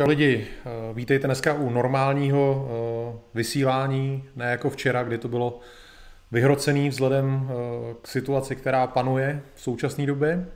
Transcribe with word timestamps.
Čau 0.00 0.08
lidi, 0.08 0.46
eh, 0.46 0.94
vítejte 0.94 1.26
dneska 1.26 1.54
u 1.54 1.70
normálního 1.70 2.68
eh, 2.68 3.18
vysílání, 3.34 4.24
ne 4.36 4.50
jako 4.50 4.70
včera, 4.70 5.02
kdy 5.02 5.18
to 5.18 5.28
bylo 5.28 5.60
vyhrocený 6.32 6.88
vzhledem 6.88 7.50
eh, 7.50 7.94
k 8.02 8.08
situaci, 8.08 8.56
která 8.56 8.86
panuje 8.86 9.42
v 9.54 9.60
současné 9.60 10.06
době. 10.06 10.46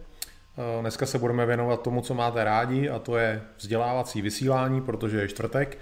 Dneska 0.80 1.06
se 1.06 1.18
budeme 1.18 1.46
věnovat 1.46 1.82
tomu, 1.82 2.00
co 2.00 2.14
máte 2.14 2.44
rádi, 2.44 2.88
a 2.88 2.98
to 2.98 3.16
je 3.16 3.42
vzdělávací 3.56 4.22
vysílání, 4.22 4.80
protože 4.80 5.20
je 5.20 5.28
čtvrtek. 5.28 5.78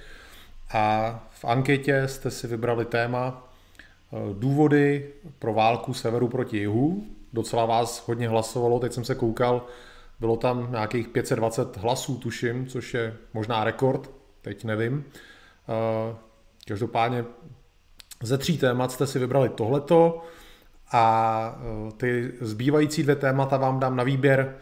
A 0.73 1.29
v 1.31 1.45
anketě 1.45 2.03
jste 2.07 2.31
si 2.31 2.47
vybrali 2.47 2.85
téma 2.85 3.53
důvody 4.33 5.09
pro 5.39 5.55
válku 5.55 5.95
severu 5.95 6.29
proti 6.29 6.57
jihu. 6.57 7.05
Docela 7.33 7.67
vás 7.67 8.09
hodně 8.09 8.29
hlasovalo, 8.29 8.79
teď 8.79 8.93
jsem 8.93 9.05
se 9.05 9.15
koukal, 9.15 9.67
bylo 10.23 10.37
tam 10.37 10.69
nějakých 10.71 11.09
520 11.09 11.77
hlasů, 11.77 12.19
tuším, 12.19 12.67
což 12.67 12.95
je 12.95 13.15
možná 13.35 13.65
rekord, 13.65 14.11
teď 14.43 14.65
nevím. 14.65 15.05
Eh, 15.69 16.17
každopádně 16.69 17.25
ze 18.23 18.39
tří 18.39 18.59
témat 18.59 18.93
jste 18.93 19.07
si 19.07 19.19
vybrali 19.19 19.49
tohleto 19.49 20.23
a 20.93 21.59
eh, 21.59 21.93
ty 21.97 22.33
zbývající 22.41 23.03
dvě 23.03 23.17
témata 23.17 23.57
vám 23.57 23.81
dám 23.81 23.97
na 23.97 24.05
výběr 24.05 24.57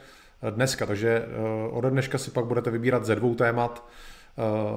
dneska, 0.51 0.87
takže 0.87 1.09
eh, 1.09 1.71
ode 1.71 1.91
dneška 1.91 2.19
si 2.19 2.31
pak 2.31 2.45
budete 2.45 2.71
vybírat 2.71 3.05
ze 3.05 3.15
dvou 3.15 3.35
témat, 3.35 3.87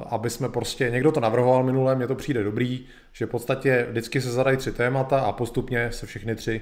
aby 0.09 0.29
jsme 0.29 0.49
prostě, 0.49 0.89
někdo 0.89 1.11
to 1.11 1.19
navrhoval 1.19 1.63
minule, 1.63 1.95
mně 1.95 2.07
to 2.07 2.15
přijde 2.15 2.43
dobrý, 2.43 2.85
že 3.11 3.25
v 3.25 3.29
podstatě 3.29 3.87
vždycky 3.89 4.21
se 4.21 4.31
zadají 4.31 4.57
tři 4.57 4.71
témata 4.71 5.19
a 5.19 5.31
postupně 5.31 5.91
se 5.91 6.05
všechny 6.05 6.35
tři 6.35 6.61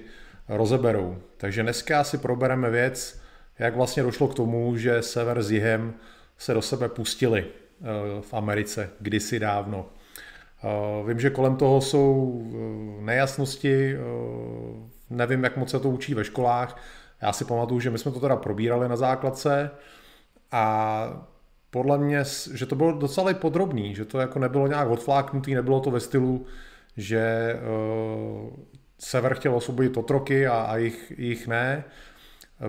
rozeberou. 0.49 1.17
Takže 1.37 1.63
dneska 1.63 2.03
si 2.03 2.17
probereme 2.17 2.69
věc, 2.69 3.20
jak 3.61 3.75
vlastně 3.75 4.03
došlo 4.03 4.27
k 4.27 4.33
tomu, 4.33 4.77
že 4.77 5.01
sever 5.01 5.43
s 5.43 5.51
jihem 5.51 5.93
se 6.37 6.53
do 6.53 6.61
sebe 6.61 6.89
pustili 6.89 7.45
eh, 7.45 7.85
v 8.21 8.33
Americe 8.33 8.89
kdysi 8.99 9.39
dávno. 9.39 9.85
Eh, 10.63 11.07
vím, 11.07 11.19
že 11.19 11.29
kolem 11.29 11.55
toho 11.55 11.81
jsou 11.81 12.41
eh, 12.45 13.01
nejasnosti, 13.01 13.95
nevím, 15.09 15.43
jak 15.43 15.57
moc 15.57 15.69
se 15.69 15.79
to 15.79 15.89
učí 15.89 16.13
ve 16.13 16.23
školách. 16.23 16.81
Já 17.21 17.33
si 17.33 17.45
pamatuju, 17.45 17.79
že 17.79 17.89
my 17.89 17.97
jsme 17.97 18.11
to 18.11 18.19
teda 18.19 18.35
probírali 18.35 18.89
na 18.89 18.95
základce 18.95 19.71
a 20.51 21.27
podle 21.69 21.97
mě, 21.97 22.23
že 22.53 22.65
to 22.65 22.75
bylo 22.75 22.91
docela 22.91 23.33
podrobný, 23.33 23.95
že 23.95 24.05
to 24.05 24.19
jako 24.19 24.39
nebylo 24.39 24.67
nějak 24.67 24.89
odfláknutý, 24.89 25.55
nebylo 25.55 25.79
to 25.79 25.91
ve 25.91 25.99
stylu, 25.99 26.45
že 26.97 27.55
sever 28.99 29.33
chtěl 29.33 29.55
osvobodit 29.55 29.97
otroky 29.97 30.47
a, 30.47 30.53
a 30.53 30.77
jich, 30.77 31.13
jich 31.17 31.47
ne. 31.47 31.83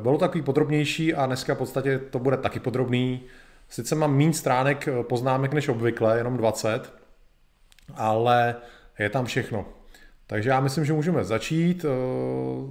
Bylo 0.01 0.19
takový 0.19 0.43
podrobnější 0.43 1.15
a 1.15 1.27
dneska 1.27 1.55
v 1.55 1.59
podstatě 1.59 1.99
to 1.99 2.19
bude 2.19 2.37
taky 2.37 2.61
podrobný. 2.61 3.23
Sice 3.69 3.95
mám 3.95 4.17
méně 4.17 4.33
stránek 4.33 4.89
eh, 4.89 5.03
poznámek 5.03 5.53
než 5.53 5.69
obvykle, 5.69 6.19
jenom 6.19 6.37
20, 6.37 6.93
ale 7.95 8.57
je 8.99 9.11
tam 9.11 9.27
všechno. 9.27 9.67
Takže 10.27 10.51
já 10.51 10.61
myslím, 10.61 10.85
že 10.85 10.93
můžeme 10.93 11.25
začít. 11.25 11.85
Eh, 11.85 11.89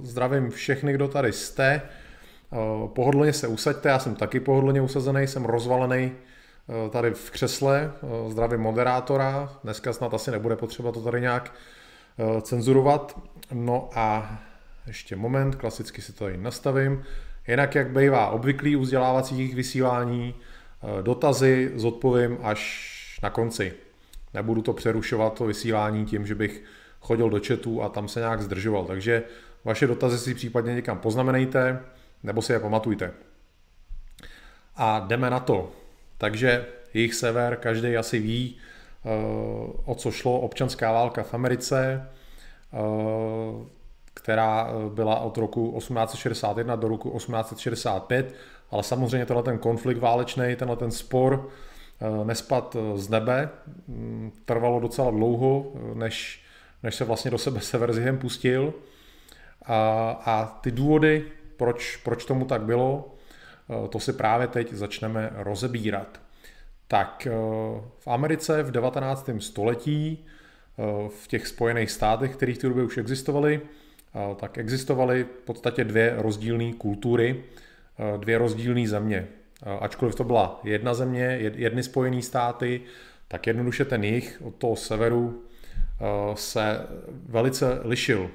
zdravím 0.02 0.50
všechny, 0.50 0.92
kdo 0.92 1.08
tady 1.08 1.32
jste. 1.32 1.82
Eh, 1.82 2.56
pohodlně 2.88 3.32
se 3.32 3.46
usaďte, 3.46 3.88
já 3.88 3.98
jsem 3.98 4.14
taky 4.14 4.40
pohodlně 4.40 4.80
usazený, 4.80 5.26
jsem 5.26 5.44
rozvalený 5.44 6.12
tady 6.90 7.10
v 7.10 7.30
křesle. 7.30 7.92
Zdravím 8.28 8.60
moderátora. 8.60 9.52
Dneska 9.64 9.92
snad 9.92 10.14
asi 10.14 10.30
nebude 10.30 10.56
potřeba 10.56 10.92
to 10.92 11.00
tady 11.00 11.20
nějak 11.20 11.52
cenzurovat. 12.42 13.20
No 13.52 13.90
a 13.94 14.38
ještě 14.86 15.16
moment, 15.16 15.54
klasicky 15.54 16.02
si 16.02 16.12
to 16.12 16.24
tady 16.24 16.36
nastavím. 16.36 17.02
Jinak, 17.48 17.74
jak 17.74 17.90
bývá 17.90 18.30
obvyklý 18.30 18.76
u 18.76 18.80
vzdělávacích 18.80 19.54
vysílání, 19.54 20.34
eh, 20.34 21.02
dotazy 21.02 21.72
zodpovím 21.74 22.38
až 22.42 22.92
na 23.22 23.30
konci. 23.30 23.72
Nebudu 24.34 24.62
to 24.62 24.72
přerušovat, 24.72 25.34
to 25.34 25.46
vysílání 25.46 26.06
tím, 26.06 26.26
že 26.26 26.34
bych 26.34 26.62
chodil 27.00 27.30
do 27.30 27.40
chatu 27.46 27.82
a 27.82 27.88
tam 27.88 28.08
se 28.08 28.20
nějak 28.20 28.42
zdržoval. 28.42 28.84
Takže 28.84 29.22
vaše 29.64 29.86
dotazy 29.86 30.18
si 30.18 30.34
případně 30.34 30.74
někam 30.74 30.98
poznamenejte, 30.98 31.80
nebo 32.22 32.42
si 32.42 32.52
je 32.52 32.60
pamatujte. 32.60 33.12
A 34.76 35.00
jdeme 35.00 35.30
na 35.30 35.40
to. 35.40 35.72
Takže 36.18 36.66
jejich 36.94 37.14
sever, 37.14 37.56
každý 37.56 37.96
asi 37.96 38.18
ví, 38.18 38.56
eh, 38.56 39.08
o 39.84 39.94
co 39.94 40.10
šlo 40.10 40.40
občanská 40.40 40.92
válka 40.92 41.22
v 41.22 41.34
Americe. 41.34 42.08
Která 44.14 44.68
eh, 44.68 44.90
byla 44.94 45.20
od 45.20 45.38
roku 45.38 45.74
1861 45.78 46.76
do 46.76 46.88
roku 46.88 47.10
1865, 47.10 48.34
ale 48.70 48.82
samozřejmě 48.82 49.26
tenhle 49.26 49.42
ten 49.42 49.58
konflikt 49.58 49.98
válečný, 49.98 50.56
tenhle 50.56 50.76
ten 50.76 50.90
spor 50.90 51.48
eh, 52.00 52.24
nespad 52.24 52.76
eh, 52.76 52.98
z 52.98 53.08
nebe, 53.08 53.48
mm, 53.88 54.32
trvalo 54.44 54.80
docela 54.80 55.10
dlouho, 55.10 55.72
než, 55.94 56.44
než 56.82 56.94
se 56.94 57.04
vlastně 57.04 57.30
do 57.30 57.38
sebe 57.38 57.60
sever 57.70 57.92
s 57.92 58.18
pustil. 58.18 58.74
A, 59.66 60.10
a 60.24 60.58
ty 60.60 60.70
důvody, 60.70 61.24
proč, 61.56 61.96
proč 61.96 62.24
tomu 62.24 62.44
tak 62.44 62.62
bylo, 62.62 63.14
to 63.88 64.00
si 64.00 64.12
právě 64.12 64.46
teď 64.46 64.72
začneme 64.72 65.30
rozebírat. 65.34 66.20
Tak 66.88 67.28
v 67.98 68.08
Americe 68.08 68.62
v 68.62 68.70
19. 68.70 69.30
století, 69.38 70.24
v 71.08 71.28
těch 71.28 71.46
spojených 71.46 71.90
státech, 71.90 72.36
které 72.36 72.54
v 72.54 72.58
té 72.58 72.68
době 72.68 72.84
už 72.84 72.98
existovaly, 72.98 73.60
tak 74.36 74.58
existovaly 74.58 75.24
v 75.24 75.44
podstatě 75.44 75.84
dvě 75.84 76.14
rozdílné 76.18 76.72
kultury, 76.72 77.44
dvě 78.16 78.38
rozdílné 78.38 78.88
země. 78.88 79.28
Ačkoliv 79.80 80.14
to 80.14 80.24
byla 80.24 80.60
jedna 80.64 80.94
země, 80.94 81.38
jedny 81.54 81.82
spojené 81.82 82.22
státy, 82.22 82.80
tak 83.28 83.46
jednoduše 83.46 83.84
ten 83.84 84.04
jich 84.04 84.42
od 84.44 84.54
toho 84.54 84.76
severu 84.76 85.42
se 86.34 86.86
velice 87.28 87.80
lišil. 87.82 88.30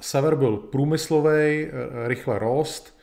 Sever 0.00 0.34
byl 0.34 0.56
průmyslový, 0.56 1.68
rychle 2.06 2.38
rost, 2.38 2.98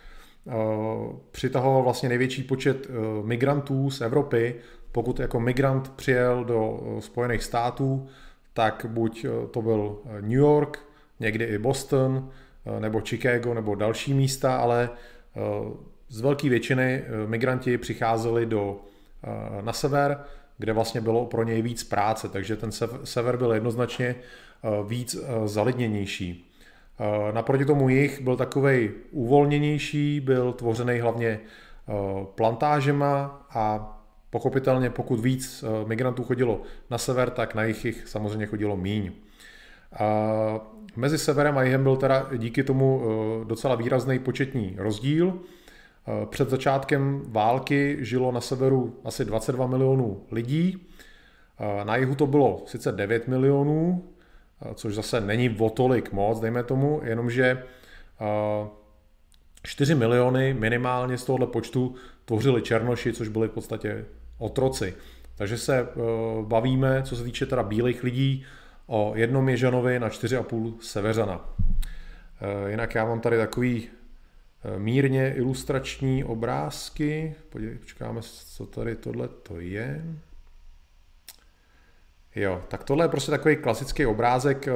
přitahoval 1.31 1.84
vlastně 1.84 2.09
největší 2.09 2.44
počet 2.44 2.88
migrantů 3.23 3.90
z 3.90 4.02
Evropy. 4.02 4.55
Pokud 4.91 5.20
jako 5.20 5.40
migrant 5.40 5.91
přijel 5.91 6.44
do 6.44 6.79
Spojených 7.00 7.44
států, 7.44 8.08
tak 8.53 8.85
buď 8.90 9.26
eh, 9.26 9.47
to 9.47 9.61
byl 9.61 9.97
eh, 10.05 10.22
New 10.22 10.32
York, 10.32 10.79
někdy 11.20 11.46
i 11.46 11.58
Boston, 11.58 12.29
eh, 12.66 12.79
nebo 12.79 13.02
Chicago, 13.02 13.53
nebo 13.53 13.76
další 13.76 14.14
místa, 14.14 14.58
ale 14.58 14.90
z 16.09 16.22
velké 16.22 16.50
většiny 16.50 17.03
migranti 17.26 17.78
přicházeli 17.78 18.46
do, 18.46 18.82
na 19.61 19.73
sever, 19.73 20.23
kde 20.58 20.73
vlastně 20.73 21.02
bylo 21.02 21.26
pro 21.26 21.44
něj 21.44 21.61
víc 21.61 21.84
práce, 21.84 22.29
takže 22.29 22.55
ten 22.55 22.72
sever 23.03 23.38
byl 23.38 23.53
jednoznačně 23.53 24.16
víc 24.88 25.17
zalidněnější. 25.46 26.52
Naproti 27.32 27.66
tomu 27.66 27.90
jich 27.90 28.22
byl 28.22 28.38
takový 28.38 28.91
uvolněnější, 29.11 30.20
byl 30.20 30.53
tvořený 30.53 31.00
hlavně 31.00 31.40
plantážema 32.35 33.46
a 33.50 33.94
Pochopitelně, 34.34 34.90
pokud 34.90 35.20
víc 35.20 35.64
eh, 35.64 35.88
migrantů 35.88 36.24
chodilo 36.24 36.62
na 36.90 36.97
sever, 36.97 37.30
tak 37.30 37.56
na 37.56 37.64
jich 37.64 37.85
jich 37.85 38.08
samozřejmě 38.08 38.46
chodilo 38.46 38.78
míň. 38.78 39.12
A 40.00 40.08
mezi 40.96 41.18
severem 41.18 41.58
a 41.58 41.64
jihem 41.64 41.84
byl 41.84 41.96
teda 41.96 42.30
díky 42.38 42.64
tomu 42.64 43.02
eh, 43.03 43.46
docela 43.46 43.76
výrazný 43.76 44.20
početní 44.20 44.76
rozdíl. 44.78 45.34
Eh, 45.34 46.26
před 46.26 46.50
začátkem 46.50 47.22
války 47.28 47.97
žilo 48.00 48.32
na 48.32 48.41
severu 48.41 49.00
asi 49.03 49.26
22 49.26 49.68
milionů 49.68 50.24
lidí, 50.32 50.88
na 51.84 51.96
jihu 51.96 52.16
to 52.16 52.28
bylo 52.28 52.64
sice 52.66 52.91
9 52.91 53.28
milionů, 53.28 54.03
což 54.76 54.96
zase 54.96 55.22
není 55.22 55.58
o 55.59 55.70
tolik 55.70 56.12
moc, 56.12 56.40
dejme 56.40 56.64
tomu, 56.64 57.02
jenomže 57.03 57.64
4 59.64 59.96
miliony 59.96 60.53
minimálně 60.53 61.18
z 61.18 61.26
tohohle 61.26 61.47
počtu 61.47 61.96
tvořili 62.26 62.62
Černoši, 62.62 63.14
což 63.14 63.28
byli 63.28 63.47
v 63.47 63.52
podstatě 63.52 64.06
otroci. 64.38 64.94
Takže 65.35 65.58
se 65.58 65.80
eh, 65.80 65.85
bavíme, 66.41 67.03
co 67.03 67.16
se 67.16 67.24
týče 67.24 67.46
teda 67.46 67.64
bílých 67.64 68.03
lidí, 68.03 68.46
o 68.88 69.14
jednom 69.16 69.50
Ježanovi 69.50 70.00
na 70.00 70.09
4,5 70.09 70.80
Severana. 70.80 71.50
Eh, 72.41 72.72
jinak 72.72 72.96
já 72.96 73.06
mám 73.06 73.20
tady 73.20 73.38
takový 73.38 73.90
eh, 73.90 74.80
mírně 74.80 75.34
ilustrační 75.34 76.24
obrázky. 76.24 77.35
Počkáme, 77.80 78.22
co 78.22 78.66
tady 78.66 78.96
tohle 78.96 79.28
to 79.28 79.59
je. 79.59 80.03
Jo, 82.36 82.64
tak 82.68 82.84
tohle 82.84 83.06
je 83.06 83.09
prostě 83.09 83.32
takový 83.32 83.56
klasický 83.56 84.06
obrázek 84.06 84.68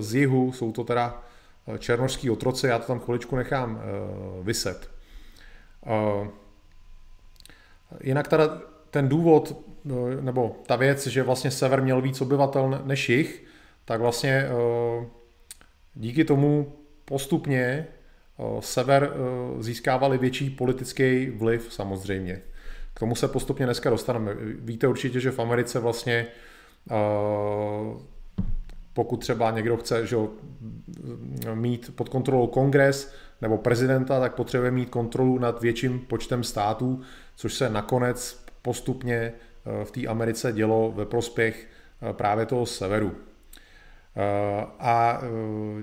z 0.00 0.14
jihu, 0.14 0.52
jsou 0.52 0.72
to 0.72 0.84
teda 0.84 1.22
černožský 1.78 2.30
otroci, 2.30 2.66
já 2.66 2.78
to 2.78 2.86
tam 2.86 3.00
chviličku 3.00 3.36
nechám 3.36 3.80
vyset. 4.42 4.90
Jinak 8.00 8.28
teda 8.28 8.60
ten 8.96 9.08
důvod, 9.08 9.52
eh, 9.86 10.22
nebo 10.22 10.56
ta 10.66 10.76
věc, 10.76 11.06
že 11.06 11.22
vlastně 11.22 11.50
sever 11.50 11.82
měl 11.82 12.00
víc 12.00 12.20
obyvatel 12.20 12.82
než 12.84 13.08
jich, 13.08 13.44
tak 13.84 14.00
vlastně 14.00 14.30
eh, 14.30 15.06
díky 15.94 16.24
tomu 16.24 16.72
postupně 17.04 17.60
eh, 17.60 18.42
sever 18.60 19.12
získávali 19.58 20.18
větší 20.18 20.50
politický 20.50 21.30
vliv 21.30 21.72
samozřejmě. 21.72 22.42
K 22.94 23.00
tomu 23.00 23.14
se 23.14 23.28
postupně 23.28 23.66
dneska 23.66 23.90
dostaneme. 23.90 24.34
Víte 24.60 24.88
určitě, 24.88 25.20
že 25.20 25.30
v 25.30 25.38
Americe 25.38 25.80
vlastně 25.80 26.26
pokud 28.92 29.16
třeba 29.16 29.50
někdo 29.50 29.76
chce 29.76 30.06
že, 30.06 30.16
mít 31.54 31.96
pod 31.96 32.08
kontrolou 32.08 32.46
kongres 32.46 33.12
nebo 33.42 33.58
prezidenta, 33.58 34.20
tak 34.20 34.34
potřebuje 34.34 34.70
mít 34.70 34.90
kontrolu 34.90 35.38
nad 35.38 35.62
větším 35.62 36.00
počtem 36.00 36.44
států, 36.44 37.00
což 37.36 37.54
se 37.54 37.70
nakonec 37.70 38.45
postupně 38.66 39.32
v 39.84 39.90
té 39.90 40.06
Americe 40.06 40.52
dělo 40.52 40.92
ve 40.92 41.06
prospěch 41.06 41.66
právě 42.12 42.46
toho 42.46 42.66
severu. 42.66 43.14
A 44.78 45.20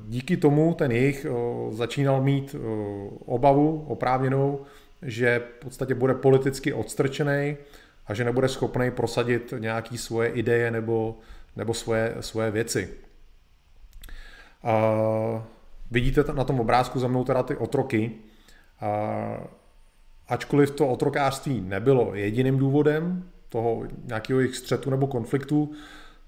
díky 0.07 0.38
tomu 0.38 0.74
ten 0.74 0.91
jejich 0.91 1.25
začínal 1.69 2.21
mít 2.21 2.56
obavu 3.25 3.85
oprávněnou, 3.88 4.62
že 5.01 5.39
v 5.39 5.65
podstatě 5.65 5.95
bude 5.95 6.13
politicky 6.13 6.74
odstrčený 6.74 7.57
a 8.07 8.13
že 8.13 8.24
nebude 8.24 8.47
schopný 8.50 8.91
prosadit 8.91 9.53
nějaké 9.59 9.97
svoje 9.97 10.30
ideje 10.30 10.71
nebo, 10.71 11.18
nebo 11.56 11.74
svoje, 11.74 12.15
svoje 12.19 12.51
věci. 12.51 12.89
A 14.63 14.74
vidíte 15.91 16.24
na 16.33 16.44
tom 16.44 16.59
obrázku 16.59 17.00
za 17.00 17.07
mnou 17.07 17.24
teda 17.24 17.44
ty 17.44 17.56
otroky. 17.56 18.12
A 18.81 19.38
ačkoliv 20.28 20.72
to 20.72 20.88
otrokářství 20.88 21.62
nebylo 21.62 22.16
jediným 22.16 22.58
důvodem 22.58 23.30
toho 23.50 23.84
nějakého 24.04 24.40
jejich 24.40 24.56
střetu 24.56 24.90
nebo 24.90 25.08
konfliktu, 25.08 25.72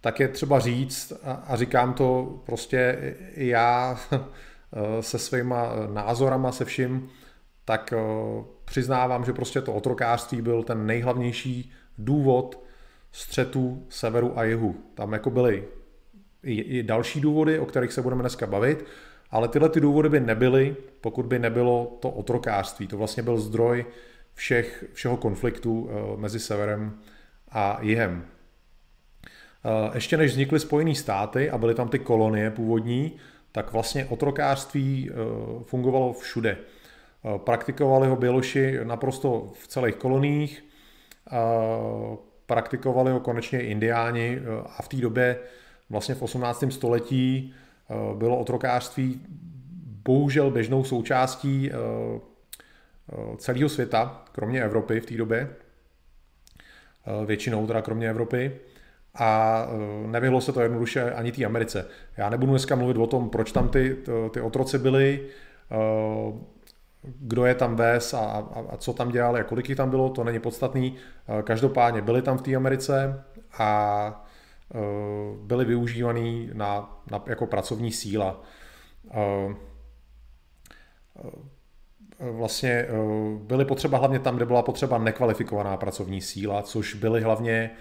tak 0.02 0.20
je 0.20 0.28
třeba 0.28 0.60
říct, 0.60 1.14
a 1.24 1.56
říkám 1.56 1.94
to 1.94 2.40
prostě 2.46 2.98
já 3.36 4.00
se 5.02 5.20
svýma 5.20 5.70
názorama, 5.94 6.52
se 6.52 6.66
vším, 6.66 7.10
tak 7.66 7.94
přiznávám, 8.66 9.26
že 9.26 9.34
prostě 9.34 9.62
to 9.62 9.74
otrokářství 9.74 10.42
byl 10.42 10.64
ten 10.64 10.86
nejhlavnější 10.86 11.72
důvod 11.98 12.64
střetu 13.12 13.86
severu 13.90 14.40
a 14.40 14.44
jihu. 14.44 14.76
Tam 14.94 15.14
jako 15.14 15.30
byly 15.30 15.64
i, 16.44 16.62
i 16.62 16.84
další 16.84 17.22
důvody, 17.22 17.60
o 17.60 17.66
kterých 17.66 17.94
se 17.94 18.02
budeme 18.02 18.24
dneska 18.24 18.48
bavit, 18.48 18.86
ale 19.36 19.48
tyhle 19.48 19.70
ty 19.70 19.80
důvody 19.80 20.10
by 20.10 20.20
nebyly, 20.20 20.76
pokud 21.02 21.26
by 21.26 21.40
nebylo 21.40 21.98
to 22.00 22.10
otrokářství. 22.10 22.88
To 22.88 22.98
vlastně 22.98 23.24
byl 23.24 23.38
zdroj 23.38 23.86
všech, 24.34 24.86
všeho 24.94 25.18
konfliktu 25.18 25.90
eh, 25.90 26.18
mezi 26.18 26.40
severem 26.40 27.00
a 27.52 27.78
jihem. 27.82 28.26
Eh, 29.26 29.92
ještě 29.94 30.18
než 30.18 30.32
vznikly 30.32 30.60
Spojené 30.60 30.96
státy 30.96 31.50
a 31.50 31.58
byly 31.58 31.76
tam 31.76 31.90
ty 31.90 32.00
kolonie 32.00 32.52
původní, 32.52 33.12
tak 33.52 33.72
vlastně 33.72 34.06
otrokářství 34.06 35.10
eh, 35.10 35.14
fungovalo 35.64 36.14
všude. 36.14 36.58
Praktikovali 37.38 38.08
ho 38.08 38.16
Běloši 38.16 38.80
naprosto 38.84 39.52
v 39.60 39.68
celých 39.68 39.96
koloniích, 39.96 40.66
praktikovali 42.46 43.12
ho 43.12 43.20
konečně 43.20 43.62
indiáni 43.62 44.40
a 44.78 44.82
v 44.82 44.88
té 44.88 44.98
době 44.98 45.40
vlastně 45.90 46.16
v 46.16 46.22
18. 46.22 46.64
století 46.70 47.54
bylo 48.14 48.38
otrokářství 48.38 49.22
bohužel 50.04 50.52
běžnou 50.52 50.84
součástí 50.84 51.72
celého 53.38 53.70
světa, 53.70 54.26
kromě 54.32 54.64
Evropy 54.64 55.00
v 55.00 55.06
té 55.06 55.18
době, 55.18 55.50
většinou 57.26 57.68
teda 57.68 57.82
kromě 57.82 58.10
Evropy 58.10 58.52
a 59.16 59.62
nevyhlo 60.06 60.42
se 60.42 60.54
to 60.54 60.62
jednoduše 60.62 61.14
ani 61.14 61.32
té 61.32 61.46
Americe. 61.46 61.88
Já 62.18 62.30
nebudu 62.30 62.52
dneska 62.52 62.76
mluvit 62.76 62.98
o 62.98 63.08
tom, 63.08 63.30
proč 63.30 63.52
tam 63.52 63.70
ty, 63.70 63.98
ty 64.32 64.42
otroci 64.42 64.80
byli, 64.80 65.28
kdo 67.20 67.46
je 67.46 67.56
tam 67.56 67.76
ves 67.76 68.14
a, 68.14 68.20
a, 68.20 68.64
a 68.70 68.78
co 68.78 68.94
tam 68.94 69.12
dělali 69.12 69.40
a 69.40 69.44
kolik 69.44 69.70
jich 69.70 69.78
tam 69.78 69.90
bylo, 69.90 70.10
to 70.10 70.24
není 70.24 70.40
podstatný. 70.40 70.96
Eh, 71.28 71.44
každopádně 71.44 72.02
byli 72.02 72.22
tam 72.22 72.38
v 72.38 72.42
té 72.42 72.56
Americe 72.56 73.24
a 73.58 74.25
eh, 74.76 75.38
byli 75.42 75.66
využívaný 75.66 76.50
na, 76.54 77.02
na, 77.12 77.24
jako 77.28 77.46
pracovní 77.48 77.92
síla. 77.92 78.42
Eh, 79.12 79.56
vlastně 82.20 82.88
byly 83.38 83.66
potřeba 83.66 83.98
hlavně 83.98 84.20
tam, 84.20 84.36
kde 84.36 84.46
byla 84.46 84.62
potřeba 84.62 84.98
nekvalifikovaná 84.98 85.78
pracovní 85.78 86.22
síla, 86.22 86.62
což 86.62 86.94
byly 86.94 87.22
hlavně 87.22 87.72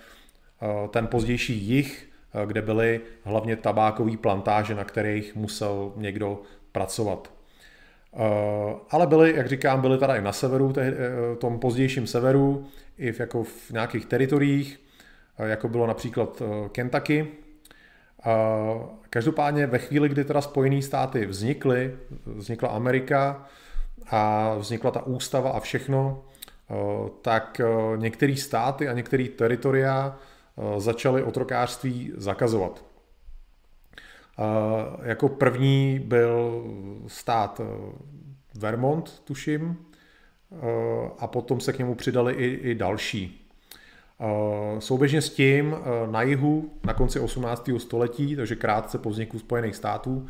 ten 0.90 1.06
pozdější 1.06 1.54
jich, 1.54 2.08
kde 2.46 2.62
byly 2.62 3.00
hlavně 3.24 3.56
tabákové 3.56 4.16
plantáže, 4.16 4.74
na 4.74 4.84
kterých 4.84 5.34
musel 5.34 5.92
někdo 5.96 6.42
pracovat. 6.72 7.34
Eh, 8.16 8.74
ale 8.90 9.06
byly, 9.06 9.34
jak 9.36 9.48
říkám, 9.48 9.80
byly 9.80 9.98
teda 9.98 10.16
i 10.16 10.22
na 10.22 10.32
severu, 10.32 10.68
v 10.68 10.78
eh, 10.78 10.92
tom 11.38 11.58
pozdějším 11.58 12.06
severu, 12.06 12.66
i 12.98 13.12
v, 13.12 13.20
jako 13.20 13.44
v 13.44 13.70
nějakých 13.70 14.06
teritoriích, 14.06 14.80
eh, 14.80 14.83
jako 15.38 15.68
bylo 15.68 15.86
například 15.86 16.42
Kentucky. 16.72 17.28
Každopádně 19.10 19.66
ve 19.66 19.78
chvíli, 19.78 20.08
kdy 20.08 20.24
teda 20.24 20.40
Spojené 20.40 20.82
státy 20.82 21.26
vznikly, 21.26 21.96
vznikla 22.26 22.68
Amerika 22.68 23.46
a 24.10 24.54
vznikla 24.54 24.90
ta 24.90 25.06
ústava 25.06 25.50
a 25.50 25.60
všechno, 25.60 26.24
tak 27.22 27.60
některé 27.96 28.36
státy 28.36 28.88
a 28.88 28.92
některé 28.92 29.24
teritoria 29.24 30.18
začaly 30.78 31.22
otrokářství 31.22 32.12
zakazovat. 32.16 32.84
Jako 35.02 35.28
první 35.28 35.98
byl 36.04 36.64
stát 37.06 37.60
eh, 37.60 37.92
Vermont, 38.58 39.20
tuším, 39.24 39.76
eh, 40.52 41.10
a 41.18 41.26
potom 41.26 41.60
se 41.60 41.72
k 41.72 41.78
němu 41.78 41.94
přidali 41.94 42.34
i, 42.34 42.70
i 42.70 42.74
další. 42.74 43.43
Eh, 44.20 44.80
souběžně 44.80 45.22
s 45.22 45.30
tím 45.30 45.76
na 46.10 46.22
jihu 46.22 46.70
na 46.84 46.94
konci 46.94 47.20
18. 47.20 47.78
století, 47.78 48.36
takže 48.36 48.56
krátce 48.56 48.98
po 48.98 49.10
vzniku 49.10 49.38
Spojených 49.38 49.76
států, 49.76 50.26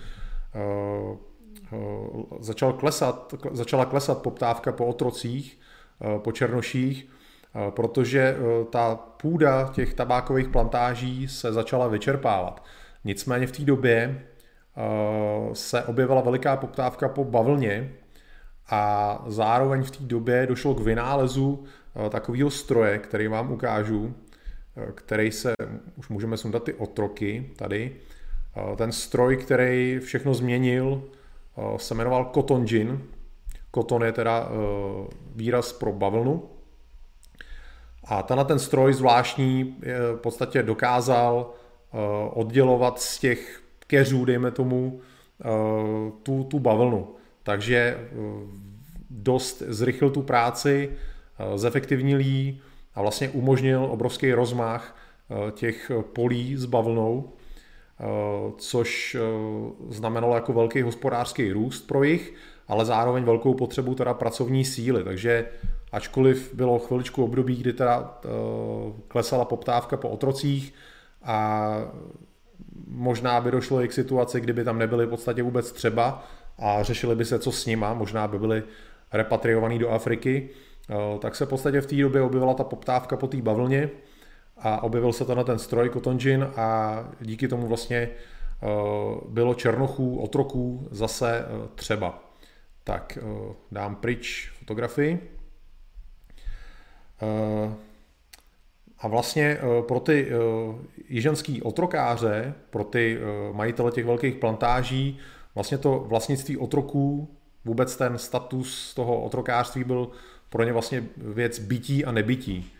začal 2.41 2.73
klesat, 2.73 3.35
začala 3.53 3.85
klesat 3.85 4.23
poptávka 4.23 4.73
po 4.73 4.87
otrocích, 4.87 5.61
po 6.19 6.33
černoších, 6.33 7.09
protože 7.71 8.37
ta 8.71 8.95
půda 8.95 9.71
těch 9.75 9.95
tabákových 9.95 10.49
plantáží 10.49 11.29
se 11.29 11.53
začala 11.53 11.89
vyčerpávat. 11.89 12.65
Nicméně 13.05 13.47
v 13.47 13.53
té 13.53 13.63
době 13.63 14.23
eh, 14.77 15.55
se 15.55 15.83
objevila 15.83 16.21
veliká 16.21 16.57
poptávka 16.57 17.09
po 17.09 17.25
bavlně 17.25 17.93
a 18.71 19.25
zároveň 19.27 19.83
v 19.83 19.91
té 19.91 20.05
době 20.05 20.47
došlo 20.47 20.75
k 20.75 20.81
vynálezu 20.81 21.65
eh, 21.65 21.69
takového 22.11 22.51
stroje, 22.51 22.99
který 22.99 23.29
vám 23.29 23.53
ukážu, 23.53 24.15
eh, 24.77 24.93
který 24.95 25.31
se, 25.33 25.55
už 25.97 26.09
můžeme 26.09 26.37
sundat 26.37 26.65
ty 26.65 26.75
otroky 26.75 27.51
tady, 27.57 27.97
ten 28.77 28.93
stroj, 28.93 29.37
který 29.37 29.99
všechno 29.99 30.35
změnil, 30.35 31.03
se 31.77 31.95
jmenoval 31.95 32.31
Cotton 32.35 32.67
Gin. 32.67 33.03
Cotton 33.75 34.03
je 34.05 34.13
teda 34.13 34.49
výraz 35.35 35.73
pro 35.73 35.93
bavlnu. 35.93 36.51
A 38.05 38.23
tenhle 38.23 38.45
ten 38.45 38.59
stroj 38.59 38.95
zvláštní 38.95 39.77
v 40.15 40.17
podstatě 40.17 40.63
dokázal 40.63 41.55
Eh, 41.95 42.31
oddělovat 42.33 43.01
z 43.01 43.19
těch 43.19 43.63
keřů, 43.87 44.25
dejme 44.25 44.51
tomu, 44.51 45.01
eh, 45.41 46.11
tu, 46.23 46.45
tu 46.45 46.59
bavlnu. 46.59 47.15
Takže 47.43 47.77
eh, 47.77 48.07
dost 49.11 49.63
zrychlil 49.67 50.11
tu 50.11 50.23
práci, 50.23 50.91
zefektivnil 51.57 52.21
ji 52.21 52.61
a 52.95 53.03
vlastně 53.03 53.29
umožnil 53.29 53.85
obrovský 53.85 54.33
rozmach 54.33 54.97
těch 55.51 55.91
polí 56.13 56.57
s 56.57 56.65
bavlnou, 56.65 57.33
což 58.59 59.17
znamenalo 59.89 60.35
jako 60.35 60.53
velký 60.53 60.83
hospodářský 60.83 61.53
růst 61.53 61.87
pro 61.87 62.03
jich, 62.03 62.35
ale 62.69 62.85
zároveň 62.85 63.25
velkou 63.25 63.55
potřebu 63.55 63.95
teda 63.95 64.15
pracovní 64.15 64.65
síly. 64.65 65.05
Takže 65.05 65.49
ačkoliv 65.93 66.55
bylo 66.55 66.79
chviličku 66.79 67.25
období, 67.25 67.57
kdy 67.57 67.73
teda 67.73 68.21
klesala 69.09 69.45
poptávka 69.45 69.97
po 69.97 70.09
otrocích, 70.09 70.75
a 71.25 71.71
možná 72.87 73.41
by 73.41 73.51
došlo 73.51 73.83
i 73.83 73.89
k 73.89 73.93
situaci, 73.93 74.41
kdyby 74.41 74.65
tam 74.65 74.79
nebyly 74.79 75.07
v 75.07 75.11
podstatě 75.11 75.43
vůbec 75.43 75.73
třeba 75.73 76.25
a 76.59 76.83
řešili 76.83 77.17
by 77.17 77.25
se, 77.25 77.39
co 77.39 77.53
s 77.53 77.67
nima, 77.67 77.95
možná 77.95 78.29
by 78.29 78.39
byli 78.39 78.63
repatriovaný 79.13 79.79
do 79.79 79.91
Afriky, 79.91 80.49
eh, 80.51 80.55
tak 81.19 81.37
se 81.37 81.47
v 81.47 81.49
podstatě 81.49 81.81
v 81.81 81.87
té 81.87 81.97
době 81.97 82.23
objevila 82.23 82.55
ta 82.55 82.65
poptávka 82.65 83.17
po 83.17 83.27
té 83.27 83.37
bavlně 83.37 83.91
a 84.57 84.83
objevil 84.83 85.13
se 85.13 85.35
na 85.35 85.45
ten 85.45 85.59
stroj 85.59 85.91
Cotton 85.91 86.19
Gin 86.19 86.51
a 86.57 86.99
díky 87.21 87.49
tomu 87.49 87.67
vlastně 87.67 87.97
eh, 87.97 88.67
bylo 89.29 89.55
černochů, 89.55 90.19
otroků 90.19 90.89
zase 90.91 91.39
eh, 91.39 91.69
třeba. 91.75 92.25
Tak 92.85 93.19
dám 93.73 93.97
pryč 93.97 94.53
fotografii. 94.59 95.31
A 99.05 99.09
vlastně 99.09 99.45
eh, 99.45 99.83
pro 99.83 100.01
ty 100.01 100.29
eh, 100.29 100.35
jiženský 101.09 101.63
otrokáře, 101.63 102.55
pro 102.71 102.85
ty 102.85 103.19
eh, 103.19 103.53
majitele 103.53 103.91
těch 103.91 104.07
velkých 104.07 104.35
plantáží, 104.35 105.19
vlastně 105.55 105.79
to 105.79 106.05
vlastnictví 106.09 106.57
otroků, 106.57 107.29
vůbec 107.65 107.97
ten 107.97 108.19
status 108.19 108.95
toho 108.95 109.23
otrokářství 109.23 109.85
byl 109.85 110.11
pro 110.55 110.65
ně 110.65 110.73
vlastně 110.73 111.05
věc 111.17 111.59
bytí 111.59 112.05
a 112.05 112.13
nebytí. 112.13 112.73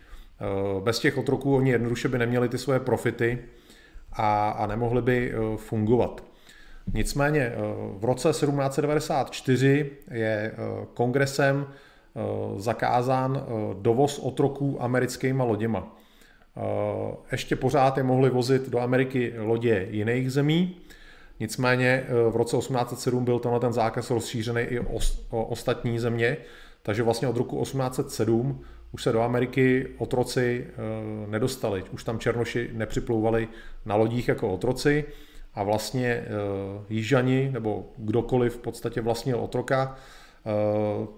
Bez 0.83 0.99
těch 0.99 1.17
otroků 1.17 1.55
oni 1.55 1.71
jednoduše 1.71 2.07
by 2.07 2.17
neměli 2.17 2.49
ty 2.49 2.57
svoje 2.57 2.79
profity 2.79 3.39
a, 4.13 4.49
a 4.49 4.67
nemohli 4.67 5.01
by 5.01 5.33
fungovat. 5.55 6.23
Nicméně 6.93 7.53
v 7.97 8.05
roce 8.05 8.29
1794 8.29 9.91
je 10.11 10.51
kongresem 10.93 11.67
zakázán 12.57 13.45
dovoz 13.81 14.19
otroků 14.19 14.83
americkými 14.83 15.43
loděma. 15.43 15.97
Ještě 17.31 17.55
pořád 17.55 17.97
je 17.97 18.03
mohli 18.03 18.29
vozit 18.29 18.69
do 18.69 18.79
Ameriky 18.79 19.33
lodě 19.37 19.87
jiných 19.89 20.31
zemí, 20.31 20.77
nicméně 21.39 22.03
v 22.29 22.35
roce 22.35 22.57
1807 22.57 23.25
byl 23.25 23.39
tenhle 23.39 23.59
ten 23.59 23.73
zákaz 23.73 24.09
rozšířený 24.09 24.61
i 24.61 24.79
o 25.29 25.45
ostatní 25.45 25.99
země, 25.99 26.37
takže 26.85 27.03
vlastně 27.03 27.27
od 27.27 27.37
roku 27.37 27.61
1807 27.61 28.61
už 28.91 29.03
se 29.03 29.11
do 29.11 29.21
Ameriky 29.21 29.87
otroci 29.97 30.67
nedostali. 31.27 31.83
Už 31.91 32.03
tam 32.03 32.19
černoši 32.19 32.69
nepřiplouvali 32.73 33.47
na 33.85 33.95
lodích 33.95 34.27
jako 34.27 34.53
otroci 34.53 35.05
a 35.53 35.63
vlastně 35.63 36.25
jižani 36.89 37.49
nebo 37.53 37.91
kdokoliv 37.97 38.55
v 38.55 38.61
podstatě 38.61 39.01
vlastnil 39.01 39.39
otroka, 39.39 39.95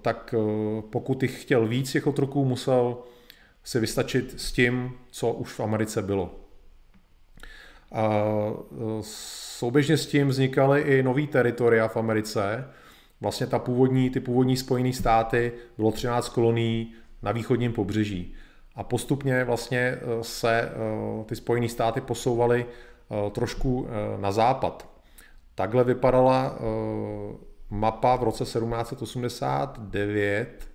tak 0.01 0.35
pokud 0.89 1.23
jich 1.23 1.41
chtěl 1.41 1.67
víc 1.67 1.91
těch 1.91 2.07
otroků, 2.07 2.45
musel 2.45 2.97
si 3.63 3.79
vystačit 3.79 4.41
s 4.41 4.51
tím, 4.51 4.91
co 5.11 5.33
už 5.33 5.53
v 5.53 5.59
Americe 5.59 6.01
bylo. 6.01 6.35
A 7.91 8.23
souběžně 9.01 9.97
s 9.97 10.07
tím 10.07 10.27
vznikaly 10.27 10.81
i 10.81 11.03
nový 11.03 11.27
teritoria 11.27 11.87
v 11.87 11.97
Americe. 11.97 12.67
Vlastně 13.21 13.47
ta 13.47 13.59
původní, 13.59 14.09
ty 14.09 14.19
původní 14.19 14.57
Spojené 14.57 14.93
státy 14.93 15.51
bylo 15.77 15.91
13 15.91 16.29
kolonií 16.29 16.93
na 17.21 17.31
východním 17.31 17.73
pobřeží. 17.73 18.33
A 18.75 18.83
postupně 18.83 19.43
vlastně 19.43 19.79
e, 19.79 19.99
se 20.21 20.61
e, 20.61 20.69
ty 21.25 21.35
Spojené 21.35 21.69
státy 21.69 22.01
posouvaly 22.01 22.65
e, 22.65 22.67
trošku 23.29 23.87
na 24.17 24.31
západ. 24.31 24.89
Takhle 25.55 25.83
vypadala 25.83 26.59
mapa 27.69 28.15
v 28.15 28.23
roce 28.23 28.43
1789 28.43 30.69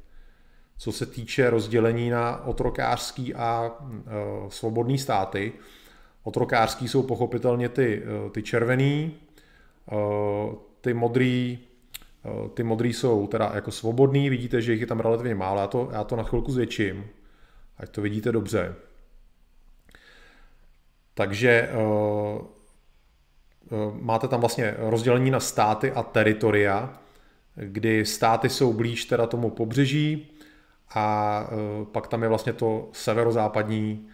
co 0.78 0.92
se 0.92 1.06
týče 1.06 1.50
rozdělení 1.50 2.10
na 2.10 2.44
otrokářský 2.44 3.34
a 3.34 3.70
svobodný 4.48 4.98
státy. 4.98 5.52
Otrokářský 6.22 6.88
jsou 6.88 7.02
pochopitelně 7.02 7.68
ty, 7.68 8.02
ty 8.32 8.42
červený, 8.42 9.14
ty 10.80 10.94
modrý, 10.94 11.58
ty 12.54 12.62
modrý 12.62 12.92
jsou 12.92 13.26
teda 13.26 13.50
jako 13.54 13.70
svobodný, 13.70 14.30
vidíte, 14.30 14.62
že 14.62 14.72
jich 14.72 14.80
je 14.80 14.86
tam 14.86 15.00
relativně 15.00 15.34
málo, 15.34 15.60
já 15.60 15.66
to, 15.66 15.88
já 15.92 16.04
to 16.04 16.16
na 16.16 16.22
chvilku 16.22 16.52
zvětším, 16.52 17.04
ať 17.78 17.90
to 17.90 18.02
vidíte 18.02 18.32
dobře. 18.32 18.74
Takže 21.14 21.50
e, 21.50 21.68
e, 21.68 21.70
máte 24.00 24.28
tam 24.28 24.40
vlastně 24.40 24.74
rozdělení 24.78 25.30
na 25.30 25.40
státy 25.40 25.92
a 25.92 26.02
teritoria, 26.02 26.98
kdy 27.54 28.06
státy 28.06 28.48
jsou 28.48 28.72
blíž 28.72 29.04
teda 29.04 29.26
tomu 29.26 29.50
pobřeží, 29.50 30.28
a 30.94 31.46
pak 31.92 32.06
tam 32.06 32.22
je 32.22 32.28
vlastně 32.28 32.52
to 32.52 32.88
severozápadní 32.92 34.08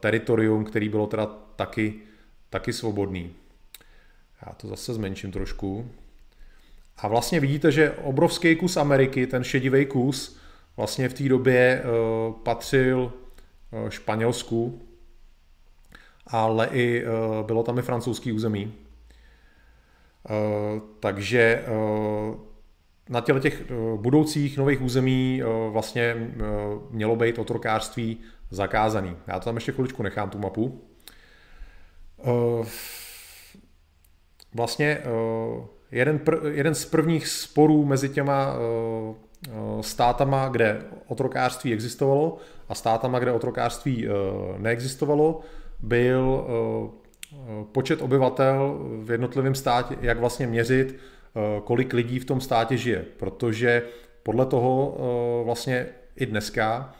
teritorium, 0.00 0.64
který 0.64 0.88
bylo 0.88 1.06
teda 1.06 1.26
taky, 1.56 1.94
taky 2.50 2.72
svobodný. 2.72 3.34
Já 4.46 4.52
to 4.52 4.68
zase 4.68 4.94
zmenším 4.94 5.32
trošku. 5.32 5.90
A 6.98 7.08
vlastně 7.08 7.40
vidíte, 7.40 7.72
že 7.72 7.90
obrovský 7.90 8.56
kus 8.56 8.76
Ameriky, 8.76 9.26
ten 9.26 9.44
šedivý 9.44 9.86
kus, 9.86 10.38
vlastně 10.76 11.08
v 11.08 11.14
té 11.14 11.28
době 11.28 11.58
e, 11.58 11.82
patřil 12.42 13.12
Španělsku, 13.88 14.82
ale 16.26 16.68
i 16.72 17.04
bylo 17.46 17.62
tam 17.62 17.78
i 17.78 17.82
francouzský 17.82 18.32
území. 18.32 18.74
Takže 21.00 21.64
na 23.08 23.20
těle 23.20 23.40
těch 23.40 23.60
eh, 23.60 23.74
budoucích 23.96 24.58
nových 24.58 24.82
území 24.82 25.42
eh, 25.42 25.70
vlastně 25.70 26.02
eh, 26.02 26.44
mělo 26.90 27.16
být 27.16 27.38
otrokářství 27.38 28.18
zakázaný. 28.50 29.16
Já 29.26 29.38
to 29.38 29.44
tam 29.44 29.54
ještě 29.54 29.72
chviličku 29.72 30.02
nechám, 30.02 30.30
tu 30.30 30.38
mapu. 30.38 30.84
Vlastně 34.54 35.00
jeden, 35.90 36.18
pr, 36.18 36.36
jeden 36.50 36.74
z 36.74 36.84
prvních 36.84 37.28
sporů 37.28 37.84
mezi 37.84 38.08
těma 38.08 38.56
státama, 39.80 40.48
kde 40.48 40.82
otrokářství 41.06 41.72
existovalo 41.72 42.38
a 42.68 42.74
státama, 42.74 43.18
kde 43.18 43.32
otrokářství 43.32 44.08
neexistovalo, 44.58 45.40
byl 45.80 46.46
počet 47.72 48.02
obyvatel 48.02 48.78
v 49.02 49.10
jednotlivém 49.10 49.54
státě, 49.54 49.96
jak 50.00 50.18
vlastně 50.18 50.46
měřit 50.46 50.98
Eh, 51.38 51.60
kolik 51.64 51.92
lidí 51.92 52.18
v 52.18 52.24
tom 52.24 52.40
státě 52.40 52.76
žije, 52.76 53.04
protože 53.16 53.82
podle 54.22 54.46
toho 54.46 54.96
eh, 54.98 55.44
vlastně 55.44 55.86
i 56.16 56.26
dneska 56.26 56.94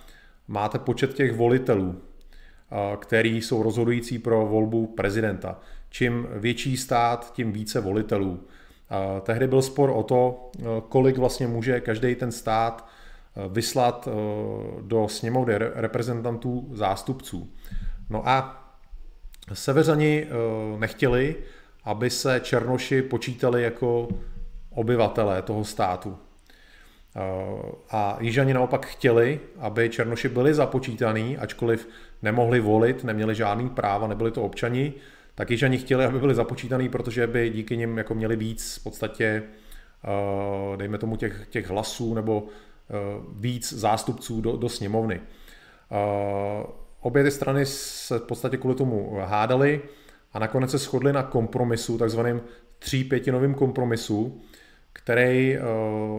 máte 0.48 0.78
počet 0.78 1.14
těch 1.14 1.32
volitelů, 1.36 2.02
eh, 2.02 2.96
který 2.96 3.42
jsou 3.42 3.62
rozhodující 3.62 4.18
pro 4.18 4.46
volbu 4.46 4.86
prezidenta. 4.86 5.60
Čím 5.90 6.26
větší 6.32 6.76
stát, 6.76 7.32
tím 7.32 7.52
více 7.52 7.80
volitelů. 7.80 8.40
Tehdy 9.22 9.46
byl 9.46 9.62
spor 9.62 9.90
o 9.90 10.02
to, 10.02 10.50
kolik 10.88 11.18
vlastně 11.18 11.46
může 11.46 11.80
každý 11.80 12.14
ten 12.14 12.32
stát 12.32 12.88
vyslat 13.48 14.08
do 14.80 15.08
sněmovny 15.08 15.54
reprezentantů 15.58 16.68
zástupců. 16.72 17.52
No 18.10 18.28
a 18.28 18.64
severani 19.52 20.26
nechtěli, 20.78 21.36
aby 21.84 22.10
se 22.10 22.40
Černoši 22.40 23.02
počítali 23.02 23.62
jako 23.62 24.08
obyvatelé 24.70 25.42
toho 25.42 25.64
státu. 25.64 26.18
A 27.90 28.16
Jižani 28.20 28.54
naopak 28.54 28.86
chtěli, 28.86 29.40
aby 29.58 29.88
Černoši 29.88 30.28
byli 30.28 30.54
započítaný, 30.54 31.38
ačkoliv 31.38 31.88
nemohli 32.22 32.60
volit, 32.60 33.04
neměli 33.04 33.34
žádný 33.34 33.68
práva, 33.68 34.06
nebyli 34.06 34.30
to 34.30 34.42
občani, 34.42 34.92
tak 35.38 35.50
Jižani 35.50 35.78
chtěli, 35.78 36.04
aby 36.04 36.18
byli 36.18 36.34
započítaný, 36.34 36.88
protože 36.88 37.26
by 37.26 37.50
díky 37.50 37.76
nim 37.76 37.98
jako 37.98 38.14
měli 38.14 38.36
víc 38.36 38.78
v 38.80 38.82
podstatě, 38.82 39.42
eh, 40.04 40.76
dejme 40.76 40.98
tomu 40.98 41.16
těch, 41.16 41.46
těch 41.50 41.70
hlasů 41.70 42.14
nebo 42.14 42.46
eh, 42.46 42.94
víc 43.32 43.72
zástupců 43.72 44.40
do, 44.40 44.56
do 44.56 44.68
sněmovny. 44.68 45.20
Obě 47.00 47.24
ty 47.24 47.30
strany 47.30 47.66
se 47.66 48.18
v 48.18 48.22
podstatě 48.22 48.56
kvůli 48.56 48.74
tomu 48.74 49.16
hádali, 49.24 49.82
a 50.32 50.38
nakonec 50.38 50.70
se 50.70 50.78
shodli 50.78 51.12
na 51.12 51.22
kompromisu, 51.22 51.98
takzvaným 51.98 52.40
třípětinovým 52.78 53.54
kompromisu, 53.54 54.42
který 54.92 55.56
eh, 55.56 55.60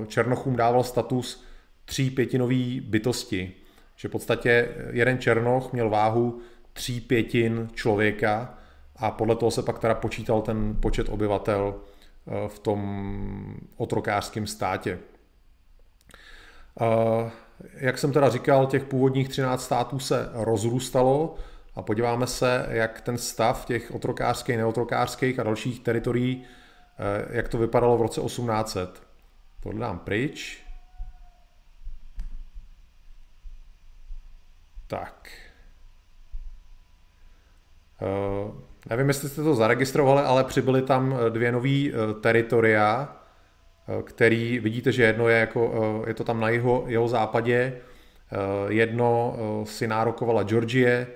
Černochům 0.07 0.55
dával 0.55 0.83
status 0.83 1.43
tří 1.85 2.09
pětinový 2.09 2.81
bytosti. 2.81 3.51
Že 3.95 4.07
v 4.07 4.11
podstatě 4.11 4.69
jeden 4.91 5.19
Černoch 5.19 5.73
měl 5.73 5.89
váhu 5.89 6.39
tří 6.73 7.01
pětin 7.01 7.67
člověka 7.73 8.59
a 9.00 9.12
podle 9.12 9.36
toho 9.36 9.51
se 9.51 9.63
pak 9.63 9.79
teda 9.79 9.96
počítal 9.96 10.41
ten 10.41 10.77
počet 10.79 11.10
obyvatel 11.10 11.75
eh, 11.75 12.50
v 12.50 12.60
tom 12.60 13.56
otrokářském 13.77 14.48
státě. 14.48 15.00
Eh, 16.82 17.32
jak 17.74 17.98
jsem 17.98 18.13
teda 18.13 18.29
říkal, 18.29 18.68
těch 18.68 18.84
původních 18.84 19.29
13 19.29 19.63
států 19.63 20.00
se 20.00 20.29
rozrůstalo 20.34 21.36
a 21.75 21.82
podíváme 21.82 22.27
se, 22.27 22.65
jak 22.70 23.01
ten 23.01 23.18
stav 23.18 23.65
těch 23.65 23.91
otrokářských, 23.91 24.58
neotrokářských 24.58 25.39
a 25.39 25.44
dalších 25.44 25.79
teritorií, 25.79 26.44
eh, 27.00 27.38
jak 27.38 27.48
to 27.48 27.58
vypadalo 27.58 27.98
v 27.98 28.01
roce 28.01 28.22
1800. 28.22 29.03
Tohle 29.60 29.79
dám 29.79 30.00
pryč. 30.00 30.63
Tak. 34.88 35.29
Nevím, 38.89 39.08
jestli 39.08 39.29
jste 39.29 39.43
to 39.43 39.55
zaregistrovali, 39.55 40.22
ale 40.22 40.43
přibyly 40.43 40.81
tam 40.81 41.17
eh, 41.27 41.29
dvě 41.29 41.51
nové 41.51 41.79
teritoria, 42.22 43.15
který 44.03 44.60
vidíte, 44.60 44.91
že 44.91 45.03
jedno 45.03 45.27
je, 45.27 45.39
jako, 45.39 46.03
je 46.08 46.13
to 46.13 46.24
tam 46.24 46.39
na 46.39 46.50
jeho, 46.50 46.84
jeho 46.88 47.08
západě, 47.08 47.74
jedno 48.69 49.36
si 49.65 49.88
nárokovala 49.88 50.43
Georgie, 50.43 51.08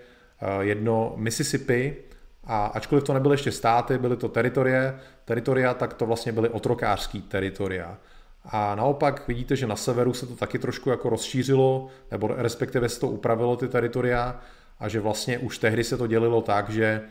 Eh, 0.43 0.65
jedno 0.65 1.13
Mississippi, 1.15 1.95
a 2.43 2.65
ačkoliv 2.65 3.03
to 3.03 3.13
nebyly 3.13 3.33
ještě 3.33 3.51
státy, 3.51 3.97
byly 3.97 4.17
to 4.17 4.29
teritorie, 4.29 4.99
teritoria, 5.25 5.73
tak 5.73 5.93
to 5.93 6.05
vlastně 6.05 6.31
byly 6.31 6.49
otrokářský 6.49 7.21
teritoria. 7.21 7.97
A 8.45 8.75
naopak 8.75 9.27
vidíte, 9.27 9.55
že 9.55 9.67
na 9.67 9.75
severu 9.75 10.13
se 10.13 10.25
to 10.27 10.35
taky 10.35 10.59
trošku 10.59 10.89
jako 10.89 11.09
rozšířilo, 11.09 11.87
nebo 12.11 12.27
respektive 12.27 12.89
se 12.89 12.99
to 12.99 13.07
upravilo 13.07 13.55
ty 13.55 13.67
teritoria 13.67 14.39
a 14.79 14.87
že 14.87 14.99
vlastně 14.99 15.37
už 15.37 15.57
tehdy 15.57 15.83
se 15.83 15.97
to 15.97 16.07
dělilo 16.07 16.41
tak, 16.41 16.69
že 16.69 16.85
eh, 16.85 17.09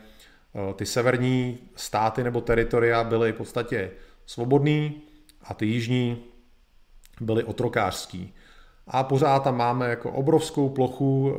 ty 0.75 0.85
severní 0.85 1.59
státy 1.75 2.23
nebo 2.23 2.41
teritoria 2.41 3.03
byly 3.03 3.31
v 3.31 3.35
podstatě 3.35 3.91
svobodný 4.25 5.01
a 5.41 5.53
ty 5.53 5.65
jižní 5.65 6.23
byly 7.21 7.43
otrokářský. 7.43 8.33
a 8.87 9.03
pořád 9.03 9.43
tam 9.43 9.57
máme 9.57 9.89
jako 9.89 10.11
obrovskou 10.11 10.69
plochu 10.69 11.35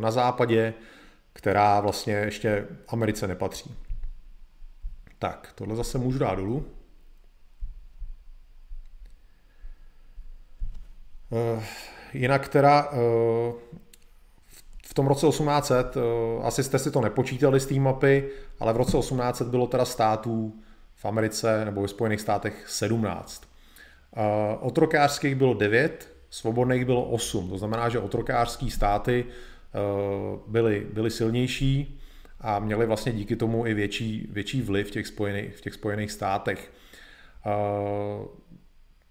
na 0.00 0.10
západě, 0.10 0.74
která 1.32 1.80
vlastně 1.80 2.14
ještě 2.14 2.66
Americe 2.88 3.26
nepatří. 3.26 3.74
Tak, 5.18 5.52
tohle 5.54 5.76
zase 5.76 5.98
můžu 5.98 6.18
dát 6.18 6.34
dolů. 6.34 6.66
Jinak 12.12 12.48
teda 12.48 12.90
tom 14.98 15.06
roce 15.06 15.26
1800, 15.26 15.96
asi 16.42 16.64
jste 16.64 16.78
si 16.78 16.90
to 16.90 17.00
nepočítali 17.00 17.60
z 17.60 17.66
té 17.66 17.74
mapy, 17.74 18.28
ale 18.60 18.72
v 18.72 18.76
roce 18.76 18.98
1800 18.98 19.48
bylo 19.48 19.66
teda 19.66 19.84
států 19.84 20.54
v 20.94 21.04
Americe 21.04 21.64
nebo 21.64 21.82
ve 21.82 21.88
Spojených 21.88 22.20
státech 22.20 22.64
17. 22.68 23.42
Otrokářských 24.60 25.34
bylo 25.34 25.54
9, 25.54 26.08
svobodných 26.30 26.84
bylo 26.84 27.04
8. 27.04 27.48
To 27.48 27.58
znamená, 27.58 27.88
že 27.88 27.98
otrokářské 27.98 28.70
státy 28.70 29.24
byly, 30.46 30.86
byly 30.92 31.10
silnější 31.10 32.00
a 32.40 32.58
měly 32.58 32.86
vlastně 32.86 33.12
díky 33.12 33.36
tomu 33.36 33.66
i 33.66 33.74
větší, 33.74 34.28
větší 34.32 34.62
vliv 34.62 34.88
v 34.88 34.90
těch, 34.90 35.06
spojených, 35.06 35.56
v 35.56 35.60
těch 35.60 35.74
spojených 35.74 36.12
státech. 36.12 36.70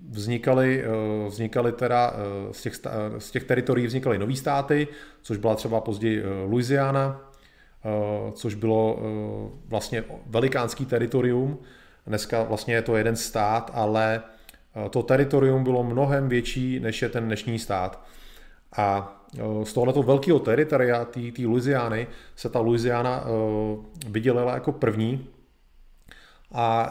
Vznikaly, 0.09 0.83
vznikaly 1.27 1.71
teda 1.71 2.13
z 2.51 2.61
těch, 2.61 2.73
z 3.17 3.31
těch 3.31 3.43
teritorií 3.43 3.87
vznikaly 3.87 4.17
nové 4.17 4.35
státy, 4.35 4.87
což 5.21 5.37
byla 5.37 5.55
třeba 5.55 5.81
později 5.81 6.23
Louisiana, 6.45 7.31
což 8.33 8.55
bylo 8.55 8.99
vlastně 9.67 10.03
velikánský 10.25 10.85
teritorium, 10.85 11.59
Dneska 12.07 12.43
vlastně 12.43 12.73
je 12.73 12.81
to 12.81 12.97
jeden 12.97 13.15
stát, 13.15 13.71
ale 13.73 14.21
eh, 14.85 14.89
to 14.89 15.03
teritorium 15.03 15.63
bylo 15.63 15.83
mnohem 15.83 16.29
větší, 16.29 16.79
než 16.79 17.01
je 17.01 17.09
ten 17.09 17.25
dnešní 17.25 17.59
stát. 17.59 18.05
A 18.77 19.15
eh, 19.35 19.65
z 19.65 19.73
tohoto 19.73 20.03
velkého 20.03 20.39
teritoria, 20.39 21.05
té 21.05 21.21
Louisiany, 21.45 22.07
se 22.35 22.49
ta 22.49 22.59
Louisiana 22.59 23.23
vydělila 24.07 24.53
jako 24.53 24.71
první 24.71 25.27
a 26.51 26.89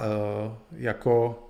jako 0.77 1.46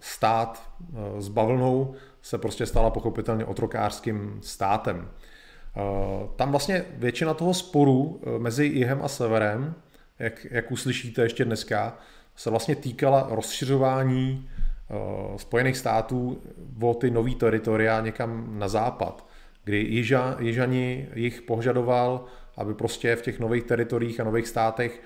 stát 0.00 0.70
uh, 0.78 1.20
s 1.20 1.28
bavlnou 1.28 1.94
se 2.22 2.38
prostě 2.38 2.66
stala 2.66 2.90
pochopitelně 2.90 3.44
otrokářským 3.44 4.38
státem. 4.42 4.96
Uh, 4.96 6.28
tam 6.36 6.50
vlastně 6.50 6.84
většina 6.96 7.34
toho 7.34 7.54
sporu 7.54 8.20
mezi 8.38 8.66
jihem 8.66 9.00
a 9.02 9.08
severem, 9.08 9.74
jak, 10.18 10.46
jak 10.50 10.72
uslyšíte 10.72 11.22
ještě 11.22 11.44
dneska, 11.44 11.98
se 12.36 12.50
vlastně 12.50 12.76
týkala 12.76 13.26
rozšiřování 13.30 14.48
Spojených 15.36 15.76
států 15.76 16.42
o 16.82 16.94
ty 16.94 17.10
nový 17.10 17.34
teritoria 17.34 18.00
někam 18.00 18.58
na 18.58 18.68
západ, 18.68 19.26
kdy 19.64 19.76
Jiža, 19.76 20.36
Jižani 20.38 21.08
jich 21.14 21.42
požadoval, 21.42 22.24
aby 22.56 22.74
prostě 22.74 23.16
v 23.16 23.22
těch 23.22 23.40
nových 23.40 23.64
teritoriích 23.64 24.20
a 24.20 24.24
nových 24.24 24.48
státech 24.48 25.02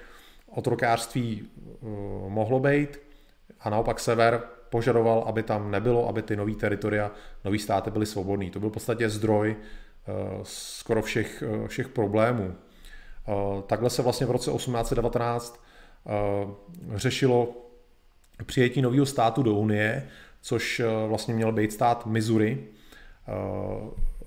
otrokářství 0.47 1.49
mohlo 2.29 2.61
být 2.61 3.01
a 3.61 3.71
naopak 3.71 4.01
sever 4.01 4.43
požadoval, 4.71 5.25
aby 5.27 5.43
tam 5.43 5.71
nebylo, 5.71 6.09
aby 6.09 6.23
ty 6.23 6.37
nový 6.37 6.55
teritoria, 6.55 7.11
nový 7.45 7.59
státy 7.59 7.91
byly 7.91 8.07
svobodný. 8.07 8.51
To 8.51 8.61
byl 8.61 8.71
v 8.71 8.73
podstatě 8.73 9.11
zdroj 9.11 9.57
uh, 9.57 10.15
skoro 10.43 11.03
všech, 11.03 11.43
všech 11.67 11.89
problémů. 11.89 12.55
Takhle 13.67 13.91
se 13.91 14.03
vlastně 14.03 14.27
v 14.27 14.31
roce 14.31 14.51
1819 14.51 15.61
Eh, 16.09 16.49
řešilo 16.95 17.49
přijetí 18.47 18.83
nového 18.83 19.07
státu 19.07 19.43
do 19.43 19.55
Unie, 19.55 20.09
což 20.41 20.81
eh, 20.81 20.87
vlastně 21.09 21.35
měl 21.35 21.53
být 21.53 21.73
stát 21.73 22.07
Missouri. 22.07 22.65
Eh, 23.29 23.33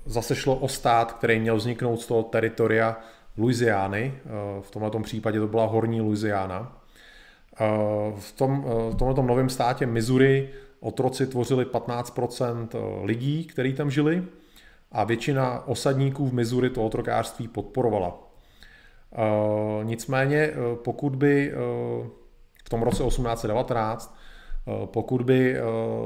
zase 0.06 0.34
šlo 0.36 0.56
o 0.56 0.68
stát, 0.68 1.12
který 1.12 1.40
měl 1.40 1.56
vzniknout 1.56 1.96
z 1.96 2.06
toho 2.06 2.22
teritoria 2.22 3.00
Louisiany. 3.36 4.14
V 4.60 4.70
tomto 4.70 5.00
případě 5.00 5.40
to 5.40 5.46
byla 5.46 5.66
horní 5.66 6.00
Louisiana. 6.00 6.81
V, 8.18 8.32
tom, 8.32 8.64
v 8.90 8.94
tomto 8.94 9.22
novém 9.22 9.48
státě 9.48 9.86
Missouri 9.86 10.50
otroci 10.80 11.26
tvořili 11.26 11.64
15% 11.64 12.68
lidí, 13.04 13.44
kteří 13.44 13.72
tam 13.72 13.90
žili 13.90 14.24
a 14.92 15.04
většina 15.04 15.66
osadníků 15.66 16.28
v 16.28 16.32
Missouri 16.32 16.70
to 16.70 16.84
otrokářství 16.84 17.48
podporovala. 17.48 18.18
Eh, 19.12 19.84
nicméně, 19.84 20.36
eh, 20.36 20.54
pokud 20.84 21.16
by 21.16 21.52
eh, 21.52 21.56
v 22.64 22.68
tom 22.68 22.82
roce 22.82 23.04
1819, 23.04 24.16
pokud 24.84 25.22
by 25.22 25.56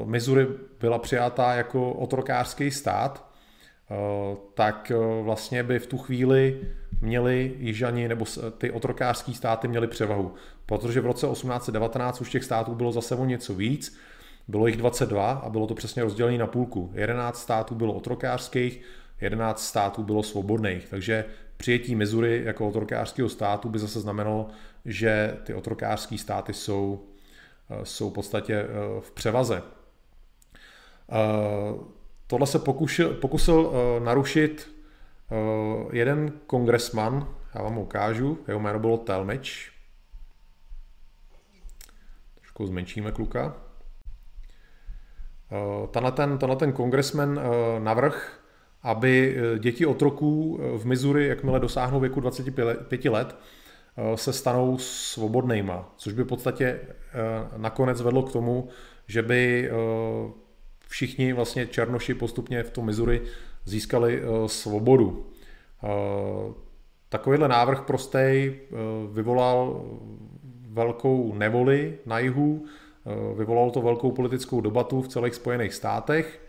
Missouri 0.05 0.47
byla 0.79 0.99
přijatá 0.99 1.53
jako 1.53 1.91
otrokářský 1.91 2.71
stát, 2.71 3.29
tak 4.53 4.91
vlastně 5.21 5.63
by 5.63 5.79
v 5.79 5.87
tu 5.87 5.97
chvíli 5.97 6.61
měli 7.01 7.55
jižani 7.59 8.07
nebo 8.07 8.25
ty 8.57 8.71
otrokářské 8.71 9.33
státy 9.33 9.67
měly 9.67 9.87
převahu. 9.87 10.33
Protože 10.65 11.01
v 11.01 11.05
roce 11.05 11.27
1819 11.27 12.21
už 12.21 12.29
těch 12.29 12.43
států 12.43 12.75
bylo 12.75 12.91
zase 12.91 13.15
o 13.15 13.25
něco 13.25 13.53
víc, 13.53 13.97
bylo 14.47 14.67
jich 14.67 14.77
22 14.77 15.31
a 15.31 15.49
bylo 15.49 15.67
to 15.67 15.75
přesně 15.75 16.03
rozdělené 16.03 16.37
na 16.37 16.47
půlku. 16.47 16.91
11 16.93 17.41
států 17.41 17.75
bylo 17.75 17.93
otrokářských, 17.93 18.81
11 19.21 19.65
států 19.65 20.03
bylo 20.03 20.23
svobodných, 20.23 20.89
takže 20.89 21.25
přijetí 21.57 21.95
Missouri 21.95 22.41
jako 22.45 22.67
otrokářského 22.67 23.29
státu 23.29 23.69
by 23.69 23.79
zase 23.79 23.99
znamenalo, 23.99 24.47
že 24.85 25.37
ty 25.43 25.53
otrokářské 25.53 26.17
státy 26.17 26.53
jsou, 26.53 27.03
eh, 27.69 27.85
jsou 27.85 28.09
v 28.09 28.13
podstatě 28.13 28.53
eh, 28.53 28.67
v 29.01 29.11
převaze. 29.11 29.63
Eh, 31.11 31.73
tohle 32.27 32.47
se 32.47 32.59
pokusil, 32.59 33.13
pokusil 33.13 33.71
narušit 34.03 34.76
jeden 35.91 36.31
kongresman, 36.47 37.35
já 37.55 37.63
vám 37.63 37.77
ukážu, 37.77 38.39
jeho 38.47 38.59
jméno 38.59 38.79
bylo 38.79 38.97
Telmeč. 38.97 39.71
Trošku 42.35 42.65
zmenšíme 42.65 43.11
kluka. 43.11 43.55
Tenhle 45.91 46.11
ten, 46.11 46.37
tenhle 46.37 46.55
ten 46.55 46.71
kongresman 46.71 47.39
navrh 47.79 48.47
aby 48.87 49.37
eh, 49.37 49.59
děti 49.59 49.85
otroků 49.85 50.59
eh, 50.59 50.77
v 50.77 50.85
Missouri, 50.85 51.27
jakmile 51.27 51.59
dosáhnou 51.59 51.99
věku 51.99 52.19
25 52.19 52.63
let, 53.09 53.35
eh, 53.97 54.17
se 54.17 54.33
stanou 54.33 54.77
svobodnýma, 54.77 55.93
což 55.97 56.13
by 56.13 56.23
v 56.23 56.27
podstatě 56.27 56.79
nakonec 57.57 58.01
vedlo 58.01 58.23
k 58.23 58.31
tomu, 58.31 58.69
že 59.07 59.21
by 59.21 59.71
všichni 60.87 61.33
vlastně 61.33 61.67
černoši 61.67 62.13
postupně 62.13 62.63
v 62.63 62.71
tom 62.71 62.85
Missouri 62.85 63.21
získali 63.67 64.21
svobodu. 64.45 65.25
Takovýhle 67.09 67.47
návrh 67.47 67.81
prostej 67.81 68.59
vyvolal 69.11 69.85
velkou 70.69 71.33
nevoli 71.33 71.97
na 72.05 72.19
jihu, 72.19 72.65
vyvolalo 73.37 73.71
to 73.71 73.81
velkou 73.81 74.11
politickou 74.11 74.61
debatu 74.61 75.01
v 75.01 75.07
celých 75.07 75.35
Spojených 75.35 75.73
státech 75.73 76.47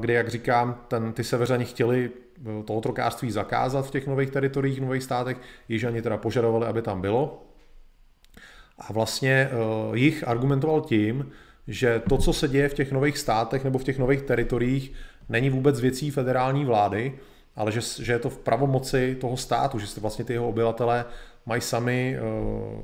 kde, 0.00 0.12
jak 0.12 0.28
říkám, 0.28 0.84
ten, 0.88 1.12
ty 1.12 1.24
severani 1.24 1.64
chtěli 1.64 2.10
eh, 2.10 2.62
to 2.64 2.74
otrokářství 2.74 3.30
zakázat 3.30 3.86
v 3.86 3.90
těch 3.90 4.06
nových 4.06 4.30
teritoriích, 4.30 4.80
nových 4.80 5.02
státech, 5.02 5.36
jižani 5.68 6.02
teda 6.02 6.16
požadovali, 6.16 6.66
aby 6.66 6.82
tam 6.82 7.00
bylo. 7.00 7.42
A 8.78 8.92
vlastně 8.92 9.48
jich 9.94 10.28
argumentoval 10.28 10.80
tím, 10.80 11.30
že 11.68 12.02
to, 12.08 12.18
co 12.18 12.32
se 12.32 12.48
děje 12.48 12.68
v 12.68 12.74
těch 12.74 12.92
nových 12.92 13.18
státech 13.18 13.64
nebo 13.64 13.78
v 13.78 13.84
těch 13.84 13.98
nových 13.98 14.22
teritoriích, 14.22 14.92
není 15.28 15.50
vůbec 15.50 15.80
věcí 15.80 16.10
federální 16.10 16.64
vlády, 16.64 17.18
ale 17.56 17.72
že, 17.72 17.80
že 18.04 18.12
je 18.12 18.18
to 18.18 18.30
v 18.30 18.38
pravomoci 18.38 19.16
toho 19.20 19.36
státu, 19.36 19.78
že 19.78 19.86
se 19.86 20.00
vlastně 20.00 20.24
ty 20.24 20.32
jeho 20.32 20.48
obyvatelé 20.48 21.04
mají 21.46 21.60
sami 21.60 22.16
uh, 22.18 22.80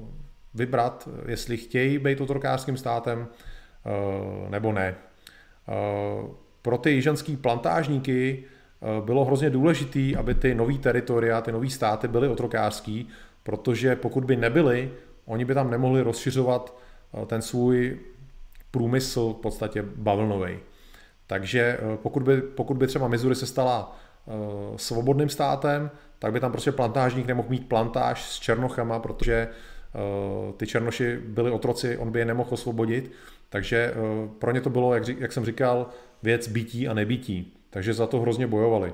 vybrat, 0.55 1.09
jestli 1.29 1.57
chtějí 1.57 1.99
být 1.99 2.21
otrokářským 2.21 2.77
státem 2.77 3.19
uh, 3.27 4.51
nebo 4.51 4.73
ne. 4.73 4.95
Uh, 5.69 6.31
pro 6.63 6.79
ty 6.79 6.91
jižanský 6.91 7.37
plantážníky 7.37 8.45
bylo 9.05 9.25
hrozně 9.25 9.51
důležité, 9.51 10.19
aby 10.19 10.35
ty 10.35 10.55
nový 10.55 10.79
teritoria, 10.79 11.41
ty 11.41 11.53
nový 11.53 11.71
státy 11.71 12.09
byly 12.09 12.29
otrokářský, 12.29 13.09
protože 13.43 13.97
pokud 13.97 14.25
by 14.25 14.37
nebyly, 14.37 14.91
oni 15.25 15.45
by 15.45 15.55
tam 15.55 15.71
nemohli 15.71 16.01
rozšiřovat 16.01 16.79
ten 17.27 17.43
svůj 17.43 17.99
průmysl 18.71 19.33
v 19.39 19.43
podstatě 19.43 19.85
bavlnový. 19.97 20.59
Takže 21.27 21.61
eh, 21.61 21.97
pokud 21.97 22.23
by, 22.23 22.43
pokud 22.43 22.77
by 22.77 22.87
třeba 22.87 23.09
Missouri 23.09 23.35
se 23.35 23.47
stala 23.47 23.99
svobodným 24.77 25.29
státem, 25.29 25.91
tak 26.19 26.33
by 26.33 26.41
tam 26.41 26.53
prostě 26.53 26.73
plantážník 26.73 27.27
nemohl 27.27 27.49
mít 27.49 27.69
plantáž 27.69 28.25
s 28.25 28.41
černochama, 28.41 28.99
protože 28.99 29.49
ty 30.57 30.67
černoši 30.67 31.17
byli 31.17 31.51
otroci, 31.51 31.99
on 31.99 32.11
by 32.11 32.19
je 32.19 32.25
nemohl 32.25 32.49
osvobodit. 32.53 33.13
Takže 33.49 33.95
pro 34.39 34.53
ně 34.53 34.61
to 34.61 34.71
bylo, 34.71 34.95
jak, 34.95 35.09
jak 35.09 35.33
jsem 35.33 35.45
říkal, 35.45 35.87
věc 36.23 36.49
bytí 36.49 36.89
a 36.89 36.95
nebytí. 36.95 37.57
Takže 37.71 37.95
za 37.95 38.07
to 38.07 38.21
hrozně 38.21 38.47
bojovali. 38.47 38.93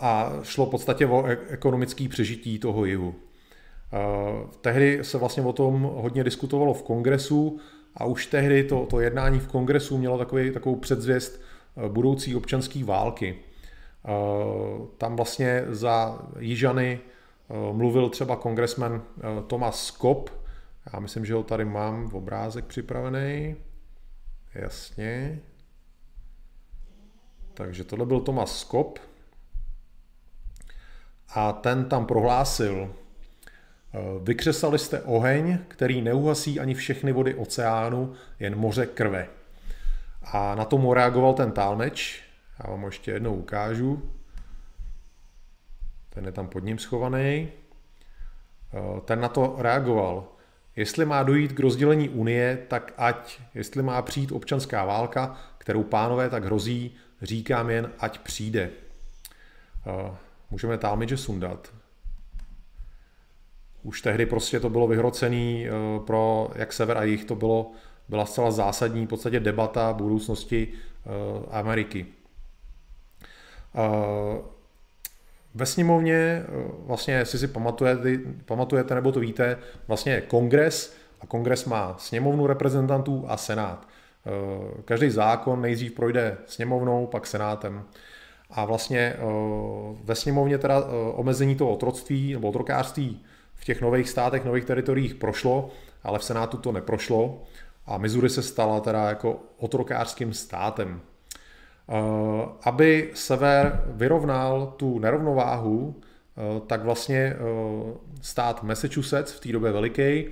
A 0.00 0.32
šlo 0.42 0.66
v 0.66 0.70
podstatě 0.70 1.06
o 1.06 1.26
e- 1.26 1.38
ekonomické 1.48 2.08
přežití 2.08 2.58
toho 2.58 2.84
jihu. 2.84 3.14
Tehdy 4.60 4.98
se 5.02 5.18
vlastně 5.18 5.42
o 5.42 5.52
tom 5.52 5.82
hodně 5.82 6.24
diskutovalo 6.24 6.74
v 6.74 6.82
kongresu 6.82 7.60
a 7.96 8.04
už 8.04 8.26
tehdy 8.26 8.64
to, 8.64 8.86
to 8.86 9.00
jednání 9.00 9.40
v 9.40 9.48
kongresu 9.48 9.98
mělo 9.98 10.18
takový, 10.18 10.50
takovou 10.50 10.76
předzvěst 10.76 11.42
budoucí 11.88 12.36
občanské 12.36 12.84
války. 12.84 13.38
Tam 14.98 15.16
vlastně 15.16 15.64
za 15.68 16.18
Jižany 16.38 17.00
mluvil 17.72 18.08
třeba 18.08 18.36
kongresmen 18.36 19.02
Thomas 19.46 19.86
Skop, 19.86 20.30
já 20.92 21.00
myslím, 21.00 21.24
že 21.24 21.34
ho 21.34 21.42
tady 21.42 21.64
mám 21.64 22.08
v 22.08 22.14
obrázek 22.14 22.64
připravený. 22.64 23.56
Jasně. 24.54 25.40
Takže 27.54 27.84
tohle 27.84 28.06
byl 28.06 28.20
Thomas 28.20 28.58
Skop. 28.60 28.98
A 31.34 31.52
ten 31.52 31.84
tam 31.84 32.06
prohlásil, 32.06 32.94
vykřesali 34.22 34.78
jste 34.78 35.00
oheň, 35.00 35.58
který 35.68 36.02
neuhasí 36.02 36.60
ani 36.60 36.74
všechny 36.74 37.12
vody 37.12 37.34
oceánu, 37.34 38.12
jen 38.40 38.56
moře 38.56 38.86
krve. 38.86 39.28
A 40.22 40.54
na 40.54 40.64
tomu 40.64 40.94
reagoval 40.94 41.34
ten 41.34 41.52
tálmeč. 41.52 42.22
Já 42.58 42.70
vám 42.70 42.84
ještě 42.84 43.10
jednou 43.10 43.34
ukážu. 43.34 44.10
Ten 46.10 46.24
je 46.24 46.32
tam 46.32 46.48
pod 46.48 46.64
ním 46.64 46.78
schovaný. 46.78 47.48
Ten 49.04 49.20
na 49.20 49.28
to 49.28 49.56
reagoval. 49.58 50.28
Jestli 50.76 51.04
má 51.04 51.22
dojít 51.22 51.52
k 51.52 51.60
rozdělení 51.60 52.08
Unie, 52.08 52.58
tak 52.68 52.92
ať. 52.96 53.40
Jestli 53.54 53.82
má 53.82 54.02
přijít 54.02 54.32
občanská 54.32 54.84
válka, 54.84 55.36
kterou 55.58 55.82
pánové 55.82 56.30
tak 56.30 56.44
hrozí, 56.44 56.94
říkám 57.22 57.70
jen, 57.70 57.90
ať 57.98 58.18
přijde. 58.18 58.70
Můžeme 60.50 60.78
Talmidže 60.78 61.16
sundat. 61.16 61.81
Už 63.82 64.02
tehdy 64.02 64.26
prostě 64.26 64.60
to 64.60 64.70
bylo 64.70 64.86
vyhrocený 64.86 65.66
pro 66.06 66.50
jak 66.54 66.72
sever 66.72 66.98
a 66.98 67.04
jich, 67.04 67.24
to 67.24 67.34
bylo, 67.34 67.70
byla 68.08 68.26
zcela 68.26 68.50
zásadní 68.50 69.06
v 69.06 69.08
podstatě 69.08 69.40
debata 69.40 69.92
budoucnosti 69.92 70.68
Ameriky. 71.50 72.06
Ve 75.54 75.66
sněmovně, 75.66 76.14
eh, 76.14 76.44
vlastně, 76.86 77.14
jestli 77.14 77.38
si 77.38 77.48
pamatujete, 77.48 78.18
pamatujete 78.44 78.94
nebo 78.94 79.12
to 79.12 79.20
víte, 79.20 79.58
vlastně 79.88 80.12
je 80.12 80.20
kongres 80.20 80.96
a 81.20 81.26
kongres 81.26 81.64
má 81.64 81.94
sněmovnu 81.98 82.46
reprezentantů 82.46 83.24
a 83.28 83.36
senát. 83.36 83.88
Eh, 84.26 84.82
každý 84.84 85.10
zákon 85.10 85.60
nejdřív 85.60 85.92
projde 85.92 86.36
sněmovnou, 86.46 87.06
pak 87.06 87.26
senátem. 87.26 87.84
A 88.50 88.64
vlastně 88.64 88.98
eh, 88.98 89.20
ve 90.04 90.14
sněmovně 90.14 90.58
teda 90.58 90.84
omezení 91.14 91.56
toho 91.56 91.70
otroctví 91.70 92.32
nebo 92.32 92.48
otrokářství 92.48 93.20
v 93.62 93.64
těch 93.64 93.80
nových 93.80 94.08
státech, 94.08 94.44
nových 94.44 94.64
teritoriích 94.64 95.14
prošlo, 95.14 95.70
ale 96.02 96.18
v 96.18 96.24
Senátu 96.24 96.56
to 96.56 96.72
neprošlo 96.72 97.42
a 97.86 97.98
Missouri 97.98 98.28
se 98.28 98.42
stala 98.42 98.80
teda 98.80 99.08
jako 99.08 99.40
otrokářským 99.56 100.34
státem. 100.34 101.00
Eh, 101.88 102.48
aby 102.62 103.10
sever 103.14 103.84
vyrovnal 103.86 104.74
tu 104.76 104.98
nerovnováhu, 104.98 105.94
eh, 106.00 106.60
tak 106.66 106.82
vlastně 106.82 107.16
eh, 107.18 107.38
stát 108.20 108.62
Massachusetts, 108.62 109.32
v 109.32 109.40
té 109.40 109.52
době 109.52 109.72
veliký, 109.72 110.26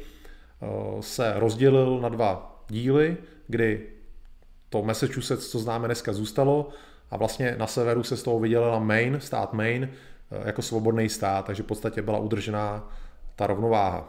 se 1.01 1.33
rozdělil 1.37 2.01
na 2.01 2.09
dva 2.09 2.63
díly, 2.69 3.17
kdy 3.49 3.87
to 4.69 4.83
Massachusetts, 4.83 5.49
co 5.49 5.59
známe 5.59 5.89
dneska, 5.89 6.13
zůstalo 6.13 6.69
a 7.11 7.17
vlastně 7.17 7.55
na 7.59 7.67
severu 7.67 8.03
se 8.03 8.17
z 8.17 8.23
toho 8.23 8.39
vydělila 8.39 8.79
Maine, 8.79 9.21
stát 9.21 9.53
Maine, 9.53 9.91
jako 10.45 10.63
svobodný 10.63 11.09
stát, 11.09 11.47
takže 11.47 11.63
v 11.63 11.67
podstatě 11.67 12.03
byla 12.03 12.19
udržená 12.19 12.91
ta 13.41 13.47
rovnováha. 13.47 14.09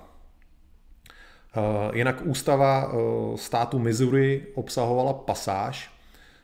Jinak 1.94 2.22
ústava 2.24 2.92
státu 3.36 3.80
Missouri 3.80 4.48
obsahovala 4.56 5.14
pasáž, 5.14 5.92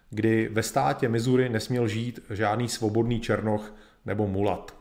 kdy 0.09 0.49
ve 0.51 0.63
státě 0.63 1.09
Missouri 1.09 1.49
nesměl 1.49 1.87
žít 1.87 2.19
žádný 2.29 2.69
svobodný 2.69 3.19
černoch 3.19 3.73
nebo 4.05 4.27
mulat. 4.27 4.75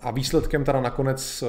A 0.00 0.10
výsledkem 0.10 0.64
teda 0.64 0.80
nakonec 0.80 1.44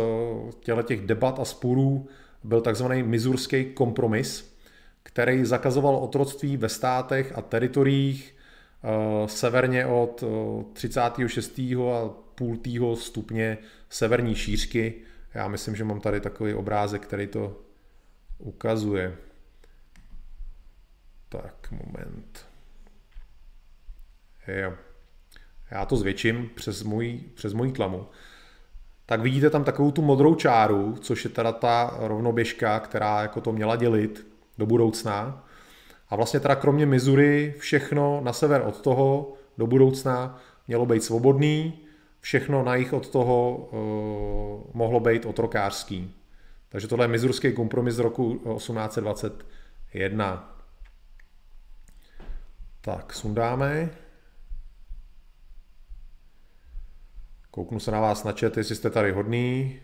eh, 0.69 0.83
těch 0.83 1.01
debat 1.01 1.39
a 1.39 1.45
sporů 1.45 2.07
byl 2.43 2.61
takzvaný 2.61 3.03
mizurský 3.03 3.65
kompromis, 3.65 4.57
který 5.03 5.45
zakazoval 5.45 5.95
otroctví 5.95 6.57
ve 6.57 6.69
státech 6.69 7.33
a 7.35 7.41
teritoriích 7.41 8.35
eh, 8.83 9.27
severně 9.27 9.85
od 9.85 10.23
36. 10.73 11.59
Eh, 11.59 11.75
a 11.75 12.09
půl 12.35 12.95
stupně 12.95 13.57
severní 13.89 14.35
šířky. 14.35 14.93
Já 15.33 15.47
myslím, 15.47 15.75
že 15.75 15.83
mám 15.83 15.99
tady 15.99 16.21
takový 16.21 16.53
obrázek, 16.53 17.01
který 17.01 17.27
to 17.27 17.61
ukazuje. 18.37 19.17
Tak, 21.29 21.71
moment. 21.71 22.45
Jo. 24.47 24.73
Já 25.71 25.85
to 25.85 25.97
zvětším 25.97 26.49
přes 26.55 26.83
můj, 26.83 27.19
přes 27.33 27.53
můj 27.53 27.71
tlamu. 27.71 28.07
Tak 29.05 29.21
vidíte 29.21 29.49
tam 29.49 29.63
takovou 29.63 29.91
tu 29.91 30.01
modrou 30.01 30.35
čáru, 30.35 30.95
což 31.01 31.23
je 31.23 31.29
teda 31.29 31.51
ta 31.51 31.97
rovnoběžka, 31.99 32.79
která 32.79 33.21
jako 33.21 33.41
to 33.41 33.51
měla 33.51 33.75
dělit 33.75 34.27
do 34.57 34.65
budoucna. 34.65 35.47
A 36.09 36.15
vlastně 36.15 36.39
teda 36.39 36.55
kromě 36.55 36.85
Missouri 36.85 37.55
všechno 37.57 38.21
na 38.23 38.33
sever 38.33 38.61
od 38.65 38.81
toho 38.81 39.33
do 39.57 39.67
budoucna 39.67 40.41
mělo 40.67 40.85
být 40.85 41.03
svobodný, 41.03 41.82
všechno 42.23 42.63
na 42.63 42.75
jich 42.75 42.93
od 42.93 43.09
toho 43.09 43.55
uh, 43.55 44.71
mohlo 44.73 44.99
být 44.99 45.25
otrokářský. 45.25 46.15
Takže 46.69 46.87
tohle 46.87 47.05
je 47.05 47.09
mizurský 47.09 47.53
kompromis 47.53 47.95
z 47.95 47.99
roku 47.99 48.41
1821. 48.57 50.57
Tak, 52.81 53.13
sundáme. 53.13 53.89
Kouknu 57.51 57.79
se 57.79 57.91
na 57.91 57.99
vás 57.99 58.23
na 58.23 58.31
chat, 58.31 58.57
jestli 58.57 58.75
jste 58.75 58.89
tady 58.89 59.11
hodný. 59.11 59.79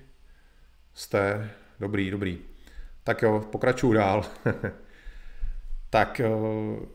Jste. 0.93 1.51
Dobrý, 1.79 2.11
dobrý. 2.11 2.39
Tak 3.03 3.21
jo, 3.21 3.43
pokračuju 3.51 3.93
dál. 3.93 4.25
tak, 5.89 6.19
eh, 6.19 6.29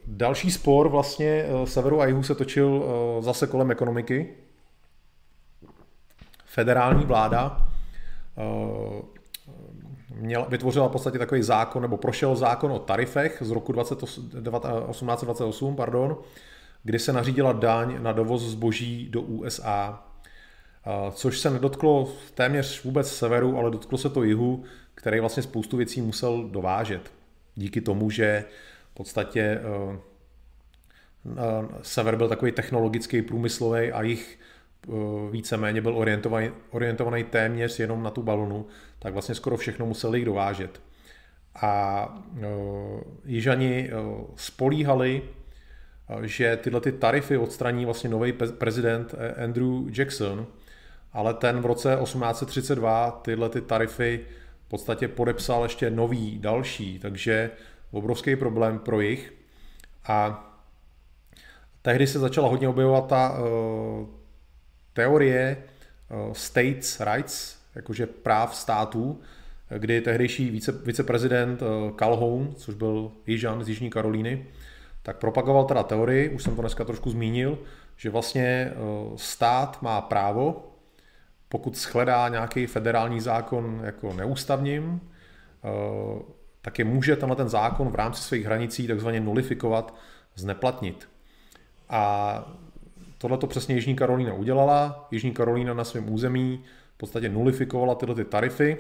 další 0.07 0.51
spor 0.51 0.89
vlastně 0.89 1.45
eh, 1.47 1.67
severu 1.67 2.01
a 2.01 2.07
jihu 2.07 2.23
se 2.23 2.35
točil 2.35 2.85
zase 3.21 3.47
kolem 3.47 3.71
ekonomiky. 3.71 4.44
Federální 6.55 7.05
vláda 7.05 7.69
měla, 10.15 10.45
vytvořila 10.45 10.89
v 10.89 10.93
podstatě 10.93 11.19
takový 11.19 11.43
zákon, 11.43 11.83
nebo 11.83 11.97
prošel 11.97 12.37
zákon 12.37 12.73
o 12.73 12.79
tarifech 12.79 13.39
z 13.41 13.51
roku 13.51 13.73
20, 13.73 13.99
1828, 13.99 15.77
pardon, 15.77 16.17
kdy 16.83 16.99
se 16.99 17.13
nařídila 17.13 17.53
daň 17.53 18.03
na 18.03 18.13
dovoz 18.13 18.43
zboží 18.43 19.09
do 19.11 19.23
USA, 19.23 20.07
což 21.13 21.39
se 21.39 21.51
nedotklo 21.51 22.13
téměř 22.35 22.85
vůbec 22.85 23.13
severu, 23.13 23.59
ale 23.59 23.71
dotklo 23.71 23.99
se 23.99 24.11
to 24.11 24.23
jihu, 24.23 24.65
který 24.95 25.21
vlastně 25.21 25.43
spoustu 25.43 25.77
věcí 25.77 26.01
musel 26.01 26.49
dovážet. 26.49 27.13
Díky 27.55 27.81
tomu, 27.81 28.11
že 28.11 28.45
v 28.91 28.95
podstatě 28.95 29.41
eh, 29.41 29.61
eh, 31.29 31.69
sever 31.83 32.17
byl 32.17 32.29
takový 32.29 32.53
technologický, 32.53 33.23
průmyslový 33.23 33.93
a 33.93 34.03
jich 34.03 34.39
Eh, 34.39 34.54
víceméně 35.31 35.81
byl 35.81 35.97
orientovaný, 35.97 36.51
orientovaný 36.71 37.25
téměř 37.25 37.81
jenom 37.81 38.03
na 38.03 38.11
tu 38.11 38.23
balonu, 38.23 38.67
tak 38.99 39.13
vlastně 39.13 39.35
skoro 39.35 39.57
všechno 39.57 39.87
museli 39.87 40.25
dovážet. 40.25 40.81
A 41.63 42.07
uh, 42.37 43.01
Jižani 43.25 43.91
uh, 43.93 44.25
spolíhali, 44.37 45.23
že 46.23 46.57
tyhle 46.57 46.81
ty 46.81 46.93
tarify 46.93 47.37
odstraní 47.37 47.85
vlastně 47.85 48.11
nový 48.11 48.33
prezident 48.33 49.15
Andrew 49.45 49.99
Jackson, 49.99 50.47
ale 51.13 51.35
ten 51.35 51.61
v 51.61 51.67
roce 51.67 51.99
1832 52.03 53.11
tyhle 53.11 53.49
ty 53.49 53.61
tarify 53.61 54.21
v 54.67 54.69
podstatě 54.69 55.09
podepsal 55.09 55.63
ještě 55.63 55.91
nový, 55.91 56.39
další, 56.39 56.99
takže 56.99 57.51
obrovský 57.91 58.37
problém 58.37 58.79
pro 58.79 59.01
jich. 59.01 59.35
A 60.07 60.45
tehdy 61.83 62.07
se 62.07 62.19
začala 62.19 62.49
hodně 62.49 62.69
objevovat 62.69 63.07
ta, 63.07 63.39
teorie 64.95 65.57
eh, 65.57 66.15
states 66.33 67.01
rights, 67.01 67.59
jakože 67.75 68.07
práv 68.07 68.57
států, 68.57 69.21
kdy 69.79 70.01
tehdejší 70.01 70.51
vice, 70.51 70.73
viceprezident 70.73 71.63
eh, 71.63 71.93
Calhoun, 71.97 72.55
což 72.57 72.75
byl 72.75 73.13
Jižan 73.27 73.65
z 73.65 73.69
Jižní 73.69 73.91
Karolíny, 73.91 74.47
tak 75.03 75.17
propagoval 75.17 75.65
teda 75.65 75.83
teorii, 75.83 76.29
už 76.29 76.43
jsem 76.43 76.57
to 76.57 76.61
dneska 76.61 76.85
trošku 76.85 77.11
zmínil, 77.11 77.59
že 77.97 78.11
vlastně 78.11 78.45
eh, 78.45 78.75
stát 79.17 79.83
má 79.83 80.01
právo, 80.01 80.71
pokud 81.49 81.77
shledá 81.77 82.29
nějaký 82.29 82.67
federální 82.67 83.21
zákon 83.21 83.81
jako 83.85 84.13
neústavním, 84.13 85.01
tak 86.61 86.79
je 86.79 86.85
může 86.85 87.17
tenhle 87.17 87.37
ten 87.37 87.49
zákon 87.49 87.89
v 87.91 87.95
rámci 87.95 88.23
svých 88.23 88.47
hranicí 88.47 88.87
takzvaně 88.87 89.21
nulifikovat, 89.21 89.95
zneplatnit. 90.35 91.09
A 91.89 92.55
Tohle 93.25 93.39
to 93.39 93.47
přesně 93.47 93.75
Jižní 93.75 93.97
Karolína 93.97 94.35
udělala. 94.35 95.09
Jižní 95.11 95.33
Karolína 95.33 95.75
na 95.75 95.85
svém 95.85 96.13
území 96.13 96.65
v 96.95 96.97
podstatě 96.97 97.29
nulifikovala 97.29 97.95
tyhle 97.95 98.15
ty 98.15 98.25
tarify 98.25 98.77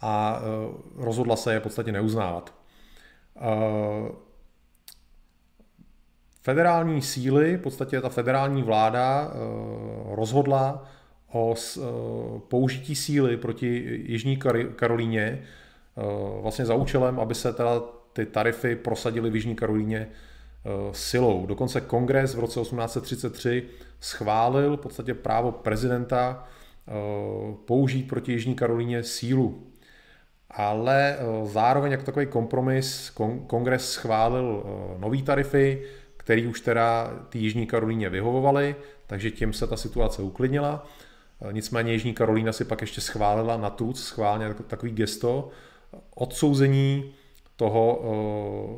a 0.00 0.40
e, 0.40 1.04
rozhodla 1.04 1.36
se 1.36 1.52
je 1.52 1.60
v 1.60 1.62
podstatě 1.62 1.92
neuznávat. 1.92 2.54
E, 3.36 3.48
federální 6.42 7.02
síly, 7.02 7.56
v 7.56 7.60
podstatě 7.60 8.00
ta 8.00 8.08
federální 8.08 8.62
vláda 8.62 9.32
rozhodla 10.10 10.88
o 11.32 11.54
použití 12.48 12.96
síly 12.96 13.36
proti 13.36 13.66
Jižní 14.06 14.36
Karolíně 14.76 15.42
vlastně 16.40 16.66
za 16.66 16.74
účelem, 16.74 17.20
aby 17.20 17.34
se 17.34 17.52
teda 17.52 17.80
ty 18.12 18.26
tarify 18.26 18.76
prosadily 18.76 19.30
v 19.30 19.34
Jižní 19.34 19.54
Karolíně 19.54 20.08
silou. 20.92 21.46
Dokonce 21.46 21.80
kongres 21.80 22.34
v 22.34 22.38
roce 22.38 22.60
1833 22.60 23.64
schválil 24.00 24.76
v 24.76 24.80
podstatě 24.80 25.14
právo 25.14 25.52
prezidenta 25.52 26.48
použít 27.64 28.08
proti 28.08 28.32
Jižní 28.32 28.54
Karolíně 28.54 29.02
sílu 29.02 29.70
ale 30.50 31.16
eh, 31.16 31.46
zároveň 31.46 31.92
jako 31.92 32.04
takový 32.04 32.26
kompromis 32.26 33.10
kongres 33.46 33.92
schválil 33.92 34.64
eh, 34.64 34.98
nový 34.98 35.22
tarify, 35.22 35.82
který 36.16 36.46
už 36.46 36.60
teda 36.60 37.10
ty 37.28 37.38
Jižní 37.38 37.66
Karolíně 37.66 38.08
vyhovovaly, 38.08 38.76
takže 39.06 39.30
tím 39.30 39.52
se 39.52 39.66
ta 39.66 39.76
situace 39.76 40.22
uklidnila. 40.22 40.86
Eh, 41.42 41.52
nicméně 41.52 41.92
Jižní 41.92 42.14
Karolína 42.14 42.52
si 42.52 42.64
pak 42.64 42.80
ještě 42.80 43.00
schválila 43.00 43.56
na 43.56 43.70
TUC, 43.70 44.00
schválně 44.00 44.54
takový 44.54 44.92
gesto, 44.92 45.48
odsouzení 46.14 47.14
toho, 47.60 48.00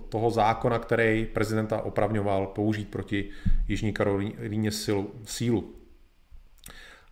toho 0.09 0.31
zákona, 0.31 0.79
který 0.79 1.27
prezidenta 1.27 1.83
opravňoval 1.83 2.47
použít 2.47 2.91
proti 2.91 3.31
Jižní 3.69 3.93
Karolíně 3.93 4.71
sílu. 5.25 5.75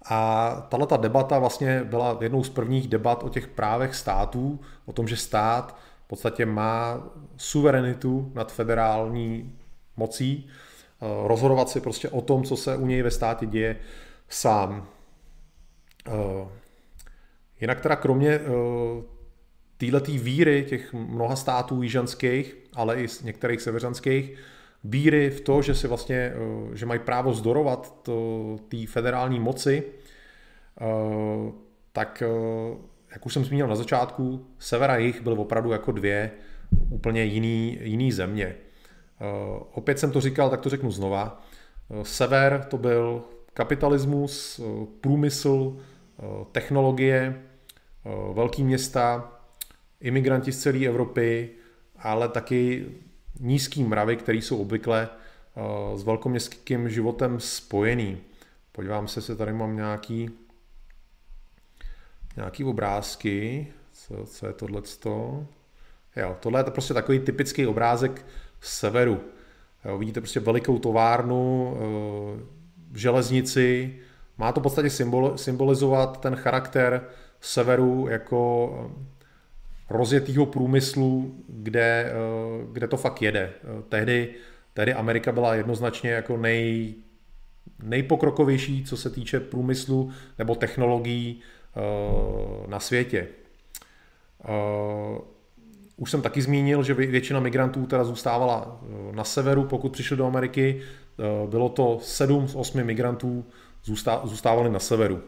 A 0.04 0.50
tato 0.68 0.96
debata 0.96 1.38
vlastně 1.38 1.84
byla 1.84 2.18
jednou 2.20 2.44
z 2.44 2.50
prvních 2.50 2.88
debat 2.88 3.22
o 3.22 3.28
těch 3.28 3.46
právech 3.48 3.94
států, 3.94 4.60
o 4.86 4.92
tom, 4.92 5.08
že 5.08 5.16
stát 5.16 5.78
v 6.04 6.08
podstatě 6.08 6.46
má 6.46 7.02
suverenitu 7.36 8.32
nad 8.34 8.52
federální 8.52 9.58
mocí, 9.96 10.48
eh, 10.48 11.06
rozhodovat 11.28 11.68
si 11.68 11.80
prostě 11.80 12.08
o 12.08 12.20
tom, 12.20 12.44
co 12.44 12.56
se 12.56 12.76
u 12.76 12.86
něj 12.86 13.02
ve 13.02 13.10
státě 13.10 13.46
děje 13.46 13.76
sám. 14.28 14.88
Eh, 16.06 16.48
jinak 17.60 17.80
teda 17.80 17.96
kromě 17.96 18.30
eh, 18.30 19.19
této 19.80 20.12
víry 20.12 20.66
těch 20.68 20.92
mnoha 20.92 21.36
států 21.36 21.82
jižanských, 21.82 22.56
ale 22.74 23.02
i 23.02 23.06
některých 23.22 23.60
severanských, 23.60 24.34
víry 24.84 25.30
v 25.30 25.40
to, 25.40 25.62
že 25.62 25.74
si 25.74 25.88
vlastně, 25.88 26.16
eh, 26.16 26.76
že 26.76 26.86
mají 26.86 27.00
právo 27.00 27.32
zdorovat 27.32 28.08
té 28.68 28.86
federální 28.86 29.40
moci, 29.40 29.84
eh, 30.80 30.84
tak 31.92 32.22
eh, 32.22 32.76
jak 33.12 33.26
už 33.26 33.34
jsem 33.34 33.44
zmínil 33.44 33.66
na 33.66 33.76
začátku, 33.76 34.46
sever 34.58 34.90
a 34.90 34.96
jich 34.96 35.22
byl 35.22 35.40
opravdu 35.40 35.72
jako 35.72 35.92
dvě 35.92 36.30
úplně 36.90 37.24
jiný, 37.24 37.78
jiný 37.82 38.12
země. 38.12 38.56
Opět 39.72 39.98
jsem 39.98 40.10
to 40.10 40.20
říkal, 40.20 40.50
tak 40.50 40.60
to 40.60 40.68
řeknu 40.68 40.90
znova. 40.90 41.42
Sever 42.02 42.66
to 42.70 42.78
byl 42.78 43.22
kapitalismus, 43.54 44.60
průmysl, 45.00 45.76
technologie, 46.52 47.42
velký 48.32 48.64
města, 48.64 49.39
imigranti 50.00 50.52
z 50.52 50.62
celé 50.62 50.86
Evropy, 50.86 51.50
ale 51.98 52.28
taky 52.28 52.86
nízký 53.40 53.84
mravy, 53.84 54.16
které 54.16 54.38
jsou 54.38 54.58
obvykle 54.58 55.08
eh, 55.08 55.98
s 55.98 56.02
velkoměstským 56.02 56.88
životem 56.88 57.40
spojený. 57.40 58.18
Podívám 58.72 59.08
se, 59.08 59.22
se 59.22 59.36
tady 59.36 59.52
mám 59.52 59.76
nějaký, 59.76 60.30
nějaký 62.36 62.64
obrázky. 62.64 63.66
Co, 63.92 64.26
co 64.26 64.46
je 64.46 64.52
tohle? 64.52 64.82
Jo, 66.16 66.36
tohle 66.40 66.60
je 66.60 66.64
to 66.64 66.70
prostě 66.70 66.94
takový 66.94 67.18
typický 67.18 67.66
obrázek 67.66 68.26
z 68.60 68.78
severu. 68.78 69.20
Jo, 69.84 69.98
vidíte 69.98 70.20
prostě 70.20 70.40
velikou 70.40 70.78
továrnu, 70.78 71.76
eh, 71.76 72.42
železnici. 72.94 73.98
Má 74.38 74.52
to 74.52 74.60
v 74.60 74.62
podstatě 74.62 74.90
symbol, 74.90 75.38
symbolizovat 75.38 76.20
ten 76.20 76.36
charakter 76.36 77.04
severu 77.40 78.08
jako 78.08 78.70
rozjetého 79.90 80.46
průmyslu, 80.46 81.34
kde, 81.48 82.12
eh, 82.12 82.12
kde 82.72 82.88
to 82.88 82.96
fakt 82.96 83.22
jede. 83.22 83.40
Eh, 83.40 83.82
tehdy, 83.88 84.34
tehdy 84.74 84.94
Amerika 84.94 85.32
byla 85.32 85.54
jednoznačně 85.54 86.10
jako 86.10 86.36
nej, 86.36 86.94
nejpokrokovější, 87.82 88.84
co 88.84 88.96
se 88.96 89.10
týče 89.10 89.40
průmyslu 89.40 90.10
nebo 90.38 90.54
technologií 90.54 91.40
eh, 91.40 91.80
na 92.66 92.80
světě. 92.80 93.28
Už 95.96 96.10
jsem 96.10 96.22
taky 96.22 96.42
zmínil, 96.42 96.82
že 96.82 96.94
většina 96.94 97.40
migrantů 97.40 97.86
teda 97.86 98.04
zůstávala 98.04 98.80
na 99.12 99.24
severu, 99.24 99.64
pokud 99.64 99.92
přišli 99.92 100.16
do 100.16 100.26
Ameriky. 100.26 100.80
Bylo 101.46 101.68
to 101.68 101.98
7 102.02 102.48
z 102.48 102.54
8 102.54 102.84
migrantů 102.84 103.44
zůstávali 104.24 104.70
na 104.70 104.78
severu. 104.78 105.22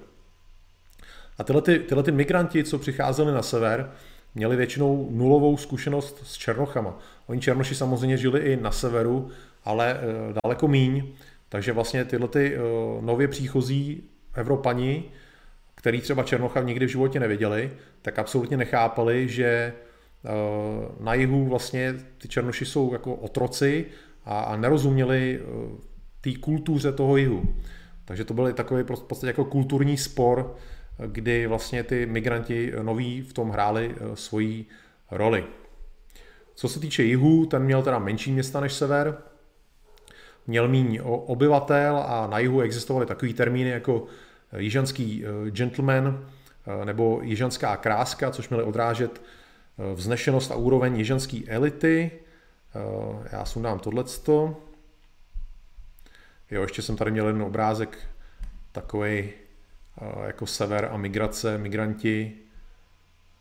A 1.39 1.45
tyhle, 1.45 1.63
ty, 1.63 1.79
tyhle 1.79 2.03
ty 2.03 2.13
migranti, 2.13 2.65
co 2.65 2.79
přicházeli 2.79 3.33
na 3.33 3.43
sever, 3.43 3.91
měli 4.35 4.57
většinou 4.57 5.09
nulovou 5.11 5.57
zkušenost 5.57 6.21
s 6.25 6.37
Černochama. 6.37 6.99
Oni 7.27 7.41
Černoši 7.41 7.75
samozřejmě 7.75 8.17
žili 8.17 8.41
i 8.41 8.57
na 8.57 8.71
severu, 8.71 9.29
ale 9.65 10.01
eh, 10.01 10.35
daleko 10.45 10.69
míň, 10.69 11.05
takže 11.49 11.73
vlastně 11.73 12.05
tyhle 12.05 12.29
ty 12.29 12.55
eh, 12.55 12.59
nově 13.01 13.29
příchozí 13.29 14.03
Evropani, 14.35 15.05
který 15.75 16.01
třeba 16.01 16.23
Černocha 16.23 16.61
nikdy 16.61 16.87
v 16.87 16.91
životě 16.91 17.21
neviděli, 17.21 17.71
tak 18.03 18.19
absolutně 18.19 18.57
nechápali, 18.57 19.29
že 19.29 19.45
eh, 19.45 20.31
na 21.01 21.15
jihu 21.15 21.45
vlastně 21.45 21.95
ty 22.19 22.29
Černoši 22.29 22.65
jsou 22.65 22.93
jako 22.93 23.15
otroci 23.15 23.87
a, 24.25 24.57
nerozuměli 24.57 25.41
té 26.21 26.31
kultuře 26.41 26.93
toho 26.93 27.17
jihu. 27.17 27.55
Takže 28.05 28.25
to 28.25 28.35
byl 28.35 28.53
takový 28.53 28.83
v 28.83 28.87
podstatě 28.87 29.27
jako 29.27 29.45
kulturní 29.45 29.97
spor 29.97 30.57
kdy 31.07 31.47
vlastně 31.47 31.85
ty 31.85 32.07
migranti 32.07 32.73
noví 32.83 33.23
v 33.23 33.33
tom 33.33 33.51
hráli 33.51 33.95
eh, 33.97 34.17
svoji 34.17 34.67
roli. 35.11 35.45
Co 36.55 36.69
se 36.69 36.81
týče 36.81 37.03
jihu, 37.03 37.47
ten 37.47 37.63
měl 37.63 37.83
teda 37.83 37.99
menší 37.99 38.33
města 38.33 38.61
než 38.61 38.73
sever, 38.73 39.19
měl 40.47 40.69
méně 40.69 41.03
obyvatel 41.03 41.97
a 41.97 42.27
na 42.27 42.39
jihu 42.39 42.61
existovaly 42.61 43.07
takový 43.07 43.35
termíny 43.35 43.71
jako 43.71 44.07
eh, 44.53 44.63
jižanský 44.63 45.25
eh, 45.25 45.51
gentleman 45.51 46.27
nebo 46.85 47.21
jižanská 47.23 47.77
kráska, 47.77 48.31
což 48.31 48.49
měly 48.49 48.65
odrážet 48.65 49.23
vznešenost 49.95 50.51
a 50.51 50.55
úroveň 50.55 50.97
jižanské 50.99 51.41
elity. 51.47 52.11
Já 53.33 53.45
sundám 53.45 53.79
tohleto. 53.79 54.57
Jo, 56.51 56.63
ještě 56.63 56.83
jsem 56.83 56.97
tady 56.97 57.11
měl 57.11 57.27
jeden 57.27 57.43
obrázek 57.43 57.99
takový 58.73 59.31
jako 60.27 60.47
sever 60.47 60.89
a 60.93 60.97
migrace, 60.97 61.59
migranti, 61.59 62.33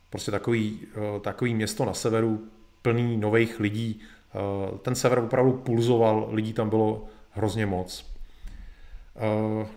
prostě 0.10 0.32
takový, 0.32 0.80
takový 1.22 1.56
město 1.56 1.86
na 1.86 1.94
severu 1.94 2.48
plný 2.82 3.18
nových 3.18 3.60
lidí. 3.60 4.02
Ten 4.82 4.96
sever 4.96 5.20
opravdu 5.20 5.54
pulzoval, 5.54 6.30
lidí 6.32 6.54
tam 6.54 6.70
bylo 6.70 7.06
hrozně 7.32 7.66
moc. 7.66 8.12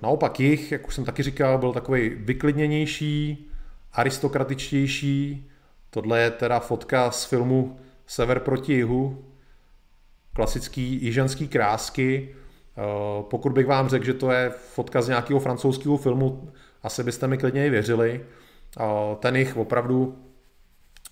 Naopak 0.03 0.41
jich, 0.41 0.73
jak 0.73 0.89
už 0.89 0.95
jsem 0.95 1.05
taky 1.05 1.23
říkal, 1.23 1.59
byl 1.59 1.73
takový 1.73 2.09
vyklidněnější, 2.09 3.47
aristokratičtější. 3.93 5.51
Tohle 5.91 6.21
je 6.21 6.31
teda 6.31 6.61
fotka 6.61 7.11
z 7.11 7.25
filmu 7.25 7.79
Sever 8.07 8.41
proti 8.41 8.73
jihu, 8.73 9.25
klasický 10.33 11.05
jižanský 11.05 11.49
krásky. 11.49 12.35
Pokud 13.31 13.53
bych 13.53 13.67
vám 13.67 13.89
řekl, 13.89 14.05
že 14.05 14.15
to 14.15 14.31
je 14.31 14.51
fotka 14.51 15.03
z 15.03 15.09
nějakého 15.09 15.41
francouzského 15.41 15.97
filmu, 15.97 16.53
asi 16.85 17.03
byste 17.03 17.27
mi 17.27 17.39
klidně 17.39 17.67
i 17.67 17.71
věřili. 17.71 18.25
Ten 19.19 19.37
jich 19.37 19.57
opravdu 19.57 20.19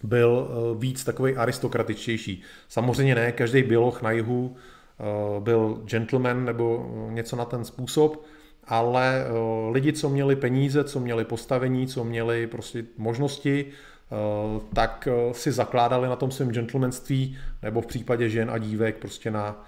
byl 0.03 0.49
e, 0.49 0.79
víc 0.79 1.05
takový 1.05 1.37
aristokratičtější. 1.37 2.43
Samozřejmě 2.69 3.15
ne, 3.15 3.33
každý 3.33 3.63
běloch 3.63 4.03
na 4.03 4.11
jihu 4.11 4.57
e, 4.57 5.41
byl 5.41 5.81
gentleman 5.85 6.45
nebo 6.45 6.91
něco 7.11 7.37
na 7.37 7.45
ten 7.45 7.65
způsob, 7.65 8.25
ale 8.65 9.27
lidi, 9.71 9.93
co 9.93 10.09
měli 10.09 10.37
peníze, 10.37 10.85
co 10.85 11.01
měli 11.01 11.25
postavení, 11.25 11.87
co 11.87 12.05
měli 12.05 12.47
prostě 12.47 12.85
možnosti, 12.97 13.67
tak 14.75 15.09
si 15.33 15.53
zakládali 15.53 16.09
na 16.09 16.17
tom 16.17 16.31
svém 16.31 16.51
gentlemanství 16.51 17.39
nebo 17.63 17.81
v 17.81 17.87
případě 17.87 18.29
žen 18.29 18.51
a 18.51 18.59
dívek 18.59 18.97
prostě 18.97 19.31
na 19.31 19.65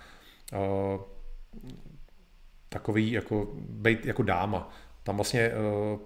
takový 2.68 3.12
jako, 3.12 3.48
být 3.56 4.06
jako 4.06 4.22
dáma. 4.22 4.70
Tam 5.04 5.16
vlastně 5.16 5.40
eh, 5.40 5.52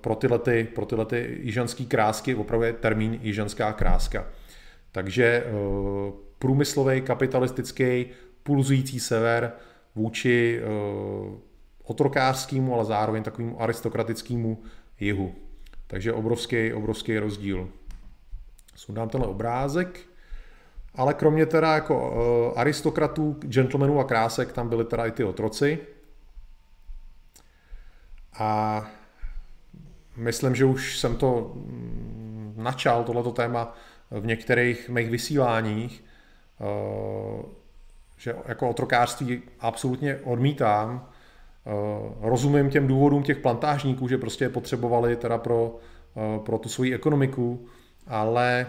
pro 0.01 0.15
tyhle, 0.15 0.39
ty, 0.39 0.69
pro 0.75 0.87
tyhle 0.87 1.05
ty 1.07 1.39
jižanský 1.43 1.87
krásky 1.87 2.35
opravdu 2.35 2.67
je 2.67 2.73
termín 2.73 3.19
jižanská 3.23 3.73
kráska. 3.73 4.27
Takže 4.93 5.25
eh, 5.25 5.53
průmyslový, 6.39 7.01
kapitalistický, 7.01 8.07
pulzující 8.43 9.01
sever 9.01 9.53
vůči 9.95 10.61
eh, 10.63 10.67
otrokářskému, 11.83 12.75
ale 12.75 12.85
zároveň 12.85 13.23
takovému 13.23 13.63
aristokratickému 13.63 14.63
jihu. 15.01 15.35
Takže 15.87 16.13
obrovský, 16.13 16.73
obrovský 16.73 17.19
rozdíl. 17.19 17.69
Sundám 18.77 19.09
tenhle 19.09 19.29
obrázek 19.29 20.09
ale 20.99 21.15
kromě 21.15 21.47
teda 21.47 21.75
jako 21.75 22.53
aristokratů, 22.57 23.37
gentlemanů 23.41 24.01
a 24.01 24.05
krásek, 24.05 24.53
tam 24.53 24.69
byly 24.69 24.85
teda 24.85 25.07
i 25.07 25.11
ty 25.11 25.25
otroci. 25.25 25.79
A 28.39 28.87
myslím, 30.17 30.55
že 30.55 30.65
už 30.65 30.99
jsem 30.99 31.17
to 31.17 31.53
mm, 31.55 32.55
načal, 32.57 33.05
tohleto 33.05 33.31
téma, 33.31 33.77
v 34.11 34.27
některých 34.27 34.89
mých 34.89 35.11
vysíláních, 35.11 36.05
uh, 36.61 37.43
že 38.17 38.35
jako 38.47 38.71
otrokářství 38.71 39.43
absolutně 39.61 40.17
odmítám. 40.17 41.09
Uh, 41.65 42.13
rozumím 42.21 42.71
těm 42.71 42.87
důvodům 42.87 43.23
těch 43.23 43.39
plantážníků, 43.39 44.09
že 44.09 44.19
prostě 44.19 44.45
je 44.45 44.49
potřebovali 44.49 45.17
teda 45.17 45.39
pro, 45.39 45.79
uh, 46.15 46.45
pro 46.45 46.59
tu 46.59 46.69
svoji 46.69 46.95
ekonomiku, 46.95 47.67
ale 48.07 48.67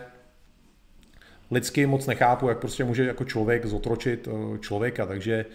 lidsky 1.51 1.86
moc 1.86 2.05
nechápu, 2.05 2.49
jak 2.49 2.60
prostě 2.60 2.84
může 2.84 3.05
jako 3.05 3.25
člověk 3.25 3.65
zotročit 3.65 4.27
eh, 4.27 4.60
člověka, 4.60 5.05
takže 5.05 5.45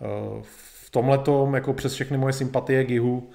eh, 0.00 0.06
v 0.42 0.90
tomhle 0.90 1.22
jako 1.54 1.72
přes 1.72 1.94
všechny 1.94 2.16
moje 2.18 2.32
sympatie 2.32 2.84
k 2.84 2.90
jihu 2.90 3.30
eh, 3.30 3.34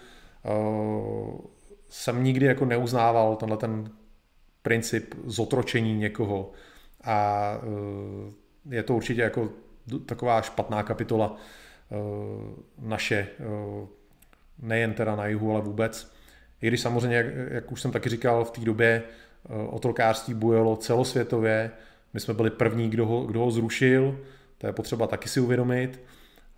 jsem 1.89 2.23
nikdy 2.23 2.45
jako 2.45 2.65
neuznával 2.65 3.35
tenhle 3.35 3.57
ten 3.57 3.91
princip 4.61 5.15
zotročení 5.25 5.97
někoho. 5.97 6.51
A 7.03 7.51
je 8.69 8.83
to 8.83 8.95
určitě 8.95 9.21
jako 9.21 9.49
taková 10.05 10.41
špatná 10.41 10.83
kapitola 10.83 11.35
naše, 12.81 13.27
nejen 14.59 14.93
teda 14.93 15.15
na 15.15 15.27
jihu, 15.27 15.51
ale 15.51 15.61
vůbec. 15.61 16.11
I 16.61 16.67
když 16.67 16.81
samozřejmě, 16.81 17.15
jak, 17.15 17.25
jak 17.51 17.71
už 17.71 17.81
jsem 17.81 17.91
taky 17.91 18.09
říkal, 18.09 18.45
v 18.45 18.51
té 18.51 18.61
době 18.61 19.03
otrokářství 19.69 20.33
bujelo 20.33 20.75
celosvětově, 20.75 21.71
my 22.13 22.19
jsme 22.19 22.33
byli 22.33 22.49
první, 22.49 22.89
kdo 22.89 23.05
ho, 23.05 23.25
kdo 23.25 23.39
ho 23.39 23.51
zrušil, 23.51 24.19
to 24.57 24.67
je 24.67 24.73
potřeba 24.73 25.07
taky 25.07 25.29
si 25.29 25.39
uvědomit, 25.39 26.01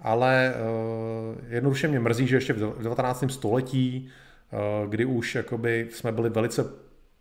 ale 0.01 0.53
uh, 0.53 1.53
jednoduše 1.53 1.87
mě 1.87 1.99
mrzí, 1.99 2.27
že 2.27 2.35
ještě 2.35 2.53
v 2.53 2.83
19. 2.83 3.23
století, 3.29 4.09
uh, 4.51 4.89
kdy 4.89 5.05
už 5.05 5.35
jakoby 5.35 5.87
jsme 5.91 6.11
byli 6.11 6.29
velice 6.29 6.65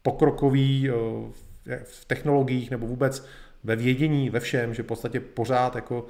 pokrokoví 0.03 0.91
uh, 0.91 0.97
v 1.85 2.05
technologiích 2.05 2.71
nebo 2.71 2.87
vůbec 2.87 3.27
ve 3.65 3.77
vědění, 3.77 4.31
ve 4.31 4.41
všem, 4.41 4.75
že 4.75 4.83
v 4.83 4.87
podstatě 4.87 5.21
pořád 5.21 5.75
jako 5.75 6.07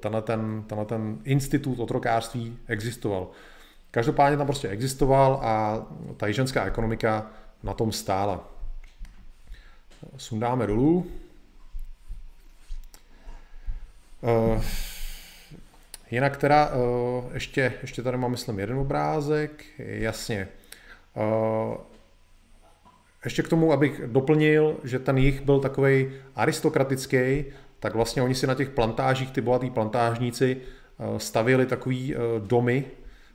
tenhle, 0.00 0.22
ten, 0.22 0.64
tenhle 0.66 0.86
ten 0.86 1.18
institut 1.24 1.78
otrokářství 1.78 2.58
existoval. 2.66 3.30
Každopádně 3.90 4.36
tam 4.36 4.46
prostě 4.46 4.68
existoval 4.68 5.40
a 5.42 5.86
ta 6.16 6.26
jiženská 6.26 6.64
ekonomika 6.64 7.30
na 7.62 7.74
tom 7.74 7.92
stála 7.92 8.48
sundáme 10.16 10.66
dolů. 10.66 11.06
Uh, 14.20 14.62
jinak 16.10 16.36
teda 16.36 16.70
uh, 16.70 17.24
ještě, 17.34 17.72
ještě 17.82 18.02
tady 18.02 18.18
mám, 18.18 18.30
myslím, 18.30 18.58
jeden 18.58 18.78
obrázek, 18.78 19.64
jasně. 19.78 20.48
Uh, 21.14 21.74
ještě 23.24 23.42
k 23.42 23.48
tomu, 23.48 23.72
abych 23.72 24.00
doplnil, 24.06 24.76
že 24.84 24.98
ten 24.98 25.18
jich 25.18 25.40
byl 25.40 25.60
takový 25.60 26.12
aristokratický, 26.34 27.44
tak 27.80 27.94
vlastně 27.94 28.22
oni 28.22 28.34
si 28.34 28.46
na 28.46 28.54
těch 28.54 28.70
plantážích, 28.70 29.30
ty 29.30 29.40
bohatý 29.40 29.70
plantážníci, 29.70 30.56
stavili 31.16 31.66
takový 31.66 32.14
domy, 32.38 32.84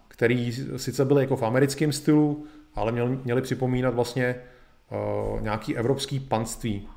který 0.07 0.51
sice 0.77 1.05
byly 1.05 1.23
jako 1.23 1.35
v 1.35 1.43
americkém 1.43 1.91
stylu, 1.91 2.45
ale 2.75 2.91
měli, 2.91 3.19
měli 3.23 3.41
připomínat 3.41 3.93
vlastně 3.93 4.35
Eh, 4.93 5.41
nějaký 5.41 5.77
evropský 5.77 6.19
panství. 6.19 6.87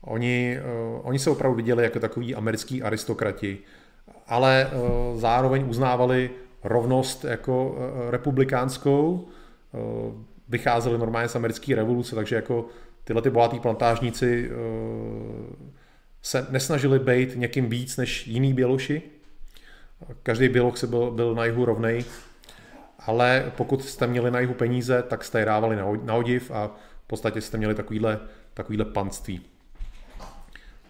Oni, 0.00 0.58
eh, 0.58 0.62
oni 1.02 1.18
se 1.18 1.30
opravdu 1.30 1.56
viděli 1.56 1.84
jako 1.84 2.00
takový 2.00 2.34
americký 2.34 2.82
aristokrati, 2.82 3.58
ale 4.26 4.66
eh, 4.66 4.78
zároveň 5.16 5.68
uznávali 5.68 6.30
rovnost 6.62 7.24
jako 7.24 7.76
republikánskou, 8.10 9.28
vycházeli 10.48 10.98
normálně 10.98 11.28
z 11.28 11.36
americké 11.36 11.74
revoluce, 11.74 12.14
takže 12.14 12.36
jako 12.36 12.66
tyhle 13.04 13.22
ty 13.22 13.30
bohatý 13.30 13.60
plantážníci 13.60 14.50
se 16.22 16.46
nesnažili 16.50 16.98
být 16.98 17.36
někým 17.36 17.68
víc 17.68 17.96
než 17.96 18.26
jiný 18.26 18.54
běloši. 18.54 19.02
Každý 20.22 20.48
běloch 20.48 20.78
se 20.78 20.86
byl, 20.86 21.10
byl 21.10 21.34
na 21.34 21.44
jihu 21.44 21.64
rovnej, 21.64 22.04
ale 22.98 23.52
pokud 23.56 23.84
jste 23.84 24.06
měli 24.06 24.30
na 24.30 24.40
jihu 24.40 24.54
peníze, 24.54 25.02
tak 25.02 25.24
jste 25.24 25.38
je 25.38 25.44
dávali 25.44 25.76
na 26.04 26.14
odiv 26.14 26.50
a 26.50 26.66
v 27.04 27.06
podstatě 27.06 27.40
jste 27.40 27.58
měli 27.58 27.74
takovýhle, 27.74 28.20
takovýhle 28.54 28.84
panství. 28.84 29.40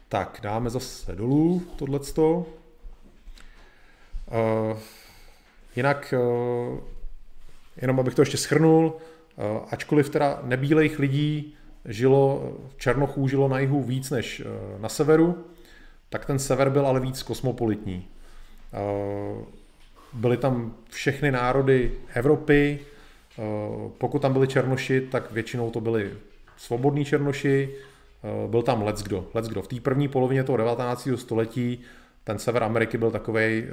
Tak, 0.08 0.38
dáme 0.42 0.70
zase 0.70 1.14
dolů 1.14 1.62
tohleto. 1.76 2.46
Uh, 4.26 4.78
jinak, 5.76 6.14
uh, 6.18 6.78
jenom 7.82 8.00
abych 8.00 8.14
to 8.14 8.22
ještě 8.22 8.36
schrnul, 8.36 8.96
uh, 9.36 9.44
ačkoliv 9.70 10.10
teda 10.10 10.40
nebílejch 10.42 10.98
lidí 10.98 11.54
žilo, 11.84 12.52
černochů 12.76 13.28
žilo 13.28 13.48
na 13.48 13.58
jihu 13.58 13.82
víc 13.82 14.10
než 14.10 14.40
uh, 14.40 14.80
na 14.80 14.88
severu, 14.88 15.44
tak 16.08 16.24
ten 16.24 16.38
sever 16.38 16.70
byl 16.70 16.86
ale 16.86 17.00
víc 17.00 17.22
kosmopolitní. 17.22 18.08
Uh, 18.72 19.44
byly 20.12 20.36
tam 20.36 20.74
všechny 20.90 21.30
národy 21.30 21.92
Evropy, 22.14 22.80
Eh, 23.38 23.90
pokud 23.98 24.22
tam 24.22 24.32
byli 24.32 24.48
černoši, 24.48 25.00
tak 25.00 25.32
většinou 25.32 25.70
to 25.70 25.80
byli 25.80 26.12
svobodní 26.56 27.04
černoši, 27.04 27.74
eh, 28.24 28.48
byl 28.48 28.62
tam 28.62 28.82
let's 28.82 29.02
kdo. 29.02 29.26
Let's 29.34 29.48
kdo. 29.48 29.62
V 29.62 29.68
té 29.68 29.80
první 29.80 30.08
polovině 30.08 30.44
toho 30.44 30.56
19. 30.56 31.16
století 31.16 31.80
ten 32.24 32.38
sever 32.38 32.62
Ameriky 32.62 32.98
byl 32.98 33.10
takový 33.10 33.42
eh, 33.42 33.64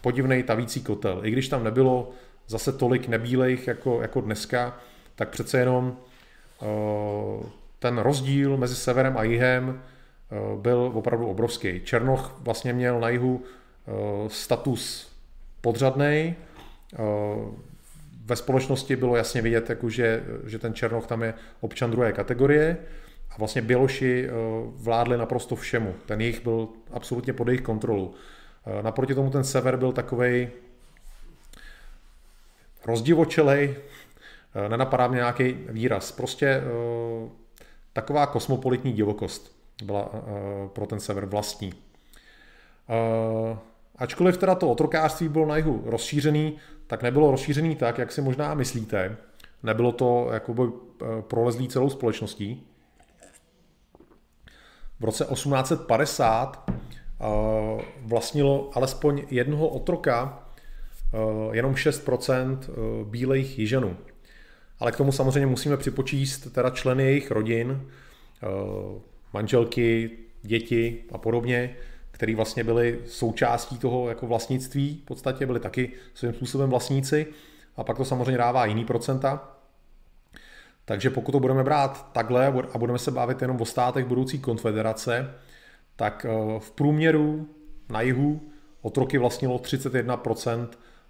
podivný 0.00 0.42
tavící 0.42 0.82
kotel. 0.82 1.20
I 1.24 1.30
když 1.30 1.48
tam 1.48 1.64
nebylo 1.64 2.10
zase 2.46 2.72
tolik 2.72 3.08
nebílejch 3.08 3.66
jako, 3.66 4.02
jako 4.02 4.20
dneska, 4.20 4.78
tak 5.14 5.28
přece 5.28 5.58
jenom 5.58 5.96
ten 7.78 7.98
rozdíl 7.98 8.56
mezi 8.56 8.74
severem 8.74 9.16
a 9.16 9.22
jihem 9.22 9.82
byl 10.56 10.92
opravdu 10.94 11.26
obrovský. 11.26 11.80
Černoch 11.84 12.36
vlastně 12.40 12.72
měl 12.72 13.00
na 13.00 13.08
jihu 13.08 13.42
status 14.28 15.12
podřadný, 15.60 16.34
ve 18.24 18.36
společnosti 18.36 18.96
bylo 18.96 19.16
jasně 19.16 19.42
vidět, 19.42 19.70
jako 19.70 19.90
že, 19.90 20.24
že 20.46 20.58
ten 20.58 20.74
Černoch 20.74 21.06
tam 21.06 21.22
je 21.22 21.34
občan 21.60 21.90
druhé 21.90 22.12
kategorie 22.12 22.76
a 23.30 23.34
vlastně 23.38 23.62
Běloši 23.62 24.26
eh, 24.26 24.30
vládli 24.76 25.16
naprosto 25.16 25.56
všemu. 25.56 25.94
Ten 26.06 26.20
jich 26.20 26.42
byl 26.42 26.68
absolutně 26.90 27.32
pod 27.32 27.48
jejich 27.48 27.62
kontrolu. 27.62 28.14
Eh, 28.66 28.82
naproti 28.82 29.14
tomu 29.14 29.30
ten 29.30 29.44
sever 29.44 29.76
byl 29.76 29.92
takovej 29.92 30.50
rozdivočelej, 32.86 33.76
eh, 34.54 34.68
nenapadá 34.68 35.08
mě 35.08 35.16
nějaký 35.16 35.56
výraz. 35.68 36.12
Prostě 36.12 36.62
taková 37.92 38.26
kosmopolitní 38.26 38.92
divokost 38.92 39.56
byla 39.84 40.10
pro 40.72 40.86
ten 40.86 41.00
sever 41.00 41.26
vlastní. 41.26 41.72
Ačkoliv 43.96 44.36
teda 44.36 44.54
to 44.54 44.70
otrokářství 44.70 45.28
bylo 45.28 45.46
na 45.46 45.56
jihu 45.56 45.82
rozšířený, 45.86 46.56
tak 46.86 47.02
nebylo 47.02 47.30
rozšířený 47.30 47.76
tak, 47.76 47.98
jak 47.98 48.12
si 48.12 48.22
možná 48.22 48.54
myslíte. 48.54 49.16
Nebylo 49.62 49.92
to 49.92 50.28
jakoby 50.32 50.62
prolezlý 51.28 51.68
celou 51.68 51.90
společností. 51.90 52.68
V 55.00 55.04
roce 55.04 55.24
1850 55.24 56.70
eh, 56.70 57.84
vlastnilo 58.02 58.70
alespoň 58.74 59.22
jednoho 59.30 59.68
otroka 59.68 60.42
eh, 61.14 61.56
jenom 61.56 61.74
6% 61.74 62.58
bílejch 63.04 63.58
jižanů. 63.58 63.96
Ale 64.80 64.92
k 64.92 64.96
tomu 64.96 65.12
samozřejmě 65.12 65.46
musíme 65.46 65.76
připočíst 65.76 66.52
teda 66.52 66.70
členy 66.70 67.04
jejich 67.04 67.30
rodin, 67.30 67.82
manželky, 69.32 70.10
děti 70.42 71.04
a 71.12 71.18
podobně, 71.18 71.76
který 72.10 72.34
vlastně 72.34 72.64
byli 72.64 72.98
součástí 73.06 73.78
toho 73.78 74.08
jako 74.08 74.26
vlastnictví, 74.26 75.00
v 75.02 75.06
podstatě 75.06 75.46
byli 75.46 75.60
taky 75.60 75.92
svým 76.14 76.32
způsobem 76.32 76.70
vlastníci 76.70 77.26
a 77.76 77.84
pak 77.84 77.96
to 77.96 78.04
samozřejmě 78.04 78.38
dává 78.38 78.66
jiný 78.66 78.84
procenta. 78.84 79.57
Takže 80.88 81.10
pokud 81.10 81.32
to 81.32 81.40
budeme 81.40 81.64
brát 81.64 82.12
takhle 82.12 82.46
a 82.46 82.78
budeme 82.78 82.98
se 82.98 83.10
bavit 83.10 83.42
jenom 83.42 83.60
o 83.60 83.64
státech 83.64 84.04
budoucí 84.04 84.38
konfederace, 84.38 85.34
tak 85.96 86.26
eh, 86.28 86.58
v 86.58 86.70
průměru 86.70 87.48
na 87.88 88.00
jihu 88.00 88.40
otroky 88.82 89.18
vlastnilo 89.18 89.58
31% 89.58 90.68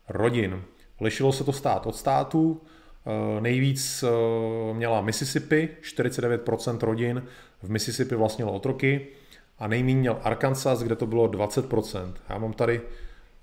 rodin. 0.09 0.63
Lišilo 1.01 1.33
se 1.33 1.45
to 1.45 1.53
stát 1.53 1.87
od 1.87 1.97
států, 1.97 2.61
eh, 3.07 3.41
nejvíc 3.41 4.05
eh, 4.05 4.75
měla 4.75 5.01
Mississippi, 5.01 5.69
49% 5.83 6.79
rodin 6.83 7.23
v 7.63 7.71
Mississippi 7.71 8.15
vlastnilo 8.15 8.53
otroky, 8.53 9.07
a 9.59 9.67
nejméně 9.67 10.01
měl 10.01 10.19
Arkansas, 10.23 10.83
kde 10.83 10.97
to 10.97 11.07
bylo 11.07 11.29
20%. 11.29 12.13
Já 12.29 12.39
mám 12.39 12.53
tady 12.53 12.81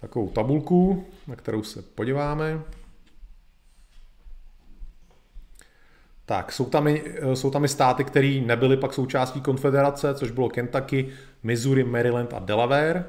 takovou 0.01 0.29
tabulku, 0.29 1.05
na 1.27 1.35
kterou 1.35 1.63
se 1.63 1.81
podíváme. 1.81 2.61
Tak, 6.25 6.51
jsou 6.51 6.65
tam, 6.65 6.87
i, 6.87 7.03
jsou 7.33 7.51
tam 7.51 7.65
i 7.65 7.67
státy, 7.67 8.03
které 8.03 8.41
nebyly 8.45 8.77
pak 8.77 8.93
součástí 8.93 9.41
konfederace, 9.41 10.13
což 10.15 10.31
bylo 10.31 10.49
Kentucky, 10.49 11.09
Missouri, 11.43 11.83
Maryland 11.83 12.33
a 12.33 12.39
Delaware. 12.39 13.05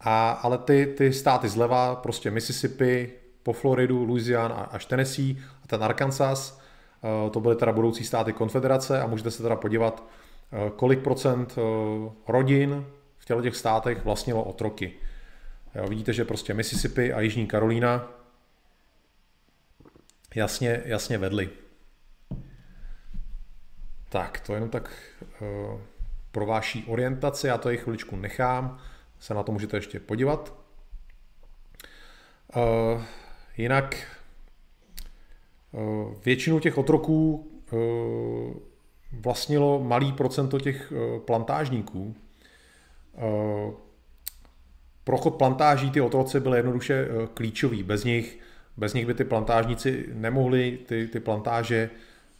A, 0.00 0.30
ale 0.30 0.58
ty, 0.58 0.94
ty 0.98 1.12
státy 1.12 1.48
zleva, 1.48 1.94
prostě 1.94 2.30
Mississippi, 2.30 3.12
po 3.42 3.52
Floridu, 3.52 4.04
Louisiana 4.04 4.54
až 4.54 4.84
Tennessee 4.84 5.36
a 5.64 5.66
ten 5.66 5.84
Arkansas, 5.84 6.60
eh, 7.02 7.30
to 7.30 7.40
byly 7.40 7.56
teda 7.56 7.72
budoucí 7.72 8.04
státy 8.04 8.32
konfederace 8.32 9.02
a 9.02 9.06
můžete 9.06 9.30
se 9.30 9.42
teda 9.42 9.56
podívat, 9.56 10.06
eh, 10.52 10.70
kolik 10.76 11.00
procent 11.00 11.58
eh, 11.58 12.10
rodin 12.28 12.86
v 13.18 13.24
těchto 13.24 13.42
těch 13.42 13.56
státech 13.56 14.04
vlastnilo 14.04 14.44
otroky. 14.44 14.92
Jo, 15.74 15.88
vidíte, 15.88 16.12
že 16.12 16.24
prostě 16.24 16.54
Mississippi 16.54 17.12
a 17.12 17.20
Jižní 17.20 17.46
Karolína 17.46 18.12
jasně, 20.34 20.82
jasně 20.84 21.18
vedli. 21.18 21.50
Tak, 24.10 24.40
to 24.40 24.54
jenom 24.54 24.68
tak 24.68 24.90
uh, 25.40 25.80
pro 26.30 26.46
vaší 26.46 26.84
orientaci, 26.88 27.46
já 27.46 27.58
to 27.58 27.70
i 27.70 27.76
chviličku 27.76 28.16
nechám, 28.16 28.78
se 29.18 29.34
na 29.34 29.42
to 29.42 29.52
můžete 29.52 29.76
ještě 29.76 30.00
podívat. 30.00 30.54
Uh, 32.56 33.02
jinak 33.56 33.96
uh, 35.72 36.14
většinu 36.24 36.60
těch 36.60 36.78
otroků 36.78 37.46
vlastnilo 39.12 39.84
malý 39.84 40.12
procento 40.12 40.60
těch 40.60 40.92
plantážníků. 41.24 42.16
Prochod 45.04 45.34
plantáží 45.34 45.90
ty 45.90 46.00
otroci 46.00 46.40
byl 46.40 46.54
jednoduše 46.54 47.08
klíčový. 47.34 47.82
Bez 47.82 48.04
nich, 48.04 48.38
bez 48.76 48.94
nich 48.94 49.06
by 49.06 49.14
ty 49.14 49.24
plantážníci 49.24 50.08
nemohli 50.12 50.78
ty, 50.86 51.06
ty 51.06 51.20
plantáže 51.20 51.90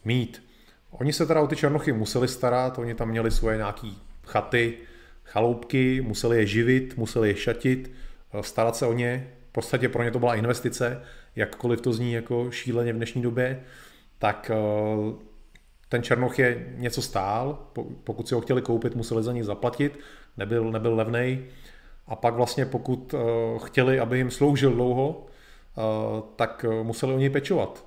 mít. 0.05 0.43
Oni 0.91 1.13
se 1.13 1.25
teda 1.25 1.41
o 1.41 1.47
ty 1.47 1.55
černochy 1.55 1.91
museli 1.91 2.27
starat, 2.27 2.79
oni 2.79 2.95
tam 2.95 3.09
měli 3.09 3.31
svoje 3.31 3.57
nějaké 3.57 3.87
chaty, 4.25 4.77
chaloupky, 5.25 6.01
museli 6.01 6.37
je 6.37 6.45
živit, 6.45 6.97
museli 6.97 7.27
je 7.27 7.35
šatit, 7.35 7.91
eh, 8.33 8.43
starat 8.43 8.75
se 8.75 8.85
o 8.85 8.93
ně. 8.93 9.27
V 9.49 9.51
podstatě 9.51 9.89
pro 9.89 10.03
ně 10.03 10.11
to 10.11 10.19
byla 10.19 10.35
investice, 10.35 11.01
jakkoliv 11.35 11.81
to 11.81 11.93
zní 11.93 12.13
jako 12.13 12.51
šíleně 12.51 12.93
v 12.93 12.95
dnešní 12.95 13.21
době, 13.21 13.63
tak 14.19 14.51
eh, 14.53 14.55
ten 15.89 16.03
černoch 16.03 16.39
je 16.39 16.73
něco 16.77 17.01
stál, 17.01 17.67
pokud 18.03 18.27
si 18.27 18.35
ho 18.35 18.41
chtěli 18.41 18.61
koupit, 18.61 18.95
museli 18.95 19.23
za 19.23 19.33
ní 19.33 19.43
zaplatit, 19.43 19.99
nebyl, 20.37 20.71
nebyl 20.71 20.95
levnej. 20.95 21.45
A 22.07 22.15
pak 22.15 22.33
vlastně 22.33 22.65
pokud 22.65 23.13
eh, 23.13 23.17
chtěli, 23.63 23.99
aby 23.99 24.17
jim 24.17 24.31
sloužil 24.31 24.73
dlouho, 24.73 25.25
tak 26.35 26.65
eh, 26.69 26.83
museli 26.83 27.13
o 27.13 27.17
něj 27.17 27.29
pečovat. 27.29 27.85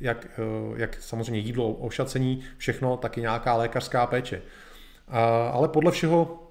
Jak, 0.00 0.26
eh, 0.26 0.42
jak 0.76 0.96
samozřejmě 1.00 1.40
jídlo, 1.40 1.72
ošacení, 1.72 2.42
všechno, 2.56 2.96
tak 2.96 3.18
i 3.18 3.20
nějaká 3.20 3.56
lékařská 3.56 4.06
péče. 4.06 4.42
Ale 5.52 5.68
podle 5.68 5.90
všeho, 5.90 6.42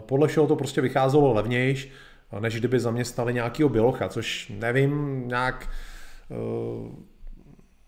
podle 0.00 0.28
všeho 0.28 0.46
to 0.46 0.56
prostě 0.56 0.80
vycházelo 0.80 1.32
levnější, 1.32 1.92
než 2.40 2.58
kdyby 2.58 2.80
zaměstnali 2.80 3.34
nějakého 3.34 3.68
bělocha, 3.68 4.08
což 4.08 4.52
nevím, 4.58 5.22
nějak 5.28 5.68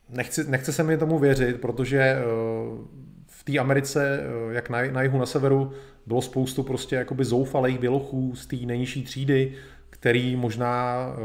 nechci, 0.09 0.51
nechce 0.51 0.72
se 0.72 0.83
mi 0.83 0.99
tomu 0.99 1.18
věřit, 1.18 1.61
protože 1.61 2.16
v 3.26 3.45
té 3.45 3.59
Americe, 3.59 4.20
jak 4.51 4.70
na, 4.70 4.78
na 4.91 5.03
jihu, 5.03 5.18
na 5.18 5.26
severu, 5.26 5.72
bylo 6.07 6.22
spoustu 6.22 6.62
prostě 6.62 6.97
jakoby 6.97 7.24
zoufalých 7.24 7.78
bělochů 7.78 8.35
z 8.35 8.47
té 8.47 8.57
nejnižší 8.57 9.05
třídy, 9.05 9.55
který 10.03 10.37
možná 10.37 11.07
eh, 11.09 11.17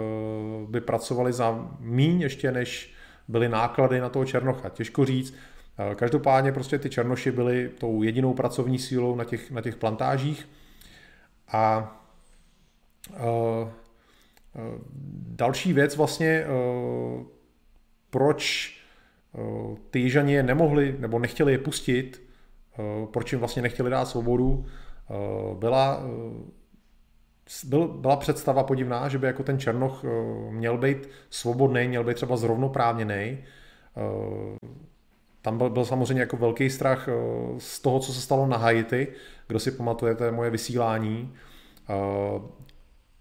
by 0.69 0.81
pracovali 0.81 1.33
za 1.33 1.69
míň 1.79 2.21
ještě, 2.21 2.51
než 2.51 2.93
byly 3.27 3.49
náklady 3.49 3.99
na 3.99 4.09
toho 4.09 4.25
Černocha. 4.25 4.69
Těžko 4.69 5.05
říct. 5.05 5.33
Eh, 5.79 5.95
každopádně 5.95 6.51
prostě 6.51 6.79
ty 6.79 6.89
Černoši 6.89 7.31
byli 7.31 7.69
tou 7.79 8.03
jedinou 8.03 8.33
pracovní 8.33 8.79
sílou 8.79 9.15
na 9.15 9.23
těch, 9.23 9.51
na 9.51 9.61
těch 9.61 9.75
plantážích 9.75 10.49
a 11.47 11.95
uh, 13.09 13.69
další 15.27 15.73
věc 15.73 15.97
vlastně, 15.97 16.45
proč 18.09 18.73
ty 19.89 19.99
jižani 19.99 20.33
je 20.33 20.43
nemohli 20.43 20.95
nebo 20.99 21.19
nechtěli 21.19 21.51
je 21.51 21.57
pustit, 21.57 22.21
proč 23.11 23.31
jim 23.31 23.39
vlastně 23.39 23.61
nechtěli 23.61 23.89
dát 23.89 24.05
svobodu, 24.05 24.65
byla 25.59 26.03
byl, 27.63 27.87
byla 27.87 28.15
představa 28.15 28.63
podivná, 28.63 29.09
že 29.09 29.17
by 29.17 29.27
jako 29.27 29.43
ten 29.43 29.59
Černoch 29.59 30.03
eh, 30.03 30.07
měl 30.51 30.77
být 30.77 31.09
svobodný, 31.29 31.87
měl 31.87 32.03
být 32.03 32.15
třeba 32.15 32.37
zrovnoprávněný. 32.37 33.37
Eh, 33.37 34.67
tam 35.41 35.57
byl, 35.57 35.69
byl 35.69 35.85
samozřejmě 35.85 36.21
jako 36.21 36.37
velký 36.37 36.69
strach 36.69 37.07
eh, 37.07 37.11
z 37.57 37.79
toho, 37.79 37.99
co 37.99 38.13
se 38.13 38.21
stalo 38.21 38.47
na 38.47 38.57
Haiti. 38.57 39.07
Kdo 39.47 39.59
si 39.59 39.71
pamatujete 39.71 40.31
moje 40.31 40.49
vysílání. 40.49 41.33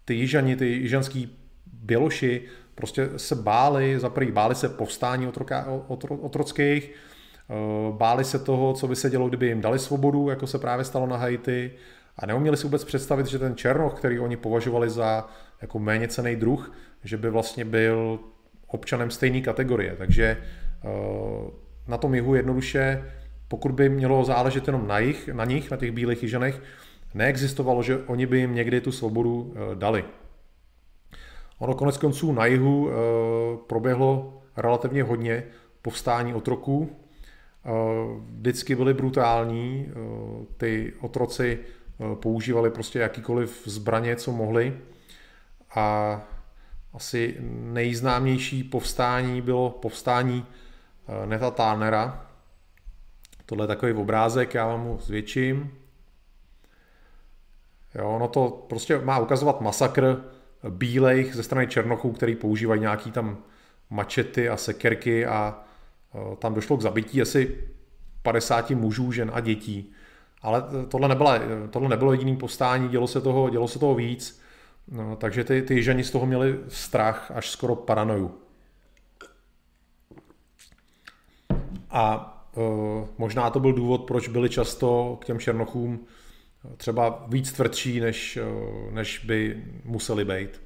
Ty 0.04 0.14
jižani, 0.14 0.56
ty 0.56 0.66
jižanský 0.66 1.38
běloši 1.66 2.42
prostě 2.74 3.08
se 3.16 3.34
báli, 3.34 4.00
za 4.00 4.10
prvý 4.10 4.32
báli 4.32 4.54
se 4.54 4.68
povstání 4.68 5.28
otroka, 5.28 5.66
otro, 5.88 6.16
otrockých, 6.16 6.94
báli 7.90 8.24
se 8.24 8.38
toho, 8.38 8.74
co 8.74 8.88
by 8.88 8.96
se 8.96 9.10
dělo, 9.10 9.28
kdyby 9.28 9.46
jim 9.46 9.60
dali 9.60 9.78
svobodu, 9.78 10.28
jako 10.28 10.46
se 10.46 10.58
právě 10.58 10.84
stalo 10.84 11.06
na 11.06 11.16
Haiti 11.16 11.70
a 12.18 12.26
neuměli 12.26 12.56
si 12.56 12.62
vůbec 12.62 12.84
představit, 12.84 13.26
že 13.26 13.38
ten 13.38 13.56
černoch, 13.56 13.94
který 13.94 14.18
oni 14.18 14.36
považovali 14.36 14.90
za 14.90 15.28
jako 15.62 15.78
méně 15.78 16.08
cený 16.08 16.36
druh, 16.36 16.72
že 17.04 17.16
by 17.16 17.30
vlastně 17.30 17.64
byl 17.64 18.20
občanem 18.66 19.10
stejné 19.10 19.40
kategorie. 19.40 19.96
Takže 19.96 20.24
eh, 20.24 20.88
na 21.88 21.98
tom 21.98 22.14
jihu 22.14 22.34
jednoduše, 22.34 23.12
pokud 23.48 23.72
by 23.72 23.88
mělo 23.88 24.24
záležet 24.24 24.66
jenom 24.66 24.86
na, 24.86 24.98
jich, 24.98 25.28
na 25.28 25.44
nich, 25.44 25.70
na 25.70 25.76
těch 25.76 25.92
bílých 25.92 26.22
jižanech, 26.22 26.62
neexistovalo, 27.14 27.82
že 27.82 27.98
oni 27.98 28.26
by 28.26 28.38
jim 28.38 28.54
někdy 28.54 28.80
tu 28.80 28.92
svobodu 28.92 29.54
eh, 29.54 29.74
dali. 29.74 30.04
Ono 31.58 31.74
konec 31.74 31.96
konců 31.96 32.32
na 32.32 32.46
jihu 32.46 32.90
eh, 32.90 32.92
proběhlo 33.66 34.42
relativně 34.56 35.02
hodně 35.02 35.44
povstání 35.82 36.34
otroků. 36.34 36.96
Vždycky 38.36 38.74
byly 38.74 38.94
brutální, 38.94 39.88
ty 40.56 40.92
otroci 41.00 41.58
používali 42.14 42.70
prostě 42.70 42.98
jakýkoliv 42.98 43.62
zbraně, 43.64 44.16
co 44.16 44.32
mohli. 44.32 44.78
A 45.74 46.20
asi 46.92 47.36
nejznámější 47.50 48.64
povstání 48.64 49.42
bylo 49.42 49.70
povstání 49.70 50.46
eh, 51.08 51.26
Neta 51.26 51.50
Tánera. 51.50 52.26
Tohle 53.46 53.64
je 53.64 53.68
takový 53.68 53.92
obrázek, 53.92 54.54
já 54.54 54.66
vám 54.66 54.84
ho 54.84 54.98
zvětším. 55.00 55.70
Jo, 57.94 58.10
ono 58.10 58.28
to 58.28 58.66
prostě 58.68 58.98
má 58.98 59.18
ukazovat 59.18 59.60
masakr 59.60 60.24
bílejch 60.68 61.34
ze 61.34 61.42
strany 61.42 61.66
Černochů, 61.66 62.12
který 62.12 62.34
používají 62.34 62.80
nějaký 62.80 63.10
tam 63.10 63.38
mačety 63.90 64.48
a 64.48 64.56
sekerky 64.56 65.26
a 65.26 65.64
eh, 66.14 66.36
tam 66.36 66.54
došlo 66.54 66.76
k 66.76 66.82
zabití 66.82 67.22
asi 67.22 67.58
50 68.22 68.70
mužů, 68.70 69.12
žen 69.12 69.30
a 69.34 69.40
dětí. 69.40 69.92
Ale 70.42 70.64
tohle, 70.88 71.08
nebyla, 71.08 71.38
tohle 71.70 71.88
nebylo 71.88 72.12
jediný 72.12 72.36
povstání, 72.36 72.88
dělo 72.88 73.06
se 73.06 73.20
toho, 73.20 73.50
dělo 73.50 73.68
se 73.68 73.78
toho 73.78 73.94
víc, 73.94 74.40
no, 74.88 75.16
takže 75.16 75.44
ty, 75.44 75.62
ty 75.62 75.74
jižani 75.74 76.04
z 76.04 76.10
toho 76.10 76.26
měli 76.26 76.58
strach, 76.68 77.30
až 77.34 77.50
skoro 77.50 77.76
paranoju. 77.76 78.38
A 81.90 82.32
e, 82.56 82.60
možná 83.18 83.50
to 83.50 83.60
byl 83.60 83.72
důvod, 83.72 84.06
proč 84.06 84.28
byli 84.28 84.48
často 84.48 85.18
k 85.20 85.24
těm 85.24 85.38
černochům 85.38 86.06
třeba 86.76 87.26
víc 87.28 87.52
tvrdší, 87.52 88.00
než, 88.00 88.36
e, 88.36 88.42
než 88.90 89.18
by 89.18 89.64
museli 89.84 90.24
být. 90.24 90.60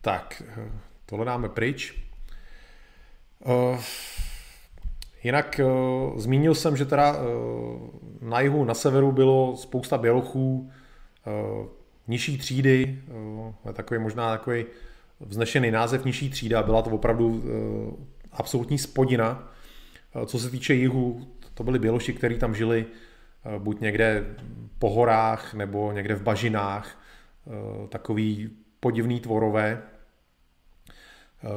Tak, 0.00 0.42
e, 0.56 0.72
tohle 1.06 1.24
dáme 1.24 1.48
pryč. 1.48 2.02
E, 3.46 3.78
Jinak 5.28 5.60
uh, 5.64 6.18
zmínil 6.18 6.54
jsem, 6.54 6.76
že 6.76 6.84
teda 6.84 7.12
uh, 7.12 7.20
na 8.20 8.40
jihu, 8.40 8.64
na 8.64 8.74
severu 8.74 9.12
bylo 9.12 9.56
spousta 9.56 9.98
bělochů, 9.98 10.70
uh, 11.26 11.66
nižší 12.06 12.38
třídy, 12.38 13.02
uh, 13.64 13.72
takový 13.72 14.00
možná 14.00 14.30
takový 14.30 14.64
vznešený 15.20 15.70
název 15.70 16.04
nižší 16.04 16.30
třída, 16.30 16.62
byla 16.62 16.82
to 16.82 16.90
opravdu 16.90 17.28
uh, 17.28 17.42
absolutní 18.32 18.78
spodina. 18.78 19.52
Uh, 20.16 20.24
co 20.24 20.38
se 20.38 20.50
týče 20.50 20.74
jihu, 20.74 21.26
to 21.54 21.64
byli 21.64 21.78
běloši, 21.78 22.12
kteří 22.12 22.38
tam 22.38 22.54
žili 22.54 22.86
uh, 22.86 23.62
buď 23.62 23.80
někde 23.80 24.36
po 24.78 24.90
horách 24.90 25.54
nebo 25.54 25.92
někde 25.92 26.14
v 26.14 26.22
bažinách, 26.22 26.98
uh, 27.44 27.86
takový 27.88 28.50
podivný 28.80 29.20
tvorové, 29.20 29.82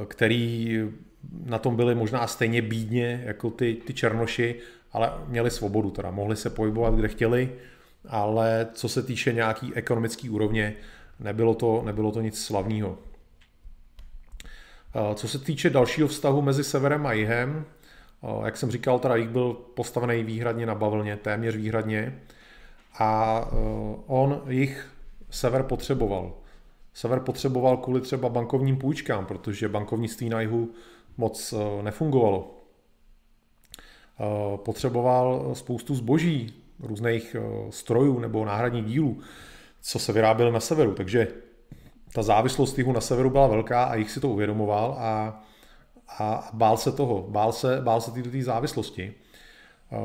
který 0.08 0.80
na 1.46 1.60
tom 1.60 1.76
byli 1.76 1.96
možná 1.96 2.28
stejně 2.28 2.62
bídně 2.62 3.24
jako 3.26 3.50
ty, 3.50 3.76
ty 3.86 3.94
černoši, 3.94 4.56
ale 4.92 5.14
měli 5.28 5.52
svobodu, 5.52 5.92
teda 5.92 6.12
mohli 6.12 6.36
se 6.36 6.50
pohybovat, 6.50 6.96
kde 6.96 7.08
chtěli, 7.08 7.52
ale 8.08 8.68
co 8.74 8.90
se 8.90 9.04
týče 9.04 9.34
nějaký 9.34 9.74
ekonomický 9.76 10.30
úrovně, 10.30 10.76
nebylo 11.20 11.54
to, 11.54 11.82
nebylo 11.86 12.12
to 12.12 12.22
nic 12.22 12.44
slavného. 12.44 12.98
Co 15.16 15.28
se 15.28 15.40
týče 15.40 15.70
dalšího 15.70 16.08
vztahu 16.08 16.42
mezi 16.42 16.64
severem 16.64 17.06
a 17.06 17.14
jihem, 17.14 17.66
jak 18.46 18.58
jsem 18.58 18.72
říkal, 18.72 19.00
teda 19.00 19.16
jich 19.16 19.30
byl 19.30 19.54
postavený 19.54 20.24
výhradně 20.24 20.66
na 20.66 20.76
bavlně, 20.76 21.18
téměř 21.18 21.56
výhradně. 21.56 22.20
A 23.00 23.42
on 24.08 24.42
jich 24.48 24.90
sever 25.30 25.64
potřeboval. 25.64 26.34
Sever 26.94 27.20
potřeboval 27.20 27.78
kvůli 27.78 28.02
třeba 28.02 28.30
bankovním 28.30 28.78
půjčkám, 28.78 29.26
protože 29.26 29.70
bankovnictví 29.70 30.30
na 30.30 30.42
jihu 30.42 30.70
moc 31.22 31.54
nefungovalo. 31.82 32.58
Potřeboval 34.56 35.56
spoustu 35.56 35.96
zboží, 35.96 36.54
různých 36.80 37.36
strojů 37.70 38.20
nebo 38.20 38.46
náhradních 38.46 38.86
dílů, 38.86 39.20
co 39.82 40.00
se 40.00 40.14
vyráběly 40.14 40.52
na 40.52 40.60
severu. 40.60 40.94
Takže 40.94 41.28
ta 42.14 42.24
závislost 42.24 42.78
jihu 42.78 42.92
na 42.92 43.02
severu 43.02 43.30
byla 43.30 43.48
velká 43.48 43.84
a 43.84 43.96
jich 43.96 44.12
si 44.12 44.20
to 44.20 44.30
uvědomoval 44.30 44.96
a, 45.00 45.44
a 46.20 46.50
bál 46.54 46.78
se 46.78 46.92
toho, 46.92 47.26
bál 47.30 47.52
se, 47.52 47.82
bál 47.82 48.02
se 48.02 48.12
této 48.12 48.30
závislosti, 48.42 49.14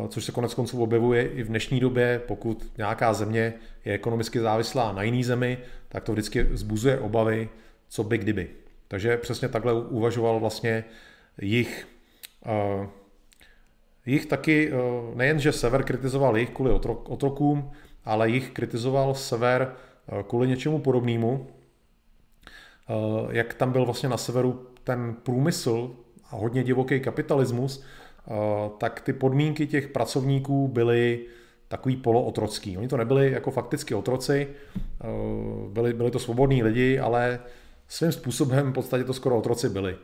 což 0.09 0.25
se 0.25 0.33
konec 0.33 0.55
konců 0.55 0.83
objevuje 0.83 1.29
i 1.29 1.43
v 1.43 1.49
dnešní 1.49 1.81
době, 1.81 2.23
pokud 2.29 2.73
nějaká 2.77 3.15
země 3.15 3.55
je 3.85 3.95
ekonomicky 3.95 4.41
závislá 4.41 4.93
na 4.93 5.03
jiný 5.03 5.25
zemi, 5.25 5.59
tak 5.89 6.05
to 6.05 6.13
vždycky 6.13 6.47
zbuzuje 6.53 7.01
obavy, 7.01 7.49
co 7.89 8.05
by 8.05 8.19
kdyby. 8.19 8.66
Takže 8.89 9.17
přesně 9.17 9.49
takhle 9.49 9.73
uvažoval 9.73 10.41
vlastně 10.41 10.85
jich. 11.41 11.89
Jich 14.07 14.27
taky, 14.27 14.73
nejen, 15.15 15.41
že 15.41 15.53
sever 15.53 15.83
kritizoval 15.83 16.39
jich 16.39 16.51
kvůli 16.51 16.73
otrokům, 17.05 17.71
ale 18.05 18.31
jich 18.31 18.51
kritizoval 18.51 19.15
sever 19.15 19.73
kvůli 20.29 20.49
něčemu 20.49 20.79
podobnému, 20.79 21.47
Eh, 22.89 23.27
jak 23.31 23.55
tam 23.55 23.73
byl 23.73 23.85
vlastně 23.85 24.09
na 24.09 24.17
severu 24.17 24.67
ten 24.85 25.17
průmysl 25.23 25.91
a 26.31 26.37
hodně 26.37 26.65
divoký 26.65 27.01
kapitalismus, 27.01 27.83
eh, 27.83 28.33
tak 28.79 29.01
ty 29.01 29.13
podmínky 29.13 29.67
těch 29.67 29.89
pracovníků 29.89 30.69
byly 30.69 31.21
takový 31.69 31.97
polootrocký. 31.97 32.79
Oni 32.79 32.89
to 32.89 32.97
nebyli 32.97 33.33
jako 33.33 33.51
fakticky 33.51 33.95
otroci, 33.95 34.49
eh, 34.77 35.07
byli, 35.73 35.93
byli 35.93 36.11
to 36.11 36.19
svobodní 36.19 36.63
lidi, 36.63 36.99
ale 36.99 37.41
svým 37.89 38.13
způsobem 38.13 38.71
v 38.71 38.75
podstatě 38.75 39.05
to 39.05 39.15
skoro 39.15 39.39
otroci 39.39 39.69
byli. 39.69 39.97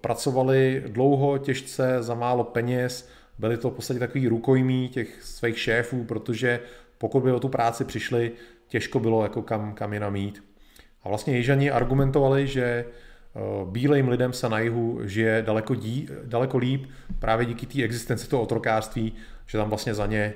Pracovali 0.00 0.84
dlouho, 0.86 1.38
těžce, 1.38 2.02
za 2.02 2.14
málo 2.14 2.44
peněz, 2.44 3.08
byli 3.38 3.56
to 3.56 3.70
v 3.70 3.74
podstatě 3.74 4.00
takový 4.00 4.28
rukojmí 4.28 4.88
těch 4.88 5.22
svých 5.22 5.58
šéfů, 5.58 6.04
protože 6.04 6.60
pokud 6.98 7.20
by 7.20 7.32
o 7.32 7.40
tu 7.40 7.48
práci 7.48 7.84
přišli, 7.84 8.32
těžko 8.68 9.00
bylo 9.00 9.22
jako 9.22 9.42
kam, 9.42 9.74
kam 9.74 9.92
je 9.92 10.00
namít. 10.00 10.44
A 11.02 11.08
vlastně 11.08 11.36
Jižani 11.36 11.70
argumentovali, 11.70 12.46
že 12.46 12.62
eh, 12.64 13.40
bílým 13.64 14.08
lidem 14.08 14.32
se 14.32 14.48
na 14.48 14.58
jihu 14.58 15.00
žije 15.04 15.42
daleko, 15.42 15.74
dí, 15.74 16.08
daleko 16.24 16.58
líp 16.58 16.86
právě 17.18 17.46
díky 17.46 17.66
té 17.66 17.82
existenci 17.82 18.28
toho 18.28 18.42
otrokářství, 18.42 19.12
že 19.46 19.58
tam 19.58 19.68
vlastně 19.68 19.94
za 19.94 20.06
ně 20.06 20.34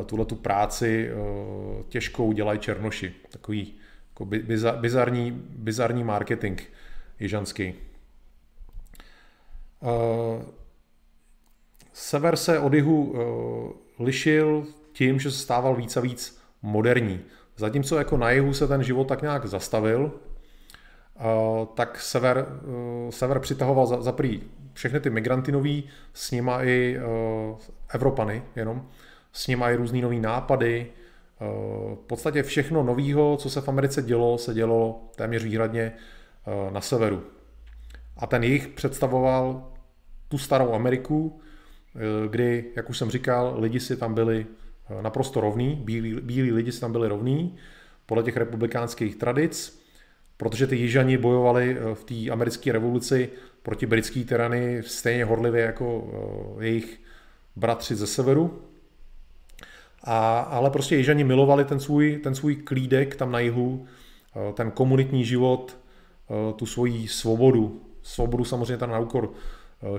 eh, 0.00 0.04
tuhle 0.04 0.24
tu 0.24 0.34
práci 0.34 1.10
eh, 1.10 1.82
těžkou 1.88 2.32
dělají 2.32 2.58
černoši. 2.58 3.14
Takový 3.30 3.74
jako 4.12 4.24
bizarní, 4.80 5.30
bizarní 5.48 6.04
marketing 6.04 6.60
jižanský. 7.20 7.74
Sever 11.92 12.36
se 12.36 12.58
od 12.58 12.74
jihu 12.74 13.14
lišil 13.98 14.66
tím, 14.92 15.20
že 15.20 15.30
se 15.30 15.38
stával 15.38 15.76
víc 15.76 15.96
a 15.96 16.00
víc 16.00 16.42
moderní. 16.62 17.20
Zatímco 17.56 17.98
jako 17.98 18.16
na 18.16 18.30
jihu 18.30 18.54
se 18.54 18.68
ten 18.68 18.82
život 18.82 19.08
tak 19.08 19.22
nějak 19.22 19.46
zastavil, 19.46 20.12
tak 21.74 22.00
sever, 22.00 22.46
sever 23.10 23.38
přitahoval 23.38 23.86
za, 23.86 24.02
za 24.02 24.12
prý 24.12 24.42
všechny 24.72 25.00
ty 25.00 25.10
migranty 25.10 25.52
nový, 25.52 25.88
s 26.14 26.30
nima 26.30 26.64
i 26.64 26.98
Evropany 27.94 28.42
jenom, 28.56 28.88
s 29.32 29.46
nima 29.46 29.70
i 29.70 29.76
různý 29.76 30.00
nový 30.00 30.20
nápady, 30.20 30.92
v 31.94 32.04
podstatě 32.06 32.42
všechno 32.42 32.82
novýho, 32.82 33.36
co 33.36 33.50
se 33.50 33.60
v 33.60 33.68
Americe 33.68 34.02
dělo, 34.02 34.38
se 34.38 34.54
dělo 34.54 35.10
téměř 35.16 35.44
výhradně 35.44 35.92
na 36.70 36.80
severu. 36.80 37.22
A 38.16 38.26
ten 38.26 38.44
jich 38.44 38.68
představoval 38.68 39.72
tu 40.28 40.38
starou 40.38 40.72
Ameriku, 40.72 41.40
kdy, 42.30 42.64
jak 42.76 42.90
už 42.90 42.98
jsem 42.98 43.10
říkal, 43.10 43.54
lidi 43.58 43.80
si 43.80 43.96
tam 43.96 44.14
byli 44.14 44.46
naprosto 45.00 45.40
rovný, 45.40 45.80
bílí, 45.84 46.14
bílí 46.20 46.52
lidi 46.52 46.72
si 46.72 46.80
tam 46.80 46.92
byli 46.92 47.08
rovní, 47.08 47.56
podle 48.06 48.22
těch 48.22 48.36
republikánských 48.36 49.16
tradic, 49.16 49.82
protože 50.36 50.66
ty 50.66 50.76
jižani 50.76 51.18
bojovali 51.18 51.76
eh, 51.78 51.94
v 51.94 52.04
té 52.04 52.30
americké 52.30 52.72
revoluci 52.72 53.28
proti 53.62 53.86
britské 53.86 54.24
tyrany 54.24 54.82
stejně 54.86 55.24
horlivě 55.24 55.62
jako 55.62 56.10
eh, 56.60 56.64
jejich 56.64 57.00
bratři 57.56 57.94
ze 57.94 58.06
severu. 58.06 58.62
A, 60.04 60.40
ale 60.40 60.70
prostě 60.70 60.96
jižani 60.96 61.24
milovali 61.24 61.64
ten 61.64 61.80
svůj, 61.80 62.20
ten 62.22 62.34
svůj 62.34 62.56
klídek 62.56 63.16
tam 63.16 63.32
na 63.32 63.38
jihu, 63.38 63.86
eh, 64.36 64.52
ten 64.52 64.70
komunitní 64.70 65.24
život, 65.24 65.76
tu 66.56 66.66
svoji 66.66 67.08
svobodu. 67.08 67.82
Svobodu 68.02 68.44
samozřejmě 68.44 68.76
tam 68.76 68.90
na 68.90 68.98
úkor 68.98 69.32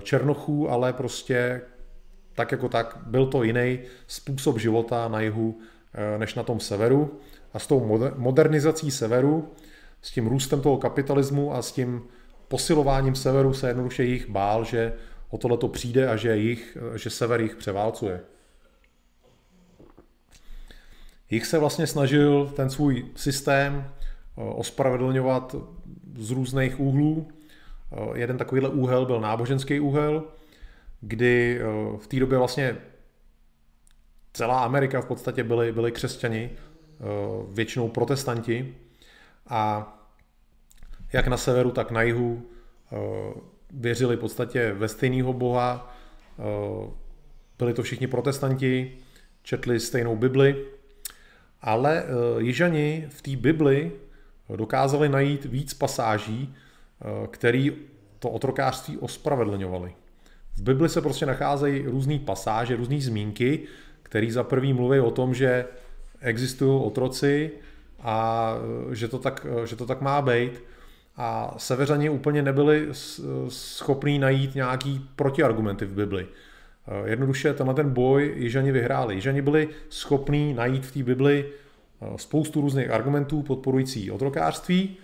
černochů, 0.04 0.70
ale 0.70 0.94
prostě 0.94 1.62
tak 2.36 2.52
jako 2.52 2.70
tak 2.70 2.98
byl 3.06 3.26
to 3.26 3.44
jiný 3.44 3.80
způsob 4.08 4.60
života 4.60 5.08
na 5.08 5.22
jihu 5.22 5.60
eh, 5.94 6.18
než 6.18 6.36
na 6.36 6.44
tom 6.44 6.60
severu. 6.60 7.20
A 7.54 7.60
s 7.60 7.68
tou 7.68 8.00
modernizací 8.16 8.92
severu, 8.92 9.52
s 10.02 10.12
tím 10.12 10.28
růstem 10.28 10.62
toho 10.62 10.78
kapitalismu 10.78 11.54
a 11.54 11.62
s 11.62 11.72
tím 11.72 12.04
posilováním 12.48 13.16
severu 13.16 13.54
se 13.54 13.68
jednoduše 13.68 14.04
jich 14.04 14.30
bál, 14.30 14.64
že 14.64 14.94
o 15.30 15.38
tohle 15.38 15.58
to 15.58 15.68
přijde 15.68 16.08
a 16.08 16.16
že, 16.16 16.38
jich, 16.38 16.78
eh, 16.94 16.98
že 16.98 17.10
sever 17.10 17.42
jich 17.42 17.56
převálcuje. 17.56 18.22
Jich 21.34 21.46
se 21.46 21.60
vlastně 21.60 21.88
snažil 21.88 22.52
ten 22.56 22.70
svůj 22.70 23.06
systém 23.16 23.86
eh, 23.88 24.42
ospravedlňovat 24.42 25.56
z 26.18 26.32
různých 26.32 26.80
úhlů. 26.80 27.28
Jeden 28.14 28.38
takovýhle 28.38 28.70
úhel 28.70 29.06
byl 29.06 29.22
náboženský 29.22 29.80
úhel, 29.80 30.24
kdy 31.02 31.60
eh, 31.60 31.64
v 31.98 32.08
té 32.08 32.20
době 32.20 32.38
vlastně 32.38 32.78
celá 34.34 34.64
Amerika 34.64 35.02
v 35.02 35.06
podstatě 35.06 35.44
byli, 35.44 35.72
byli 35.72 35.92
křesťani, 35.92 36.50
eh, 36.52 37.04
většinou 37.54 37.90
protestanti. 37.90 38.76
A 39.48 39.94
jak 41.14 41.28
na 41.28 41.38
severu, 41.38 41.72
tak 41.72 41.92
na 41.92 42.02
jihu 42.02 42.42
eh, 42.92 42.98
věřili 43.72 44.16
v 44.16 44.20
podstatě 44.20 44.74
ve 44.74 44.88
stejného 44.88 45.34
boha, 45.34 45.96
byli 47.58 47.74
to 47.74 47.84
všichni 47.84 48.08
protestanti, 48.08 48.98
četli 49.44 49.80
stejnou 49.80 50.16
Bibli, 50.16 50.66
ale 51.64 52.04
Jižani 52.38 53.08
v 53.10 53.22
té 53.22 53.36
Bibli 53.36 53.92
dokázali 54.56 55.10
najít 55.10 55.46
víc 55.46 55.74
pasáží, 55.74 56.54
který 57.32 57.74
to 58.20 58.30
otrokářství 58.30 58.98
ospravedlňovali. 58.98 59.94
V 60.56 60.62
Bibli 60.62 60.90
se 60.90 61.02
prostě 61.02 61.26
nacházejí 61.26 61.82
různé 61.82 62.20
pasáže, 62.20 62.76
různé 62.76 63.02
zmínky, 63.02 63.60
které 64.04 64.32
za 64.32 64.44
prvý 64.44 64.74
mluví 64.74 65.00
o 65.00 65.12
tom, 65.12 65.34
že 65.34 65.66
existují 66.22 66.82
otroci 66.84 67.52
a 68.00 68.54
e, 68.92 68.96
že 68.96 69.08
to 69.08 69.20
tak, 69.20 69.48
že 69.66 69.76
to 69.76 69.86
tak 69.86 70.02
má 70.02 70.22
být. 70.22 70.64
A 71.18 71.56
severani 71.58 72.10
úplně 72.10 72.42
nebyli 72.42 72.88
schopní 73.48 74.20
najít 74.20 74.56
nějaký 74.56 75.10
protiargumenty 75.16 75.86
v 75.86 75.94
Bibli. 75.94 76.28
E, 76.88 77.10
jednoduše 77.10 77.54
tenhle 77.54 77.76
ten 77.76 77.90
boj 77.90 78.34
Jižani 78.38 78.72
vyhráli. 78.72 79.16
Jižani 79.16 79.42
byli 79.42 79.70
schopní 79.90 80.54
najít 80.54 80.86
v 80.86 80.94
té 80.94 81.04
Bibli 81.04 81.46
spoustu 82.16 82.62
různých 82.62 82.90
argumentů 82.90 83.42
podporující 83.42 84.12
otrokářství 84.12 84.98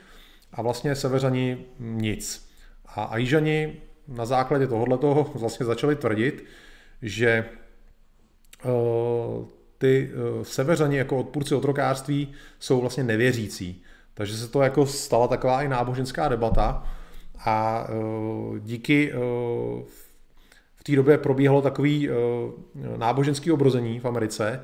a 0.54 0.62
vlastně 0.62 0.96
severani 0.96 1.58
nic. 1.80 2.50
A, 2.86 3.04
a 3.04 3.18
Jižani 3.18 3.76
na 4.08 4.26
základě 4.26 4.68
tohohle 4.68 4.98
toho 4.98 5.24
vlastně 5.36 5.66
začali 5.66 5.96
tvrdit, 5.96 6.46
že 7.02 7.46
eh, 8.66 8.70
ty 9.78 10.12
eh, 10.12 10.46
severani 10.46 10.98
jako 10.98 11.18
odpůrci 11.18 11.56
otrokářství 11.56 12.32
jsou 12.60 12.82
vlastně 12.82 13.04
nevěřící. 13.04 13.84
Takže 14.14 14.38
se 14.38 14.48
to 14.48 14.62
jako 14.62 14.86
stala 14.86 15.28
taková 15.28 15.64
i 15.64 15.68
náboženská 15.68 16.28
debata 16.28 16.88
a 17.46 17.88
eh, 17.90 18.60
díky 18.60 19.12
té 20.90 20.96
době 20.96 21.18
probíhalo 21.18 21.62
takový 21.62 22.10
náboženský 22.98 23.52
obrození 23.52 24.00
v 24.00 24.06
Americe. 24.06 24.64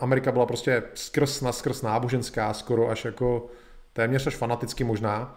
Amerika 0.00 0.32
byla 0.32 0.46
prostě 0.46 0.82
skrz 0.94 1.40
na 1.40 1.52
skrz 1.52 1.82
náboženská, 1.82 2.52
skoro 2.52 2.88
až 2.88 3.04
jako 3.04 3.46
téměř 3.92 4.26
až 4.26 4.36
fanaticky 4.36 4.84
možná. 4.84 5.36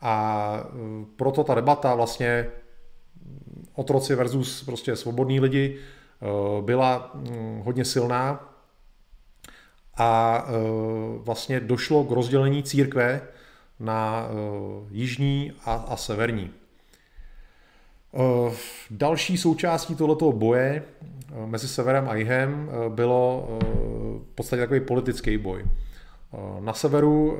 A 0.00 0.54
e, 0.62 1.04
proto 1.16 1.44
ta 1.44 1.54
debata 1.54 1.94
vlastně 1.94 2.46
otroci 3.74 4.14
versus 4.14 4.64
prostě 4.64 4.96
svobodní 4.96 5.40
lidi 5.40 5.78
byla 6.60 7.10
mm, 7.14 7.62
hodně 7.64 7.84
silná 7.84 8.54
a 9.96 10.44
vlastně 11.18 11.60
došlo 11.60 12.04
k 12.04 12.10
rozdělení 12.10 12.62
církve 12.62 13.20
na 13.80 14.28
jižní 14.90 15.52
a, 15.64 15.72
a 15.72 15.96
severní. 15.96 16.50
Další 18.90 19.38
součástí 19.38 19.94
tohoto 19.94 20.32
boje 20.32 20.84
mezi 21.46 21.68
severem 21.68 22.08
a 22.08 22.14
jihem 22.14 22.70
bylo 22.88 23.48
v 24.32 24.34
podstatě 24.34 24.60
takový 24.60 24.80
politický 24.80 25.38
boj. 25.38 25.64
Na 26.60 26.72
severu 26.72 27.38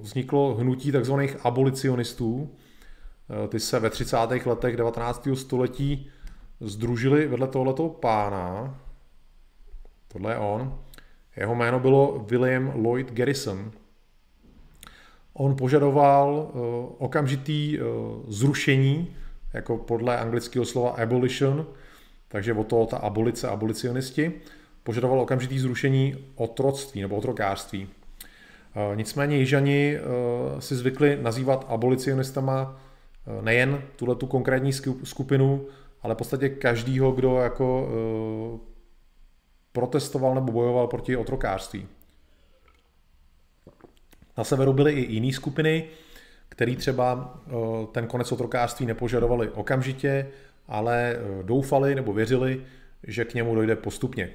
vzniklo 0.00 0.54
hnutí 0.54 0.92
tzv. 0.92 1.12
abolicionistů. 1.42 2.50
Ty 3.48 3.60
se 3.60 3.80
ve 3.80 3.90
30. 3.90 4.16
letech 4.46 4.76
19. 4.76 5.28
století 5.34 6.08
združili 6.60 7.26
vedle 7.26 7.48
tohoto 7.48 7.88
pána. 7.88 8.78
Tohle 10.08 10.32
je 10.32 10.38
on. 10.38 10.78
Jeho 11.36 11.54
jméno 11.54 11.80
bylo 11.80 12.24
William 12.28 12.72
Lloyd 12.84 13.12
Garrison. 13.12 13.72
On 15.32 15.56
požadoval 15.56 16.50
okamžitý 16.98 17.78
zrušení 18.28 19.16
jako 19.52 19.76
podle 19.76 20.18
anglického 20.18 20.64
slova 20.64 20.90
abolition, 20.90 21.66
takže 22.28 22.54
o 22.54 22.64
to 22.64 22.86
ta 22.86 22.96
abolice, 22.96 23.48
abolicionisti, 23.48 24.32
požadoval 24.82 25.20
okamžitý 25.20 25.58
zrušení 25.58 26.14
otroctví 26.34 27.00
nebo 27.00 27.16
otrokářství. 27.16 27.88
E, 28.92 28.96
nicméně 28.96 29.36
Jižani 29.36 29.96
e, 29.96 30.00
si 30.60 30.76
zvykli 30.76 31.18
nazývat 31.22 31.66
abolicionistama 31.68 32.80
e, 33.38 33.42
nejen 33.42 33.82
tuhle 33.96 34.14
tu 34.14 34.26
konkrétní 34.26 34.72
skupinu, 35.04 35.66
ale 36.02 36.14
v 36.14 36.18
podstatě 36.18 36.48
každýho, 36.48 37.12
kdo 37.12 37.36
jako 37.36 37.88
protestoval 39.72 40.34
nebo 40.34 40.52
bojoval 40.52 40.86
proti 40.86 41.16
otrokářství. 41.16 41.88
Na 44.38 44.44
severu 44.44 44.72
byly 44.72 44.92
i 44.92 45.12
jiné 45.12 45.32
skupiny, 45.32 45.88
který 46.60 46.76
třeba 46.76 47.34
eh, 47.46 47.52
ten 47.92 48.06
konec 48.06 48.32
otrokářství 48.32 48.86
nepožadovali 48.86 49.50
okamžitě, 49.50 50.26
ale 50.68 51.16
eh, 51.16 51.42
doufali 51.42 51.94
nebo 51.94 52.12
věřili, 52.12 52.62
že 53.02 53.24
k 53.24 53.34
němu 53.34 53.54
dojde 53.54 53.76
postupně. 53.76 54.30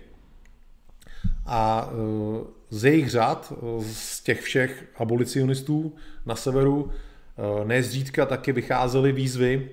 A 1.46 1.90
eh, 1.90 2.44
z 2.70 2.86
jejich 2.86 3.10
řad, 3.10 3.54
z 3.82 4.24
těch 4.24 4.42
všech 4.42 4.86
abolicionistů 4.98 5.96
na 6.26 6.36
severu, 6.36 6.92
nezřídka 7.64 8.26
taky 8.26 8.52
vycházely 8.52 9.12
výzvy 9.12 9.70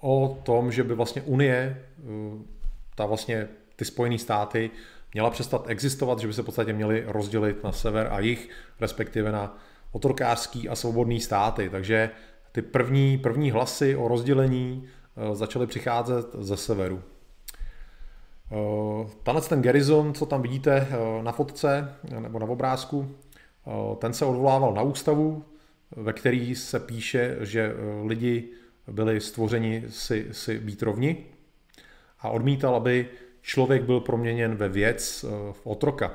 o 0.00 0.40
tom, 0.42 0.72
že 0.72 0.84
by 0.84 0.94
vlastně 0.94 1.22
Unie, 1.22 1.82
ta 2.94 3.06
vlastně 3.06 3.48
ty 3.76 3.84
Spojené 3.84 4.18
státy, 4.18 4.70
měla 5.14 5.30
přestat 5.30 5.64
existovat, 5.68 6.18
že 6.18 6.26
by 6.26 6.32
se 6.32 6.42
v 6.42 6.44
podstatě 6.44 6.72
měly 6.72 7.04
rozdělit 7.06 7.64
na 7.64 7.72
sever 7.72 8.08
a 8.10 8.20
jich, 8.20 8.48
respektive 8.80 9.32
na 9.32 9.58
otrokářský 9.92 10.68
a 10.68 10.74
svobodný 10.74 11.20
státy. 11.20 11.70
Takže 11.70 12.10
ty 12.52 12.62
první, 12.62 13.18
první 13.18 13.50
hlasy 13.50 13.96
o 13.96 14.08
rozdělení 14.08 14.84
eh, 14.86 15.34
začaly 15.34 15.66
přicházet 15.66 16.26
ze 16.38 16.56
severu. 16.56 17.02
Eh, 18.52 19.06
tenhle 19.22 19.42
ten 19.42 19.62
Garrison, 19.62 20.14
co 20.14 20.26
tam 20.26 20.42
vidíte 20.42 20.88
eh, 20.90 21.22
na 21.22 21.32
fotce 21.32 21.94
nebo 22.18 22.38
na 22.38 22.46
obrázku, 22.46 23.14
ten 23.98 24.12
se 24.12 24.24
odvolával 24.24 24.74
na 24.74 24.82
ústavu, 24.82 25.44
ve 25.96 26.12
který 26.12 26.54
se 26.54 26.80
píše, 26.80 27.36
že 27.40 27.74
lidi 28.04 28.48
byli 28.88 29.20
stvořeni 29.20 29.84
si, 29.88 30.28
si 30.32 30.58
být 30.58 30.82
rovni 30.82 31.24
a 32.20 32.28
odmítal, 32.28 32.74
aby 32.74 33.08
člověk 33.42 33.82
byl 33.82 34.00
proměněn 34.00 34.54
ve 34.54 34.68
věc 34.68 35.24
v 35.52 35.66
otroka. 35.66 36.12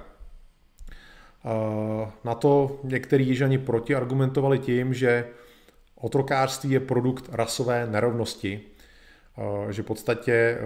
Na 2.24 2.36
to 2.36 2.80
některý 2.84 3.28
jižani 3.28 3.58
protiargumentovali 3.58 4.60
tím, 4.60 4.94
že 4.94 5.28
otrokářství 5.96 6.72
je 6.72 6.80
produkt 6.80 7.30
rasové 7.32 7.88
nerovnosti, 7.88 8.62
že 9.70 9.84
v 9.84 9.86
podstatě 9.86 10.58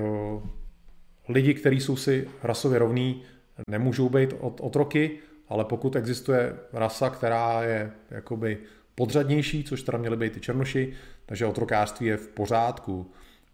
lidi, 1.29 1.53
kteří 1.53 1.79
jsou 1.79 1.95
si 1.95 2.27
rasově 2.43 2.79
rovní, 2.79 3.23
nemůžou 3.67 4.09
být 4.09 4.33
otroky, 4.39 5.11
ale 5.49 5.65
pokud 5.65 5.95
existuje 5.95 6.55
rasa, 6.73 7.09
která 7.09 7.63
je 7.63 7.91
jakoby 8.11 8.57
podřadnější, 8.95 9.63
což 9.63 9.83
teda 9.83 9.97
měly 9.97 10.17
být 10.17 10.37
i 10.37 10.39
černoši, 10.39 10.93
takže 11.25 11.45
otrokářství 11.45 12.07
je 12.07 12.17
v 12.17 12.27
pořádku. 12.27 13.11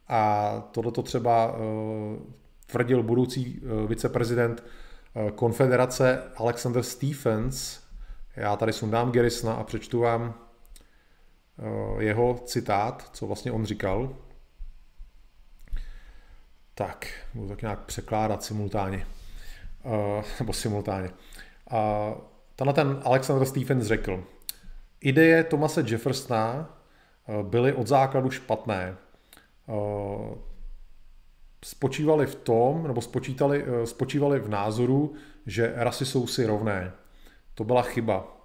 A 0.07 0.59
tohleto 0.71 1.01
třeba 1.01 1.55
tvrdil 2.67 3.03
budoucí 3.03 3.61
viceprezident 3.87 4.63
Eh, 4.63 4.84
konfederace 5.35 6.23
Alexander 6.35 6.83
Stephens. 6.83 7.79
Já 8.35 8.55
tady 8.55 8.73
sundám 8.73 9.11
Gerisna 9.11 9.53
a 9.53 9.63
přečtu 9.63 9.99
vám 9.99 10.33
eh, 11.59 12.03
jeho 12.03 12.39
citát, 12.45 13.09
co 13.13 13.27
vlastně 13.27 13.51
on 13.51 13.65
říkal. 13.65 14.15
Tak, 16.75 17.07
budu 17.33 17.49
tak 17.49 17.61
nějak 17.61 17.79
překládat 17.79 18.43
simultánně. 18.43 19.07
Uh, 19.83 20.23
nebo 20.39 20.53
simultánně. 20.53 21.09
Uh, 21.09 22.17
tenhle 22.55 22.73
ten 22.73 23.01
Alexander 23.03 23.47
Stephens 23.47 23.85
řekl, 23.85 24.23
ideje 25.01 25.43
Thomase 25.43 25.83
Jeffersona 25.87 26.77
byly 27.43 27.73
od 27.73 27.87
základu 27.87 28.31
špatné 28.31 28.97
spočívali 31.65 32.25
v 32.25 32.35
tom, 32.35 32.87
nebo 32.87 33.01
spočítali, 33.01 33.65
eh, 33.65 33.85
spočívali 33.85 34.39
v 34.39 34.49
názoru, 34.49 35.13
že 35.45 35.73
rasy 35.75 36.05
jsou 36.05 36.27
si 36.27 36.45
rovné. 36.45 36.91
To 37.53 37.63
byla 37.63 37.81
chyba. 37.81 38.37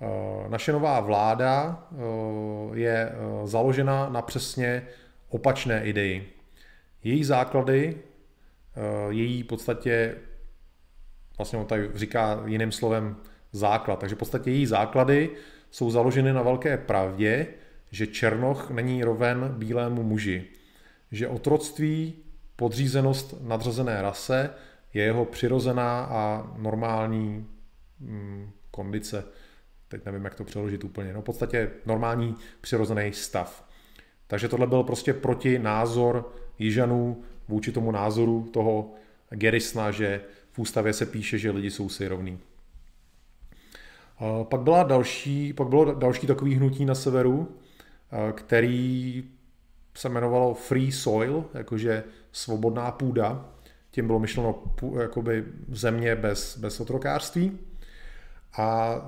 Eh, 0.00 0.48
naše 0.48 0.72
nová 0.72 1.00
vláda 1.00 1.84
eh, 1.92 1.96
je 2.78 3.12
založena 3.44 4.08
na 4.08 4.22
přesně 4.22 4.86
opačné 5.28 5.84
ideji. 5.84 6.32
Její 7.04 7.24
základy, 7.24 7.96
její 9.10 9.44
podstatě, 9.44 10.14
vlastně 11.38 11.58
on 11.58 11.66
tady 11.66 11.90
říká 11.94 12.42
jiným 12.46 12.72
slovem 12.72 13.16
základ, 13.52 13.98
takže 13.98 14.14
v 14.14 14.18
podstatě 14.18 14.50
její 14.50 14.66
základy 14.66 15.30
jsou 15.70 15.90
založeny 15.90 16.32
na 16.32 16.42
velké 16.42 16.76
pravdě, 16.76 17.46
že 17.90 18.06
černoch 18.06 18.70
není 18.70 19.04
roven 19.04 19.54
bílému 19.58 20.02
muži, 20.02 20.44
že 21.12 21.28
otroctví 21.28 22.25
podřízenost 22.56 23.34
nadřazené 23.40 24.02
rase 24.02 24.50
je 24.94 25.04
jeho 25.04 25.24
přirozená 25.24 26.04
a 26.04 26.52
normální 26.56 27.46
mm, 28.00 28.50
kondice. 28.70 29.24
Teď 29.88 30.04
nevím, 30.04 30.24
jak 30.24 30.34
to 30.34 30.44
přeložit 30.44 30.84
úplně. 30.84 31.12
No 31.12 31.22
v 31.22 31.24
podstatě 31.24 31.70
normální 31.86 32.34
přirozený 32.60 33.12
stav. 33.12 33.68
Takže 34.26 34.48
tohle 34.48 34.66
byl 34.66 34.82
prostě 34.82 35.14
proti 35.14 35.58
názor 35.58 36.32
Jižanů 36.58 37.22
vůči 37.48 37.72
tomu 37.72 37.90
názoru 37.90 38.48
toho 38.52 38.94
Gerisna, 39.30 39.90
že 39.90 40.20
v 40.52 40.58
ústavě 40.58 40.92
se 40.92 41.06
píše, 41.06 41.38
že 41.38 41.50
lidi 41.50 41.70
jsou 41.70 41.88
si 41.88 42.08
rovní. 42.08 42.38
Pak, 44.42 44.60
byla 44.60 44.82
další, 44.82 45.52
pak 45.52 45.68
bylo 45.68 45.94
další 45.94 46.26
takový 46.26 46.54
hnutí 46.54 46.84
na 46.84 46.94
severu, 46.94 47.56
který 48.32 49.24
se 49.96 50.08
jmenovalo 50.08 50.54
Free 50.54 50.92
Soil, 50.92 51.44
jakože 51.54 52.04
svobodná 52.32 52.90
půda. 52.90 53.48
Tím 53.90 54.06
bylo 54.06 54.18
myšleno 54.18 54.62
jakoby 55.00 55.44
země 55.68 56.16
bez, 56.16 56.58
bez 56.58 56.80
otrokářství. 56.80 57.58
A 58.58 58.98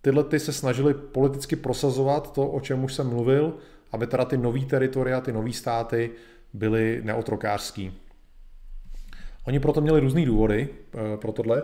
tyhle 0.00 0.24
ty 0.24 0.40
se 0.40 0.52
snažili 0.52 0.94
politicky 0.94 1.56
prosazovat 1.56 2.32
to, 2.32 2.48
o 2.48 2.60
čem 2.60 2.84
už 2.84 2.94
jsem 2.94 3.08
mluvil, 3.08 3.54
aby 3.92 4.06
teda 4.06 4.24
ty 4.24 4.36
nový 4.36 4.64
teritoria, 4.64 5.20
ty 5.20 5.32
nový 5.32 5.52
státy 5.52 6.10
byly 6.52 7.00
neotrokářský. 7.04 8.00
Oni 9.44 9.60
proto 9.60 9.80
měli 9.80 10.00
různé 10.00 10.26
důvody 10.26 10.68
eh, 10.68 11.16
pro 11.16 11.32
tohle, 11.32 11.62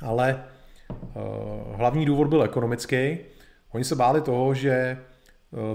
ale 0.00 0.44
eh, 0.90 0.94
hlavní 1.76 2.06
důvod 2.06 2.28
byl 2.28 2.42
ekonomický. 2.42 3.18
Oni 3.72 3.84
se 3.84 3.96
báli 3.96 4.20
toho, 4.20 4.54
že 4.54 4.98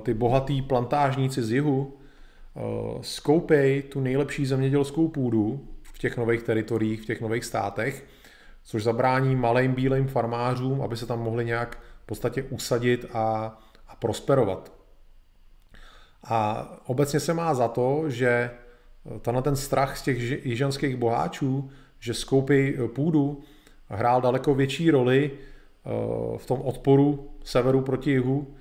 ty 0.01 0.13
bohatý 0.13 0.61
plantážníci 0.61 1.43
z 1.43 1.51
jihu 1.51 1.93
Eh, 2.55 2.97
skoupej 3.01 3.81
tu 3.81 3.99
nejlepší 3.99 4.45
zemědělskou 4.45 5.07
půdu 5.07 5.67
v 5.81 5.99
těch 5.99 6.17
nových 6.17 6.43
teritoriích, 6.43 7.01
v 7.01 7.05
těch 7.05 7.21
nových 7.21 7.45
státech, 7.45 8.05
což 8.63 8.83
zabrání 8.83 9.35
malým 9.35 9.73
bílým 9.73 10.07
farmářům, 10.07 10.81
aby 10.81 10.97
se 10.97 11.05
tam 11.05 11.19
mohli 11.19 11.45
nějak 11.45 11.77
v 12.03 12.05
podstatě 12.05 12.43
usadit 12.43 13.05
a, 13.13 13.57
a 13.87 13.95
prosperovat. 13.95 14.71
A 16.23 16.69
obecně 16.85 17.19
se 17.19 17.33
má 17.33 17.53
za 17.53 17.67
to, 17.67 18.09
že 18.09 18.29
eh, 18.29 19.19
tenhle 19.19 19.43
ten 19.43 19.55
strach 19.55 19.97
z 19.97 20.01
těch 20.01 20.45
jižanských 20.45 20.95
boháčů, 20.95 21.69
že 21.99 22.13
skoupí 22.13 22.75
eh, 22.75 22.87
půdu, 22.87 23.41
hrál 23.87 24.21
daleko 24.21 24.55
větší 24.55 24.91
roli 24.91 25.31
v 26.37 26.45
tom 26.45 26.61
odporu 26.61 27.29
severu 27.43 27.81
proti 27.81 28.09
jihu, 28.09 28.55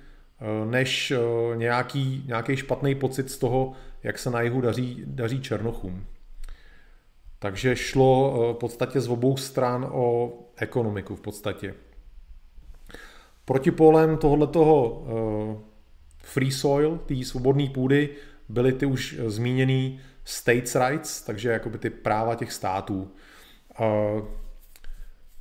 než 0.65 1.13
nějaký, 1.55 2.23
nějaký 2.27 2.57
špatný 2.57 2.95
pocit 2.95 3.31
z 3.31 3.37
toho, 3.37 3.73
jak 4.03 4.19
se 4.19 4.29
na 4.29 4.41
jihu 4.41 4.61
daří, 4.61 5.03
daří 5.05 5.41
Černochům. 5.41 6.05
Takže 7.39 7.75
šlo 7.75 8.33
eh, 8.33 8.53
v 8.53 8.57
podstatě 8.57 9.01
z 9.01 9.09
obou 9.09 9.37
stran 9.37 9.89
o 9.91 10.33
ekonomiku 10.55 11.15
v 11.15 11.21
podstatě. 11.21 11.73
Protipólem 13.45 14.17
tohoto 14.17 15.03
free 16.23 16.51
soil, 16.51 16.97
té 16.97 17.15
svobodné 17.25 17.69
půdy, 17.69 18.09
byly 18.49 18.73
ty 18.73 18.85
už 18.85 19.19
zmíněný 19.25 19.99
states 20.23 20.75
rights, 20.75 21.21
takže 21.21 21.49
jakoby 21.49 21.77
ty 21.77 21.89
práva 21.89 22.35
těch 22.35 22.51
států. 22.51 23.11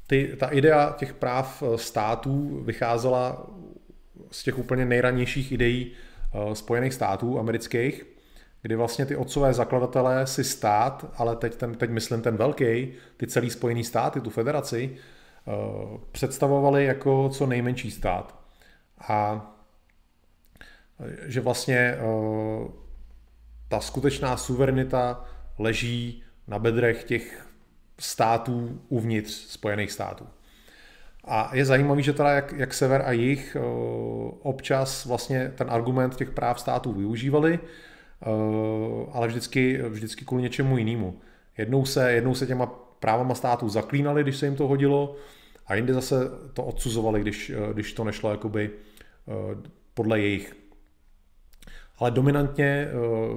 Ty, 0.06 0.36
ta 0.38 0.46
idea 0.46 0.94
těch 0.98 1.14
práv 1.14 1.62
států 1.76 2.62
vycházela 2.64 3.46
z 4.30 4.42
těch 4.42 4.58
úplně 4.58 4.84
nejranějších 4.84 5.52
ideí 5.52 5.92
Spojených 6.52 6.94
států 6.94 7.38
amerických, 7.38 8.06
kdy 8.62 8.76
vlastně 8.76 9.06
ty 9.06 9.16
otcové 9.16 9.54
zakladatelé 9.54 10.26
si 10.26 10.44
stát, 10.44 11.12
ale 11.16 11.36
teď, 11.36 11.56
ten, 11.56 11.74
teď 11.74 11.90
myslím 11.90 12.22
ten 12.22 12.36
velký, 12.36 12.92
ty 13.16 13.26
celý 13.26 13.50
spojený 13.50 13.84
státy, 13.84 14.20
tu 14.20 14.30
federaci, 14.30 14.96
uh, 15.44 16.00
představovali 16.12 16.84
jako 16.84 17.28
co 17.28 17.46
nejmenší 17.46 17.90
stát. 17.90 18.38
A 19.08 19.46
eh, 21.00 21.30
že 21.30 21.40
vlastně 21.40 21.98
ta 23.68 23.80
skutečná 23.80 24.36
suverenita 24.36 25.24
leží 25.58 26.22
na 26.46 26.58
bedrech 26.58 27.04
těch 27.04 27.48
států 27.98 28.80
uvnitř 28.88 29.32
Spojených 29.32 29.92
států. 29.92 30.26
A 31.28 31.50
je 31.52 31.64
zajímavý, 31.64 32.02
že 32.02 32.12
teda 32.12 32.30
jak, 32.30 32.52
jak 32.52 32.74
sever 32.74 33.02
a 33.06 33.12
jich 33.12 33.56
občas 34.42 35.04
vlastně 35.04 35.52
ten 35.54 35.66
argument 35.70 36.16
těch 36.16 36.30
práv 36.30 36.60
států 36.60 36.92
využívali, 36.92 37.58
Eh, 38.22 39.06
ale 39.12 39.28
vždycky, 39.28 39.82
vždycky 39.88 40.24
kvůli 40.24 40.42
něčemu 40.42 40.78
jinému. 40.78 41.20
Jednou 41.58 41.84
se, 41.84 42.12
jednou 42.12 42.34
se 42.34 42.46
těma 42.46 42.66
právama 43.00 43.34
států 43.34 43.68
zaklínali, 43.68 44.22
když 44.22 44.36
se 44.36 44.46
jim 44.46 44.56
to 44.56 44.68
hodilo, 44.68 45.16
a 45.66 45.74
jinde 45.74 45.94
zase 45.94 46.16
to 46.52 46.64
odsuzovali, 46.64 47.20
když, 47.20 47.50
eh, 47.50 47.72
když 47.72 47.92
to 47.92 48.04
nešlo 48.04 48.30
jakoby 48.30 48.70
eh, 48.70 49.32
podle 49.94 50.20
jejich. 50.20 50.54
Ale 51.98 52.10
dominantně, 52.10 52.88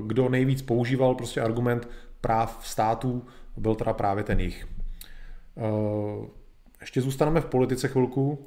kdo 0.06 0.30
nejvíc 0.30 0.62
používal 0.62 1.16
prostě 1.16 1.42
argument 1.42 1.90
práv 2.22 2.62
států, 2.64 3.26
byl 3.58 3.76
teda 3.76 3.94
právě 3.94 4.24
ten 4.24 4.40
jich. 4.40 4.68
Ještě 6.82 7.02
zůstaneme 7.02 7.42
v 7.42 7.46
politice 7.46 7.88
chvilku. 7.88 8.46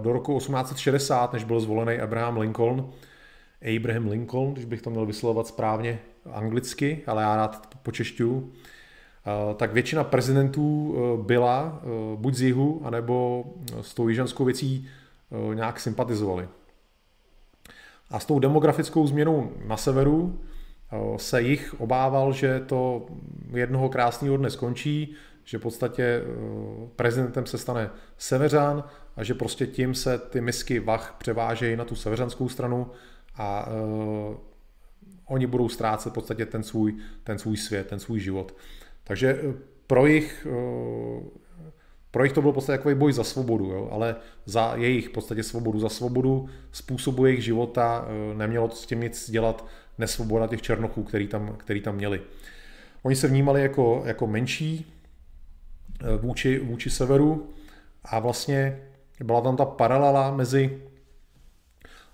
Do 0.00 0.12
roku 0.12 0.38
1860, 0.38 1.32
než 1.32 1.44
byl 1.44 1.60
zvolený 1.60 2.00
Abraham 2.00 2.38
Lincoln, 2.38 2.90
Abraham 3.76 4.08
Lincoln, 4.08 4.52
když 4.52 4.64
bych 4.64 4.82
to 4.82 4.90
měl 4.90 5.06
vyslovovat 5.06 5.46
správně 5.46 5.98
anglicky, 6.32 7.02
ale 7.06 7.22
já 7.22 7.36
rád 7.36 7.68
počešťu, 7.82 8.52
eh, 8.52 9.54
tak 9.54 9.72
většina 9.72 10.04
prezidentů 10.04 10.94
eh, 10.96 11.22
byla 11.22 11.80
eh, 11.82 11.86
buď 12.16 12.34
z 12.34 12.42
jihu, 12.42 12.80
anebo 12.84 13.44
s 13.80 13.94
tou 13.94 14.08
jižanskou 14.08 14.44
věcí 14.44 14.88
nějak 15.54 15.80
sympatizovali. 15.80 16.48
A 18.10 18.20
s 18.20 18.26
tou 18.26 18.38
demografickou 18.38 19.06
změnou 19.06 19.52
na 19.66 19.76
severu 19.76 20.40
se 21.16 21.42
jich 21.42 21.74
obával, 21.80 22.32
že 22.32 22.60
to 22.60 23.06
jednoho 23.54 23.88
krásného 23.88 24.36
dne 24.36 24.50
skončí, 24.50 25.14
že 25.44 25.58
v 25.58 25.60
podstatě 25.60 26.22
prezidentem 26.96 27.46
se 27.46 27.58
stane 27.58 27.90
seveřan 28.18 28.84
a 29.16 29.24
že 29.24 29.34
prostě 29.34 29.66
tím 29.66 29.94
se 29.94 30.18
ty 30.18 30.40
misky 30.40 30.80
vach 30.80 31.14
převážejí 31.18 31.76
na 31.76 31.84
tu 31.84 31.94
seveřanskou 31.94 32.48
stranu 32.48 32.90
a 33.34 33.66
uh, 33.66 34.36
oni 35.26 35.46
budou 35.46 35.68
ztrácet 35.68 36.12
v 36.12 36.14
podstatě 36.14 36.46
ten 36.46 36.62
svůj, 36.62 36.96
ten 37.24 37.38
svůj 37.38 37.56
svět, 37.56 37.86
ten 37.86 37.98
svůj 37.98 38.20
život. 38.20 38.56
Takže 39.04 39.40
eh, 39.42 39.54
pro 39.86 40.06
jich, 40.06 40.46
uh, 40.50 41.22
pro 42.10 42.24
jich 42.24 42.32
to 42.32 42.42
byl 42.42 42.50
v 42.50 42.54
podstatě 42.54 42.78
takový 42.78 42.94
boj 42.94 43.12
za 43.12 43.24
svobodu, 43.24 43.64
jo? 43.64 43.88
ale 43.92 44.16
za 44.44 44.74
jejich 44.76 45.08
v 45.08 45.12
podstatě 45.12 45.42
svobodu, 45.42 45.80
za 45.80 45.88
svobodu 45.88 46.48
způsobu 46.72 47.26
jejich 47.26 47.44
života 47.44 48.06
uh, 48.06 48.38
nemělo 48.38 48.70
s 48.70 48.86
tím 48.86 49.00
nic 49.00 49.30
dělat 49.30 49.66
nesvoboda 49.98 50.46
těch 50.46 50.62
černochů, 50.62 51.02
který 51.02 51.28
tam, 51.28 51.54
který 51.56 51.80
tam 51.80 51.96
měli. 51.96 52.20
Oni 53.02 53.16
se 53.16 53.28
vnímali 53.28 53.62
jako, 53.62 54.02
jako 54.06 54.26
menší 54.26 54.93
vůči, 56.20 56.58
vůči 56.58 56.90
severu 56.90 57.50
a 58.04 58.18
vlastně 58.18 58.82
byla 59.24 59.40
tam 59.40 59.56
ta 59.56 59.64
paralela 59.64 60.30
mezi 60.36 60.82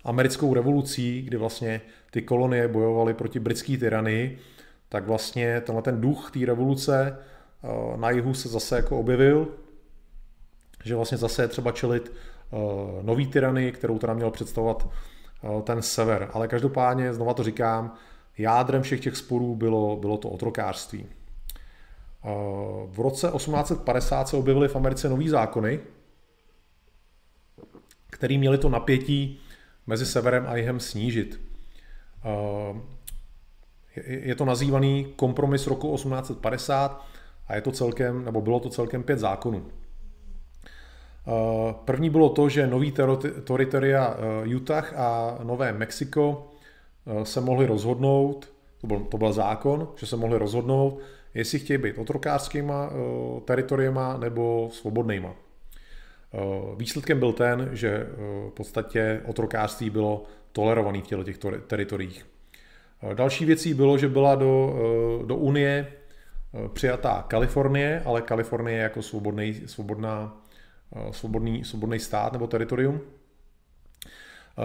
americkou 0.04 0.54
revolucí, 0.54 1.22
kdy 1.22 1.36
vlastně 1.36 1.80
ty 2.10 2.22
kolonie 2.22 2.68
bojovaly 2.68 3.14
proti 3.14 3.40
britské 3.40 3.76
tyranii, 3.76 4.38
tak 4.88 5.06
vlastně 5.06 5.60
tenhle 5.60 5.82
ten 5.82 6.00
duch 6.00 6.30
té 6.30 6.46
revoluce 6.46 7.16
eh, 7.16 7.96
na 7.96 8.10
jihu 8.10 8.34
se 8.34 8.48
zase 8.48 8.76
jako 8.76 9.00
objevil, 9.00 9.48
že 10.84 10.96
vlastně 10.96 11.18
zase 11.18 11.42
je 11.42 11.48
třeba 11.48 11.72
čelit 11.72 12.12
eh, 12.12 12.56
nový 13.02 13.26
tyranii, 13.26 13.72
kterou 13.72 13.98
teda 13.98 14.14
měl 14.14 14.30
představovat 14.30 14.88
eh, 14.88 15.62
ten 15.62 15.82
sever. 15.82 16.28
Ale 16.32 16.48
každopádně, 16.48 17.14
znova 17.14 17.34
to 17.34 17.42
říkám, 17.42 17.94
jádrem 18.38 18.82
všech 18.82 19.00
těch 19.00 19.16
sporů 19.16 19.56
bylo, 19.56 19.96
bylo 19.96 20.18
to 20.18 20.28
otrokářství. 20.28 21.06
V 22.86 22.98
roce 22.98 23.30
1850 23.36 24.28
se 24.28 24.36
objevily 24.36 24.68
v 24.68 24.76
Americe 24.76 25.08
nový 25.08 25.28
zákony, 25.28 25.80
který 28.10 28.38
měli 28.38 28.58
to 28.58 28.68
napětí 28.68 29.40
mezi 29.86 30.06
severem 30.06 30.46
a 30.48 30.56
jihem 30.56 30.80
snížit. 30.80 31.40
Je 34.06 34.34
to 34.34 34.44
nazývaný 34.44 35.12
kompromis 35.16 35.66
roku 35.66 35.94
1850 35.94 37.06
a 37.48 37.54
je 37.54 37.60
to 37.60 37.72
celkem, 37.72 38.24
nebo 38.24 38.40
bylo 38.40 38.60
to 38.60 38.68
celkem 38.68 39.02
pět 39.02 39.18
zákonů. 39.18 39.66
První 41.84 42.10
bylo 42.10 42.28
to, 42.28 42.48
že 42.48 42.66
nový 42.66 42.94
teritoria 43.44 44.16
eh, 44.16 44.54
Utah 44.56 44.94
a 44.96 45.38
Nové 45.42 45.72
Mexiko 45.72 46.50
se 47.22 47.40
mohli 47.40 47.66
rozhodnout, 47.66 48.48
to 48.80 48.86
byl, 48.86 49.00
to 49.00 49.18
byl 49.18 49.32
zákon, 49.32 49.88
že 49.96 50.06
se 50.06 50.16
mohli 50.16 50.38
rozhodnout, 50.38 51.00
jestli 51.34 51.58
chtějí 51.58 51.78
být 51.78 51.98
otrokářskýma 51.98 52.90
teritoriema 53.44 54.16
nebo 54.16 54.68
svobodnýma. 54.72 55.34
Eh, 56.34 56.38
výsledkem 56.76 57.18
byl 57.18 57.32
ten, 57.32 57.68
že 57.72 57.88
eh, 57.88 58.06
v 58.48 58.52
podstatě 58.54 59.20
otrokářství 59.26 59.90
bylo 59.90 60.24
tolerované 60.52 60.98
v 60.98 61.06
těle 61.06 61.24
těch 61.24 61.38
teritoriích. 61.66 62.26
Eh, 63.02 63.14
další 63.14 63.44
věcí 63.44 63.74
bylo, 63.74 63.98
že 63.98 64.08
byla 64.08 64.34
do, 64.34 64.74
do 65.26 65.36
Unie 65.36 65.92
přijatá 66.72 67.24
Kalifornie, 67.28 68.02
ale 68.04 68.22
Kalifornie 68.22 68.78
jako 68.78 69.02
svobodný, 69.02 69.54
svobodná, 69.66 70.46
svobodný, 71.10 71.64
svobodný 71.64 71.98
stát 71.98 72.32
nebo 72.32 72.46
teritorium. 72.46 73.00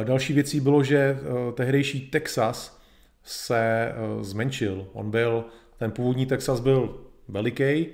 Další 0.03 0.33
věcí 0.33 0.59
bylo, 0.59 0.83
že 0.83 1.17
tehdejší 1.53 2.09
Texas 2.09 2.81
se 3.23 3.93
zmenšil. 4.21 4.87
On 4.93 5.11
byl, 5.11 5.45
ten 5.77 5.91
původní 5.91 6.25
Texas 6.25 6.59
byl 6.59 7.01
veliký, 7.27 7.87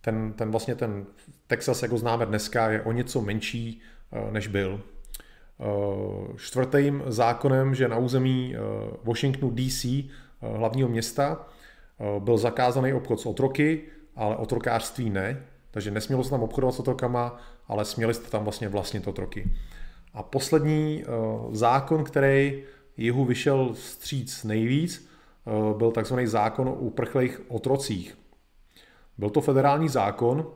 ten, 0.00 0.32
ten 0.32 0.50
vlastně 0.50 0.74
ten 0.74 1.06
Texas, 1.46 1.82
jako 1.82 1.98
známe 1.98 2.26
dneska, 2.26 2.70
je 2.70 2.82
o 2.82 2.92
něco 2.92 3.20
menší, 3.20 3.80
eh, 4.12 4.30
než 4.30 4.46
byl. 4.46 4.80
Eh, 5.60 5.64
čtvrtým 6.36 7.02
zákonem, 7.06 7.74
že 7.74 7.88
na 7.88 7.98
území 7.98 8.54
eh, 8.54 8.58
Washingtonu 9.04 9.52
DC, 9.54 10.10
hlavního 10.40 10.88
města, 10.88 11.48
byl 12.18 12.38
zakázaný 12.38 12.92
obchod 12.92 13.20
s 13.20 13.26
otroky, 13.26 13.82
ale 14.16 14.36
otrokářství 14.36 15.10
ne, 15.10 15.42
takže 15.70 15.90
nesmělo 15.90 16.24
se 16.24 16.30
tam 16.30 16.42
obchodovat 16.42 16.74
s 16.74 16.78
otrokama, 16.78 17.40
ale 17.68 17.84
směli 17.84 18.14
jste 18.14 18.30
tam 18.30 18.44
vlastně 18.44 18.68
vlastnit 18.68 19.08
otroky. 19.08 19.50
A 20.14 20.22
poslední 20.22 21.04
zákon, 21.50 22.04
který 22.04 22.62
jihu 22.96 23.24
vyšel 23.24 23.72
vstříc 23.72 24.44
nejvíc, 24.44 25.08
byl 25.76 25.90
takzvaný 25.90 26.26
zákon 26.26 26.68
o 26.68 26.74
uprchlých 26.74 27.40
otrocích. 27.48 28.18
Byl 29.18 29.30
to 29.30 29.40
federální 29.40 29.88
zákon, 29.88 30.46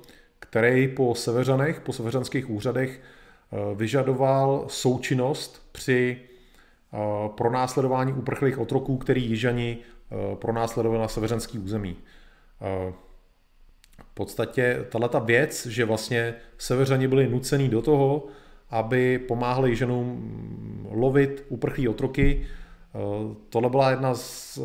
který 0.40 0.88
po 0.88 1.14
seveřanech, 1.14 1.80
po 1.80 1.92
seveřanských 1.92 2.50
úřadech 2.50 3.00
eh, 3.00 3.74
vyžadoval 3.74 4.64
součinnost 4.68 5.68
při 5.72 6.16
eh, 6.20 6.98
pronásledování 7.28 8.12
uprchlých 8.12 8.58
otroků, 8.58 8.96
který 8.96 9.24
jižani 9.24 9.78
eh, 9.78 10.36
pronásledovali 10.36 11.00
na 11.00 11.08
seveřanský 11.08 11.58
území. 11.58 11.96
V 14.02 14.14
podstatě 14.14 14.86
tato 14.88 15.20
věc, 15.20 15.66
že 15.66 15.84
vlastně 15.84 16.34
seveřani 16.58 17.08
byli 17.08 17.28
nuceni 17.28 17.68
do 17.68 17.82
toho, 17.82 18.26
aby 18.70 19.18
pomáhali 19.18 19.76
ženům 19.76 20.88
lovit 20.90 21.44
uprchlí 21.48 21.88
otroky, 21.88 22.46
tohle 23.48 23.70
byla 23.70 23.90
jedna 23.90 24.14
z, 24.14 24.58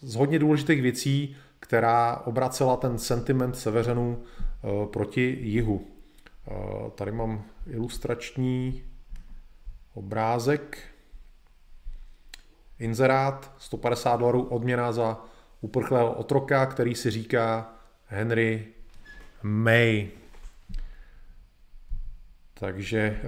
z 0.00 0.14
hodně 0.14 0.38
důležitých 0.38 0.82
věcí, 0.82 1.36
která 1.60 2.22
obracela 2.24 2.76
ten 2.76 2.98
sentiment 2.98 3.56
seveřanů 3.56 4.22
eh, 4.22 4.86
proti 4.86 5.38
jihu. 5.40 5.86
Eh, 6.48 6.54
tady 6.94 7.12
mám 7.12 7.44
ilustrační 7.66 8.82
obrázek. 9.94 10.78
Inzerát 12.78 13.52
150 13.58 14.16
dolarů 14.16 14.42
odměna 14.42 14.92
za 14.92 15.24
uprchlého 15.60 16.12
otroka, 16.12 16.66
který 16.66 16.94
si 16.94 17.10
říká 17.10 17.74
Henry 18.06 18.66
May. 19.42 20.08
Takže 22.54 23.20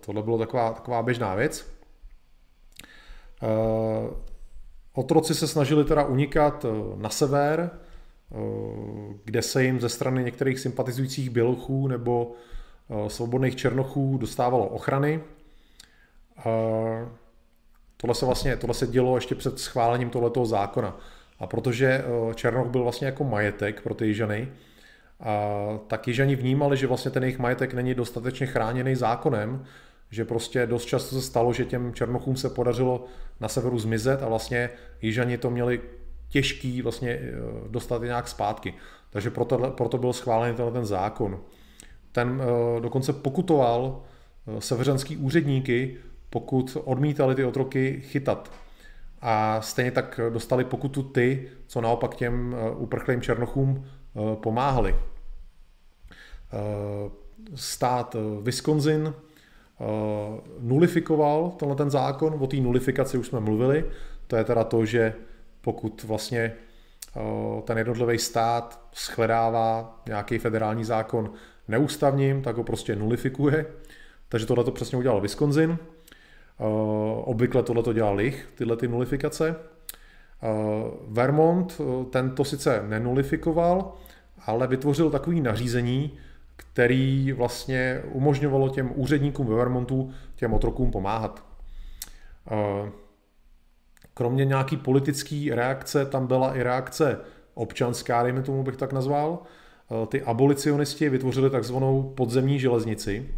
tohle 0.00 0.22
bylo 0.22 0.38
taková, 0.38 0.72
taková 0.72 1.02
běžná 1.02 1.34
věc. 1.34 1.81
Otroci 4.92 5.34
se 5.34 5.48
snažili 5.48 5.84
teda 5.84 6.04
unikat 6.04 6.66
na 6.96 7.08
sever, 7.08 7.70
kde 9.24 9.42
se 9.42 9.64
jim 9.64 9.80
ze 9.80 9.88
strany 9.88 10.24
některých 10.24 10.58
sympatizujících 10.58 11.30
bělochů 11.30 11.88
nebo 11.88 12.32
svobodných 13.08 13.56
černochů 13.56 14.18
dostávalo 14.18 14.66
ochrany. 14.66 15.20
Tohle 17.96 18.14
se 18.14 18.26
vlastně 18.26 18.56
tohle 18.56 18.74
se 18.74 18.86
dělo 18.86 19.16
ještě 19.16 19.34
před 19.34 19.58
schválením 19.58 20.10
tohoto 20.10 20.46
zákona. 20.46 20.96
A 21.38 21.46
protože 21.46 22.04
Černoch 22.34 22.66
byl 22.66 22.82
vlastně 22.82 23.06
jako 23.06 23.24
majetek 23.24 23.82
pro 23.82 23.94
ty 23.94 24.06
Jižany, 24.06 24.48
tak 25.86 26.08
Jižani 26.08 26.36
vnímali, 26.36 26.76
že 26.76 26.86
vlastně 26.86 27.10
ten 27.10 27.22
jejich 27.22 27.38
majetek 27.38 27.74
není 27.74 27.94
dostatečně 27.94 28.46
chráněný 28.46 28.94
zákonem, 28.94 29.64
že 30.12 30.24
prostě 30.24 30.66
dost 30.66 30.84
často 30.84 31.14
se 31.14 31.22
stalo, 31.22 31.52
že 31.52 31.64
těm 31.64 31.94
Černochům 31.94 32.36
se 32.36 32.50
podařilo 32.50 33.04
na 33.40 33.48
severu 33.48 33.78
zmizet 33.78 34.22
a 34.22 34.28
vlastně 34.28 34.70
Jižani 35.02 35.38
to 35.38 35.50
měli 35.50 35.80
těžký 36.28 36.82
vlastně 36.82 37.10
eh, 37.10 37.30
dostat 37.68 38.02
nějak 38.02 38.28
zpátky. 38.28 38.74
Takže 39.10 39.30
proto, 39.30 39.58
proto 39.58 39.98
byl 39.98 40.12
schválen 40.12 40.56
tenhle 40.56 40.72
ten 40.72 40.86
zákon. 40.86 41.40
Ten 42.12 42.42
eh, 42.42 42.80
dokonce 42.80 43.12
pokutoval 43.12 44.02
eh, 44.46 44.60
severanský 44.60 45.16
úředníky, 45.16 45.96
pokud 46.30 46.76
odmítali 46.84 47.34
ty 47.34 47.44
otroky 47.44 48.00
chytat. 48.04 48.52
A 49.20 49.60
stejně 49.60 49.90
tak 49.90 50.20
dostali 50.30 50.64
pokutu 50.64 51.02
ty, 51.02 51.48
co 51.66 51.80
naopak 51.80 52.14
těm 52.14 52.56
uprchlým 52.76 53.20
černochům 53.20 53.84
pomáhali. 54.34 54.96
Stát 57.54 58.16
Wisconsin 58.42 59.14
nulifikoval 60.60 61.50
tenhle 61.50 61.76
ten 61.76 61.90
zákon, 61.90 62.36
o 62.40 62.46
té 62.46 62.56
nulifikaci 62.56 63.18
už 63.18 63.26
jsme 63.26 63.40
mluvili, 63.40 63.84
to 64.26 64.36
je 64.36 64.44
teda 64.44 64.64
to, 64.64 64.86
že 64.86 65.14
pokud 65.60 66.04
vlastně 66.04 66.52
ten 67.64 67.78
jednotlivý 67.78 68.18
stát 68.18 68.88
shledává 68.94 70.02
nějaký 70.06 70.38
federální 70.38 70.84
zákon 70.84 71.32
neústavním, 71.68 72.42
tak 72.42 72.56
ho 72.56 72.64
prostě 72.64 72.96
nulifikuje. 72.96 73.66
Takže 74.28 74.46
tohle 74.46 74.64
to 74.64 74.70
přesně 74.70 74.98
udělal 74.98 75.20
Wisconsin. 75.20 75.78
Obvykle 77.24 77.62
tohle 77.62 77.82
to 77.82 77.92
dělal 77.92 78.14
Lich, 78.14 78.48
tyhle 78.54 78.76
ty 78.76 78.88
nulifikace. 78.88 79.56
Vermont 81.08 81.80
ten 82.10 82.30
to 82.30 82.44
sice 82.44 82.84
nenulifikoval, 82.88 83.94
ale 84.46 84.66
vytvořil 84.66 85.10
takový 85.10 85.40
nařízení, 85.40 86.18
který 86.70 87.32
vlastně 87.32 88.02
umožňovalo 88.12 88.68
těm 88.68 88.92
úředníkům 88.94 89.46
ve 89.46 89.54
Vermontu 89.54 90.10
těm 90.34 90.54
otrokům 90.54 90.90
pomáhat. 90.90 91.44
Kromě 94.14 94.44
nějaký 94.44 94.76
politický 94.76 95.50
reakce, 95.50 96.06
tam 96.06 96.26
byla 96.26 96.56
i 96.56 96.62
reakce 96.62 97.20
občanská, 97.54 98.22
dejme 98.22 98.42
tomu 98.42 98.62
bych 98.62 98.76
tak 98.76 98.92
nazval. 98.92 99.38
Ty 100.08 100.22
abolicionisti 100.22 101.08
vytvořili 101.08 101.50
takzvanou 101.50 102.02
podzemní 102.02 102.58
železnici, 102.58 103.28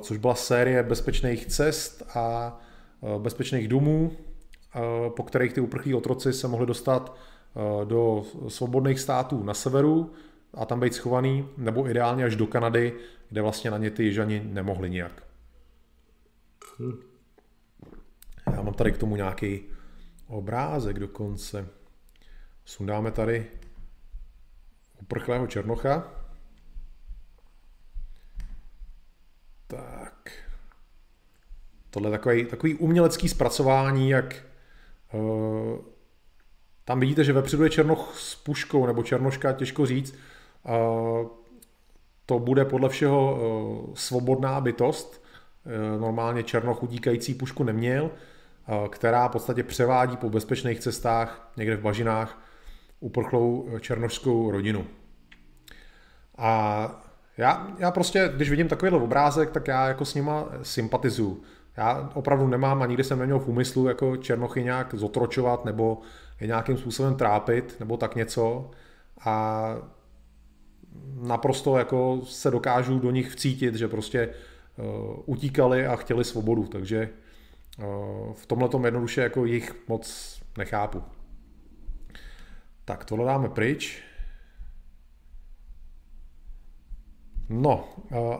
což 0.00 0.18
byla 0.18 0.34
série 0.34 0.82
bezpečných 0.82 1.46
cest 1.46 2.02
a 2.14 2.58
bezpečných 3.18 3.68
domů, 3.68 4.12
po 5.16 5.22
kterých 5.22 5.52
ty 5.52 5.60
uprchlí 5.60 5.94
otroci 5.94 6.32
se 6.32 6.48
mohli 6.48 6.66
dostat 6.66 7.16
do 7.84 8.24
svobodných 8.48 9.00
států 9.00 9.42
na 9.42 9.54
severu, 9.54 10.10
a 10.56 10.64
tam 10.64 10.80
být 10.80 10.94
schovaný, 10.94 11.48
nebo 11.56 11.90
ideálně 11.90 12.24
až 12.24 12.36
do 12.36 12.46
Kanady, 12.46 12.92
kde 13.28 13.42
vlastně 13.42 13.70
na 13.70 13.78
ně 13.78 13.90
ty 13.90 14.04
jižani 14.04 14.42
nemohli 14.44 14.90
nijak. 14.90 15.22
Hm. 16.78 17.02
Já 18.52 18.62
mám 18.62 18.74
tady 18.74 18.92
k 18.92 18.98
tomu 18.98 19.16
nějaký 19.16 19.62
obrázek 20.26 20.98
dokonce. 20.98 21.68
Sundáme 22.64 23.10
tady 23.10 23.46
uprchlého 25.02 25.46
černocha. 25.46 26.12
Tak. 29.66 30.32
Tohle 31.90 32.08
je 32.08 32.12
takový, 32.12 32.44
takový 32.44 32.74
umělecký 32.74 33.28
zpracování, 33.28 34.10
jak 34.10 34.44
uh, 35.12 35.78
tam 36.84 37.00
vidíte, 37.00 37.24
že 37.24 37.32
vepředu 37.32 37.64
je 37.64 37.70
černoch 37.70 38.18
s 38.18 38.34
puškou, 38.34 38.86
nebo 38.86 39.02
černoška, 39.02 39.52
těžko 39.52 39.86
říct, 39.86 40.14
to 42.26 42.38
bude 42.38 42.64
podle 42.64 42.88
všeho 42.88 43.38
eh, 43.38 43.90
svobodná 43.94 44.60
bytost, 44.60 45.24
eh, 45.66 46.00
normálně 46.00 46.42
černoch 46.42 46.82
utíkající 46.82 47.34
pušku 47.34 47.64
neměl, 47.64 48.10
eh, 48.10 48.88
která 48.88 49.28
v 49.28 49.32
podstatě 49.32 49.62
převádí 49.62 50.16
po 50.16 50.30
bezpečných 50.30 50.80
cestách 50.80 51.52
někde 51.56 51.76
v 51.76 51.82
bažinách 51.82 52.42
uprchlou 53.00 53.68
černošskou 53.80 54.50
rodinu. 54.50 54.86
A 56.38 56.90
já, 57.36 57.68
já 57.78 57.90
prostě, 57.90 58.32
když 58.36 58.50
vidím 58.50 58.68
takovýhle 58.68 59.00
obrázek, 59.00 59.50
tak 59.50 59.68
já 59.68 59.88
jako 59.88 60.04
s 60.04 60.14
nima 60.14 60.48
sympatizuju. 60.62 61.42
Já 61.76 62.10
opravdu 62.14 62.46
nemám 62.46 62.82
a 62.82 62.86
nikdy 62.86 63.04
jsem 63.04 63.18
neměl 63.18 63.38
v 63.38 63.48
úmyslu 63.48 63.88
jako 63.88 64.16
černochy 64.16 64.64
nějak 64.64 64.94
zotročovat 64.94 65.64
nebo 65.64 66.00
je 66.40 66.46
nějakým 66.46 66.76
způsobem 66.76 67.14
trápit 67.14 67.76
nebo 67.80 67.96
tak 67.96 68.16
něco. 68.16 68.70
A 69.24 69.76
naprosto 71.22 71.78
jako 71.78 72.20
se 72.24 72.50
dokážu 72.50 72.98
do 72.98 73.10
nich 73.10 73.30
vcítit, 73.30 73.74
že 73.74 73.88
prostě 73.88 74.28
uh, 74.76 74.84
utíkali 75.26 75.86
a 75.86 75.96
chtěli 75.96 76.24
svobodu, 76.24 76.66
takže 76.66 77.08
uh, 77.78 78.32
v 78.32 78.46
tomhle 78.46 78.68
tom 78.68 78.84
jednoduše 78.84 79.20
jako 79.20 79.44
jich 79.44 79.88
moc 79.88 80.36
nechápu. 80.58 81.02
Tak 82.84 83.04
tohle 83.04 83.26
dáme 83.26 83.48
pryč. 83.48 84.02
No 87.48 87.88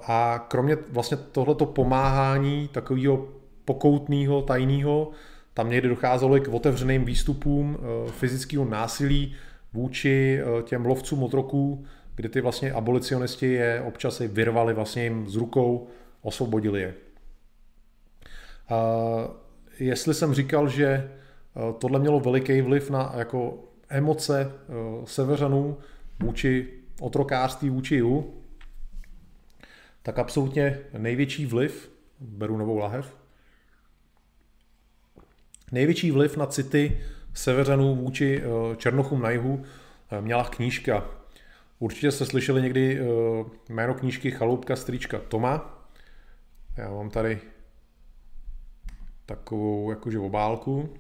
a 0.07 0.47
kromě 0.49 0.77
vlastně 0.91 1.17
tohleto 1.17 1.67
pomáhání 1.67 2.69
takového 2.69 3.29
pokoutného, 3.65 4.43
tajného, 4.43 5.11
tam 5.55 5.71
někdy 5.71 5.89
docházelo 5.89 6.37
i 6.37 6.41
k 6.41 6.49
otevřeným 6.49 7.05
výstupům 7.05 7.79
fyzického 8.11 8.65
násilí 8.65 9.35
vůči 9.73 10.41
těm 10.63 10.87
lovcům 10.87 11.23
otroků, 11.23 11.85
kdy 12.17 12.29
ty 12.29 12.41
vlastně 12.41 12.73
abolicionisti 12.73 13.53
je 13.53 13.83
občas 13.83 14.21
i 14.21 14.29
vyrvali 14.29 14.75
vlastně 14.75 15.03
jim 15.05 15.29
z 15.29 15.37
rukou, 15.37 15.89
osvobodili 16.23 16.81
je. 16.81 16.95
A 18.69 18.77
jestli 19.79 20.14
jsem 20.14 20.35
říkal, 20.35 20.69
že 20.69 21.11
tohle 21.79 21.99
mělo 21.99 22.21
veliký 22.21 22.61
vliv 22.61 22.91
na 22.91 23.12
jako 23.17 23.64
emoce 23.89 24.53
severanů 25.05 25.79
vůči 26.23 26.69
otrokářství 27.01 27.71
vůči 27.71 27.95
jihu, 27.95 28.43
tak 30.03 30.19
absolutně 30.19 30.79
největší 30.99 31.47
vliv, 31.47 31.91
beru 32.21 32.57
novou 32.57 32.79
lahev, 32.79 33.17
největší 35.73 36.11
vliv 36.11 36.37
na 36.37 36.47
city 36.47 37.01
severanů 37.35 37.95
vůči 37.95 38.43
Černochům 38.77 39.23
na 39.23 39.31
jihu 39.31 39.64
měla 40.21 40.45
knížka 40.45 41.16
Určitě 41.79 42.11
jste 42.11 42.27
slyšeli 42.27 42.62
někdy 42.62 43.01
uh, 43.01 43.07
jméno 43.68 43.95
knížky 43.95 44.31
Chaloupka 44.31 44.77
strička 44.77 45.18
Toma. 45.18 45.83
Já 46.77 46.91
mám 46.91 47.11
tady 47.11 47.41
takovou 49.27 49.91
jakože 49.91 50.18
obálku. 50.18 50.95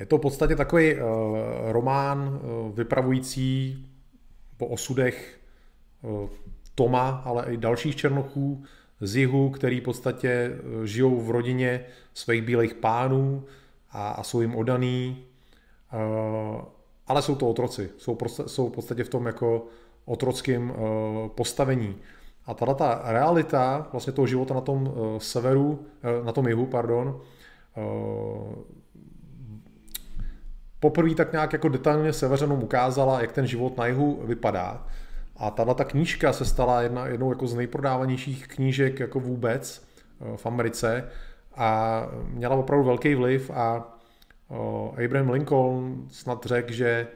Je 0.00 0.06
to 0.06 0.18
v 0.18 0.20
podstatě 0.20 0.56
takový 0.56 0.94
uh, 0.94 1.00
román 1.68 2.28
uh, 2.28 2.74
vypravující 2.76 3.86
po 4.56 4.66
osudech 4.66 5.40
uh, 6.02 6.28
Toma, 6.74 7.08
ale 7.24 7.44
i 7.54 7.56
dalších 7.56 7.96
černochů 7.96 8.64
z 9.00 9.16
jihu, 9.16 9.50
který 9.50 9.80
v 9.80 9.84
podstatě 9.84 10.58
žijou 10.84 11.20
v 11.20 11.30
rodině 11.30 11.84
svých 12.14 12.42
bílých 12.42 12.74
pánů 12.74 13.44
a, 13.90 14.08
a 14.08 14.22
jsou 14.22 14.40
jim 14.40 14.54
odaný. 14.54 15.24
Uh, 15.92 16.77
ale 17.08 17.22
jsou 17.22 17.34
to 17.34 17.48
otroci, 17.48 17.90
jsou, 17.98 18.14
prostě, 18.14 18.42
jsou 18.46 18.68
v 18.68 18.72
podstatě 18.72 19.04
v 19.04 19.08
tom 19.08 19.26
jako 19.26 19.66
otrockém 20.04 20.70
uh, 20.70 20.76
postavení. 21.28 21.96
A 22.46 22.54
tato 22.54 22.74
ta 22.74 23.02
realita 23.04 23.88
vlastně 23.92 24.12
toho 24.12 24.26
života 24.26 24.54
na 24.54 24.60
tom 24.60 24.86
uh, 24.86 25.18
severu, 25.18 25.68
uh, 25.70 26.26
na 26.26 26.32
tom 26.32 26.48
jihu, 26.48 26.66
pardon, 26.66 27.20
poprvé 30.80 31.14
tak 31.14 31.32
nějak 31.32 31.52
jako 31.52 31.68
detailně 31.68 32.12
severanům 32.12 32.62
ukázala, 32.62 33.20
jak 33.20 33.32
ten 33.32 33.46
život 33.46 33.76
na 33.76 33.86
jihu 33.86 34.20
vypadá. 34.24 34.86
A 35.36 35.50
tato 35.50 35.74
ta 35.74 35.84
knížka 35.84 36.32
se 36.32 36.44
stala 36.44 36.82
jedna, 36.82 37.06
jednou 37.06 37.30
jako 37.30 37.46
z 37.46 37.54
nejprodávanějších 37.54 38.48
knížek 38.48 39.00
jako 39.00 39.20
vůbec 39.20 39.86
v 40.36 40.46
Americe 40.46 41.08
a 41.56 42.02
měla 42.24 42.56
opravdu 42.56 42.84
velký 42.84 43.14
vliv 43.14 43.50
a 43.54 43.97
Abraham 45.04 45.30
Lincoln 45.30 46.06
snad 46.10 46.46
řekl, 46.46 46.72
že 46.72 47.06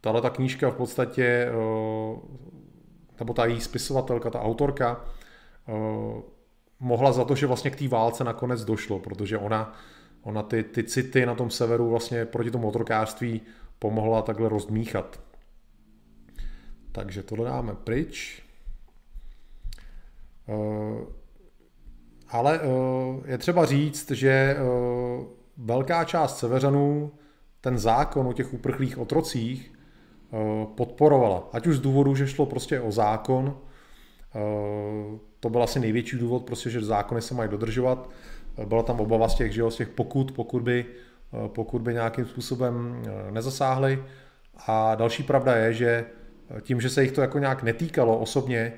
tahle 0.00 0.22
ta 0.22 0.30
knížka 0.30 0.70
v 0.70 0.74
podstatě, 0.74 1.48
nebo 3.18 3.34
ta 3.34 3.44
její 3.44 3.60
spisovatelka, 3.60 4.30
ta 4.30 4.40
autorka, 4.40 5.04
mohla 6.80 7.12
za 7.12 7.24
to, 7.24 7.34
že 7.34 7.46
vlastně 7.46 7.70
k 7.70 7.76
té 7.76 7.88
válce 7.88 8.24
nakonec 8.24 8.64
došlo, 8.64 8.98
protože 8.98 9.38
ona, 9.38 9.74
ona 10.22 10.42
ty, 10.42 10.62
ty 10.62 10.84
city 10.84 11.26
na 11.26 11.34
tom 11.34 11.50
severu 11.50 11.90
vlastně 11.90 12.24
proti 12.24 12.50
tomu 12.50 12.68
otrokářství 12.68 13.40
pomohla 13.78 14.22
takhle 14.22 14.48
rozdmíchat. 14.48 15.20
Takže 16.92 17.22
to 17.22 17.44
dáme 17.44 17.74
pryč. 17.74 18.42
Ale 22.28 22.60
je 23.26 23.38
třeba 23.38 23.66
říct, 23.66 24.10
že 24.10 24.56
velká 25.56 26.04
část 26.04 26.38
severanů 26.38 27.12
ten 27.60 27.78
zákon 27.78 28.26
o 28.26 28.32
těch 28.32 28.54
uprchlých 28.54 28.98
otrocích 28.98 29.72
podporovala. 30.74 31.48
Ať 31.52 31.66
už 31.66 31.76
z 31.76 31.80
důvodu, 31.80 32.14
že 32.14 32.26
šlo 32.26 32.46
prostě 32.46 32.80
o 32.80 32.92
zákon, 32.92 33.58
to 35.40 35.50
byl 35.50 35.62
asi 35.62 35.80
největší 35.80 36.18
důvod, 36.18 36.44
prostě, 36.44 36.70
že 36.70 36.80
zákony 36.80 37.22
se 37.22 37.34
mají 37.34 37.50
dodržovat. 37.50 38.10
Byla 38.64 38.82
tam 38.82 39.00
obava 39.00 39.28
z 39.28 39.34
těch, 39.34 39.52
že 39.52 39.70
z 39.70 39.76
těch 39.76 39.88
pokud, 39.88 40.32
pokud 40.32 40.62
by, 40.62 40.86
pokud 41.46 41.82
by 41.82 41.92
nějakým 41.92 42.26
způsobem 42.26 43.02
nezasáhly. 43.30 44.04
A 44.66 44.94
další 44.94 45.22
pravda 45.22 45.56
je, 45.56 45.72
že 45.72 46.06
tím, 46.60 46.80
že 46.80 46.90
se 46.90 47.02
jich 47.02 47.12
to 47.12 47.20
jako 47.20 47.38
nějak 47.38 47.62
netýkalo 47.62 48.18
osobně, 48.18 48.72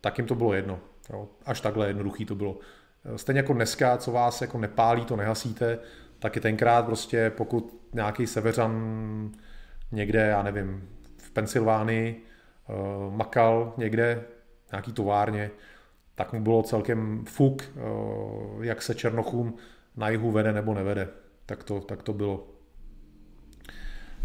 tak 0.00 0.18
jim 0.18 0.26
to 0.26 0.34
bylo 0.34 0.52
jedno. 0.52 0.78
Až 1.46 1.60
takhle 1.60 1.86
jednoduchý 1.86 2.24
to 2.24 2.34
bylo. 2.34 2.58
Stejně 3.16 3.38
jako 3.38 3.52
dneska, 3.52 3.96
co 3.96 4.12
vás 4.12 4.40
jako 4.40 4.58
nepálí, 4.58 5.04
to 5.04 5.16
nehasíte, 5.16 5.78
tak 6.18 6.36
i 6.36 6.40
tenkrát 6.40 6.86
prostě 6.86 7.30
pokud 7.30 7.88
nějaký 7.92 8.26
severan 8.26 9.30
někde, 9.92 10.20
já 10.20 10.42
nevím, 10.42 10.88
v 11.18 11.30
Pensylvánii 11.30 12.24
makal 13.10 13.74
někde 13.76 14.24
nějaký 14.72 14.92
továrně, 14.92 15.50
tak 16.14 16.32
mu 16.32 16.40
bylo 16.40 16.62
celkem 16.62 17.24
fuk, 17.28 17.62
eh, 17.62 17.80
jak 18.60 18.82
se 18.82 18.94
Černochům 18.94 19.54
na 19.96 20.08
jihu 20.08 20.30
vede 20.30 20.52
nebo 20.52 20.74
nevede. 20.74 21.08
Tak 21.46 21.64
to, 21.64 21.80
tak 21.80 22.02
to 22.02 22.12
bylo. 22.12 22.48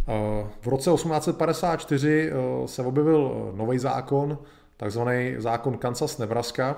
Eh, 0.08 0.48
v 0.62 0.68
roce 0.68 0.92
1854 0.92 2.32
eh, 2.32 2.68
se 2.68 2.84
objevil 2.84 3.52
nový 3.56 3.80
zákon, 3.80 4.38
takzvaný 4.78 5.36
zákon 5.38 5.78
Kansas-Nebraska, 5.78 6.76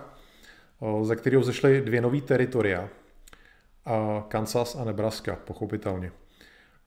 ze 1.02 1.16
kterého 1.16 1.44
zešly 1.44 1.82
dvě 1.82 2.02
nové 2.02 2.22
teritoria. 2.22 2.90
Kansas 4.28 4.76
a 4.76 4.84
Nebraska, 4.84 5.36
pochopitelně. 5.36 6.12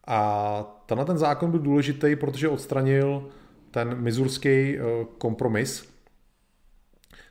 A 0.06 0.82
tenhle 0.86 1.04
ten 1.06 1.18
zákon 1.18 1.50
byl 1.50 1.60
důležitý, 1.60 2.16
protože 2.16 2.48
odstranil 2.48 3.28
ten 3.70 4.00
mizurský 4.00 4.78
kompromis, 5.18 5.92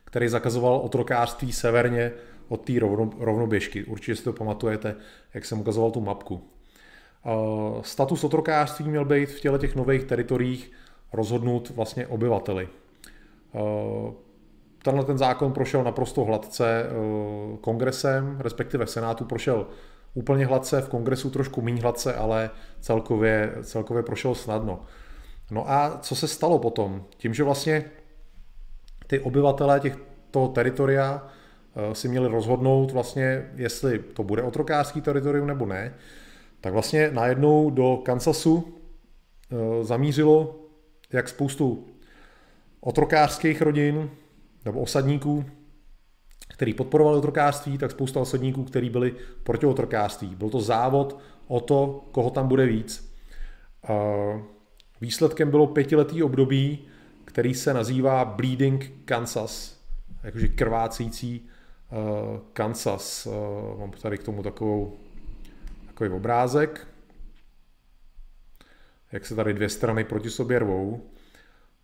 který 0.04 0.28
zakazoval 0.28 0.76
otrokářství 0.76 1.52
severně 1.52 2.12
od 2.48 2.62
té 2.66 2.80
rovno, 2.80 3.10
rovnoběžky. 3.20 3.84
Určitě 3.84 4.16
si 4.16 4.24
to 4.24 4.34
pamatujete, 4.34 4.96
jak 5.34 5.46
jsem 5.46 5.60
ukazoval 5.60 5.92
tu 5.92 6.02
mapku. 6.02 6.50
Status 7.82 8.24
otrokářství 8.24 8.90
měl 8.90 9.06
být 9.06 9.30
v 9.30 9.40
těle 9.40 9.60
těch 9.60 9.76
nových 9.76 10.04
teritoriích 10.04 10.72
rozhodnut 11.14 11.70
vlastně 11.70 12.08
obyvateli. 12.08 12.70
Tenhle 14.84 15.06
ten 15.06 15.18
zákon 15.18 15.54
prošel 15.54 15.84
naprosto 15.84 16.24
hladce 16.24 16.86
kongresem, 17.62 18.38
respektive 18.40 18.88
senátu 18.88 19.26
prošel 19.26 19.68
úplně 20.14 20.46
hladce, 20.46 20.82
v 20.82 20.90
kongresu 20.90 21.30
trošku 21.30 21.62
méně 21.62 21.82
hladce, 21.82 22.16
ale 22.16 22.50
celkově, 22.80 23.54
celkově 23.64 24.04
prošel 24.04 24.36
snadno. 24.36 24.82
No 25.52 25.72
a 25.72 25.98
co 26.02 26.16
se 26.16 26.28
stalo 26.28 26.60
potom? 26.60 27.06
Tím, 27.18 27.34
že 27.34 27.44
vlastně 27.44 27.86
ty 29.08 29.20
obyvatelé 29.20 29.80
těch, 29.80 29.98
toho 30.32 30.48
teritoria 30.48 31.28
eh, 31.76 31.96
si 31.96 32.08
měli 32.08 32.28
rozhodnout 32.28 32.92
vlastně, 32.92 33.52
jestli 33.56 34.00
to 34.00 34.24
bude 34.24 34.44
otrokářský 34.44 35.02
teritorium 35.02 35.48
nebo 35.48 35.66
ne, 35.66 35.94
tak 36.62 36.74
vlastně 36.74 37.10
najednou 37.12 37.70
do 37.70 37.98
Kansasu 37.98 38.78
eh, 39.52 39.84
zamířilo 39.84 40.56
jak 41.14 41.30
spoustu 41.30 41.88
otrokářských 42.82 43.62
rodin 43.62 44.10
nebo 44.66 44.82
osadníků, 44.82 45.46
který 46.48 46.74
podporovali 46.74 47.18
otrokářství, 47.18 47.78
tak 47.78 47.92
spousta 47.92 48.20
osadníků, 48.20 48.64
kteří 48.64 48.90
byli 48.90 49.16
proti 49.44 49.66
otrokářství. 49.66 50.36
Byl 50.36 50.50
to 50.50 50.62
závod 50.62 51.20
o 51.48 51.60
to, 51.60 52.06
koho 52.12 52.30
tam 52.30 52.48
bude 52.48 52.66
víc. 52.66 53.14
Eh, 53.90 54.42
výsledkem 55.02 55.52
bylo 55.52 55.68
pětiletý 55.68 56.24
období, 56.24 56.80
který 57.26 57.54
se 57.54 57.74
nazývá 57.74 58.26
Bleeding 58.26 58.92
Kansas, 59.06 59.80
jakože 60.24 60.48
krvácející 60.48 61.50
uh, 61.92 62.40
Kansas. 62.54 63.26
Uh, 63.28 63.80
mám 63.80 63.92
tady 63.92 64.18
k 64.18 64.24
tomu 64.24 64.44
takovou, 64.44 64.98
takový 65.88 66.10
obrázek, 66.10 66.88
jak 69.12 69.26
se 69.26 69.36
tady 69.36 69.54
dvě 69.54 69.70
strany 69.70 70.04
proti 70.04 70.30
sobě 70.30 70.60
rvou. 70.60 71.02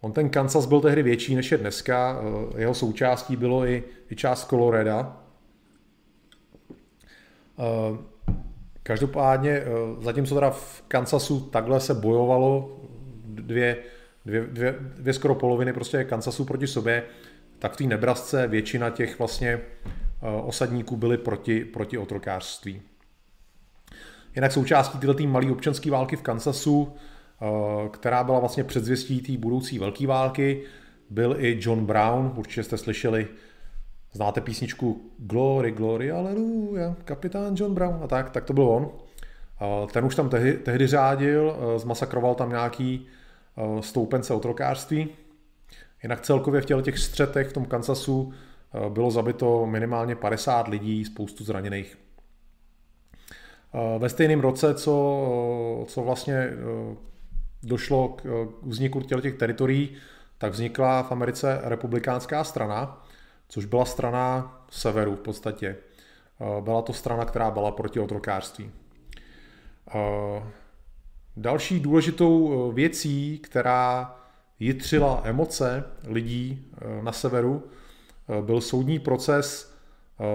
On 0.02 0.12
ten 0.12 0.30
Kansas 0.30 0.66
byl 0.66 0.82
tehdy 0.82 1.04
větší 1.04 1.36
než 1.36 1.52
je 1.52 1.58
dneska, 1.58 2.20
uh, 2.20 2.60
jeho 2.60 2.74
součástí 2.74 3.36
bylo 3.36 3.66
i, 3.66 3.84
i 4.10 4.16
část 4.16 4.50
Coloreda. 4.50 5.18
Uh, 7.58 7.98
každopádně, 8.84 9.62
uh, 9.62 10.04
zatímco 10.04 10.36
teda 10.36 10.50
v 10.50 10.84
Kansasu 10.88 11.40
takhle 11.40 11.80
se 11.80 11.94
bojovalo 11.94 12.80
dvě 13.26 13.78
dvě, 14.28 14.42
dvě, 14.42 14.76
dvě 14.80 15.14
skoro 15.14 15.36
poloviny 15.36 15.74
prostě 15.74 16.04
Kansasu 16.04 16.46
proti 16.46 16.68
sobě, 16.68 17.04
tak 17.60 17.74
v 17.74 17.78
té 17.78 17.84
Nebrasce 17.84 18.48
většina 18.48 18.90
těch 18.90 19.20
vlastně 19.20 19.50
eh, 19.52 19.62
osadníků 20.44 20.98
byly 20.98 21.18
proti, 21.18 21.66
proti 21.66 21.98
otrokářství. 21.98 22.82
Jinak 24.36 24.52
součástí 24.52 24.98
této 25.00 25.28
malé 25.28 25.52
občanské 25.52 25.92
války 25.92 26.16
v 26.16 26.22
Kansasu, 26.22 26.94
eh, 26.96 27.00
která 27.92 28.24
byla 28.24 28.40
vlastně 28.40 28.64
předzvěstí 28.64 29.22
té 29.22 29.38
budoucí 29.38 29.80
velké 29.80 30.08
války, 30.08 30.64
byl 31.10 31.36
i 31.40 31.60
John 31.62 31.86
Brown, 31.86 32.34
určitě 32.36 32.64
jste 32.64 32.78
slyšeli, 32.78 33.28
znáte 34.14 34.42
písničku 34.42 35.12
Glory, 35.18 35.72
Glory, 35.72 36.12
Aleluja, 36.12 36.96
kapitán 37.06 37.56
John 37.58 37.74
Brown 37.74 38.00
a 38.04 38.08
tak, 38.08 38.30
tak 38.30 38.44
to 38.44 38.54
byl 38.54 38.70
on. 38.70 38.90
Eh, 39.62 39.88
ten 39.92 40.06
už 40.06 40.16
tam 40.16 40.30
tehdy, 40.30 40.54
tehdy 40.54 40.88
řádil, 40.88 41.58
zmasakroval 41.78 42.36
tam 42.36 42.50
nějaký 42.50 43.08
Eh, 43.58 43.82
stoupence 43.82 44.34
otrokářství. 44.34 45.10
Jinak 46.04 46.22
celkově 46.22 46.62
v 46.62 46.66
těle 46.66 46.84
těch 46.84 47.00
střetech 47.00 47.48
v 47.48 47.54
tom 47.54 47.66
Kansasu 47.66 48.34
eh, 48.74 48.90
bylo 48.90 49.12
zabito 49.12 49.66
minimálně 49.66 50.16
50 50.16 50.68
lidí, 50.68 51.06
spoustu 51.06 51.44
zraněných. 51.44 51.98
Eh, 53.74 54.00
ve 54.00 54.10
stejném 54.10 54.40
roce, 54.40 54.74
co, 54.74 55.86
co 55.88 56.02
vlastně 56.02 56.50
došlo 57.64 58.10
k 58.10 58.48
vzniku 58.62 59.02
těle 59.02 59.22
těch 59.22 59.38
teritorií, 59.38 59.96
tak 60.38 60.52
vznikla 60.52 61.04
v 61.04 61.12
Americe 61.12 61.60
republikánská 61.64 62.44
strana, 62.44 63.06
což 63.48 63.66
byla 63.66 63.86
strana 63.86 64.58
severu 64.72 65.16
v 65.16 65.20
podstatě. 65.20 65.76
Byla 66.62 66.82
to 66.82 66.94
strana, 66.94 67.26
která 67.26 67.52
byla 67.52 67.72
proti 67.72 68.00
otrokářství. 68.00 68.72
Další 71.38 71.80
důležitou 71.80 72.70
eh, 72.70 72.74
věcí, 72.74 73.40
která 73.40 74.16
jitřila 74.60 75.22
emoce 75.24 75.84
lidí 76.08 76.66
eh, 76.82 77.04
na 77.04 77.12
severu, 77.12 77.64
eh, 78.30 78.42
byl 78.42 78.62
soudní 78.62 79.00
proces 79.00 79.78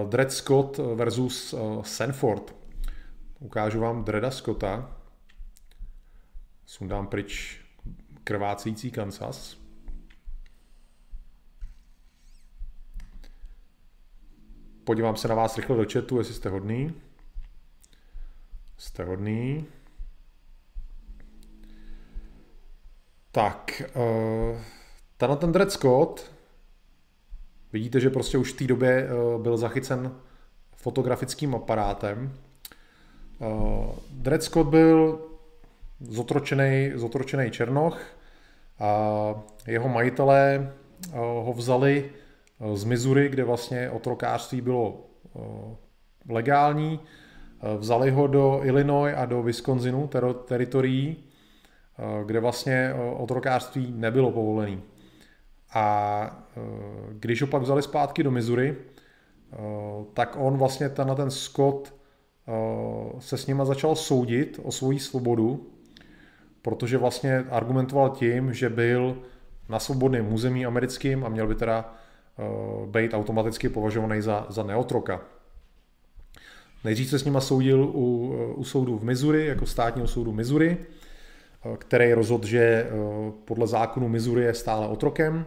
Dred 0.09 0.31
Scott 0.31 0.79
versus 0.95 1.55
Sanford. 1.81 2.55
Ukážu 3.39 3.79
vám 3.79 4.03
Dreda 4.03 4.31
Scotta. 4.31 4.91
Sundám 6.65 7.07
pryč 7.07 7.61
krvácející 8.23 8.91
Kansas. 8.91 9.57
Podívám 14.83 15.15
se 15.15 15.27
na 15.27 15.35
vás 15.35 15.57
rychle 15.57 15.77
do 15.77 15.85
chatu, 15.93 16.17
jestli 16.17 16.33
jste 16.33 16.49
hodný. 16.49 16.93
Jste 18.77 19.03
hodný. 19.03 19.65
Tak, 23.31 23.81
uh, 23.95 24.61
tenhle 25.17 25.37
ten 25.37 25.51
Dred 25.51 25.71
Scott, 25.71 26.31
vidíte, 27.73 27.99
že 27.99 28.09
prostě 28.09 28.37
už 28.37 28.53
v 28.53 28.57
té 28.57 28.67
době 28.67 29.09
uh, 29.09 29.41
byl 29.41 29.57
zachycen 29.57 30.15
fotografickým 30.75 31.55
aparátem. 31.55 32.39
Uh, 33.39 33.95
Dred 34.11 34.43
Scott 34.43 34.67
byl 34.67 35.29
zotročený, 36.09 37.51
černoch 37.51 38.01
a 38.79 39.43
jeho 39.67 39.89
majitelé 39.89 40.73
uh, 41.07 41.15
ho 41.19 41.53
vzali 41.53 42.11
uh, 42.59 42.75
z 42.75 42.83
Missouri, 42.83 43.29
kde 43.29 43.43
vlastně 43.43 43.89
otrokářství 43.89 44.61
bylo 44.61 44.89
uh, 45.33 45.43
legální. 46.29 46.99
Vzali 47.77 48.11
ho 48.11 48.27
do 48.27 48.59
Illinois 48.63 49.15
a 49.17 49.25
do 49.25 49.43
Wisconsinu, 49.43 50.07
ter- 50.07 50.33
teritorií, 50.33 51.23
kde 52.25 52.39
vlastně 52.39 52.93
otrokářství 53.17 53.93
nebylo 53.95 54.31
povolené. 54.31 54.77
A 55.73 56.45
když 57.11 57.41
ho 57.41 57.47
pak 57.47 57.61
vzali 57.61 57.81
zpátky 57.81 58.23
do 58.23 58.31
Missouri, 58.31 58.75
tak 60.13 60.37
on 60.39 60.57
vlastně 60.57 60.89
ten, 60.89 61.11
ten 61.15 61.31
Scott 61.31 61.95
se 63.19 63.37
s 63.37 63.47
nima 63.47 63.65
začal 63.65 63.95
soudit 63.95 64.59
o 64.63 64.71
svoji 64.71 64.99
svobodu, 64.99 65.67
protože 66.63 66.97
vlastně 66.97 67.45
argumentoval 67.49 68.09
tím, 68.09 68.53
že 68.53 68.69
byl 68.69 69.17
na 69.69 69.79
svobodném 69.79 70.33
území 70.33 70.65
americkým 70.65 71.25
a 71.25 71.29
měl 71.29 71.47
by 71.47 71.55
teda 71.55 71.93
být 72.85 73.13
automaticky 73.13 73.69
považovaný 73.69 74.21
za, 74.21 74.45
za 74.49 74.63
neotroka. 74.63 75.21
Nejdřív 76.83 77.09
se 77.09 77.19
s 77.19 77.25
nima 77.25 77.41
soudil 77.41 77.83
u, 77.83 78.33
u 78.55 78.63
soudu 78.63 78.97
v 78.97 79.03
Missouri, 79.03 79.45
jako 79.45 79.65
státního 79.65 80.07
soudu 80.07 80.31
Missouri, 80.31 80.77
který 81.77 82.13
rozhodl, 82.13 82.47
že 82.47 82.89
podle 83.45 83.67
zákonu 83.67 84.07
Missouri 84.09 84.43
je 84.43 84.53
stále 84.53 84.87
otrokem. 84.87 85.45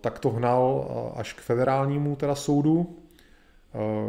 Tak 0.00 0.18
to 0.18 0.30
hnal 0.30 0.88
až 1.16 1.32
k 1.32 1.40
federálnímu 1.40 2.16
teda 2.16 2.34
soudu, 2.34 2.96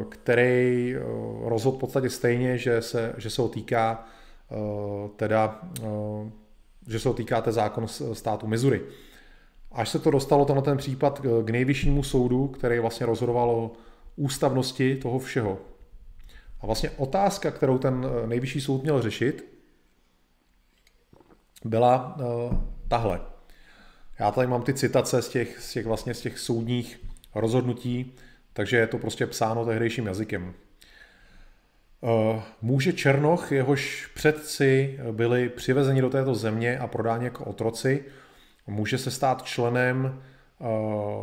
který 0.10 0.96
rozhodl 1.44 1.78
v 1.78 1.80
podstatě 1.80 2.10
stejně, 2.10 2.58
že 2.58 2.82
se, 2.82 3.14
že 3.18 3.30
se 3.30 3.42
ho 3.42 3.50
týká 3.50 4.06
teda, 5.16 5.62
že 6.88 7.00
se 7.00 7.08
ho 7.08 7.14
týká 7.14 7.42
té 7.42 7.52
zákon 7.52 7.88
státu 8.14 8.48
Missouri. 8.48 8.82
Až 9.72 9.90
se 9.90 10.00
to 10.00 10.12
dostalo 10.12 10.56
na 10.56 10.62
ten 10.62 10.78
případ 10.78 11.22
k 11.46 11.50
nejvyššímu 11.50 12.04
soudu, 12.04 12.48
který 12.48 12.80
vlastně 12.80 13.06
rozhodoval 13.06 13.50
o 13.50 13.72
ústavnosti 14.16 14.96
toho 14.96 15.20
všeho. 15.20 15.60
A 16.62 16.66
vlastně 16.66 16.90
otázka, 16.90 17.52
kterou 17.52 17.78
ten 17.78 18.06
eh, 18.06 18.28
nejvyšší 18.28 18.62
soud 18.62 18.84
měl 18.84 19.02
řešit, 19.02 19.54
byla 21.66 22.18
tahle. 22.88 23.22
Já 24.20 24.32
tady 24.32 24.48
mám 24.48 24.62
ty 24.62 24.74
citace 24.74 25.22
z 25.22 25.30
těch, 25.30 25.60
z 25.60 25.74
těch, 25.74 25.86
vlastně 25.86 26.14
z 26.14 26.22
těch 26.22 26.40
soudních 26.40 27.00
rozhodnutí, 27.36 28.14
takže 28.54 28.78
je 28.78 28.88
to 28.88 28.98
prostě 28.98 29.28
psáno 29.28 29.66
tehdejším 29.66 30.06
jazykem. 30.06 30.54
Uh, 32.04 32.42
může 32.62 32.94
Černoch, 32.94 33.52
jehož 33.52 34.12
předci 34.14 35.00
byli 35.12 35.50
přivezeni 35.50 36.02
do 36.02 36.10
této 36.10 36.36
země 36.36 36.80
a 36.80 36.88
prodáni 36.88 37.26
jako 37.26 37.46
otroci, 37.46 38.04
může 38.68 38.98
se 38.98 39.12
stát 39.12 39.44
členem 39.44 40.22
uh, 40.60 40.68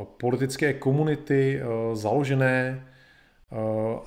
politické 0.04 0.72
komunity 0.72 1.60
uh, 1.62 1.96
založené 1.96 2.86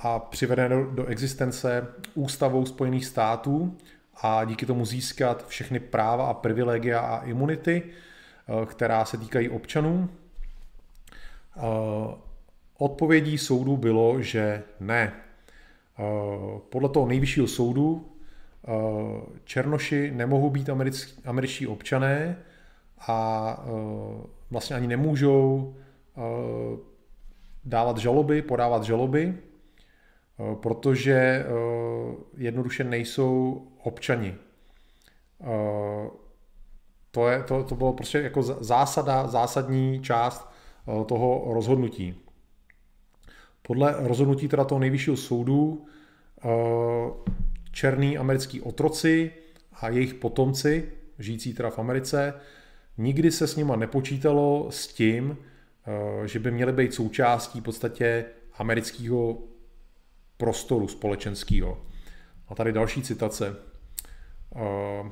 a 0.00 0.18
přivedené 0.18 0.76
do 0.90 1.06
existence 1.06 1.86
ústavou 2.14 2.66
Spojených 2.66 3.06
států 3.06 3.76
a 4.22 4.44
díky 4.44 4.66
tomu 4.66 4.84
získat 4.86 5.48
všechny 5.48 5.80
práva 5.80 6.26
a 6.26 6.34
privilegia 6.34 7.00
a 7.00 7.24
imunity, 7.24 7.82
která 8.66 9.04
se 9.04 9.18
týkají 9.18 9.48
občanů. 9.48 10.08
Odpovědí 12.78 13.38
soudu 13.38 13.76
bylo, 13.76 14.22
že 14.22 14.62
ne. 14.80 15.12
Podle 16.68 16.88
toho 16.88 17.06
nejvyššího 17.06 17.46
soudu 17.46 18.10
Černoši 19.44 20.10
nemohou 20.14 20.50
být 20.50 20.70
američtí 21.24 21.66
občané 21.66 22.36
a 23.08 23.64
vlastně 24.50 24.76
ani 24.76 24.86
nemůžou 24.86 25.74
dávat 27.64 27.98
žaloby, 27.98 28.42
podávat 28.42 28.82
žaloby, 28.82 29.34
eh, 29.34 30.54
protože 30.54 31.14
eh, 31.14 31.44
jednoduše 32.36 32.84
nejsou 32.84 33.62
občani. 33.82 34.34
Eh, 35.40 36.10
to, 37.10 37.28
je, 37.28 37.42
to, 37.42 37.64
to 37.64 37.74
bylo 37.74 37.92
prostě 37.92 38.18
jako 38.20 38.42
zásada, 38.42 39.26
zásadní 39.26 40.02
část 40.02 40.50
toho 41.06 41.44
rozhodnutí. 41.54 42.23
Podle 43.66 43.94
rozhodnutí 43.98 44.48
teda 44.48 44.64
toho 44.64 44.78
nejvyššího 44.78 45.16
soudu 45.16 45.86
černý 47.72 48.18
americký 48.18 48.60
otroci 48.60 49.30
a 49.72 49.88
jejich 49.88 50.14
potomci, 50.14 50.92
žijící 51.18 51.54
teda 51.54 51.70
v 51.70 51.78
Americe, 51.78 52.34
nikdy 52.98 53.30
se 53.30 53.46
s 53.46 53.56
nima 53.56 53.76
nepočítalo 53.76 54.66
s 54.70 54.86
tím, 54.86 55.36
Eh, 55.86 56.28
že 56.28 56.38
by 56.38 56.50
měly 56.50 56.72
být 56.72 56.94
součástí 56.94 57.60
v 57.60 57.62
podstatě 57.62 58.24
amerického 58.54 59.38
prostoru 60.36 60.88
společenského. 60.88 61.86
A 62.48 62.54
tady 62.54 62.72
další 62.72 63.02
citace 63.02 63.56
eh, 64.56 65.10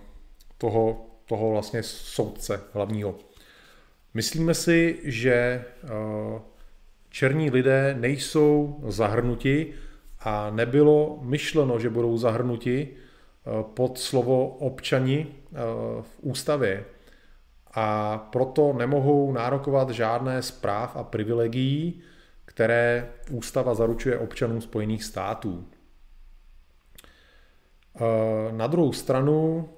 toho, 0.58 1.06
toho 1.24 1.50
vlastně 1.50 1.82
soudce 1.82 2.60
hlavního. 2.72 3.18
Myslíme 4.14 4.54
si, 4.54 5.00
že 5.04 5.34
eh, 5.34 5.88
černí 7.12 7.50
lidé 7.50 7.96
nejsou 7.98 8.80
zahrnuti 8.86 9.72
a 10.20 10.50
nebylo 10.50 11.18
myšleno, 11.22 11.78
že 11.78 11.90
budou 11.90 12.18
zahrnuti 12.18 12.88
pod 13.74 13.98
slovo 13.98 14.48
občani 14.48 15.26
v 16.02 16.20
ústavě 16.20 16.84
a 17.74 18.18
proto 18.18 18.72
nemohou 18.72 19.32
nárokovat 19.32 19.90
žádné 19.90 20.42
zpráv 20.42 20.96
a 20.96 21.04
privilegií, 21.04 22.02
které 22.44 23.10
ústava 23.30 23.74
zaručuje 23.74 24.18
občanům 24.18 24.60
Spojených 24.60 25.04
států. 25.04 25.66
E, 28.00 28.52
na 28.52 28.66
druhou 28.66 28.92
stranu 28.92 29.68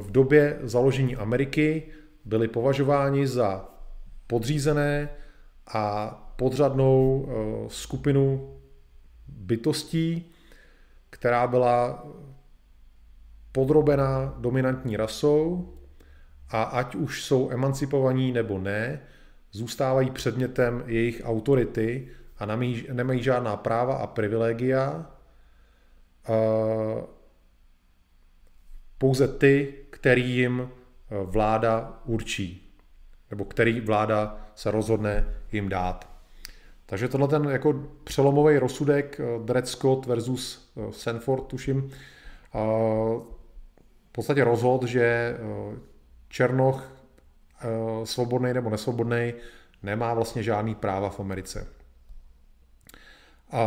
v 0.00 0.10
době 0.10 0.58
založení 0.62 1.16
Ameriky 1.16 1.82
byli 2.24 2.48
považováni 2.48 3.26
za 3.26 3.68
podřízené 4.26 5.08
a 5.74 6.20
podřadnou 6.36 7.26
e, 7.28 7.70
skupinu 7.70 8.54
bytostí, 9.28 10.32
která 11.10 11.46
byla 11.46 12.06
podrobena 13.52 14.34
dominantní 14.38 14.96
rasou 14.96 15.72
a 16.50 16.62
ať 16.62 16.94
už 16.94 17.24
jsou 17.24 17.50
emancipovaní 17.50 18.32
nebo 18.32 18.58
ne, 18.58 19.00
zůstávají 19.52 20.10
předmětem 20.10 20.82
jejich 20.86 21.22
autority 21.24 22.08
a 22.38 22.46
nemají 22.92 23.22
žádná 23.22 23.56
práva 23.56 23.96
a 23.96 24.06
privilegia. 24.06 25.06
Pouze 28.98 29.28
ty, 29.28 29.74
který 29.90 30.30
jim 30.30 30.60
e, 30.60 30.68
vláda 31.24 32.00
určí, 32.04 32.74
nebo 33.30 33.44
který 33.44 33.80
vláda 33.80 34.48
se 34.54 34.70
rozhodne 34.70 35.34
jim 35.52 35.68
dát. 35.68 36.13
Takže 36.86 37.08
tohle 37.08 37.28
ten 37.28 37.44
jako 37.44 37.74
přelomový 38.04 38.58
rozsudek 38.58 39.20
e, 39.20 39.44
Dred 39.44 39.68
Scott 39.68 40.06
versus 40.06 40.72
e, 40.76 40.92
Sanford, 40.92 41.46
tuším, 41.46 41.90
v 44.08 44.12
podstatě 44.12 44.44
rozhod, 44.44 44.82
že 44.82 45.36
Černoch, 46.34 46.92
eh, 47.62 48.06
svobodný 48.06 48.54
nebo 48.54 48.70
nesvobodný, 48.70 49.34
nemá 49.82 50.14
vlastně 50.14 50.42
žádný 50.42 50.74
práva 50.74 51.10
v 51.10 51.20
Americe. 51.20 51.66
A 53.50 53.66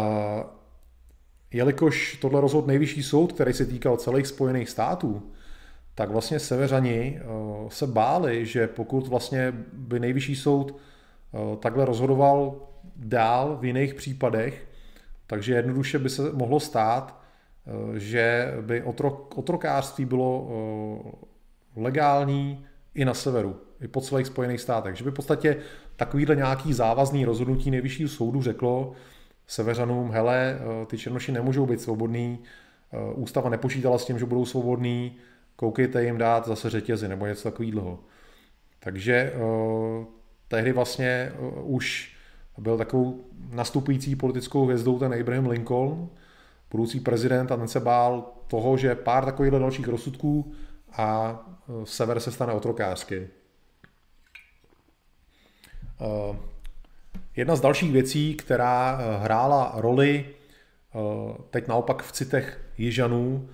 jelikož 1.52 2.18
tohle 2.22 2.42
rozhodl 2.42 2.68
nejvyšší 2.68 3.04
soud, 3.04 3.34
který 3.34 3.54
se 3.54 3.66
týkal 3.66 3.98
celých 3.98 4.28
Spojených 4.28 4.70
států, 4.70 5.32
tak 5.96 6.10
vlastně 6.10 6.40
severani 6.40 7.20
eh, 7.20 7.26
se 7.70 7.88
báli, 7.88 8.46
že 8.46 8.68
pokud 8.68 9.08
vlastně 9.08 9.54
by 9.74 10.00
nejvyšší 10.00 10.36
soud 10.36 10.76
eh, 10.76 11.58
takhle 11.58 11.86
rozhodoval 11.86 12.56
dál 12.96 13.58
v 13.62 13.66
jiných 13.66 13.94
případech, 13.94 14.68
takže 15.28 15.54
jednoduše 15.54 16.00
by 16.00 16.10
se 16.10 16.32
mohlo 16.34 16.60
stát, 16.60 17.22
že 17.96 18.54
by 18.62 18.84
otrok, 18.84 19.38
otrokářství 19.38 20.06
bylo 20.06 20.48
legální 21.76 22.66
i 22.96 23.06
na 23.06 23.14
severu, 23.14 23.62
i 23.82 23.88
po 23.88 24.02
celých 24.02 24.28
Spojených 24.28 24.62
státech. 24.62 24.96
Že 24.96 25.04
by 25.04 25.12
v 25.12 25.14
podstatě 25.14 25.58
takovýhle 25.96 26.36
nějaký 26.36 26.74
závazný 26.74 27.26
rozhodnutí 27.26 27.72
nejvyššího 27.72 28.10
soudu 28.10 28.42
řeklo 28.42 28.94
severanům, 29.48 30.12
hele, 30.12 30.60
eh, 30.60 30.86
ty 30.86 30.98
černoši 30.98 31.32
nemůžou 31.32 31.66
být 31.66 31.82
svobodní, 31.82 32.40
eh, 32.94 33.14
ústava 33.14 33.50
nepočítala 33.50 33.98
s 33.98 34.06
tím, 34.06 34.20
že 34.20 34.26
budou 34.26 34.46
svobodní, 34.46 35.16
koukejte 35.56 36.04
jim 36.04 36.18
dát 36.18 36.48
zase 36.48 36.70
řetězy 36.70 37.08
nebo 37.08 37.26
něco 37.26 37.52
takového. 37.52 38.00
Takže 38.80 39.34
tehdy 40.48 40.72
vlastně 40.72 41.32
už 41.64 42.17
byl 42.58 42.78
takovou 42.78 43.24
nastupující 43.52 44.16
politickou 44.16 44.66
hvězdou 44.66 45.00
ten 45.00 45.14
Abraham 45.22 45.48
Lincoln, 45.48 46.10
budoucí 46.72 47.00
prezident 47.00 47.52
a 47.52 47.58
ten 47.58 47.68
se 47.68 47.80
bál 47.80 48.26
toho, 48.48 48.78
že 48.78 48.96
pár 48.96 49.26
takovýchhle 49.26 49.60
dalších 49.60 49.88
rozsudků 49.88 50.54
a 50.92 51.40
e, 51.84 51.86
sever 51.86 52.20
se 52.20 52.32
stane 52.32 52.54
otrokářský. 52.54 53.16
E, 53.16 53.28
jedna 57.36 57.56
z 57.56 57.62
dalších 57.62 57.92
věcí, 57.92 58.36
která 58.36 59.00
e, 59.00 59.18
hrála 59.24 59.72
roli 59.76 60.26
teď 61.50 61.68
naopak 61.68 62.04
v 62.04 62.12
citech 62.12 62.62
Jižanů, 62.78 63.50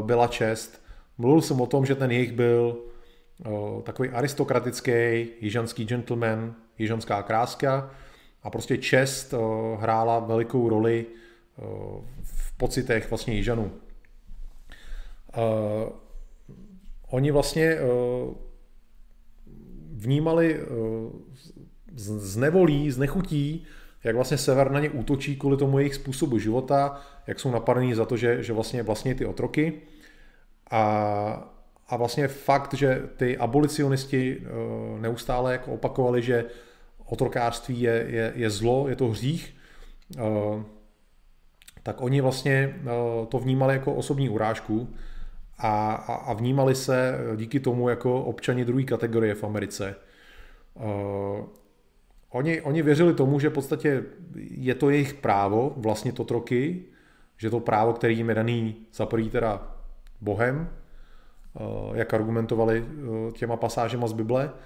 byla 0.00 0.26
čest. 0.26 0.82
Mluvil 1.18 1.42
jsem 1.42 1.60
o 1.60 1.66
tom, 1.66 1.86
že 1.86 1.94
ten 1.94 2.10
jejich 2.10 2.32
byl 2.32 2.78
takový 3.82 4.08
aristokratický 4.08 5.26
jižanský 5.40 5.84
gentleman, 5.84 6.54
jižanská 6.78 7.22
kráska 7.22 7.90
a 8.44 8.50
prostě 8.50 8.78
čest 8.78 9.34
hrála 9.78 10.18
velikou 10.18 10.68
roli 10.68 11.06
v 12.22 12.56
pocitech 12.56 13.10
vlastně 13.10 13.34
jižanů. 13.34 13.70
Oni 17.08 17.30
vlastně 17.30 17.78
vnímali 19.92 20.60
z 21.96 22.36
nevolí, 22.36 22.90
z 22.90 22.98
nechutí, 22.98 23.66
jak 24.04 24.14
vlastně 24.14 24.38
sever 24.38 24.70
na 24.70 24.80
ně 24.80 24.90
útočí 24.90 25.36
kvůli 25.36 25.56
tomu 25.56 25.78
jejich 25.78 25.94
způsobu 25.94 26.38
života, 26.38 27.00
jak 27.26 27.40
jsou 27.40 27.50
napadení 27.50 27.94
za 27.94 28.04
to, 28.04 28.16
že, 28.16 28.42
že 28.42 28.52
vlastně 28.52 28.82
vlastně 28.82 29.14
ty 29.14 29.26
otroky. 29.26 29.72
A, 30.70 31.54
a 31.88 31.96
vlastně 31.96 32.28
fakt, 32.28 32.74
že 32.74 33.02
ty 33.16 33.36
abolicionisti 33.36 34.40
eh, 34.40 35.00
neustále 35.00 35.52
jako 35.52 35.72
opakovali, 35.72 36.22
že 36.22 36.44
otrokářství 37.06 37.80
je, 37.80 38.06
je, 38.08 38.32
je 38.34 38.50
zlo, 38.50 38.88
je 38.88 38.96
to 38.96 39.08
hřích, 39.08 39.56
eh, 40.18 40.20
tak 41.82 42.00
oni 42.00 42.20
vlastně 42.20 42.52
eh, 42.52 43.26
to 43.28 43.38
vnímali 43.38 43.74
jako 43.74 43.94
osobní 43.94 44.28
urážku 44.28 44.88
a, 45.58 45.92
a, 45.94 46.14
a 46.14 46.32
vnímali 46.32 46.74
se 46.74 47.18
díky 47.36 47.60
tomu 47.60 47.88
jako 47.88 48.24
občani 48.24 48.64
druhé 48.64 48.84
kategorie 48.84 49.34
v 49.34 49.44
Americe. 49.44 49.96
Oni, 52.34 52.60
oni 52.60 52.82
věřili 52.82 53.14
tomu, 53.14 53.40
že 53.40 53.48
v 53.48 53.52
podstatě 53.52 54.02
je 54.36 54.74
to 54.74 54.90
jejich 54.90 55.14
právo 55.14 55.74
vlastnit 55.76 56.20
otroky, 56.20 56.84
že 57.36 57.50
to 57.50 57.60
právo, 57.60 57.92
který 57.92 58.16
jim 58.16 58.28
je 58.28 58.34
daný 58.34 58.76
za 58.92 59.06
prvý 59.06 59.30
teda 59.30 59.76
Bohem, 60.20 60.68
eh, 61.56 61.60
jak 61.92 62.14
argumentovali 62.14 62.84
eh, 62.86 63.32
těma 63.32 63.56
pasážema 63.56 64.06
z 64.06 64.12
Bible, 64.12 64.50
eh, 64.52 64.58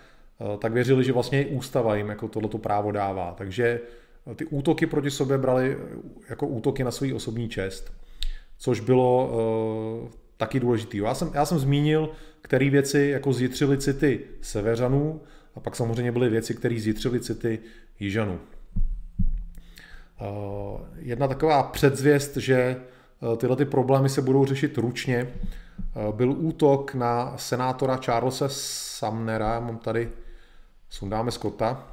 tak 0.58 0.72
věřili, 0.72 1.04
že 1.04 1.12
vlastně 1.12 1.42
i 1.42 1.46
ústava 1.46 1.96
jim 1.96 2.08
jako 2.08 2.28
tohleto 2.28 2.58
právo 2.58 2.92
dává. 2.92 3.34
Takže 3.38 3.80
ty 4.36 4.44
útoky 4.46 4.86
proti 4.86 5.10
sobě 5.10 5.38
brali 5.38 5.78
jako 6.28 6.46
útoky 6.46 6.84
na 6.84 6.90
svůj 6.90 7.14
osobní 7.14 7.48
čest, 7.48 7.92
což 8.58 8.80
bylo 8.80 9.30
taky 10.36 10.60
důležitý. 10.60 10.98
Já 10.98 11.14
jsem, 11.14 11.30
já 11.34 11.44
jsem 11.44 11.58
zmínil, 11.58 12.10
které 12.42 12.70
věci 12.70 12.98
jako 12.98 13.32
zjitřily 13.32 13.78
city 13.78 14.20
severanů, 14.40 15.20
a 15.54 15.60
pak 15.60 15.76
samozřejmě 15.76 16.12
byly 16.12 16.28
věci, 16.28 16.54
které 16.54 16.80
zjitřily 16.80 17.20
city 17.20 17.58
Jižanů. 18.00 18.40
Eh, 20.20 20.24
jedna 20.98 21.28
taková 21.28 21.62
předzvěst, 21.62 22.36
že 22.36 22.56
eh, 22.56 23.36
tyhle 23.36 23.56
ty 23.56 23.64
problémy 23.64 24.08
se 24.08 24.22
budou 24.22 24.44
řešit 24.44 24.78
ručně, 24.78 25.28
eh, 25.28 26.12
byl 26.12 26.30
útok 26.30 26.94
na 26.94 27.32
senátora 27.36 27.96
Charlesa 27.96 28.48
Sumnera, 28.48 29.60
mám 29.60 29.78
tady, 29.78 30.10
sundáme 30.88 31.30
Scotta, 31.30 31.86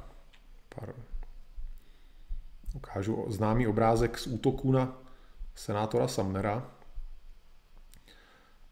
ukážu 2.74 3.24
známý 3.28 3.66
obrázek 3.66 4.18
z 4.18 4.26
útoku 4.26 4.72
na 4.72 4.98
senátora 5.54 6.08
Sumnera, 6.08 6.70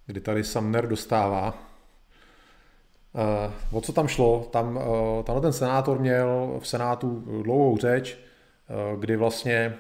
kdy 0.06 0.20
tady 0.20 0.44
Sumner 0.44 0.88
dostává 0.88 1.54
Uh, 3.70 3.78
o 3.78 3.80
co 3.80 3.92
tam 3.92 4.08
šlo? 4.08 4.48
Tam, 4.50 4.76
uh, 4.76 5.22
tenhle 5.22 5.42
ten 5.42 5.52
senátor 5.52 5.98
měl 5.98 6.58
v 6.60 6.68
senátu 6.68 7.24
dlouhou 7.42 7.76
řeč, 7.76 8.18
uh, 8.18 9.00
kdy 9.00 9.16
vlastně 9.16 9.78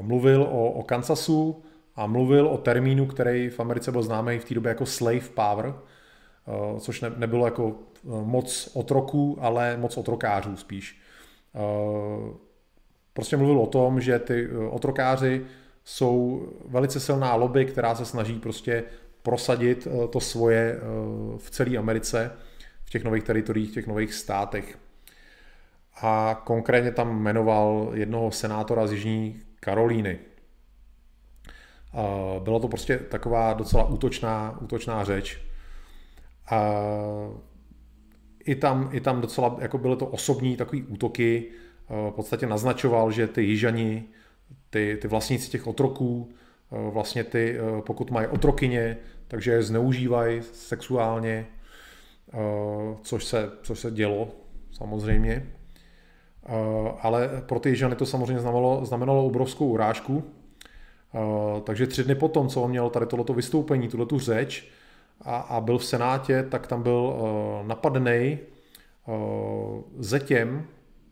mluvil 0.00 0.42
o, 0.42 0.70
o 0.70 0.82
Kansasu 0.82 1.62
a 1.96 2.06
mluvil 2.06 2.48
o 2.48 2.58
termínu, 2.58 3.06
který 3.06 3.50
v 3.50 3.60
Americe 3.60 3.92
byl 3.92 4.02
známý 4.02 4.38
v 4.38 4.44
té 4.44 4.54
době 4.54 4.68
jako 4.68 4.86
slave 4.86 5.28
power, 5.34 5.74
což 6.80 7.00
ne, 7.00 7.12
nebylo 7.16 7.44
jako 7.44 7.74
moc 8.04 8.70
otroků, 8.74 9.38
ale 9.40 9.76
moc 9.76 9.96
otrokářů 9.96 10.56
spíš. 10.56 11.00
Uh, 11.52 12.36
prostě 13.12 13.36
mluvil 13.36 13.58
o 13.58 13.66
tom, 13.66 14.00
že 14.00 14.18
ty 14.18 14.48
otrokáři 14.70 15.46
jsou 15.84 16.46
velice 16.66 17.00
silná 17.00 17.34
lobby, 17.34 17.64
která 17.64 17.94
se 17.94 18.04
snaží 18.04 18.38
prostě 18.38 18.84
prosadit 19.22 19.88
eh, 19.90 20.08
to 20.08 20.20
svoje 20.20 20.76
eh, 20.76 20.80
v 21.38 21.50
celé 21.50 21.76
Americe, 21.76 22.32
v 22.84 22.90
těch 22.90 23.04
nových 23.04 23.24
teritoriích, 23.24 23.70
v 23.70 23.74
těch 23.74 23.86
nových 23.86 24.14
státech. 24.14 24.78
A 26.02 26.42
konkrétně 26.44 26.90
tam 26.90 27.22
jmenoval 27.22 27.90
jednoho 27.94 28.30
senátora 28.30 28.86
z 28.86 28.92
Jižní 28.92 29.40
Karolíny. 29.60 30.18
Bylo 32.38 32.60
to 32.60 32.68
prostě 32.68 32.98
taková 32.98 33.52
docela 33.52 33.84
útočná, 33.84 34.58
útočná 34.60 35.04
řeč. 35.04 35.40
A 36.50 36.60
i 38.44 38.54
tam, 38.54 38.88
i 38.92 39.00
tam 39.00 39.20
docela 39.20 39.56
jako 39.60 39.78
byly 39.78 39.96
to 39.96 40.06
osobní 40.06 40.56
takový 40.56 40.82
útoky. 40.82 41.44
Eh, 41.90 42.10
v 42.10 42.14
podstatě 42.14 42.46
naznačoval, 42.46 43.12
že 43.12 43.28
ty 43.28 43.42
jižani, 43.42 44.04
ty, 44.70 44.98
ty 45.02 45.08
vlastníci 45.08 45.50
těch 45.50 45.66
otroků, 45.66 46.30
vlastně 46.70 47.24
ty, 47.24 47.58
pokud 47.80 48.10
mají 48.10 48.26
otrokyně, 48.26 48.96
takže 49.28 49.50
je 49.52 49.62
zneužívají 49.62 50.42
sexuálně, 50.42 51.46
eh, 52.32 52.36
což 53.02 53.24
se, 53.24 53.50
což 53.62 53.78
se 53.78 53.90
dělo 53.90 54.28
samozřejmě. 54.72 55.52
Eh, 56.46 56.92
ale 57.00 57.42
pro 57.46 57.60
ty 57.60 57.76
ženy 57.76 57.96
to 57.96 58.06
samozřejmě 58.06 58.40
znamenalo, 58.40 58.84
znamenalo 58.84 59.26
obrovskou 59.26 59.68
urážku. 59.68 60.24
Eh, 61.14 61.60
takže 61.60 61.86
tři 61.86 62.04
dny 62.04 62.14
potom, 62.14 62.48
co 62.48 62.62
on 62.62 62.70
měl 62.70 62.90
tady 62.90 63.06
tohleto 63.06 63.34
vystoupení, 63.34 63.88
tuhle 63.88 64.06
tu 64.06 64.18
řeč 64.18 64.68
a, 65.20 65.36
a 65.36 65.60
byl 65.60 65.78
v 65.78 65.84
Senátě, 65.84 66.46
tak 66.50 66.66
tam 66.66 66.82
byl 66.82 67.16
napadený 67.66 68.38
zetěm 69.98 70.66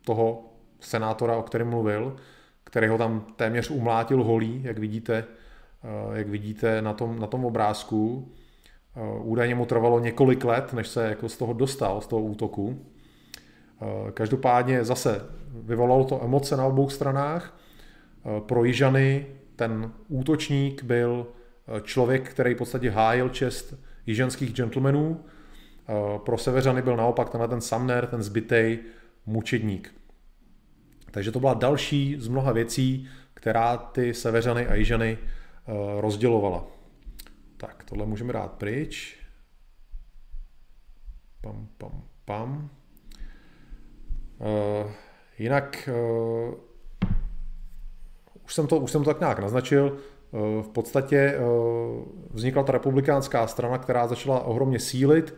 toho 0.04 0.44
senátora, 0.80 1.36
o 1.36 1.42
kterém 1.42 1.68
mluvil, 1.68 2.16
který 2.64 2.88
ho 2.88 2.98
tam 2.98 3.26
téměř 3.36 3.70
umlátil 3.70 4.24
holí, 4.24 4.60
jak 4.64 4.78
vidíte 4.78 5.24
Eh, 5.84 6.18
jak 6.18 6.28
vidíte 6.28 6.82
na 6.82 6.92
tom, 6.92 7.18
na 7.18 7.26
tom 7.26 7.44
obrázku. 7.44 8.32
Eh, 8.96 9.00
údajně 9.22 9.54
mu 9.54 9.66
trvalo 9.66 10.00
několik 10.00 10.44
let, 10.44 10.72
než 10.72 10.88
se 10.88 11.08
jako 11.08 11.28
z 11.28 11.36
toho 11.36 11.52
dostal, 11.52 12.00
z 12.00 12.06
toho 12.06 12.22
útoku. 12.22 12.86
Eh, 13.82 14.12
každopádně 14.12 14.84
zase 14.84 15.20
vyvolalo 15.48 16.04
to 16.04 16.24
emoce 16.24 16.56
na 16.56 16.66
obou 16.66 16.88
stranách. 16.88 17.58
Pro 18.46 18.64
Jižany 18.64 19.26
ten 19.56 19.92
útočník 20.08 20.82
byl 20.82 21.26
člověk, 21.82 22.30
který 22.30 22.54
v 22.54 22.58
podstatě 22.58 22.90
hájil 22.90 23.28
čest 23.28 23.74
jižanských 24.06 24.52
gentlemanů. 24.52 25.24
Pro 26.18 26.38
Severany 26.38 26.82
byl 26.82 26.96
naopak 26.96 27.30
tenhle 27.30 27.48
ten 27.48 27.60
Sumner, 27.60 28.06
ten 28.06 28.22
zbytej 28.22 28.78
mučedník. 29.26 29.94
Takže 31.10 31.32
to 31.32 31.40
byla 31.40 31.54
další 31.54 32.16
z 32.18 32.28
mnoha 32.28 32.52
věcí, 32.52 33.08
která 33.34 33.76
ty 33.76 34.14
Severany 34.14 34.66
a 34.66 34.74
Jižany 34.74 35.18
Eh, 35.66 36.00
rozdělovala. 36.00 36.66
Tak, 37.56 37.84
tohle 37.84 38.06
můžeme 38.06 38.32
dát 38.32 38.52
pryč. 38.52 39.18
Pam, 41.40 41.68
pam, 41.78 42.02
pam. 42.24 42.70
Uh, 44.38 44.90
jinak 45.38 45.88
už, 48.44 48.54
jsem 48.54 48.66
to, 48.66 48.76
už 48.76 48.90
jsem 48.90 49.04
to 49.04 49.10
tak 49.10 49.20
nějak 49.20 49.38
naznačil. 49.38 49.98
Uh, 50.32 50.62
v 50.62 50.68
podstatě 50.68 51.38
uh, 51.38 52.04
vznikla 52.30 52.62
ta 52.62 52.72
republikánská 52.72 53.46
strana, 53.46 53.78
která 53.78 54.06
začala 54.06 54.40
ohromně 54.40 54.78
sílit. 54.78 55.34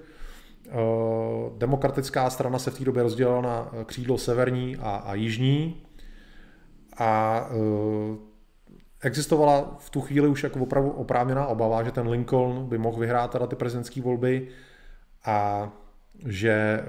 Uh, 0.66 1.58
demokratická 1.58 2.30
strana 2.30 2.58
se 2.58 2.70
v 2.70 2.78
té 2.78 2.84
době 2.84 3.02
rozdělila 3.02 3.40
na 3.40 3.70
křídlo 3.86 4.18
severní 4.18 4.76
a, 4.76 4.96
a 4.96 5.14
jižní. 5.14 5.82
A 6.98 7.48
existovala 9.04 9.76
v 9.78 9.90
tu 9.90 10.00
chvíli 10.00 10.28
už 10.28 10.42
jako 10.42 10.60
opravdu 10.60 10.90
oprávněná 10.90 11.46
obava, 11.46 11.82
že 11.82 11.90
ten 11.90 12.08
Lincoln 12.08 12.68
by 12.68 12.78
mohl 12.78 12.98
vyhrát 12.98 13.30
teda 13.30 13.46
ty 13.46 13.56
prezidentské 13.56 14.02
volby 14.02 14.48
a 15.24 15.70
že 16.26 16.52
eh, 16.52 16.84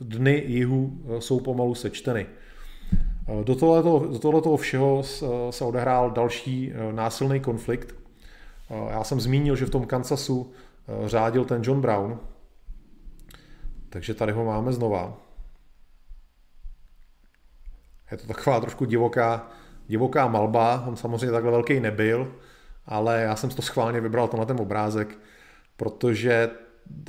dny 0.00 0.42
jihu 0.46 0.92
eh, 0.92 1.20
jsou 1.20 1.40
pomalu 1.40 1.74
sečteny. 1.74 2.26
Eh, 3.30 3.44
do 3.44 3.54
tohoto, 3.54 4.06
do 4.12 4.18
tohoto 4.18 4.56
všeho 4.56 5.02
se 5.50 5.64
odehrál 5.64 6.10
další 6.10 6.72
násilný 6.92 7.40
konflikt. 7.40 7.94
Já 8.90 9.04
jsem 9.04 9.20
zmínil, 9.20 9.56
že 9.56 9.66
v 9.66 9.70
tom 9.70 9.86
Kansasu 9.86 10.52
řádil 11.06 11.44
ten 11.44 11.62
John 11.64 11.80
Brown, 11.80 12.18
takže 13.88 14.14
tady 14.14 14.32
ho 14.32 14.44
máme 14.44 14.72
znova. 14.72 15.16
Je 18.10 18.16
to 18.16 18.26
taková 18.26 18.60
trošku 18.60 18.84
divoká, 18.84 19.46
divoká 19.86 20.28
malba, 20.28 20.84
on 20.86 20.96
samozřejmě 20.96 21.30
takhle 21.30 21.50
velký 21.50 21.80
nebyl, 21.80 22.32
ale 22.86 23.22
já 23.22 23.36
jsem 23.36 23.50
to 23.50 23.62
schválně 23.62 24.00
vybral 24.00 24.28
tenhle 24.28 24.46
ten 24.46 24.60
obrázek, 24.60 25.18
protože 25.76 26.32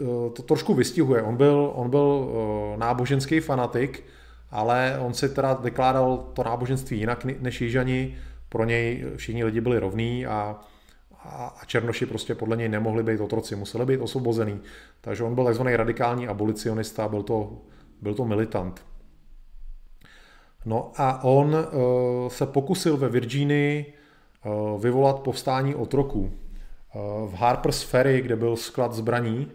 eh, 0.02 0.04
to 0.34 0.44
trošku 0.44 0.74
vystihuje. 0.74 1.22
On 1.22 1.36
byl, 1.38 1.72
on 1.76 1.90
byl 1.90 2.30
eh, 2.30 2.78
náboženský 2.78 3.40
fanatik, 3.40 4.04
ale 4.52 4.98
on 5.00 5.14
si 5.14 5.30
teda 5.30 5.54
vykládal 5.54 6.18
to 6.34 6.44
náboženství 6.44 7.00
jinak 7.00 7.26
než 7.26 7.62
Jižani. 7.62 8.18
Pro 8.50 8.66
něj 8.66 9.06
všichni 9.16 9.44
lidi 9.44 9.62
byli 9.62 9.80
rovní 9.80 10.26
a, 10.26 10.60
a 11.24 11.62
černoši 11.66 12.06
prostě 12.06 12.36
podle 12.36 12.58
něj 12.58 12.70
nemohli 12.70 13.04
být 13.04 13.20
otroci, 13.20 13.56
museli 13.56 13.86
být 13.86 13.98
osvobozený. 13.98 14.60
Takže 15.02 15.24
on 15.24 15.36
byl 15.36 15.46
takzvaný 15.46 15.76
radikální 15.76 16.28
abolicionista, 16.28 17.08
byl 17.08 17.24
to, 17.24 17.58
byl 18.02 18.14
to 18.14 18.26
militant. 18.26 18.86
No 20.66 20.92
a 20.98 21.24
on 21.24 21.56
uh, 21.56 22.30
se 22.30 22.46
pokusil 22.46 22.98
ve 22.98 23.10
Virginii 23.10 23.94
uh, 24.46 24.82
vyvolat 24.82 25.20
povstání 25.20 25.76
otroků. 25.76 26.20
Uh, 26.20 27.30
v 27.30 27.34
Harper's 27.34 27.84
Ferry, 27.84 28.22
kde 28.22 28.36
byl 28.36 28.56
sklad 28.56 28.94
zbraní, 28.94 29.52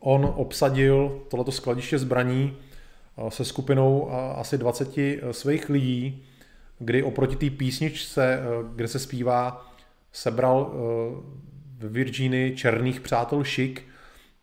on 0.00 0.32
obsadil 0.36 1.22
tohleto 1.28 1.52
skladiště 1.52 1.98
zbraní 1.98 2.56
uh, 3.16 3.28
se 3.28 3.44
skupinou 3.44 4.00
uh, 4.00 4.14
asi 4.14 4.58
20 4.58 4.88
svých 5.30 5.68
lidí, 5.68 6.24
kdy 6.78 7.02
oproti 7.02 7.36
té 7.36 7.56
písničce, 7.56 8.40
kde 8.74 8.88
se 8.88 8.98
zpívá, 8.98 9.66
sebral 10.12 10.72
ve 11.78 11.88
Virginii 11.88 12.56
černých 12.56 13.00
přátel 13.00 13.44
šik, 13.44 13.82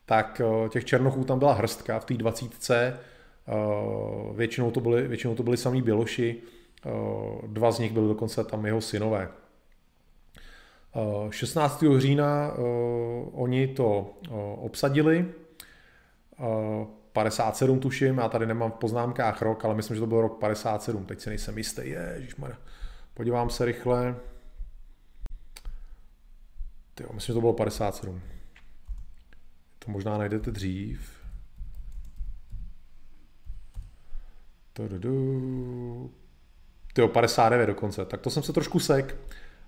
tak 0.06 0.42
těch 0.70 0.86
černochů 0.86 1.24
tam 1.24 1.40
byla 1.40 1.54
hrstka 1.54 2.00
v 2.00 2.06
té 2.06 2.14
dvacítce, 2.14 3.00
Eh, 3.50 4.34
většinou 4.34 4.72
to 4.72 4.80
byli, 4.80 5.08
většinou 5.08 5.36
to 5.36 5.44
byli 5.44 5.58
samý 5.58 5.82
Běloši, 5.82 6.36
eh, 6.86 6.90
dva 7.48 7.72
z 7.72 7.80
nich 7.80 7.94
byly 7.94 8.08
dokonce 8.08 8.44
tam 8.44 8.66
jeho 8.66 8.82
synové. 8.82 9.30
16. 11.30 11.84
Eh, 11.84 12.02
října 12.02 12.54
oni 13.32 13.68
to 13.68 14.14
obsadili, 14.58 15.34
57 17.14 17.80
tuším, 17.80 18.18
já 18.18 18.30
tady 18.30 18.46
nemám 18.46 18.72
v 18.72 18.76
poznámkách 18.76 19.42
rok, 19.42 19.66
ale 19.66 19.76
myslím, 19.76 19.96
že 19.96 20.00
to 20.00 20.08
byl 20.08 20.22
rok 20.22 20.40
57, 20.40 21.06
teď 21.06 21.20
si 21.20 21.30
nejsem 21.30 21.58
jistý, 21.58 21.82
ježišmarja. 21.90 22.58
Podívám 23.14 23.50
se 23.50 23.66
rychle. 23.66 24.16
Tyjo, 26.96 27.14
myslím, 27.14 27.34
že 27.34 27.34
to 27.34 27.40
bylo 27.40 27.54
57. 27.54 28.22
To 29.80 29.92
možná 29.92 30.18
najdete 30.18 30.52
dřív. 30.52 31.20
Tyjo, 36.94 37.08
59 37.08 37.68
dokonce. 37.68 38.06
Tak 38.06 38.22
to 38.22 38.30
jsem 38.30 38.44
se 38.44 38.54
trošku 38.54 38.80
sek. 38.80 39.16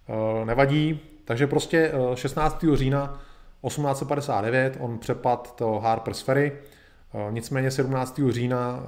Eh, 0.09 0.45
nevadí. 0.45 1.10
Takže 1.25 1.47
prostě 1.47 1.91
16. 2.13 2.73
Eh, 2.73 2.77
října 2.77 3.21
1859 3.67 4.77
on 4.79 4.97
přepad 4.97 5.55
to 5.55 5.79
Harper's 5.79 6.21
Ferry. 6.21 6.51
Eh, 6.51 7.31
nicméně 7.31 7.71
17. 7.71 8.31
října 8.31 8.83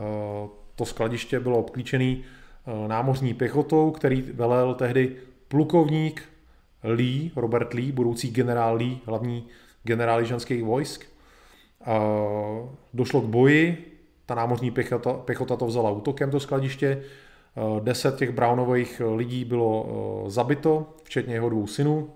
to 0.75 0.85
skladiště 0.85 1.39
bylo 1.39 1.57
obklíčené 1.59 2.15
námořní 2.87 3.33
pěchotou, 3.33 3.91
který 3.91 4.21
velel 4.21 4.73
tehdy 4.73 5.15
plukovník 5.47 6.23
Lee, 6.83 7.31
Robert 7.35 7.73
Lee, 7.73 7.91
budoucí 7.91 8.31
generál 8.31 8.75
Lee, 8.75 8.99
hlavní 9.05 9.47
generál 9.83 10.19
jižanských 10.19 10.63
vojsk. 10.63 11.05
Došlo 12.93 13.21
k 13.21 13.25
boji, 13.25 13.93
ta 14.25 14.35
námořní 14.35 14.71
pěchota, 14.71 15.13
pěchota 15.13 15.55
to 15.55 15.65
vzala 15.65 15.91
útokem 15.91 16.29
do 16.29 16.39
skladiště. 16.39 17.03
Eh, 17.57 17.81
deset 17.81 18.15
těch 18.15 18.31
Brownových 18.31 19.01
eh, 19.05 19.15
lidí 19.15 19.45
bylo 19.45 19.85
eh, 19.87 20.29
zabito, 20.29 20.93
včetně 21.03 21.33
jeho 21.33 21.49
dvou 21.49 21.67
synů. 21.67 22.09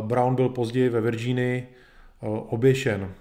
Brown 0.00 0.34
byl 0.34 0.48
později 0.48 0.88
ve 0.88 1.00
Virginii 1.00 1.74
oběšen. 2.46 3.14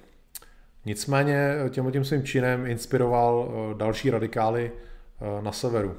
Nicméně 0.85 1.55
těmhle 1.69 1.91
tím 1.91 2.05
svým 2.05 2.23
činem 2.23 2.65
inspiroval 2.65 3.51
další 3.77 4.09
radikály 4.09 4.71
na 5.41 5.51
severu. 5.51 5.97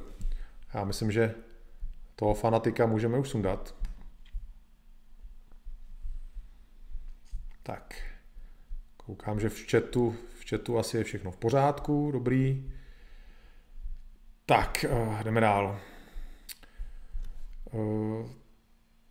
Já 0.75 0.85
myslím, 0.85 1.13
že 1.13 1.35
toho 2.17 2.35
fanatika 2.35 2.87
můžeme 2.87 3.19
už 3.19 3.29
sundat. 3.29 3.75
Tak, 7.63 7.95
koukám, 8.97 9.41
že 9.41 9.49
v 9.49 9.71
chatu 9.71 10.17
chatu 10.51 10.79
asi 10.79 10.97
je 10.97 11.05
všechno 11.05 11.31
v 11.31 11.37
pořádku, 11.37 12.11
dobrý. 12.13 12.73
Tak, 14.47 14.85
jdeme 15.23 15.41
dál. 15.41 15.81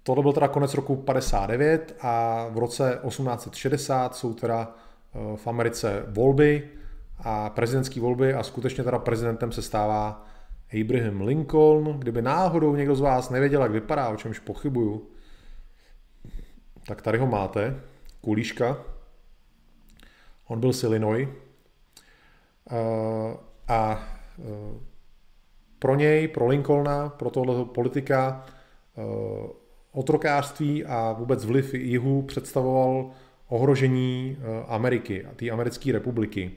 Tohle 0.03 0.23
byl 0.23 0.33
teda 0.33 0.47
konec 0.47 0.73
roku 0.73 0.95
59 0.95 1.95
a 2.01 2.45
v 2.49 2.57
roce 2.57 2.99
1860 3.07 4.15
jsou 4.15 4.33
teda 4.33 4.75
uh, 5.13 5.35
v 5.35 5.47
Americe 5.47 6.05
volby 6.07 6.69
a 7.17 7.49
prezidentské 7.49 8.01
volby 8.01 8.33
a 8.33 8.43
skutečně 8.43 8.83
teda 8.83 8.99
prezidentem 8.99 9.51
se 9.51 9.61
stává 9.61 10.25
Abraham 10.81 11.21
Lincoln. 11.21 11.99
Kdyby 11.99 12.21
náhodou 12.21 12.75
někdo 12.75 12.95
z 12.95 13.01
vás 13.01 13.29
nevěděl, 13.29 13.61
jak 13.61 13.71
vypadá, 13.71 14.09
o 14.09 14.15
čemž 14.15 14.39
pochybuju, 14.39 15.07
tak 16.87 17.01
tady 17.01 17.17
ho 17.17 17.27
máte, 17.27 17.81
kulíška. 18.21 18.77
On 20.47 20.59
byl 20.59 20.73
z 20.73 20.83
Illinois 20.83 21.27
eh, 22.71 23.37
a 23.67 24.03
eh, 24.39 24.79
pro 25.79 25.95
něj, 25.95 26.27
pro 26.27 26.47
Lincolna, 26.47 27.09
pro 27.09 27.29
tohle 27.29 27.65
politika 27.65 28.45
eh, 28.97 29.01
otrokářství 29.91 30.85
a 30.85 31.15
vůbec 31.19 31.45
vliv 31.45 31.73
jihu 31.73 32.21
představoval 32.21 33.11
ohrožení 33.47 34.37
Ameriky 34.67 35.25
a 35.25 35.33
té 35.35 35.49
americké 35.49 35.91
republiky. 35.91 36.51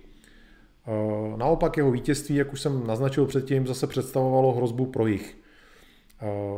Naopak 1.37 1.77
jeho 1.77 1.91
vítězství, 1.91 2.35
jak 2.35 2.53
už 2.53 2.61
jsem 2.61 2.87
naznačil 2.87 3.27
předtím, 3.27 3.67
zase 3.67 3.87
představovalo 3.87 4.53
hrozbu 4.53 4.87
pro 4.87 5.07
jich. 5.07 5.37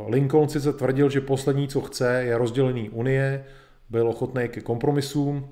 Lincoln 0.07 0.49
sice 0.49 0.73
tvrdil, 0.73 1.09
že 1.09 1.21
poslední, 1.21 1.67
co 1.67 1.81
chce, 1.81 2.23
je 2.23 2.37
rozdělení 2.37 2.89
Unie, 2.89 3.45
byl 3.89 4.07
ochotný 4.07 4.47
ke 4.47 4.61
kompromisům, 4.61 5.49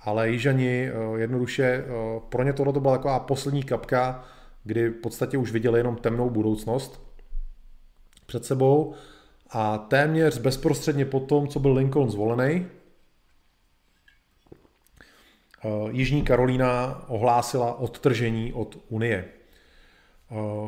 ale 0.00 0.30
Jižani 0.30 0.88
eh, 0.88 1.20
jednoduše, 1.20 1.64
eh, 1.64 2.20
pro 2.28 2.42
ně 2.42 2.52
tohle 2.52 2.72
to 2.72 2.80
byla 2.80 2.96
taková 2.96 3.18
poslední 3.18 3.62
kapka, 3.62 4.24
kdy 4.64 4.88
v 4.88 5.00
podstatě 5.00 5.38
už 5.38 5.52
viděli 5.52 5.80
jenom 5.80 5.96
temnou 5.96 6.30
budoucnost 6.30 7.00
před 8.26 8.44
sebou 8.44 8.94
a 9.50 9.78
téměř 9.78 10.38
bezprostředně 10.38 11.04
po 11.04 11.20
tom, 11.20 11.48
co 11.48 11.60
byl 11.60 11.72
Lincoln 11.72 12.10
zvolený, 12.10 12.66
eh, 15.64 15.68
Jižní 15.90 16.22
Karolína 16.22 17.04
ohlásila 17.08 17.78
odtržení 17.78 18.52
od 18.52 18.78
Unie. 18.88 19.24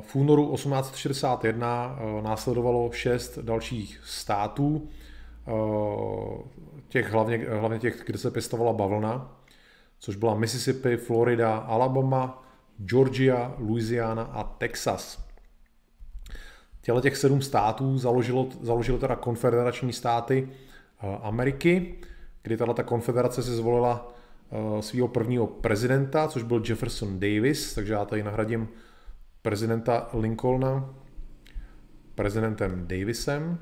V 0.00 0.16
únoru 0.16 0.52
1861 0.52 1.98
následovalo 2.22 2.90
šest 2.92 3.38
dalších 3.38 4.00
států, 4.04 4.88
těch 6.88 7.12
hlavně, 7.12 7.46
hlavně 7.50 7.78
těch, 7.78 8.02
kde 8.06 8.18
se 8.18 8.30
pěstovala 8.30 8.72
bavlna, 8.72 9.36
což 9.98 10.16
byla 10.16 10.34
Mississippi, 10.34 10.96
Florida, 10.96 11.56
Alabama, 11.56 12.46
Georgia, 12.84 13.54
Louisiana 13.58 14.22
a 14.22 14.44
Texas. 14.44 15.25
Těle 16.86 17.02
těch 17.02 17.16
sedm 17.16 17.42
států 17.42 17.98
založilo, 17.98 18.48
založilo 18.62 18.98
teda 18.98 19.16
konfederační 19.16 19.92
státy 19.92 20.48
eh, 20.48 21.18
Ameriky, 21.22 21.98
kdy 22.42 22.56
tato 22.56 22.84
konfederace 22.84 23.42
si 23.42 23.50
zvolila 23.50 24.14
eh, 24.50 24.82
svého 24.82 25.08
prvního 25.08 25.46
prezidenta, 25.46 26.28
což 26.28 26.42
byl 26.42 26.62
Jefferson 26.68 27.20
Davis, 27.20 27.74
takže 27.74 27.92
já 27.92 28.04
tady 28.04 28.22
nahradím 28.22 28.68
prezidenta 29.42 30.10
Lincolna 30.12 30.94
prezidentem 32.14 32.86
Davisem. 32.86 33.58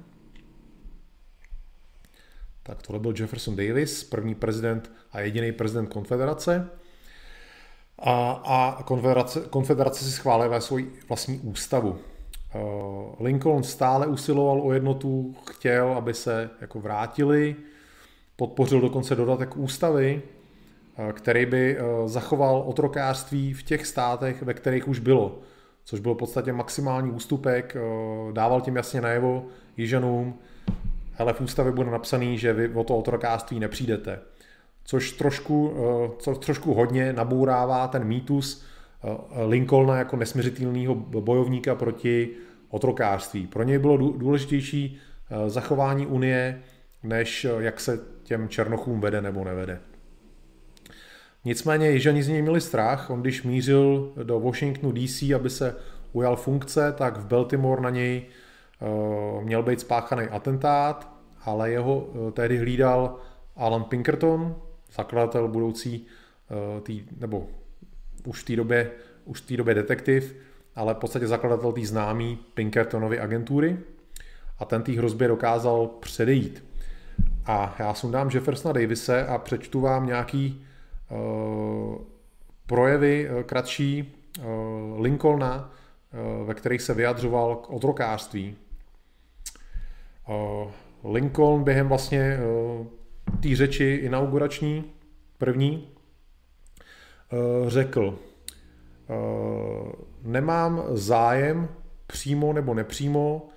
Tak 2.63 2.83
tohle 2.83 3.01
byl 3.01 3.15
Jefferson 3.19 3.57
Davis, 3.57 4.05
první 4.05 4.35
prezident 4.35 4.93
a 5.13 5.21
jediný 5.21 5.53
prezident 5.53 5.87
konfederace. 5.87 6.71
A, 7.99 8.31
a 8.31 8.83
konfederace, 8.83 9.41
konfederace 9.51 10.05
si 10.05 10.11
schválila 10.11 10.61
svou 10.61 10.79
vlastní 11.09 11.39
ústavu. 11.39 11.99
Eh, 12.55 12.61
Lincoln 13.21 13.63
stále 13.63 14.07
usiloval 14.07 14.61
o 14.63 14.73
jednotu, 14.73 15.35
chtěl, 15.51 15.93
aby 15.93 16.15
se 16.15 16.51
jako 16.61 16.81
vrátili, 16.81 17.57
podpořil 18.37 18.81
dokonce 18.81 19.17
dodatek 19.17 19.57
ústavy, 19.57 20.23
eh, 20.97 21.13
který 21.13 21.47
by 21.47 21.77
eh, 21.79 21.83
zachoval 22.09 22.65
otrokářství 22.67 23.53
v 23.53 23.63
těch 23.63 23.87
státech, 23.87 24.43
ve 24.43 24.55
kterých 24.55 24.89
už 24.89 24.99
bylo, 24.99 25.39
což 25.85 26.01
byl 26.01 26.15
v 26.15 26.19
podstatě 26.19 26.53
maximální 26.53 27.11
ústupek, 27.11 27.77
dával 28.33 28.61
tím 28.61 28.77
jasně 28.77 29.01
najevo 29.01 29.47
Jižanům, 29.77 30.39
ale 31.19 31.33
v 31.33 31.41
ústavě 31.41 31.73
bude 31.73 31.91
napsaný, 31.91 32.39
že 32.39 32.53
vy 32.53 32.69
o 32.69 32.85
to 32.85 32.97
otrokářství 32.97 33.61
nepřijdete. 33.61 34.19
Což 34.85 35.13
trošku, 35.13 35.75
co 36.19 36.35
trošku 36.35 36.75
hodně 36.75 37.13
nabourává 37.13 37.89
ten 37.89 38.05
mýtus 38.05 38.65
Lincolna 39.47 39.99
jako 39.99 40.17
nesměřitelného 40.17 40.95
bojovníka 40.95 41.75
proti 41.75 42.29
otrokářství. 42.69 43.47
Pro 43.47 43.63
něj 43.63 43.79
bylo 43.79 43.97
důležitější 43.97 44.99
eh, 45.31 45.51
zachování 45.51 46.07
Unie, 46.07 46.61
než 47.03 47.47
jak 47.59 47.81
se 47.81 48.01
těm 48.23 48.49
černochům 48.49 49.01
vede 49.01 49.23
nebo 49.23 49.45
nevede. 49.45 49.81
Nicméně 51.45 51.91
Jižani 51.91 52.23
z 52.23 52.29
něj 52.29 52.43
měli 52.43 52.61
strach, 52.61 53.11
on 53.11 53.21
když 53.21 53.43
mířil 53.43 54.13
do 54.23 54.41
Washingtonu 54.41 54.93
DC, 54.93 55.23
aby 55.23 55.51
se 55.51 55.77
ujal 56.13 56.37
funkce, 56.37 56.95
tak 56.99 57.17
v 57.17 57.27
Baltimore 57.27 57.83
na 57.83 57.91
něj 57.91 58.23
měl 59.43 59.63
být 59.63 59.81
spáchaný 59.81 60.27
atentát, 60.27 61.13
ale 61.45 61.71
jeho 61.71 62.09
tehdy 62.33 62.59
hlídal 62.59 63.19
Alan 63.57 63.85
Pinkerton, 63.85 64.57
zakladatel 64.97 65.49
budoucí, 65.49 66.07
tý, 66.83 67.03
nebo 67.21 67.49
už 68.27 68.43
v 68.43 68.45
té 68.45 68.57
době, 68.57 68.91
už 69.25 69.41
v 69.41 69.47
té 69.47 69.57
době 69.57 69.75
detektiv, 69.75 70.37
ale 70.75 70.95
v 70.95 70.97
podstatě 70.97 71.27
zakladatel 71.27 71.73
té 71.73 71.87
známý 71.87 72.39
Pinkertonovy 72.55 73.21
agentury 73.21 73.79
a 74.59 74.65
ten 74.65 74.83
té 74.83 74.93
hrozbě 74.93 75.29
dokázal 75.29 75.87
předejít. 75.87 76.65
A 77.47 77.77
já 77.79 77.95
sundám 77.95 78.31
Jeffersona 78.35 78.73
Davise 78.73 79.27
a 79.27 79.39
přečtu 79.39 79.81
vám 79.81 80.07
nějaký 80.07 80.65
uh, 81.11 81.99
projevy 82.67 83.31
uh, 83.31 83.43
kratší 83.43 84.15
uh, 84.39 85.01
Lincolna, 85.01 85.71
uh, 86.41 86.47
ve 86.47 86.55
kterých 86.55 86.83
se 86.83 86.95
vyjadřoval 86.95 87.57
k 87.57 87.71
otrokářství. 87.71 88.57
Uh, 90.29 90.71
Lincoln 91.13 91.65
během 91.65 91.89
vlastně 91.89 92.39
uh, 92.81 92.87
té 93.41 93.57
řeči 93.57 93.85
inaugurační, 93.85 94.85
první, 95.39 95.94
řekl, 97.67 98.19
uh, 99.09 99.93
nemám 100.23 100.85
zájem 100.93 101.69
přímo 102.07 102.53
nebo 102.53 102.75
nepřímo 102.75 103.49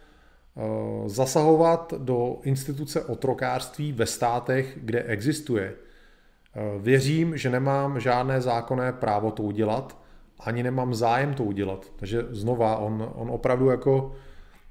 Eh, 0.57 1.09
zasahovat 1.09 1.93
do 1.97 2.39
instituce 2.43 3.01
otrokářství 3.01 3.91
ve 3.91 4.05
státech, 4.05 4.77
kde 4.81 5.03
existuje. 5.03 5.73
Eh, 5.73 6.61
věřím, 6.79 7.37
že 7.37 7.49
nemám 7.49 7.99
žádné 7.99 8.41
zákonné 8.41 8.93
právo 8.93 9.31
to 9.31 9.43
udělat, 9.43 10.01
ani 10.39 10.63
nemám 10.63 10.93
zájem 10.93 11.33
to 11.33 11.43
udělat. 11.43 11.93
Takže 11.95 12.25
znova, 12.29 12.77
on, 12.77 13.11
on 13.15 13.29
opravdu 13.31 13.69
jako 13.69 14.15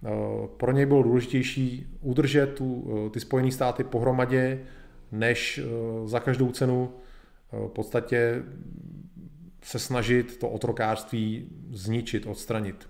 eh, 0.05 0.09
pro 0.57 0.73
něj 0.73 0.87
bylo 0.87 1.03
důležitější 1.03 1.97
udržet 2.01 2.55
tu, 2.55 2.85
ty 3.13 3.21
Spojené 3.21 3.51
státy 3.51 3.85
pohromadě, 3.85 4.61
než 5.13 5.61
za 6.05 6.21
každou 6.21 6.53
cenu 6.53 6.93
v 7.53 7.69
podstatě 7.69 8.43
se 9.67 9.79
snažit 9.79 10.37
to 10.37 10.49
otrokářství 10.49 11.49
zničit, 11.71 12.27
odstranit. 12.27 12.89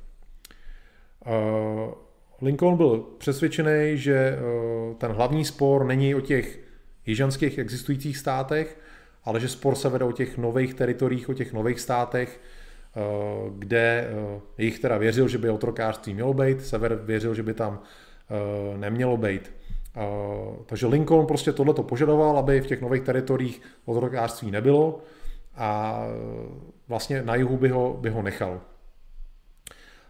Lincoln 2.42 2.76
byl 2.76 3.04
přesvědčený, 3.18 3.92
že 3.94 4.14
eh, 4.14 4.94
ten 4.98 5.12
hlavní 5.12 5.44
spor 5.44 5.84
není 5.84 6.14
o 6.14 6.20
těch 6.20 6.60
jižanských 7.06 7.58
existujících 7.58 8.16
státech, 8.16 8.78
ale 9.24 9.40
že 9.40 9.48
spor 9.48 9.74
se 9.74 9.88
vede 9.88 10.04
o 10.04 10.12
těch 10.12 10.38
nových 10.38 10.74
teritoriích, 10.74 11.28
o 11.28 11.34
těch 11.34 11.52
nových 11.52 11.80
státech, 11.80 12.40
eh, 12.40 13.00
kde 13.58 14.08
eh, 14.58 14.62
jich 14.62 14.78
teda 14.78 14.98
věřil, 14.98 15.28
že 15.28 15.38
by 15.38 15.50
otrokářství 15.50 16.14
mělo 16.14 16.34
být, 16.34 16.66
sever 16.66 16.94
věřil, 17.04 17.34
že 17.34 17.42
by 17.42 17.54
tam 17.54 17.82
nemělo 18.76 19.16
být. 19.16 19.52
Takže 20.66 20.86
Lincoln 20.86 21.26
prostě 21.26 21.52
tohleto 21.52 21.82
požadoval, 21.82 22.38
aby 22.38 22.60
v 22.60 22.66
těch 22.66 22.80
nových 22.80 23.02
teritoriích 23.02 23.62
otrokářství 23.84 24.50
nebylo 24.50 25.00
a 25.56 26.02
vlastně 26.88 27.22
na 27.22 27.34
jihu 27.34 27.56
by 27.56 27.68
ho, 27.68 27.96
by 28.00 28.10
ho 28.10 28.22
nechal. 28.22 28.60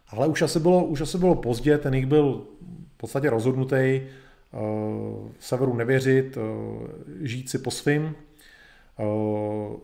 Ale 0.08 0.26
už 0.26 0.42
asi 0.42 0.60
bylo, 0.60 0.84
už 0.84 1.00
asi 1.00 1.18
bylo 1.18 1.34
pozdě, 1.34 1.78
ten 1.78 1.94
jich 1.94 2.06
byl 2.06 2.46
v 2.94 2.96
podstatě 2.96 3.30
rozhodnutý 3.30 4.00
uh, 4.52 5.28
severu 5.38 5.74
nevěřit, 5.74 6.36
uh, 6.36 6.42
žít 7.20 7.50
si 7.50 7.58
po 7.58 7.70
svým. 7.70 8.14
Uh, 8.98 9.76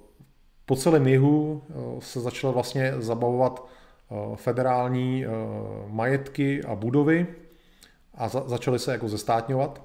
po 0.66 0.76
celém 0.76 1.06
jihu 1.06 1.62
uh, 1.68 2.00
se 2.00 2.20
začaly 2.20 2.54
vlastně 2.54 2.92
zabavovat 2.98 3.66
uh, 4.08 4.36
federální 4.36 5.26
uh, 5.26 5.32
majetky 5.92 6.64
a 6.64 6.74
budovy 6.74 7.26
a 8.14 8.28
za, 8.28 8.48
začaly 8.48 8.78
se 8.78 8.92
jako 8.92 9.08
zestátňovat. 9.08 9.82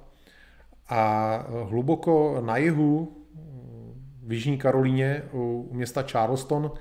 A 0.90 1.46
hluboko 1.70 2.42
na 2.46 2.58
jihu, 2.58 3.12
v 4.28 4.34
Jižní 4.34 4.58
Karolíně, 4.58 5.24
u 5.34 5.70
města 5.72 6.02
Charleston, 6.02 6.72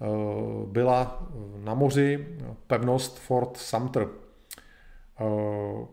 Eh, 0.00 0.66
byla 0.66 1.28
na 1.58 1.74
moři 1.74 2.26
pevnost 2.66 3.18
Fort 3.18 3.56
Sumter. 3.56 4.08
Eh, 5.20 5.86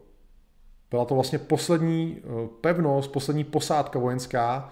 byla 0.91 1.05
to 1.05 1.15
vlastně 1.15 1.39
poslední 1.39 2.17
eh, 2.17 2.47
pevnost, 2.61 3.11
poslední 3.11 3.43
posádka 3.43 3.99
vojenská 3.99 4.69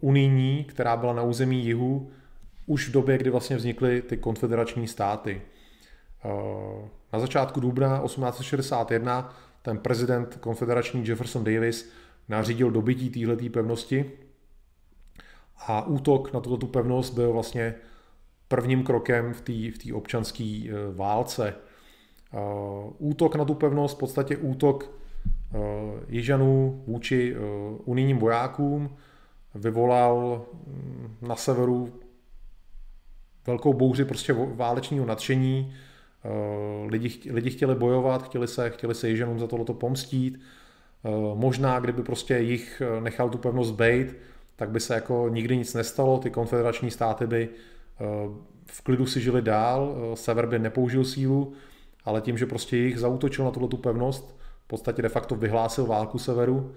unijní, 0.00 0.64
která 0.64 0.96
byla 0.96 1.12
na 1.12 1.22
území 1.22 1.64
jihu 1.64 2.10
už 2.66 2.88
v 2.88 2.92
době, 2.92 3.18
kdy 3.18 3.30
vlastně 3.30 3.56
vznikly 3.56 4.02
ty 4.02 4.16
konfederační 4.16 4.88
státy. 4.88 5.42
Na 7.12 7.18
začátku 7.20 7.60
dubna 7.60 8.00
1861 8.04 9.34
ten 9.62 9.78
prezident 9.78 10.36
konfederační 10.40 11.06
Jefferson 11.06 11.44
Davis 11.44 11.90
nařídil 12.28 12.70
dobytí 12.70 13.10
téhleté 13.10 13.50
pevnosti 13.50 14.12
a 15.66 15.86
útok 15.86 16.32
na 16.32 16.40
tuto 16.40 16.66
pevnost 16.66 17.14
byl 17.14 17.32
vlastně 17.32 17.74
prvním 18.48 18.84
krokem 18.84 19.32
v 19.34 19.40
té 19.40 19.52
v 19.52 19.94
občanské 19.94 20.64
eh, 20.68 20.72
válce. 20.94 21.54
Eh, 22.34 22.38
útok 22.98 23.36
na 23.36 23.44
tu 23.44 23.54
pevnost, 23.54 23.96
v 23.96 23.98
podstatě 23.98 24.36
útok 24.36 24.90
eh, 25.54 25.58
Jižanů 26.08 26.84
vůči 26.86 27.36
unijním 27.84 28.18
vojákům 28.18 28.96
vyvolal 29.54 30.46
mm, 30.66 31.16
na 31.22 31.36
severu 31.36 31.92
velkou 33.46 33.72
bouři 33.72 34.04
prostě 34.04 34.32
válečního 34.32 35.06
nadšení. 35.06 35.74
Lidi, 36.86 37.32
lidi 37.32 37.50
chtěli 37.50 37.74
bojovat, 37.74 38.22
chtěli 38.22 38.48
se, 38.48 38.70
chtěli 38.70 38.94
se 38.94 39.08
Jižanům 39.08 39.38
za 39.38 39.46
tohleto 39.46 39.74
pomstít. 39.74 40.40
Možná, 41.34 41.80
kdyby 41.80 42.02
prostě 42.02 42.38
jich 42.38 42.82
nechal 43.00 43.28
tu 43.28 43.38
pevnost 43.38 43.74
bejt, 43.74 44.16
tak 44.58 44.70
by 44.70 44.80
se 44.80 44.94
jako 44.94 45.28
nikdy 45.28 45.56
nic 45.56 45.74
nestalo, 45.74 46.18
ty 46.18 46.30
konfederační 46.30 46.90
státy 46.90 47.26
by 47.26 47.48
Eh, 48.00 48.30
v 48.66 48.82
klidu 48.82 49.06
si 49.06 49.20
žili 49.20 49.42
dál, 49.42 49.96
eh, 49.96 50.16
sever 50.16 50.46
by 50.46 50.58
nepoužil 50.58 51.04
sílu, 51.04 51.52
ale 52.04 52.20
tím, 52.20 52.38
že 52.38 52.46
prostě 52.46 52.76
jich 52.76 52.98
zautočil 52.98 53.44
na 53.44 53.50
tuto 53.50 53.76
pevnost, 53.76 54.38
v 54.64 54.66
podstatě 54.66 55.02
de 55.02 55.08
facto 55.08 55.34
vyhlásil 55.34 55.86
válku 55.86 56.18
severu, 56.18 56.72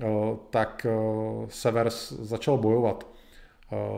eh, 0.00 0.04
tak 0.50 0.86
sever 1.48 1.90
začal 2.20 2.58
bojovat. 2.58 3.06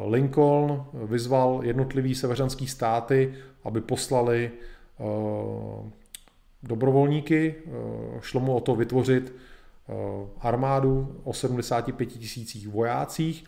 Lincoln 0.06 0.86
vyzval 0.92 1.60
jednotlivý 1.62 2.14
severanský 2.14 2.66
státy, 2.66 3.34
aby 3.64 3.80
poslali 3.80 4.50
dobrovolníky. 6.62 7.54
Šlo 8.20 8.40
mu 8.40 8.56
o 8.56 8.60
to 8.60 8.76
vytvořit 8.76 9.34
armádu 10.40 11.20
o 11.24 11.32
75 11.32 12.06
tisících 12.06 12.68
vojácích, 12.68 13.44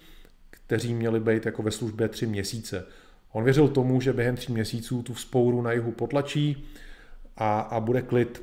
kteří 0.51 0.95
měli 0.95 1.21
být 1.21 1.47
jako 1.47 1.63
ve 1.63 1.71
službě 1.71 2.09
tři 2.09 2.27
měsíce. 2.27 2.87
On 3.33 3.45
věřil 3.45 3.69
tomu, 3.69 4.01
že 4.01 4.13
během 4.13 4.37
tří 4.37 4.53
měsíců 4.53 5.03
tu 5.03 5.15
vzpouru 5.15 5.63
na 5.63 5.73
jihu 5.73 5.93
potlačí 5.93 6.69
a, 7.37 7.61
a 7.61 7.81
bude 7.81 8.03
klid. 8.03 8.43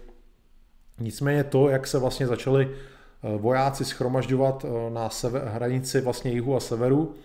Nicméně 0.99 1.43
to, 1.43 1.69
jak 1.69 1.87
se 1.87 1.99
vlastně 1.99 2.27
začali 2.27 2.69
eh, 2.71 3.37
vojáci 3.37 3.85
schromažďovat 3.85 4.65
eh, 4.65 4.89
na 4.89 5.09
sever, 5.09 5.43
hranici 5.43 6.01
vlastně 6.01 6.31
jihu 6.31 6.55
a 6.55 6.59
severu, 6.59 7.15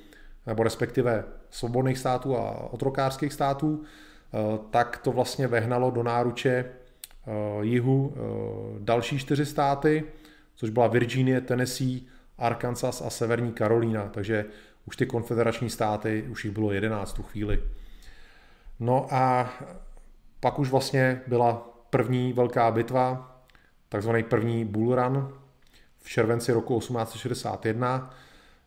nebo 0.46 0.62
respektive 0.62 1.24
svobodných 1.50 1.98
států 1.98 2.36
a 2.36 2.72
otrokářských 2.72 3.32
států, 3.32 3.82
eh, 3.82 4.58
tak 4.70 4.96
to 4.96 5.12
vlastně 5.12 5.46
vehnalo 5.46 5.90
do 5.90 6.02
náruče 6.02 6.64
jihu 7.60 8.14
další 8.78 9.18
čtyři 9.18 9.46
státy, 9.46 10.04
což 10.58 10.70
byla 10.70 10.86
Virginie, 10.86 11.40
Tennessee, 11.40 12.00
Arkansas 12.38 13.02
a 13.02 13.10
Severní 13.10 13.52
Karolína. 13.52 14.08
Takže 14.08 14.44
už 14.86 14.96
ty 14.96 15.06
konfederační 15.06 15.70
státy, 15.70 16.24
už 16.30 16.44
jich 16.44 16.54
bylo 16.54 16.72
11 16.72 17.12
tu 17.12 17.22
chvíli. 17.22 17.62
No 18.80 19.06
a 19.10 19.52
pak 20.40 20.58
už 20.58 20.70
vlastně 20.70 21.20
byla 21.26 21.70
první 21.90 22.32
velká 22.32 22.70
bitva, 22.70 23.36
takzvaný 23.88 24.22
první 24.22 24.64
Bull 24.64 24.94
Run 24.94 25.32
v 25.98 26.08
červenci 26.08 26.52
roku 26.52 26.78
1861, 26.78 28.10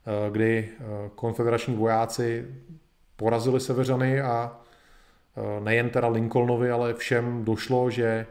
eh, 0.06 0.32
kdy 0.32 0.70
eh, 0.70 0.84
konfederační 1.16 1.76
vojáci 1.76 2.56
porazili 3.16 3.60
seveřany 3.60 4.22
a 4.22 4.60
eh, 5.38 5.60
nejen 5.60 5.90
teda 5.90 6.08
Lincolnovi, 6.08 6.72
ale 6.72 6.94
všem 6.94 7.46
došlo, 7.46 7.90
že 7.90 8.26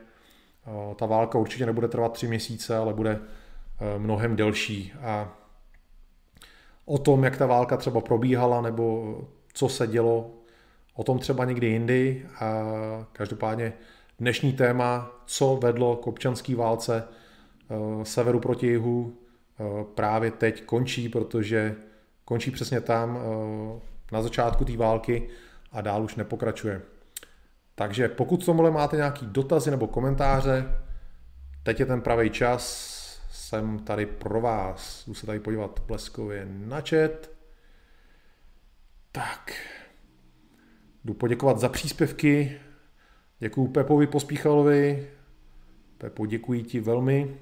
ta 0.97 1.07
válka 1.07 1.39
určitě 1.39 1.67
nebude 1.67 1.89
trvat 1.89 2.13
tři 2.13 2.29
měsíce, 2.29 2.77
ale 2.77 2.95
bude 2.95 3.21
mnohem 3.99 4.37
delší. 4.37 4.93
A 5.03 5.37
o 6.85 6.99
tom, 6.99 7.25
jak 7.25 7.37
ta 7.37 7.47
válka 7.47 7.77
třeba 7.77 8.01
probíhala 8.01 8.61
nebo 8.61 9.17
co 9.53 9.69
se 9.69 9.87
dělo, 9.87 10.31
o 10.95 11.05
tom 11.05 11.19
třeba 11.19 11.45
někdy 11.45 11.67
jindy. 11.67 12.27
A 12.41 12.65
každopádně 13.13 13.73
dnešní 14.19 14.53
téma, 14.53 15.11
co 15.27 15.57
vedlo 15.63 15.97
k 15.97 16.07
občanské 16.07 16.57
válce 16.57 17.05
eh, 17.05 18.05
severu 18.05 18.41
proti 18.41 18.67
jihu, 18.67 19.15
eh, 19.61 19.85
právě 19.95 20.31
teď 20.31 20.65
končí, 20.65 21.09
protože 21.09 21.77
končí 22.25 22.51
přesně 22.51 22.81
tam 22.81 23.19
eh, 23.19 23.81
na 24.13 24.23
začátku 24.23 24.65
té 24.65 24.77
války 24.77 25.29
a 25.73 25.81
dál 25.81 26.03
už 26.03 26.17
nepokračuje. 26.17 26.83
Takže 27.75 28.09
pokud 28.09 28.45
tomuhle 28.45 28.71
máte 28.71 28.97
nějaký 28.97 29.27
dotazy 29.27 29.71
nebo 29.71 29.87
komentáře, 29.87 30.79
teď 31.63 31.81
je 31.81 31.87
ten 31.87 32.01
pravý 32.01 32.31
čas, 32.31 33.00
jsem 33.31 33.79
tady 33.79 34.07
pro 34.07 34.41
vás. 34.41 35.07
Jdu 35.07 35.15
se 35.15 35.27
tady 35.27 35.41
podívat 35.41 35.83
bleskově 35.87 36.47
na 36.51 36.81
chat. 36.81 37.31
Tak. 39.13 39.53
Jdu 41.05 41.15
poděkovat 41.15 41.59
za 41.59 41.69
příspěvky. 41.69 42.61
Děkuju 43.39 43.69
Pepovi 43.69 44.07
Pospíchalovi. 44.07 45.11
Pepo, 45.99 46.27
děkuji 46.27 46.63
ti 46.63 46.81
velmi. 46.81 47.37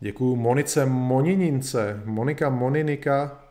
Děkuju 0.00 0.36
Monice 0.36 0.86
Moninince, 0.86 2.02
Monika 2.04 2.50
Moninika. 2.50 3.44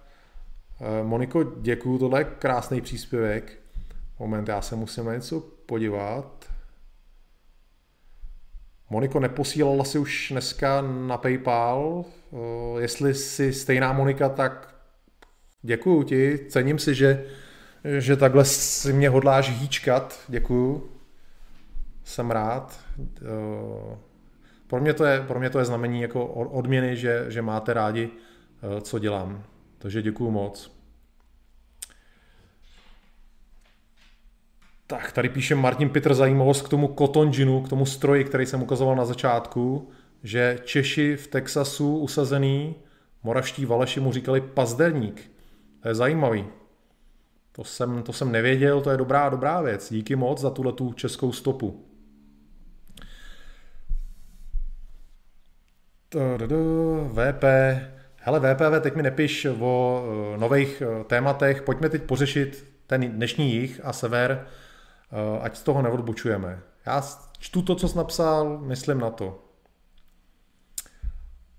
Eh, 0.82 1.04
Moniko, 1.04 1.44
děkuju, 1.44 1.98
tohle 1.98 2.20
je 2.20 2.24
krásný 2.24 2.82
příspěvek. 2.82 3.60
Moment, 4.20 4.48
já 4.48 4.62
se 4.62 4.76
musím 4.76 5.06
na 5.06 5.14
něco 5.14 5.40
podívat. 5.66 6.53
Moniko, 8.94 9.20
neposílala 9.20 9.84
si 9.84 10.00
už 10.00 10.28
dneska 10.32 10.82
na 10.82 11.18
PayPal. 11.18 12.06
Eh, 12.34 12.82
jestli 12.82 13.14
jsi 13.14 13.54
stejná 13.54 13.94
Monika, 13.94 14.30
tak 14.30 14.76
děkuju 15.62 16.04
ti. 16.04 16.40
Cením 16.50 16.80
si, 16.80 16.96
že, 16.96 17.26
že 17.98 18.16
takhle 18.16 18.46
si 18.46 18.94
mě 18.94 19.10
hodláš 19.10 19.50
hýčkat. 19.50 20.20
Děkuju. 20.28 20.90
Jsem 22.04 22.32
rád. 22.32 22.80
Eh, 23.00 23.98
pro 24.68 24.80
mě 24.80 24.94
to 24.94 25.06
je, 25.06 25.22
pro 25.22 25.40
mě 25.40 25.50
to 25.50 25.60
je 25.60 25.66
znamení 25.66 26.02
jako 26.02 26.26
odměny, 26.28 26.96
že, 26.96 27.26
že 27.28 27.42
máte 27.42 27.74
rádi, 27.74 28.10
eh, 28.10 28.82
co 28.82 29.00
dělám. 29.00 29.44
Takže 29.78 30.02
děkuju 30.02 30.32
moc. 30.32 30.83
Tak, 34.94 35.12
tady 35.12 35.30
píše 35.30 35.56
Martin 35.56 35.90
Petr 35.90 36.14
zajímavost 36.14 36.62
k 36.62 36.70
tomu 36.70 36.96
cotton 36.98 37.32
ginu, 37.32 37.62
k 37.62 37.70
tomu 37.70 37.86
stroji, 37.86 38.24
který 38.24 38.46
jsem 38.46 38.64
ukazoval 38.64 38.96
na 38.96 39.06
začátku, 39.06 39.90
že 40.24 40.60
Češi 40.64 41.16
v 41.16 41.28
Texasu 41.28 41.98
usazený, 41.98 42.76
moravští 43.24 43.66
Valeši 43.66 44.00
mu 44.00 44.12
říkali 44.12 44.42
pazderník. 44.42 45.32
To 45.80 45.88
je 45.88 45.96
zajímavý. 45.96 46.46
To 47.52 47.64
jsem, 47.64 48.04
to 48.04 48.14
jsem 48.14 48.32
nevěděl, 48.32 48.82
to 48.82 48.90
je 48.90 48.98
dobrá, 48.98 49.30
dobrá 49.30 49.62
věc. 49.62 49.90
Díky 49.92 50.16
moc 50.16 50.42
za 50.42 50.50
tuhle 50.50 50.74
tu 50.74 50.94
českou 50.94 51.32
stopu. 51.32 51.86
VP. 57.12 57.44
Hele, 58.18 58.40
VPV, 58.40 58.82
teď 58.82 58.96
mi 58.96 59.04
nepiš 59.04 59.48
o 59.60 60.04
eh, 60.06 60.38
nových 60.38 60.82
eh, 60.82 61.04
tématech. 61.04 61.62
Pojďme 61.62 61.90
teď 61.90 62.04
pořešit 62.04 62.66
ten 62.88 63.12
dnešní 63.12 63.54
jich 63.54 63.82
a 63.84 63.94
sever, 63.94 64.46
ať 65.42 65.58
z 65.58 65.64
toho 65.64 65.82
neodbočujeme. 65.82 66.60
Já 66.86 67.04
čtu 67.40 67.62
to, 67.62 67.76
co 67.76 67.88
jsi 67.88 67.98
napsal, 67.98 68.58
myslím 68.58 69.00
na 69.00 69.10
to. 69.10 69.40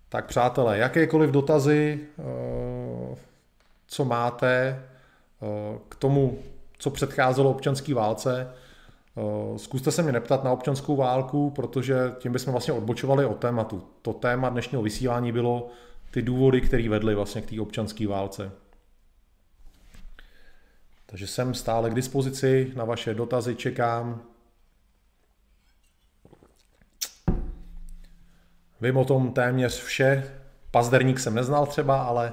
Tak 0.09 0.27
přátelé, 0.27 0.79
jakékoliv 0.79 1.31
dotazy, 1.31 2.01
co 3.87 4.05
máte 4.05 4.83
k 5.89 5.95
tomu, 5.95 6.39
co 6.79 6.91
předcházelo 6.91 7.51
občanské 7.51 7.95
válce, 7.95 8.55
Eh, 9.17 9.59
zkuste 9.59 9.91
se 9.91 10.03
mě 10.03 10.13
neptat 10.13 10.45
na 10.45 10.53
občanskou 10.53 10.97
válku, 10.97 11.51
protože 11.51 12.13
tím 12.19 12.33
bychom 12.33 12.53
vlastně 12.53 12.73
odbočovali 12.73 13.27
od 13.27 13.39
tématu. 13.39 13.83
To 14.03 14.13
téma 14.13 14.49
dnešního 14.49 14.83
vysílání 14.83 15.33
bylo 15.33 15.69
ty 16.11 16.23
důvody, 16.23 16.61
které 16.61 16.89
vedly 16.89 17.15
vlastně 17.15 17.43
k 17.43 17.51
té 17.51 17.61
občanské 17.61 18.09
válce. 18.09 18.51
Takže 21.07 21.27
jsem 21.27 21.55
stále 21.55 21.91
k 21.91 21.95
dispozici, 21.95 22.73
na 22.77 22.85
vaše 22.85 23.15
dotazy 23.15 23.55
čekám. 23.55 24.23
Vím 28.81 28.97
o 28.97 29.05
tom 29.05 29.33
téměř 29.33 29.83
vše. 29.83 30.41
Pazderník 30.71 31.21
jsem 31.21 31.35
neznal 31.35 31.67
třeba, 31.67 32.03
ale 32.03 32.33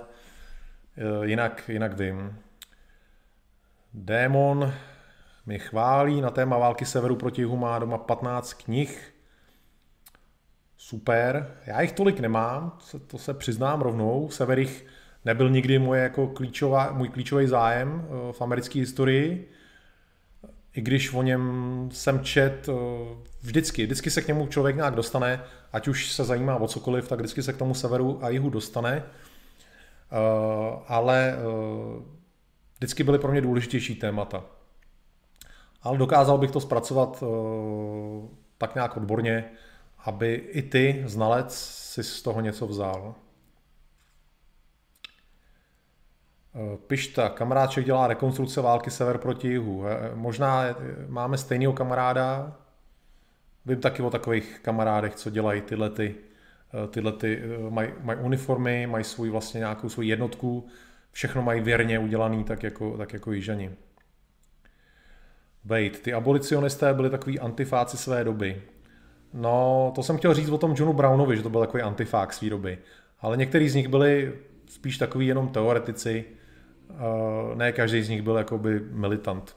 eh, 0.97 1.25
jinak, 1.27 1.69
jinak 1.69 1.97
vím. 1.97 2.39
Démon 3.93 4.73
mi 5.45 5.59
chválí 5.59 6.21
na 6.21 6.29
téma 6.29 6.57
války 6.57 6.85
severu 6.85 7.15
proti 7.15 7.41
jihu, 7.41 7.57
má 7.57 7.79
doma 7.79 7.97
15 7.97 8.53
knih. 8.53 9.13
Super. 10.77 11.57
Já 11.65 11.81
jich 11.81 11.91
tolik 11.91 12.19
nemám, 12.19 12.77
to 13.07 13.17
se 13.17 13.33
přiznám 13.33 13.81
rovnou. 13.81 14.29
Sever 14.29 14.59
jich 14.59 14.85
nebyl 15.25 15.49
nikdy 15.49 15.79
moje 15.79 16.03
jako 16.03 16.27
klíčová, 16.27 16.91
můj 16.91 17.09
klíčový 17.09 17.47
zájem 17.47 18.05
eh, 18.05 18.33
v 18.33 18.41
americké 18.41 18.79
historii. 18.79 19.49
I 20.73 20.81
když 20.81 21.13
o 21.13 21.23
něm 21.23 21.89
jsem 21.91 22.23
čet 22.23 22.69
eh, 22.69 22.73
vždycky, 23.41 23.85
vždycky 23.85 24.11
se 24.11 24.21
k 24.21 24.27
němu 24.27 24.47
člověk 24.47 24.75
nějak 24.75 24.95
dostane, 24.95 25.43
ať 25.73 25.87
už 25.87 26.11
se 26.11 26.23
zajímá 26.23 26.55
o 26.55 26.67
cokoliv, 26.67 27.07
tak 27.07 27.19
vždycky 27.19 27.43
se 27.43 27.53
k 27.53 27.57
tomu 27.57 27.73
severu 27.73 28.23
a 28.23 28.29
jihu 28.29 28.49
dostane. 28.49 29.03
Eh, 30.11 30.17
ale 30.87 31.35
vždycky 32.77 33.03
byly 33.03 33.19
pro 33.19 33.31
mě 33.31 33.41
důležitější 33.41 33.95
témata 33.95 34.43
ale 35.83 35.97
dokázal 35.97 36.37
bych 36.37 36.51
to 36.51 36.61
zpracovat 36.61 37.23
tak 38.57 38.75
nějak 38.75 38.97
odborně, 38.97 39.51
aby 40.05 40.33
i 40.33 40.61
ty, 40.61 41.03
znalec, 41.05 41.55
si 41.93 42.03
z 42.03 42.21
toho 42.21 42.41
něco 42.41 42.67
vzal. 42.67 43.01
Uh, 43.01 43.13
Pišta, 46.87 47.29
kamarádček 47.29 47.85
dělá 47.85 48.07
rekonstrukce 48.07 48.61
války 48.61 48.91
sever 48.91 49.17
proti 49.17 49.47
jihu. 49.47 49.85
Eh, 49.87 50.11
možná 50.15 50.63
máme 51.07 51.37
stejného 51.37 51.73
kamaráda, 51.73 52.57
vím 53.65 53.79
taky 53.79 54.01
o 54.01 54.09
takových 54.09 54.59
kamarádech, 54.61 55.15
co 55.15 55.29
dělají 55.29 55.61
tyhle 55.61 55.89
ty, 55.89 56.15
tyhle 56.89 57.11
ty, 57.11 57.41
mají, 57.69 57.89
mají 58.03 58.19
uniformy, 58.19 58.87
mají 58.87 59.03
svůj 59.03 59.29
vlastně 59.29 59.59
nějakou 59.59 59.89
svou 59.89 60.03
jednotku, 60.03 60.67
všechno 61.11 61.41
mají 61.41 61.61
věrně 61.61 61.99
udělaný, 61.99 62.43
tak 62.43 62.63
jako, 62.63 62.97
tak 62.97 63.13
jako 63.13 63.31
jižani. 63.31 63.71
Wait, 65.65 66.01
ty 66.01 66.13
abolicionisté 66.13 66.93
byli 66.93 67.09
takový 67.09 67.39
antifáci 67.39 67.97
své 67.97 68.23
doby. 68.23 68.61
No, 69.33 69.91
to 69.95 70.03
jsem 70.03 70.17
chtěl 70.17 70.33
říct 70.33 70.49
o 70.49 70.57
tom 70.57 70.75
Johnu 70.77 70.93
Brownovi, 70.93 71.37
že 71.37 71.43
to 71.43 71.49
byl 71.49 71.61
takový 71.61 71.83
antifák 71.83 72.33
své 72.33 72.49
doby. 72.49 72.77
Ale 73.19 73.37
některý 73.37 73.69
z 73.69 73.75
nich 73.75 73.87
byli 73.87 74.33
spíš 74.65 74.97
takový 74.97 75.27
jenom 75.27 75.47
teoretici, 75.47 76.25
ne 77.55 77.71
každý 77.71 78.03
z 78.03 78.09
nich 78.09 78.21
byl 78.21 78.37
jakoby 78.37 78.79
militant. 78.79 79.55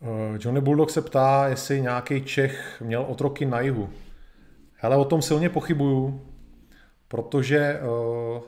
Uh, 0.00 0.36
Johnny 0.40 0.60
Bulldog 0.60 0.90
se 0.90 1.02
ptá, 1.02 1.48
jestli 1.48 1.82
nějaký 1.82 2.22
Čech 2.22 2.80
měl 2.80 3.04
otroky 3.08 3.46
na 3.46 3.60
jihu. 3.60 3.90
Hele, 4.74 4.96
o 4.96 5.04
tom 5.04 5.22
silně 5.22 5.48
pochybuju, 5.48 6.26
protože 7.08 7.80
uh, 7.80 8.42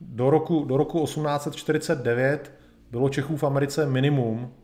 do 0.00 0.30
roku, 0.30 0.64
do 0.64 0.76
roku 0.76 1.04
1849 1.04 2.52
bylo 2.90 3.08
Čechů 3.08 3.36
v 3.36 3.44
Americe 3.44 3.86
minimum. 3.86 4.54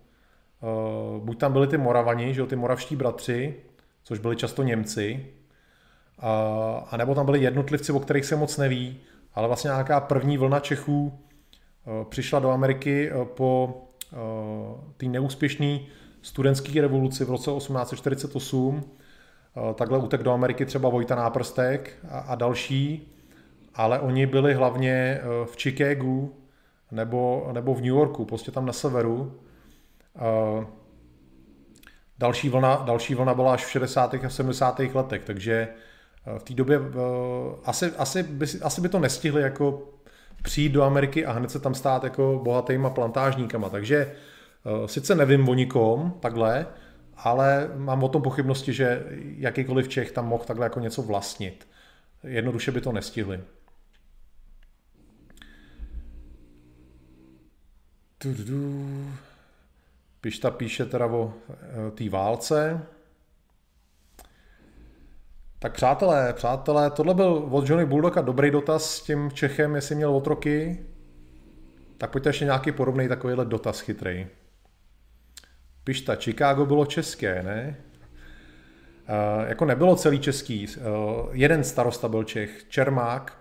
Uh, 0.61 1.25
buď 1.25 1.39
tam 1.39 1.53
byli 1.53 1.67
ty 1.67 1.79
Moravani, 1.79 2.35
že 2.35 2.41
jo, 2.41 2.47
ty 2.47 2.57
moravští 2.57 2.97
bratři, 2.97 3.55
což 4.03 4.19
byli 4.19 4.37
často 4.37 4.63
Němci, 4.63 5.27
a 6.91 6.97
nebo 6.97 7.15
tam 7.15 7.27
byli 7.27 7.43
jednotlivci, 7.43 7.93
o 7.93 8.01
kterých 8.01 8.25
se 8.25 8.37
moc 8.37 8.57
neví, 8.57 9.01
ale 9.39 9.49
vlastně 9.49 9.69
nějaká 9.69 10.01
první 10.01 10.39
vlna 10.39 10.61
Čechů 10.61 11.03
uh, 11.03 12.05
přišla 12.09 12.39
do 12.39 12.51
Ameriky 12.51 13.13
uh, 13.13 13.25
po 13.25 13.83
uh, 14.13 14.19
té 14.97 15.07
neúspěšné 15.07 15.79
studentské 16.23 16.81
revoluci 16.81 17.25
v 17.25 17.31
roce 17.31 17.51
1848. 17.51 18.75
Uh, 18.75 19.73
takhle 19.75 19.99
utek 19.99 20.23
do 20.23 20.33
Ameriky 20.33 20.67
třeba 20.67 20.89
Vojta 20.89 21.15
Náprstek 21.15 21.99
a, 22.09 22.35
další, 22.35 23.13
ale 23.75 24.01
oni 24.01 24.27
byli 24.27 24.55
hlavně 24.55 25.21
v 25.45 25.57
Chicagu, 25.63 26.35
nebo, 26.91 27.49
nebo 27.53 27.75
v 27.75 27.81
New 27.81 27.87
Yorku, 27.87 28.25
prostě 28.25 28.51
tam 28.51 28.67
na 28.67 28.73
severu. 28.73 29.41
Další 32.19 32.49
vlna, 32.49 32.77
další 32.77 33.15
vlna 33.15 33.35
byla 33.35 33.53
až 33.53 33.65
v 33.65 33.71
60. 33.71 34.15
a 34.15 34.29
70. 34.29 34.81
letech, 34.95 35.25
takže 35.25 35.69
v 36.39 36.43
té 36.43 36.55
době 36.55 36.81
asi, 37.65 37.93
asi, 37.97 38.23
by, 38.23 38.47
asi 38.63 38.81
by 38.81 38.89
to 38.89 38.99
nestihli 38.99 39.43
jako 39.43 39.89
přijít 40.43 40.73
do 40.73 40.83
Ameriky 40.83 41.27
a 41.27 41.33
hned 41.33 41.51
se 41.51 41.61
tam 41.61 41.75
stát 41.75 42.05
jako 42.05 42.41
bohatýma 42.45 42.91
plantážníkama. 42.91 43.69
Takže 43.69 44.15
sice 44.87 45.15
nevím 45.15 45.49
o 45.49 45.55
nikom 45.55 46.15
takhle, 46.21 46.67
ale 47.17 47.71
mám 47.77 48.05
o 48.05 48.09
tom 48.09 48.23
pochybnosti, 48.23 48.73
že 48.73 49.07
jakýkoliv 49.37 49.89
Čech 49.89 50.13
tam 50.13 50.27
mohl 50.27 50.45
takhle 50.45 50.67
jako 50.67 50.81
něco 50.81 51.03
vlastnit. 51.03 51.69
Jednoduše 52.25 52.73
by 52.73 52.81
to 52.81 52.93
nestihli. 52.93 53.41
Pišta 60.21 60.51
píše 60.51 60.85
teda 60.85 61.07
o 61.07 61.35
e, 61.89 61.91
té 61.91 62.09
válce. 62.09 62.81
Tak 65.61 65.73
přátelé, 65.73 66.33
přátelé, 66.33 66.91
tohle 66.91 67.15
byl 67.15 67.49
od 67.51 67.69
Johnny 67.69 67.87
Bulldoga 67.87 68.21
dobrý 68.21 68.51
dotaz 68.51 68.91
s 68.91 69.03
tím 69.03 69.31
Čechem, 69.31 69.75
jestli 69.75 69.95
měl 69.95 70.17
otroky. 70.17 70.87
Tak 71.99 72.11
pojďte 72.11 72.29
ještě 72.29 72.45
nějaký 72.45 72.73
podobný 72.73 73.09
takovýhle 73.09 73.45
dotaz 73.45 73.81
chytrý. 73.81 74.27
Pišta, 75.85 76.17
Chicago 76.17 76.67
bylo 76.67 76.87
české, 76.87 77.43
ne? 77.43 77.77
Uh, 79.09 79.49
jako 79.49 79.65
nebylo 79.65 79.97
celý 79.97 80.19
český. 80.19 80.67
Uh, 80.69 80.85
jeden 81.33 81.65
starosta 81.65 82.09
byl 82.09 82.25
Čech, 82.25 82.65
Čermák. 82.69 83.39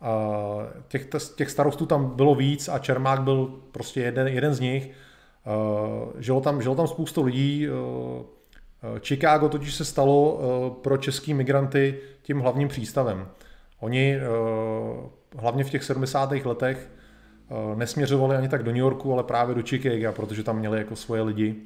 Uh, 0.00 0.62
těch, 0.88 1.08
těch 1.34 1.50
starostů 1.50 1.86
tam 1.86 2.16
bylo 2.16 2.34
víc 2.34 2.68
a 2.68 2.78
Čermák 2.78 3.22
byl 3.22 3.46
prostě 3.72 4.00
jeden, 4.00 4.28
jeden 4.28 4.54
z 4.54 4.60
nich. 4.60 4.90
Uh, 4.90 6.20
žilo, 6.20 6.40
tam, 6.40 6.62
žilo 6.62 6.74
tam 6.74 6.86
spoustu 6.86 7.22
lidí. 7.22 7.68
Chicago 9.00 9.48
totiž 9.48 9.74
se 9.74 9.84
stalo 9.84 10.32
uh, 10.32 10.74
pro 10.74 10.96
český 10.96 11.34
migranty 11.34 11.98
tím 12.22 12.40
hlavním 12.40 12.68
přístavem. 12.68 13.28
Oni 13.80 14.16
uh, 14.16 15.40
hlavně 15.40 15.64
v 15.64 15.70
těch 15.70 15.84
70. 15.84 16.32
letech 16.32 16.90
uh, 17.48 17.78
nesměřovali 17.78 18.36
ani 18.36 18.48
tak 18.48 18.62
do 18.62 18.70
New 18.70 18.80
Yorku, 18.80 19.12
ale 19.12 19.22
právě 19.22 19.54
do 19.54 19.62
Chicago, 19.62 20.12
protože 20.12 20.42
tam 20.42 20.58
měli 20.58 20.78
jako 20.78 20.96
svoje 20.96 21.22
lidi. 21.22 21.56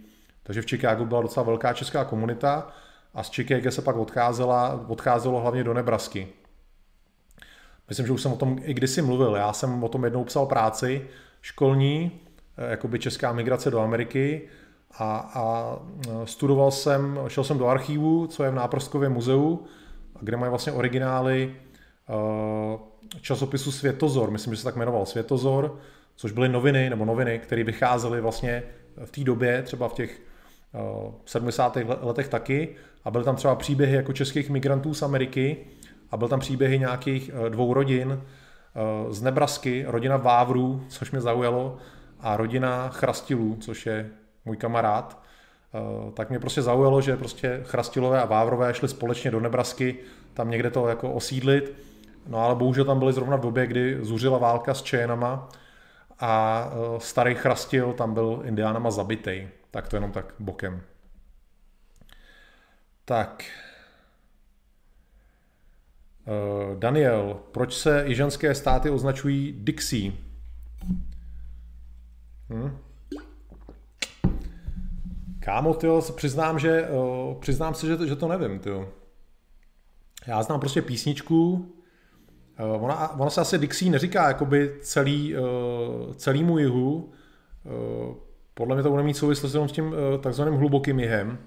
Takže 0.43 0.63
v 0.63 0.67
Chicago 0.67 1.05
byla 1.05 1.23
docela 1.23 1.47
velká 1.47 1.73
česká 1.73 2.05
komunita 2.05 2.73
a 3.15 3.23
z 3.23 3.31
Chicago 3.31 3.71
se 3.71 3.83
pak 3.83 3.97
odcházela, 3.97 4.85
odcházelo 4.89 5.41
hlavně 5.41 5.65
do 5.65 5.75
Nebrasky. 5.75 6.29
Myslím, 7.89 8.07
že 8.07 8.13
už 8.13 8.23
jsem 8.23 8.33
o 8.33 8.37
tom 8.37 8.59
i 8.63 8.75
kdysi 8.75 9.03
mluvil. 9.03 9.37
Já 9.37 9.53
jsem 9.53 9.85
o 9.85 9.89
tom 9.89 10.05
jednou 10.05 10.25
psal 10.25 10.47
práci 10.47 11.07
školní, 11.41 12.21
eh, 12.59 12.71
jakoby 12.71 12.99
česká 12.99 13.33
migrace 13.33 13.71
do 13.71 13.81
Ameriky 13.81 14.49
a, 14.99 15.31
a 15.35 15.77
eh, 16.09 16.27
studoval 16.27 16.71
jsem, 16.71 17.19
šel 17.29 17.45
jsem 17.45 17.59
do 17.59 17.67
archivu, 17.67 18.27
co 18.27 18.45
je 18.45 18.51
v 18.51 18.55
Náprskově 18.55 19.09
muzeu, 19.09 19.65
kde 20.21 20.37
mají 20.37 20.51
vlastně 20.51 20.73
originály 20.73 21.55
eh, 22.09 22.79
časopisu 23.21 23.73
Světozor, 23.73 24.31
myslím, 24.31 24.55
že 24.55 24.59
se 24.59 24.65
tak 24.65 24.77
jmenoval 24.77 25.07
Světozor, 25.07 25.79
což 26.17 26.33
byly 26.33 26.49
noviny 26.49 26.91
nebo 26.91 27.05
noviny, 27.05 27.39
které 27.39 27.65
vycházely 27.65 28.21
vlastně 28.21 28.63
v 29.05 29.11
té 29.11 29.25
době, 29.25 29.63
třeba 29.63 29.89
v 29.89 29.95
těch 29.95 30.21
70. 31.25 31.79
letech 32.01 32.29
taky 32.29 32.77
a 33.05 33.11
byly 33.11 33.25
tam 33.25 33.37
třeba 33.37 33.55
příběhy 33.55 33.97
jako 33.97 34.13
českých 34.13 34.51
migrantů 34.51 34.95
z 34.95 35.03
Ameriky 35.03 35.57
a 36.11 36.17
byl 36.17 36.29
tam 36.29 36.41
příběhy 36.41 36.79
nějakých 36.79 37.31
dvou 37.49 37.75
rodin 37.75 38.23
z 39.11 39.23
Nebrasky, 39.23 39.85
rodina 39.89 40.17
Vávrů, 40.17 40.85
což 40.89 41.11
mě 41.11 41.21
zaujalo, 41.21 41.77
a 42.21 42.37
rodina 42.37 42.89
Chrastilů, 42.89 43.57
což 43.61 43.87
je 43.87 44.11
můj 44.47 44.57
kamarád. 44.57 45.23
Eh, 45.75 46.13
tak 46.13 46.31
mě 46.31 46.39
prostě 46.39 46.63
zaujalo, 46.63 47.01
že 47.01 47.17
prostě 47.17 47.61
Chrastilové 47.65 48.23
a 48.23 48.25
Vávrové 48.25 48.75
šli 48.75 48.89
společně 48.89 49.31
do 49.31 49.41
Nebrasky, 49.41 49.99
tam 50.35 50.51
někde 50.51 50.71
to 50.71 50.89
jako 50.89 51.13
osídlit. 51.13 51.75
No 52.27 52.39
ale 52.39 52.55
bohužel 52.55 52.85
tam 52.85 52.99
byli 52.99 53.13
zrovna 53.13 53.37
v 53.37 53.41
době, 53.41 53.67
kdy 53.67 53.99
zuřila 54.01 54.39
válka 54.39 54.75
s 54.75 54.83
Čénama 54.83 55.49
a 56.21 56.71
starý 56.99 57.35
Chrastil 57.35 57.93
tam 57.93 58.15
byl 58.15 58.43
indiánama 58.45 58.91
zabitej. 58.91 59.49
Tak 59.71 59.89
to 59.89 59.97
jenom 59.97 60.13
tak 60.13 60.35
bokem. 60.39 60.83
Tak. 63.05 63.45
Uh, 66.27 66.79
Daniel, 66.79 67.41
proč 67.53 67.75
se 67.77 68.05
jižanské 68.07 68.55
státy 68.55 68.91
označují 68.91 69.53
Dixie? 69.59 70.13
Hm? 72.51 72.79
Kámo, 75.47 75.75
tyjo, 75.75 76.03
přiznám, 76.17 76.59
že, 76.59 76.89
uh, 76.89 77.41
přiznám 77.41 77.75
se, 77.75 77.87
že 77.87 77.97
to, 77.97 78.07
že 78.07 78.17
to 78.17 78.29
nevím, 78.29 78.59
tyjo. 78.59 78.89
Já 80.27 80.43
znám 80.43 80.61
prostě 80.61 80.83
písničku, 80.83 81.53
uh, 82.61 82.85
ona, 82.85 83.21
ona 83.21 83.31
se 83.31 83.41
asi 83.41 83.59
Dixie 83.59 83.91
neříká 83.91 84.29
jakoby 84.29 84.75
celý, 84.81 85.35
uh, 85.37 86.13
celýmu 86.15 86.59
jihu, 86.59 87.13
uh, 87.65 88.15
podle 88.55 88.77
mě 88.77 88.83
to 88.83 88.91
bude 88.91 89.03
mít 89.03 89.17
souvislost 89.17 89.55
jenom 89.55 89.69
s 89.69 89.73
tím 89.73 89.87
uh, 89.87 89.95
takzvaným 90.21 90.55
hlubokým 90.55 91.01
jihem, 91.01 91.39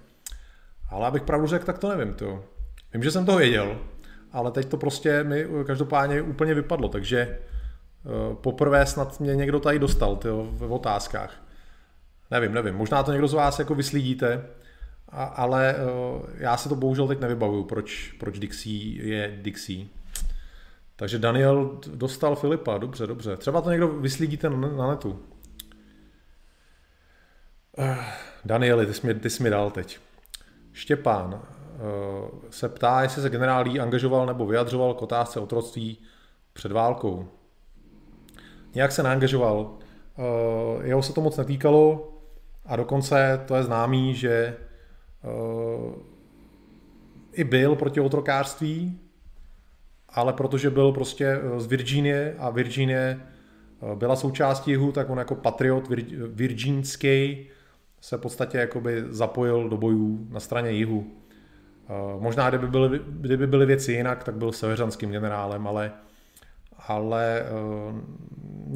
ale 0.89 1.07
abych 1.07 1.23
pravdu 1.23 1.47
řekl, 1.47 1.65
tak 1.65 1.77
to 1.77 1.95
nevím. 1.95 2.13
To. 2.13 2.43
Vím, 2.93 3.03
že 3.03 3.11
jsem 3.11 3.25
to 3.25 3.37
věděl, 3.37 3.77
ale 4.31 4.51
teď 4.51 4.67
to 4.67 4.77
prostě 4.77 5.23
mi 5.23 5.45
každopádně 5.65 6.21
úplně 6.21 6.53
vypadlo, 6.53 6.89
takže 6.89 7.39
poprvé 8.33 8.85
snad 8.85 9.19
mě 9.19 9.35
někdo 9.35 9.59
tady 9.59 9.79
dostal 9.79 10.15
tyjo, 10.15 10.47
v 10.51 10.73
otázkách. 10.73 11.48
Nevím, 12.31 12.53
nevím, 12.53 12.75
možná 12.75 13.03
to 13.03 13.11
někdo 13.11 13.27
z 13.27 13.33
vás 13.33 13.59
jako 13.59 13.75
vyslídíte, 13.75 14.45
a, 15.09 15.23
ale 15.23 15.75
uh, 15.75 16.25
já 16.37 16.57
se 16.57 16.69
to 16.69 16.75
bohužel 16.75 17.07
teď 17.07 17.19
nevybavuju, 17.19 17.63
proč, 17.63 18.15
proč 18.19 18.39
Dixie 18.39 19.07
je 19.07 19.39
Dixie. 19.41 19.87
Takže 20.95 21.19
Daniel 21.19 21.79
dostal 21.95 22.35
Filipa, 22.35 22.77
dobře, 22.77 23.07
dobře. 23.07 23.37
Třeba 23.37 23.61
to 23.61 23.71
někdo 23.71 23.87
vyslídíte 23.87 24.49
na, 24.49 24.57
na 24.57 24.89
netu. 24.89 25.19
Uh, 27.77 28.03
Danieli, 28.45 28.85
ty 28.85 28.93
jsi, 28.93 29.07
mě, 29.07 29.13
ty 29.13 29.29
jsi 29.29 29.43
mi 29.43 29.49
dal 29.49 29.71
teď. 29.71 29.99
Štěpán 30.73 31.41
eh, 31.43 31.79
se 32.49 32.69
ptá, 32.69 33.01
jestli 33.01 33.21
se 33.21 33.29
generál 33.29 33.63
Lee 33.63 33.79
angažoval 33.79 34.25
nebo 34.25 34.45
vyjadřoval 34.45 34.93
k 34.93 35.01
otázce 35.01 35.39
otroctví 35.39 35.97
před 36.53 36.71
válkou. 36.71 37.27
Nějak 38.75 38.91
se 38.91 39.03
neangažoval. 39.03 39.77
Eh, 40.17 40.87
jeho 40.87 41.03
se 41.03 41.13
to 41.13 41.21
moc 41.21 41.37
netýkalo 41.37 42.11
a 42.69 42.75
dokonce 42.75 43.41
to 43.45 43.55
je 43.55 43.63
známý, 43.63 44.15
že 44.15 44.33
eh, 44.33 45.95
i 47.33 47.43
byl 47.43 47.75
proti 47.75 47.99
otrokářství, 47.99 48.99
ale 50.09 50.33
protože 50.33 50.69
byl 50.69 50.91
prostě 50.91 51.39
z 51.57 51.65
Virginie 51.65 52.35
a 52.39 52.49
Virginie 52.49 53.19
byla 53.95 54.15
součástí 54.15 54.71
jihu, 54.71 54.91
tak 54.91 55.09
on 55.09 55.17
jako 55.17 55.35
patriot 55.35 55.87
virginský 56.27 57.47
se 58.01 58.17
v 58.17 58.21
podstatě 58.21 58.57
jakoby 58.57 59.03
zapojil 59.09 59.69
do 59.69 59.77
bojů 59.77 60.27
na 60.29 60.39
straně 60.39 60.71
jihu. 60.71 61.11
Eh, 61.89 62.19
možná, 62.19 62.49
kdyby 62.49 62.67
byly, 62.67 62.99
kdyby 63.07 63.47
byly 63.47 63.65
věci 63.65 63.91
jinak, 63.91 64.23
tak 64.23 64.35
byl 64.35 64.51
seveřanským 64.51 65.11
generálem, 65.11 65.67
ale, 65.67 65.91
ale 66.87 67.43
uh, 67.43 67.97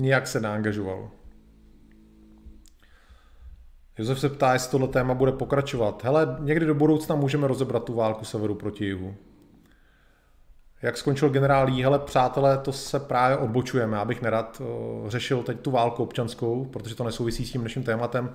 nijak 0.02 0.28
se 0.28 0.40
neangažoval. 0.40 1.10
Josef 3.98 4.20
se 4.20 4.30
ptá, 4.30 4.54
jestli 4.54 4.72
tohle 4.72 4.88
téma 4.88 5.14
bude 5.14 5.32
pokračovat. 5.32 6.04
Hele, 6.04 6.38
někdy 6.40 6.66
do 6.66 6.76
budoucna 6.76 7.16
můžeme 7.16 7.48
rozebrat 7.48 7.84
tu 7.84 7.94
válku 7.94 8.26
severu 8.26 8.56
proti 8.56 8.86
jihu. 8.86 9.16
Jak 10.82 10.98
skončil 10.98 11.30
generál 11.30 11.66
Lee, 11.66 11.84
hele 11.84 12.00
přátelé, 12.00 12.58
to 12.58 12.74
se 12.74 13.00
právě 13.00 13.38
odbočujeme, 13.38 13.98
abych 13.98 14.22
nerad 14.22 14.62
uh, 14.62 15.10
řešil 15.10 15.44
teď 15.44 15.60
tu 15.60 15.72
válku 15.72 16.04
občanskou, 16.04 16.66
protože 16.66 16.96
to 16.96 17.04
nesouvisí 17.04 17.46
s 17.46 17.52
tím 17.52 17.62
dnešním 17.62 17.84
tématem. 17.84 18.34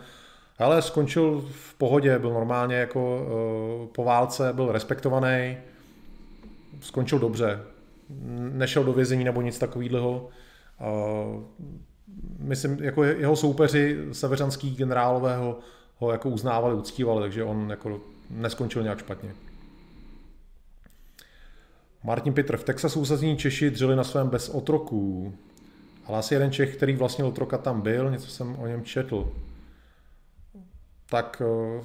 Ale 0.59 0.83
skončil 0.83 1.45
v 1.51 1.75
pohodě, 1.75 2.19
byl 2.19 2.33
normálně 2.33 2.77
jako 2.77 3.17
uh, 3.81 3.87
po 3.87 4.05
válce, 4.05 4.53
byl 4.53 4.73
respektovaný, 4.73 5.57
skončil 6.81 7.19
dobře. 7.19 7.61
Nešel 8.53 8.85
do 8.85 8.93
vězení 8.93 9.25
nebo 9.25 9.43
nic 9.43 9.59
takového. 9.59 10.29
Uh, 10.81 11.43
myslím, 12.39 12.79
jako 12.81 13.05
jeho 13.05 13.37
soupeři 13.37 13.99
severanský 14.13 14.75
generálové 14.75 15.37
ho, 15.37 15.59
ho 15.99 16.13
jako 16.13 16.29
uznávali, 16.29 16.75
uctívali, 16.75 17.21
takže 17.21 17.45
on 17.45 17.71
jako 17.71 18.01
neskončil 18.31 18.83
nějak 18.83 18.99
špatně. 18.99 19.35
Martin 22.05 22.33
Petr, 22.33 22.57
v 22.57 22.65
Texasu 22.65 23.01
usazení 23.01 23.37
Češi 23.37 23.71
dřeli 23.71 23.97
na 23.97 24.05
svém 24.05 24.29
bez 24.29 24.49
otroků. 24.49 25.35
Ale 26.07 26.19
asi 26.19 26.35
jeden 26.35 26.53
Čech, 26.53 26.77
který 26.77 26.97
vlastně 26.97 27.25
otroka 27.25 27.59
tam 27.59 27.81
byl, 27.81 28.11
něco 28.11 28.27
jsem 28.27 28.57
o 28.59 28.67
něm 28.67 28.85
četl 28.85 29.33
tak 31.11 31.43
eh, 31.45 31.85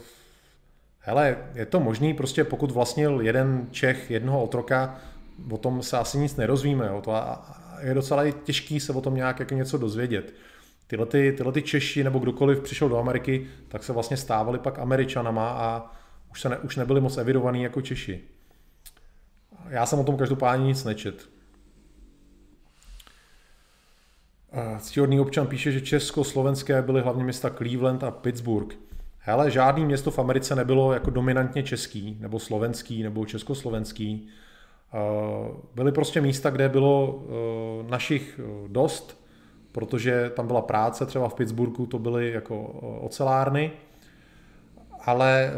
hele, 1.00 1.38
je 1.56 1.66
to 1.66 1.80
možný, 1.80 2.14
prostě 2.14 2.44
pokud 2.44 2.72
vlastnil 2.72 3.22
jeden 3.22 3.68
Čech 3.72 4.12
jednoho 4.12 4.44
otroka, 4.44 4.96
o 5.52 5.58
tom 5.58 5.84
se 5.84 5.98
asi 5.98 6.18
nic 6.18 6.36
nerozvíme. 6.36 6.88
Jo. 6.88 7.02
To 7.02 7.12
je 7.80 7.94
docela 7.94 8.32
těžký 8.32 8.80
se 8.80 8.94
o 8.94 9.02
tom 9.02 9.16
nějak 9.16 9.40
jako 9.40 9.54
něco 9.54 9.78
dozvědět. 9.78 10.34
Tyhle, 10.88 11.06
ty, 11.06 11.34
tyhle 11.38 11.54
ty 11.54 11.62
Češi 11.62 12.04
nebo 12.04 12.20
kdokoliv 12.20 12.60
přišel 12.62 12.90
do 12.90 12.98
Ameriky, 12.98 13.48
tak 13.68 13.84
se 13.84 13.94
vlastně 13.94 14.18
stávali 14.18 14.60
pak 14.60 14.80
Američanama 14.80 15.50
a 15.50 15.92
už, 16.32 16.42
se 16.42 16.50
ne, 16.50 16.58
už 16.58 16.76
nebyli 16.76 17.02
moc 17.02 17.18
evidovaní 17.18 17.64
jako 17.64 17.82
Češi. 17.82 18.22
Já 19.70 19.86
jsem 19.86 20.00
o 20.00 20.04
tom 20.04 20.18
každopádně 20.18 20.66
nic 20.66 20.84
nečet. 20.84 21.30
Ctihodný 24.80 25.20
občan 25.20 25.48
píše, 25.48 25.72
že 25.72 25.82
česko-slovenské 25.82 26.82
byly 26.82 27.02
hlavně 27.02 27.24
města 27.24 27.50
Cleveland 27.50 28.04
a 28.04 28.12
Pittsburgh. 28.12 28.76
Hele, 29.20 29.52
žádný 29.52 29.86
město 29.86 30.12
v 30.12 30.20
Americe 30.20 30.56
nebylo 30.56 30.94
jako 30.94 31.10
dominantně 31.10 31.64
český, 31.64 32.18
nebo 32.20 32.40
slovenský, 32.40 33.04
nebo 33.04 33.26
československý. 33.26 34.28
Eh, 34.94 35.52
byly 35.76 35.92
prostě 35.92 36.22
místa, 36.22 36.50
kde 36.50 36.70
bylo 36.70 37.24
eh, 37.26 37.92
našich 37.92 38.40
eh, 38.40 38.68
dost, 38.68 39.24
protože 39.72 40.32
tam 40.36 40.48
byla 40.48 40.62
práce, 40.62 41.06
třeba 41.06 41.30
v 41.30 41.34
Pittsburghu 41.34 41.86
to 41.86 42.00
byly 42.00 42.32
jako 42.32 42.64
ocelárny, 43.02 43.72
ale 45.06 45.54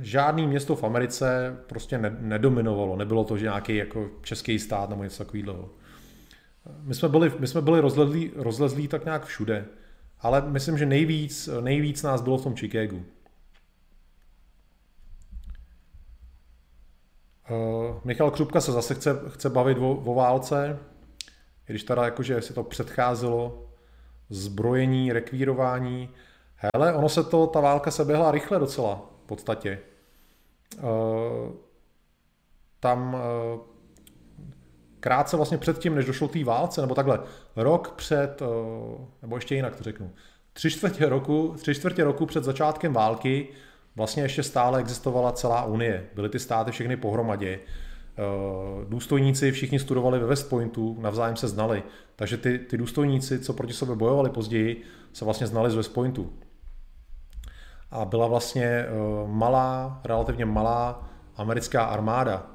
žádný 0.00 0.46
město 0.46 0.76
v 0.76 0.84
Americe 0.84 1.56
prostě 1.66 1.98
nedominovalo, 2.20 2.96
nebylo 2.96 3.24
to 3.24 3.36
že 3.36 3.44
nějaký 3.44 3.76
jako 3.76 4.10
český 4.22 4.58
stát 4.58 4.90
nebo 4.90 5.02
něco 5.02 5.24
takového. 5.24 5.68
My 6.82 6.94
jsme 6.94 7.08
byli, 7.08 7.32
my 7.38 7.46
jsme 7.46 7.60
byli 7.60 7.80
rozlezlí, 7.80 8.30
rozlezlí 8.36 8.88
tak 8.88 9.04
nějak 9.04 9.24
všude 9.24 9.64
ale 10.20 10.42
myslím, 10.46 10.78
že 10.78 10.86
nejvíc, 10.86 11.48
nejvíc 11.60 12.02
nás 12.02 12.22
bylo 12.22 12.38
v 12.38 12.42
tom 12.42 12.56
Chicagu. 12.56 13.04
Uh, 17.50 17.96
Michal 18.04 18.30
Křupka 18.30 18.60
se 18.60 18.72
zase 18.72 18.94
chce, 18.94 19.20
chce 19.28 19.50
bavit 19.50 19.78
o, 19.78 19.90
o 19.90 20.14
válce, 20.14 20.78
když 21.66 21.84
teda 21.84 22.04
jakože 22.04 22.42
si 22.42 22.54
to 22.54 22.62
předcházelo 22.62 23.68
zbrojení, 24.30 25.12
rekvírování. 25.12 26.10
Hele, 26.56 26.94
ono 26.94 27.08
se 27.08 27.24
to, 27.24 27.46
ta 27.46 27.60
válka 27.60 27.90
se 27.90 28.04
běhla 28.04 28.30
rychle 28.30 28.58
docela, 28.58 29.10
v 29.24 29.26
podstatě. 29.26 29.78
Uh, 30.78 31.52
tam 32.80 33.14
uh, 33.14 33.20
krátce 35.00 35.36
vlastně 35.36 35.58
předtím, 35.58 35.94
než 35.94 36.04
došlo 36.04 36.28
té 36.28 36.44
válce, 36.44 36.80
nebo 36.80 36.94
takhle, 36.94 37.20
rok 37.56 37.90
před, 37.90 38.42
nebo 39.22 39.36
ještě 39.36 39.54
jinak 39.54 39.76
to 39.76 39.84
řeknu, 39.84 40.12
tři 40.52 40.70
čtvrtě 40.70 41.08
roku, 41.08 41.54
tři 41.58 41.74
čtvrtě 41.74 42.04
roku 42.04 42.26
před 42.26 42.44
začátkem 42.44 42.92
války 42.92 43.48
vlastně 43.96 44.22
ještě 44.22 44.42
stále 44.42 44.80
existovala 44.80 45.32
celá 45.32 45.64
Unie. 45.64 46.04
Byly 46.14 46.28
ty 46.28 46.38
státy 46.38 46.70
všechny 46.70 46.96
pohromadě. 46.96 47.58
Eh, 47.58 48.84
důstojníci 48.88 49.52
všichni 49.52 49.78
studovali 49.78 50.18
ve 50.18 50.26
West 50.26 50.48
Pointu, 50.48 50.96
navzájem 51.00 51.36
se 51.36 51.48
znali. 51.48 51.82
Takže 52.16 52.36
ty, 52.36 52.58
ty 52.58 52.76
důstojníci, 52.76 53.38
co 53.38 53.52
proti 53.52 53.72
sobě 53.72 53.96
bojovali 53.96 54.30
později, 54.30 54.82
se 55.12 55.24
vlastně 55.24 55.46
znali 55.46 55.70
z 55.70 55.74
West 55.74 55.94
Pointu. 55.94 56.32
A 57.90 58.04
byla 58.04 58.26
vlastně 58.26 58.64
eh, 58.64 58.88
malá, 59.26 60.00
relativně 60.04 60.44
malá 60.44 61.10
americká 61.36 61.84
armáda. 61.84 62.46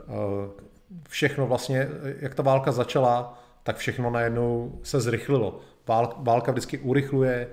Eh, 0.00 0.04
všechno 1.08 1.46
vlastně, 1.46 1.88
jak 2.18 2.34
ta 2.34 2.42
válka 2.42 2.72
začala, 2.72 3.42
tak 3.62 3.76
všechno 3.76 4.10
najednou 4.10 4.80
se 4.82 5.00
zrychlilo. 5.00 5.60
Válka 6.18 6.52
vždycky 6.52 6.78
urychluje 6.78 7.48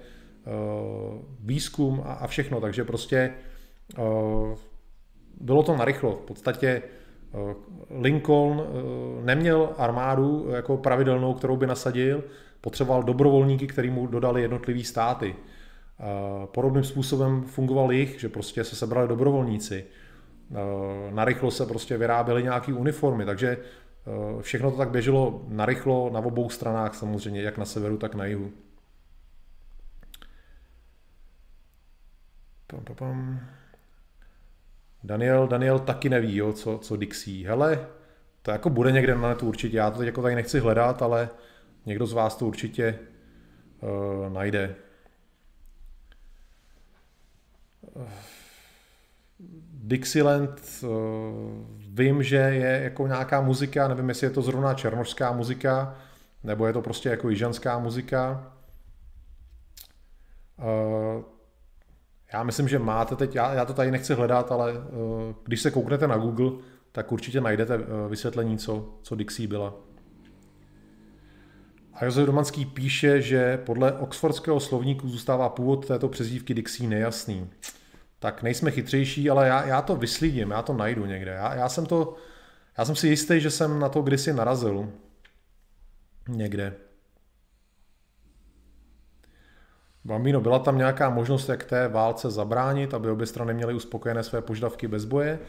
výzkum 1.39 2.03
a 2.05 2.27
všechno, 2.27 2.61
takže 2.61 2.83
prostě 2.83 3.33
bylo 5.41 5.63
to 5.63 5.77
narychlo. 5.77 6.15
V 6.15 6.21
podstatě 6.21 6.81
Eh, 7.33 7.55
Lincoln 7.89 8.61
eh, 8.61 9.25
neměl 9.25 9.69
armádu 9.77 10.47
jako 10.49 10.77
pravidelnou, 10.77 11.33
kterou 11.33 11.57
by 11.57 11.67
nasadil, 11.67 12.23
potřeboval 12.61 13.03
dobrovolníky, 13.03 13.67
který 13.67 13.89
mu 13.89 14.07
dodali 14.07 14.41
jednotlivý 14.41 14.83
státy. 14.83 15.35
Eh, 15.35 16.03
podobným 16.45 16.83
způsobem 16.83 17.43
fungoval 17.43 17.91
jich, 17.91 18.19
že 18.19 18.29
prostě 18.29 18.63
se 18.63 18.75
sebrali 18.75 19.07
dobrovolníci. 19.07 19.85
Narychlo 21.11 21.51
se 21.51 21.65
prostě 21.65 21.97
vyráběly 21.97 22.43
nějaké 22.43 22.73
uniformy, 22.73 23.25
takže 23.25 23.57
všechno 24.41 24.71
to 24.71 24.77
tak 24.77 24.89
běželo 24.89 25.45
narychlo 25.47 26.09
na 26.13 26.19
obou 26.19 26.49
stranách 26.49 26.95
samozřejmě, 26.95 27.41
jak 27.41 27.57
na 27.57 27.65
severu, 27.65 27.97
tak 27.97 28.15
na 28.15 28.25
jihu. 28.25 28.51
Pam, 32.67 32.83
pam, 32.83 32.95
pam. 32.95 33.39
Daniel, 35.03 35.47
Daniel 35.47 35.79
taky 35.79 36.09
neví, 36.09 36.35
jo, 36.35 36.53
co, 36.53 36.77
co 36.77 36.95
Dixie. 36.95 37.47
Hele, 37.47 37.87
to 38.41 38.51
jako 38.51 38.69
bude 38.69 38.91
někde 38.91 39.15
na 39.15 39.29
netu 39.29 39.47
určitě, 39.47 39.77
já 39.77 39.91
to 39.91 39.97
teď 39.97 40.05
jako 40.05 40.21
tady 40.21 40.35
nechci 40.35 40.59
hledat, 40.59 41.01
ale 41.01 41.29
někdo 41.85 42.05
z 42.05 42.13
vás 42.13 42.35
to 42.35 42.45
určitě 42.45 42.99
uh, 43.81 44.33
najde. 44.33 44.75
Dixieland, 49.73 50.61
uh, 50.83 50.89
vím, 51.79 52.23
že 52.23 52.35
je 52.35 52.81
jako 52.83 53.07
nějaká 53.07 53.41
muzika, 53.41 53.87
nevím, 53.87 54.09
jestli 54.09 54.27
je 54.27 54.31
to 54.31 54.41
zrovna 54.41 54.73
černožská 54.73 55.31
muzika, 55.31 55.95
nebo 56.43 56.67
je 56.67 56.73
to 56.73 56.81
prostě 56.81 57.09
jako 57.09 57.29
jižanská 57.29 57.79
muzika. 57.79 58.53
Uh, 60.57 61.36
já 62.33 62.43
myslím, 62.43 62.67
že 62.67 62.79
máte 62.79 63.15
teď, 63.15 63.35
já, 63.35 63.53
já 63.53 63.65
to 63.65 63.73
tady 63.73 63.91
nechci 63.91 64.13
hledat, 64.13 64.51
ale 64.51 64.73
uh, 64.73 64.79
když 65.43 65.61
se 65.61 65.71
kouknete 65.71 66.07
na 66.07 66.17
Google, 66.17 66.51
tak 66.91 67.11
určitě 67.11 67.41
najdete 67.41 67.77
uh, 67.77 67.83
vysvětlení, 68.09 68.57
co, 68.57 68.99
co 69.01 69.15
Dixie 69.15 69.47
byla. 69.47 69.73
A 71.93 72.05
Josef 72.05 72.25
Domanský 72.25 72.65
píše, 72.65 73.21
že 73.21 73.57
podle 73.57 73.93
oxfordského 73.93 74.59
slovníku 74.59 75.09
zůstává 75.09 75.49
původ 75.49 75.87
této 75.87 76.09
přezdívky 76.09 76.53
Dixie 76.53 76.89
nejasný. 76.89 77.49
Tak 78.19 78.43
nejsme 78.43 78.71
chytřejší, 78.71 79.29
ale 79.29 79.47
já, 79.47 79.65
já 79.65 79.81
to 79.81 79.95
vyslídím, 79.95 80.51
já 80.51 80.61
to 80.61 80.73
najdu 80.73 81.05
někde. 81.05 81.31
Já, 81.31 81.55
já, 81.55 81.69
jsem 81.69 81.85
to, 81.85 82.15
já 82.77 82.85
jsem 82.85 82.95
si 82.95 83.07
jistý, 83.07 83.41
že 83.41 83.51
jsem 83.51 83.79
na 83.79 83.89
to 83.89 84.01
kdysi 84.01 84.33
narazil. 84.33 84.89
Někde. 86.29 86.86
Bambino, 90.07 90.41
byla 90.41 90.59
tam 90.59 90.77
nějaká 90.77 91.09
možnost, 91.09 91.49
jak 91.49 91.63
té 91.63 91.87
válce 91.87 92.31
zabránit, 92.31 92.93
aby 92.93 93.09
obě 93.09 93.25
strany 93.25 93.53
měly 93.53 93.73
uspokojené 93.73 94.23
své 94.23 94.41
požadavky 94.41 94.87
bez 94.87 95.05
boje? 95.05 95.39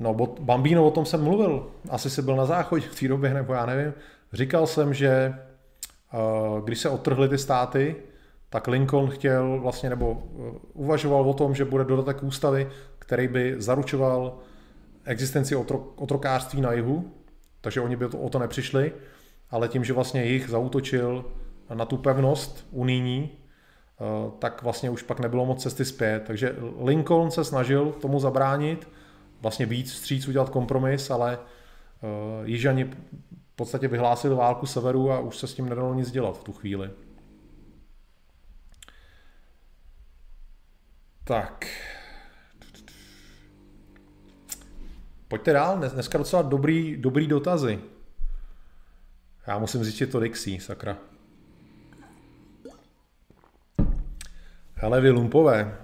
No, 0.00 0.14
Bambino, 0.40 0.86
o 0.86 0.90
tom 0.90 1.06
jsem 1.06 1.22
mluvil. 1.22 1.70
Asi 1.90 2.10
si 2.10 2.22
byl 2.22 2.36
na 2.36 2.46
záchodě 2.46 2.88
v 2.88 3.00
té 3.00 3.08
době, 3.08 3.34
nebo 3.34 3.52
já 3.52 3.66
nevím. 3.66 3.94
Říkal 4.32 4.66
jsem, 4.66 4.94
že 4.94 5.08
eh, 5.08 6.18
když 6.64 6.78
se 6.78 6.88
odtrhly 6.88 7.28
ty 7.28 7.38
státy, 7.38 7.96
tak 8.50 8.68
Lincoln 8.68 9.10
chtěl 9.10 9.60
vlastně, 9.60 9.90
nebo 9.90 10.22
eh, 10.22 10.58
uvažoval 10.72 11.30
o 11.30 11.34
tom, 11.34 11.54
že 11.54 11.64
bude 11.64 11.84
dodatek 11.84 12.22
ústavy, 12.22 12.68
který 12.98 13.28
by 13.28 13.54
zaručoval 13.58 14.38
existenci 15.04 15.56
otrokářství 15.96 16.60
na 16.60 16.72
jihu, 16.72 17.12
takže 17.60 17.80
oni 17.80 17.96
by 17.96 18.08
to, 18.08 18.18
o 18.18 18.28
to 18.28 18.38
nepřišli, 18.38 18.92
ale 19.50 19.68
tím, 19.68 19.84
že 19.84 19.92
vlastně 19.92 20.24
jich 20.24 20.48
zautočil 20.48 21.24
na 21.74 21.84
tu 21.84 21.96
pevnost 21.96 22.66
unijní, 22.70 23.38
tak 24.38 24.62
vlastně 24.62 24.90
už 24.90 25.02
pak 25.02 25.20
nebylo 25.20 25.46
moc 25.46 25.62
cesty 25.62 25.84
zpět. 25.84 26.24
Takže 26.26 26.56
Lincoln 26.84 27.30
se 27.30 27.44
snažil 27.44 27.92
tomu 27.92 28.20
zabránit, 28.20 28.88
vlastně 29.40 29.66
víc 29.66 29.92
vstříc 29.92 30.28
udělat 30.28 30.48
kompromis, 30.48 31.10
ale 31.10 31.38
eh, 31.38 32.06
Jižani 32.44 32.84
v 32.84 33.56
podstatě 33.56 33.88
vyhlásili 33.88 34.34
válku 34.34 34.66
severu 34.66 35.12
a 35.12 35.20
už 35.20 35.36
se 35.36 35.46
s 35.46 35.54
tím 35.54 35.68
nedalo 35.68 35.94
nic 35.94 36.10
dělat 36.10 36.38
v 36.38 36.44
tu 36.44 36.52
chvíli. 36.52 36.90
Tak. 41.24 41.66
Pojďte 45.28 45.52
dál, 45.52 45.78
dneska 45.78 46.18
docela 46.18 46.42
dobrý, 46.42 46.96
dobrý 46.96 47.26
dotazy. 47.26 47.80
Já 49.46 49.58
musím 49.58 49.84
zjistit 49.84 50.06
to 50.06 50.20
Dixie, 50.20 50.60
sakra. 50.60 51.07
Hele, 54.80 55.00
vy 55.00 55.10
lumpové, 55.10 55.78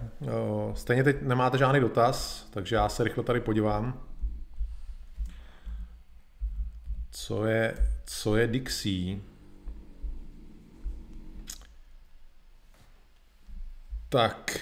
stejně 0.74 1.04
teď 1.04 1.22
nemáte 1.22 1.58
žádný 1.58 1.80
dotaz, 1.80 2.46
takže 2.50 2.76
já 2.76 2.88
se 2.88 3.04
rychle 3.04 3.24
tady 3.24 3.40
podívám. 3.40 4.00
Co 7.10 7.46
je, 7.46 7.74
co 8.06 8.36
je 8.36 8.46
Dixie? 8.46 9.18
Tak. 14.08 14.58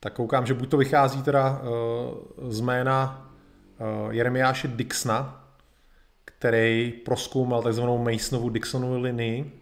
tak 0.00 0.12
koukám, 0.12 0.46
že 0.46 0.54
buď 0.54 0.70
to 0.70 0.76
vychází 0.76 1.22
teda 1.22 1.60
uh, 1.60 2.50
z 2.50 2.60
jména 2.60 3.27
Jeremiáše 4.10 4.68
Dixna, 4.68 5.48
který 6.24 6.92
proskoumal 7.04 7.62
takzvanou 7.62 7.98
Masonovu 7.98 8.48
Dixonovu 8.48 9.00
linii. 9.00 9.52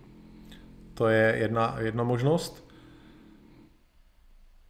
To 0.95 1.09
je 1.09 1.35
jedna, 1.37 1.77
jedna 1.79 2.05
možnost. 2.05 2.71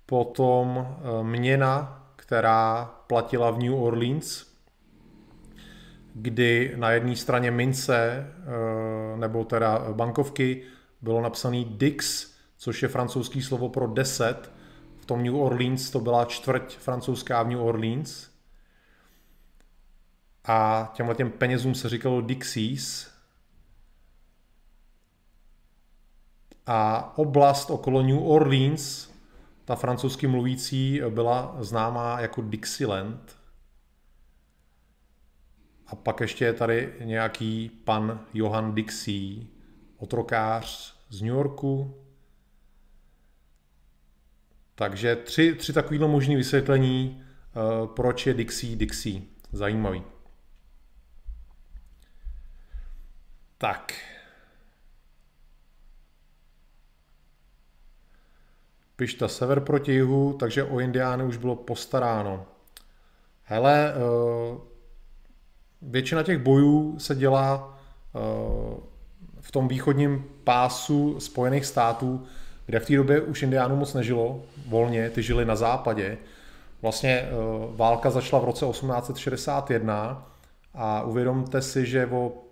Potom 0.06 0.86
eh, 0.86 1.24
měna, 1.24 2.02
která 2.16 2.84
platila 3.06 3.50
v 3.50 3.58
New 3.58 3.74
Orleans, 3.74 4.46
kdy 6.14 6.72
na 6.76 6.90
jedné 6.90 7.16
straně 7.16 7.50
mince, 7.50 7.96
eh, 7.96 9.16
nebo 9.16 9.44
teda 9.44 9.86
bankovky, 9.92 10.62
bylo 11.02 11.20
napsaný 11.20 11.64
Dix, 11.64 12.30
což 12.56 12.82
je 12.82 12.88
francouzský 12.88 13.42
slovo 13.42 13.68
pro 13.68 13.86
10. 13.86 14.50
V 14.98 15.06
tom 15.06 15.24
New 15.24 15.36
Orleans 15.36 15.90
to 15.90 16.00
byla 16.00 16.24
čtvrť 16.24 16.76
francouzská 16.76 17.42
v 17.42 17.48
New 17.48 17.60
Orleans 17.60 18.35
a 20.46 20.90
těmhle 20.94 21.14
těm 21.14 21.30
penězům 21.30 21.74
se 21.74 21.88
říkalo 21.88 22.20
Dixies. 22.20 23.10
A 26.66 27.12
oblast 27.18 27.70
okolo 27.70 28.02
New 28.02 28.22
Orleans, 28.22 29.10
ta 29.64 29.76
francouzsky 29.76 30.26
mluvící, 30.26 31.00
byla 31.08 31.56
známá 31.60 32.20
jako 32.20 32.42
Dixieland. 32.42 33.36
A 35.86 35.96
pak 35.96 36.20
ještě 36.20 36.44
je 36.44 36.52
tady 36.52 36.94
nějaký 37.04 37.70
pan 37.84 38.20
Johan 38.34 38.74
Dixie, 38.74 39.46
otrokář 39.96 40.96
z 41.08 41.22
New 41.22 41.34
Yorku. 41.34 41.94
Takže 44.74 45.16
tři, 45.16 45.54
tři 45.54 45.72
takovýhle 45.72 46.08
možné 46.08 46.36
vysvětlení, 46.36 47.22
uh, 47.80 47.86
proč 47.86 48.26
je 48.26 48.34
Dixie 48.34 48.76
Dixie. 48.76 49.22
Zajímavý. 49.52 50.15
Tak. 53.58 53.92
Pišta 58.96 59.28
sever 59.28 59.60
proti 59.60 59.92
jihu, 59.92 60.32
takže 60.32 60.64
o 60.64 60.80
Indiány 60.80 61.24
už 61.24 61.36
bylo 61.36 61.56
postaráno. 61.56 62.46
Hele, 63.42 63.92
eh, 63.92 64.58
většina 65.82 66.22
těch 66.22 66.38
bojů 66.38 66.98
se 66.98 67.14
dělá 67.14 67.78
eh, 68.14 68.18
v 69.40 69.52
tom 69.52 69.68
východním 69.68 70.24
pásu 70.44 71.20
Spojených 71.20 71.66
států, 71.66 72.26
kde 72.66 72.80
v 72.80 72.86
té 72.86 72.96
době 72.96 73.20
už 73.20 73.42
Indiánů 73.42 73.76
moc 73.76 73.94
nežilo 73.94 74.42
volně, 74.68 75.10
ty 75.10 75.22
žili 75.22 75.44
na 75.44 75.56
západě. 75.56 76.18
Vlastně 76.82 77.10
eh, 77.10 77.30
válka 77.76 78.10
začala 78.10 78.42
v 78.42 78.44
roce 78.44 78.66
1861 78.66 80.32
a 80.74 81.02
uvědomte 81.02 81.62
si, 81.62 81.86
že 81.86 82.06
o 82.06 82.45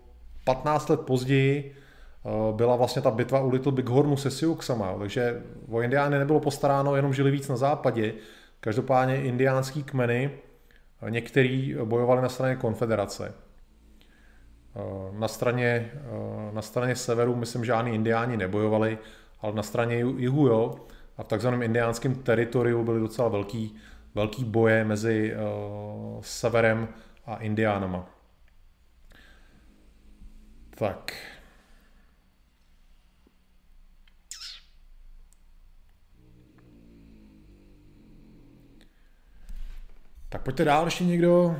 15 0.44 0.88
let 0.88 1.00
později 1.00 1.76
byla 2.52 2.76
vlastně 2.76 3.02
ta 3.02 3.10
bitva 3.10 3.40
u 3.40 3.50
Little 3.50 3.72
Bighornu 3.72 4.16
se 4.16 4.30
Sioux,ama 4.30 4.98
takže 4.98 5.42
o 5.70 5.80
Indiány 5.80 6.18
nebylo 6.18 6.40
postaráno, 6.40 6.96
jenom 6.96 7.14
žili 7.14 7.30
víc 7.30 7.48
na 7.48 7.56
západě. 7.56 8.14
Každopádně 8.60 9.22
indiánský 9.22 9.82
kmeny 9.82 10.30
Někteří 11.08 11.74
bojovali 11.84 12.22
na 12.22 12.28
straně 12.28 12.56
konfederace. 12.56 13.34
Eh, 14.76 15.18
na 15.18 15.28
straně, 15.28 15.92
eh, 15.94 16.52
na 16.52 16.62
straně 16.62 16.96
severu, 16.96 17.36
myslím, 17.36 17.64
žádní 17.64 17.94
indiáni 17.94 18.36
nebojovali, 18.36 18.98
ale 19.40 19.52
na 19.52 19.62
straně 19.62 19.96
jihu 19.96 20.46
jo. 20.46 20.74
A 21.16 21.22
v 21.22 21.28
takzvaném 21.28 21.62
indiánském 21.62 22.14
teritoriu 22.14 22.84
byly 22.84 23.00
docela 23.00 23.28
velký, 23.28 23.76
velký 24.14 24.44
boje 24.44 24.84
mezi 24.84 25.34
severem 26.20 26.88
a 27.26 27.36
indiánama. 27.36 28.13
Tak. 30.74 31.12
Tak 40.28 40.42
pojďte 40.42 40.64
dál 40.64 40.84
ještě 40.84 41.04
někdo. 41.04 41.56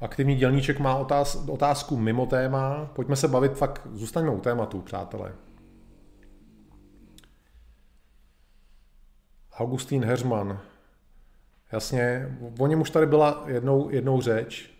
Aktivní 0.00 0.36
dělníček 0.36 0.78
má 0.78 0.96
otáz, 0.96 1.36
otázku 1.48 1.96
mimo 1.96 2.26
téma. 2.26 2.86
Pojďme 2.86 3.16
se 3.16 3.28
bavit 3.28 3.58
fakt, 3.58 3.86
zůstaňme 3.92 4.30
u 4.30 4.40
tématu, 4.40 4.80
přátelé. 4.80 5.34
Augustín 9.52 10.04
Heřman. 10.04 10.73
Jasně, 11.74 12.36
o 12.58 12.66
něm 12.66 12.80
už 12.80 12.90
tady 12.90 13.06
byla 13.06 13.44
jednou, 13.46 13.90
jednou 13.90 14.20
řeč. 14.20 14.70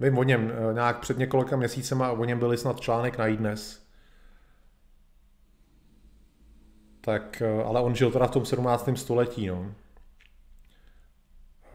Vím 0.00 0.18
o 0.18 0.22
něm, 0.22 0.52
eh, 0.70 0.74
nějak 0.74 1.00
před 1.00 1.18
několika 1.18 1.56
měsícema 1.56 2.10
o 2.12 2.24
něm 2.24 2.38
byly 2.38 2.58
snad 2.58 2.80
článek 2.80 3.18
na 3.18 3.26
iDnes. 3.26 3.88
tak, 7.00 7.42
eh, 7.42 7.62
ale 7.64 7.80
on 7.80 7.94
žil 7.94 8.10
teda 8.10 8.26
v 8.26 8.30
tom 8.30 8.46
17. 8.46 8.96
století, 8.96 9.46
no. 9.46 9.74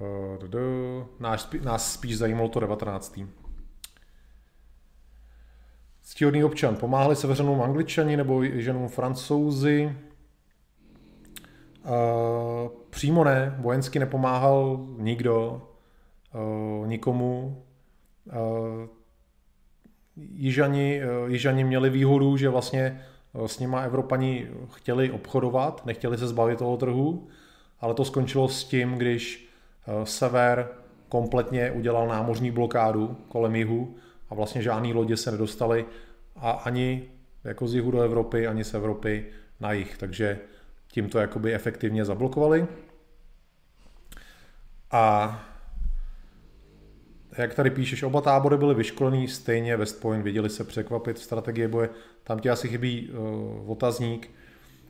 Eh, 0.01 1.05
náš, 1.19 1.47
nás 1.63 1.93
spíš 1.93 2.17
zajímalo 2.17 2.49
to 2.49 2.59
19. 2.59 3.27
Ctihodný 6.01 6.43
občan. 6.43 6.75
Pomáhali 6.75 7.15
seveřanům 7.15 7.61
angličani 7.61 8.17
nebo 8.17 8.45
ženům 8.45 8.87
francouzi? 8.87 9.95
Přímo 12.93 13.23
ne, 13.23 13.55
vojensky 13.59 13.99
nepomáhal 13.99 14.85
nikdo, 14.97 15.61
uh, 16.33 16.87
nikomu. 16.87 17.63
Uh, 18.25 18.87
Jižani, 20.15 21.01
uh, 21.23 21.31
Jižani 21.31 21.63
měli 21.63 21.89
výhodu, 21.89 22.37
že 22.37 22.49
vlastně 22.49 23.01
s 23.45 23.59
nima 23.59 23.81
Evropani 23.81 24.47
chtěli 24.73 25.11
obchodovat, 25.11 25.85
nechtěli 25.85 26.17
se 26.17 26.27
zbavit 26.27 26.59
toho 26.59 26.77
trhu, 26.77 27.27
ale 27.79 27.93
to 27.93 28.05
skončilo 28.05 28.47
s 28.47 28.63
tím, 28.63 28.95
když 28.95 29.49
sever 30.03 30.67
kompletně 31.09 31.71
udělal 31.71 32.07
námořní 32.07 32.51
blokádu 32.51 33.17
kolem 33.27 33.55
jihu 33.55 33.95
a 34.29 34.35
vlastně 34.35 34.61
žádný 34.61 34.93
lodě 34.93 35.17
se 35.17 35.31
nedostaly 35.31 35.85
a 36.35 36.51
ani 36.51 37.03
jako 37.43 37.67
z 37.67 37.75
jihu 37.75 37.91
do 37.91 38.01
Evropy, 38.01 38.47
ani 38.47 38.63
z 38.63 38.73
Evropy 38.73 39.25
na 39.59 39.71
jih, 39.71 39.97
takže 39.97 40.39
tím 40.87 41.09
to 41.09 41.19
jakoby 41.19 41.53
efektivně 41.53 42.05
zablokovali. 42.05 42.67
A 44.93 45.39
jak 47.37 47.53
tady 47.53 47.69
píšeš, 47.69 48.03
oba 48.03 48.21
tábory 48.21 48.57
byly 48.57 48.75
vyškolený 48.75 49.27
stejně, 49.27 49.77
West 49.77 50.01
Point 50.01 50.23
věděli 50.23 50.49
se 50.49 50.63
překvapit 50.63 51.17
v 51.17 51.23
strategii 51.23 51.67
boje, 51.67 51.89
tam 52.23 52.39
ti 52.39 52.49
asi 52.49 52.67
chybí 52.67 53.09
uh, 53.09 53.71
otazník. 53.71 54.31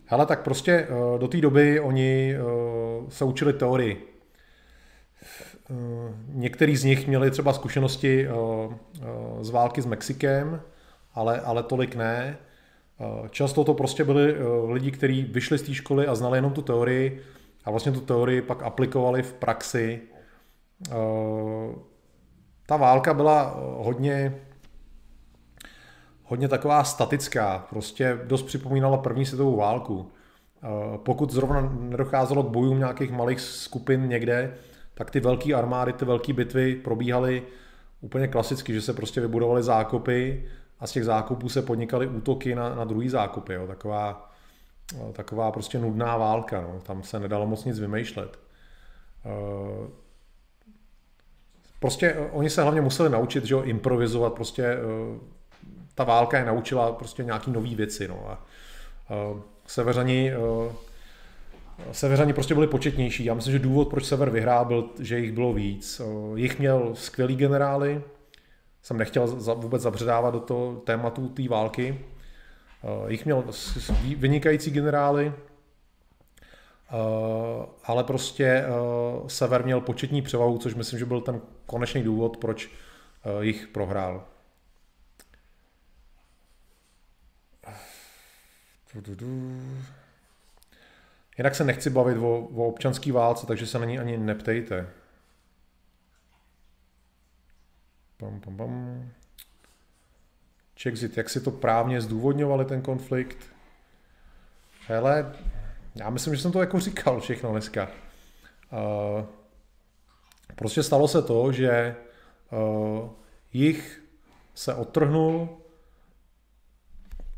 Hele, 0.06 0.26
tak 0.26 0.44
prostě 0.44 0.88
uh, 0.88 1.20
do 1.20 1.28
té 1.28 1.42
doby 1.42 1.80
oni 1.80 2.36
uh, 2.36 3.10
se 3.10 3.26
učili 3.26 3.54
teorii. 3.54 4.08
Uh, 5.70 5.78
některý 6.28 6.78
z 6.78 6.84
nich 6.84 7.08
měli 7.08 7.32
třeba 7.32 7.54
zkušenosti 7.54 8.28
uh, 8.28 8.36
uh, 8.36 8.74
z 9.42 9.50
války 9.50 9.82
s 9.82 9.86
Mexikem, 9.86 10.62
ale, 11.14 11.42
ale 11.42 11.64
tolik 11.64 11.96
ne. 11.96 12.38
Často 13.30 13.64
to 13.64 13.74
prostě 13.74 14.04
byli 14.04 14.36
lidi, 14.68 14.92
kteří 14.92 15.24
vyšli 15.24 15.58
z 15.58 15.62
té 15.62 15.74
školy 15.74 16.08
a 16.08 16.16
znali 16.16 16.38
jenom 16.38 16.52
tu 16.52 16.62
teorii 16.62 17.22
a 17.66 17.72
vlastně 17.72 17.92
tu 17.92 18.02
teorii 18.02 18.42
pak 18.42 18.64
aplikovali 18.64 19.24
v 19.24 19.34
praxi. 19.34 20.02
Uh, 20.90 21.76
ta 22.66 22.78
válka 22.78 23.14
byla 23.14 23.56
hodně 23.78 24.42
hodně 26.34 26.48
taková 26.48 26.84
statická, 26.84 27.68
prostě 27.70 28.20
dost 28.24 28.44
připomínala 28.44 28.98
první 28.98 29.26
světovou 29.26 29.56
válku. 29.56 30.12
Eh, 30.64 30.98
pokud 30.98 31.32
zrovna 31.32 31.74
nedocházelo 31.80 32.44
k 32.44 32.50
bojům 32.50 32.80
nějakých 32.80 33.12
malých 33.12 33.40
skupin 33.40 34.08
někde, 34.08 34.54
tak 34.94 35.12
ty 35.12 35.20
velké 35.20 35.54
armády, 35.54 35.94
ty 35.94 36.06
velké 36.06 36.34
bitvy 36.34 36.76
probíhaly 36.76 37.44
úplně 38.02 38.28
klasicky, 38.28 38.74
že 38.74 38.82
se 38.82 38.94
prostě 38.94 39.22
vybudovaly 39.22 39.64
zákopy 39.64 40.50
a 40.80 40.88
z 40.88 40.92
těch 40.92 41.06
zákopů 41.06 41.50
se 41.50 41.62
podnikaly 41.62 42.08
útoky 42.08 42.56
na, 42.56 42.76
na 42.76 42.84
druhý 42.84 43.10
zákopy. 43.10 43.54
Jo. 43.54 43.68
Taková, 43.68 44.30
eh, 44.30 44.33
taková 45.14 45.52
prostě 45.52 45.80
nudná 45.80 46.18
válka, 46.18 46.62
no. 46.62 46.80
tam 46.84 47.04
se 47.04 47.20
nedalo 47.20 47.48
moc 47.48 47.66
nic 47.66 47.80
vymýšlet. 47.80 48.40
Eh, 49.26 49.90
prostě 51.80 52.16
oni 52.32 52.50
se 52.50 52.62
hlavně 52.62 52.82
museli 52.82 53.10
naučit, 53.10 53.46
že 53.46 53.54
jo, 53.54 53.62
improvizovat, 53.62 54.34
prostě 54.34 54.78
ta 55.96 56.04
válka 56.04 56.38
je 56.38 56.46
naučila 56.46 56.92
prostě 56.92 57.24
nějaký 57.24 57.52
nové 57.52 57.76
věci. 57.76 58.08
No. 58.08 58.30
A, 58.30 58.46
severani, 59.68 60.34
Severani 61.92 62.34
prostě 62.34 62.54
byli 62.54 62.68
početnější. 62.68 63.26
Já 63.26 63.34
myslím, 63.34 63.52
že 63.52 63.60
důvod, 63.60 63.90
proč 63.90 64.06
Sever 64.06 64.30
vyhrál, 64.30 64.66
byl, 64.66 64.90
že 65.00 65.20
jich 65.20 65.32
bylo 65.32 65.54
víc. 65.54 66.02
Jich 66.36 66.60
měl 66.60 66.92
skvělý 66.94 67.36
generály, 67.36 68.02
jsem 68.82 68.98
nechtěl 68.98 69.28
vůbec 69.56 69.82
zabředávat 69.82 70.34
do 70.34 70.40
toho 70.40 70.76
tématu 70.76 71.30
té 71.30 71.50
války. 71.50 72.00
Uh, 72.84 73.12
jich 73.12 73.26
měl 73.26 73.46
vynikající 74.18 74.72
generály, 74.72 75.28
uh, 75.28 75.34
ale 77.84 78.04
prostě 78.04 78.66
uh, 79.22 79.28
Sever 79.28 79.66
měl 79.66 79.82
početní 79.82 80.22
převahu, 80.22 80.58
což 80.58 80.76
myslím, 80.76 81.00
že 81.00 81.06
byl 81.06 81.22
ten 81.22 81.42
konečný 81.66 82.04
důvod, 82.04 82.38
proč 82.38 82.70
jich 83.42 83.68
prohrál. 83.68 84.26
Jinak 91.38 91.56
se 91.56 91.64
nechci 91.64 91.90
bavit 91.90 92.18
o, 92.18 92.40
o 92.40 92.68
občanský 92.68 93.12
válce, 93.12 93.48
takže 93.48 93.68
se 93.68 93.80
na 93.80 93.86
ní 93.86 94.00
ani 94.00 94.18
neptejte. 94.18 94.90
Pam, 98.18 98.42
pam, 98.42 98.58
pam. 98.58 99.12
Czexit, 100.84 101.18
jak 101.18 101.30
si 101.30 101.42
to 101.42 101.52
právně 101.52 102.02
zdůvodňovali 102.02 102.66
ten 102.66 102.82
konflikt? 102.82 103.38
Hele, 104.88 105.36
já 105.96 106.10
myslím, 106.10 106.36
že 106.36 106.42
jsem 106.42 106.52
to 106.52 106.60
jako 106.60 106.80
říkal 106.80 107.20
všechno 107.20 107.52
dneska. 107.52 107.88
Uh, 108.72 109.26
prostě 110.56 110.84
stalo 110.84 111.08
se 111.08 111.22
to, 111.22 111.52
že 111.52 111.96
uh, 112.52 113.10
jich 113.54 114.04
se 114.56 114.74
odtrhnul 114.74 115.50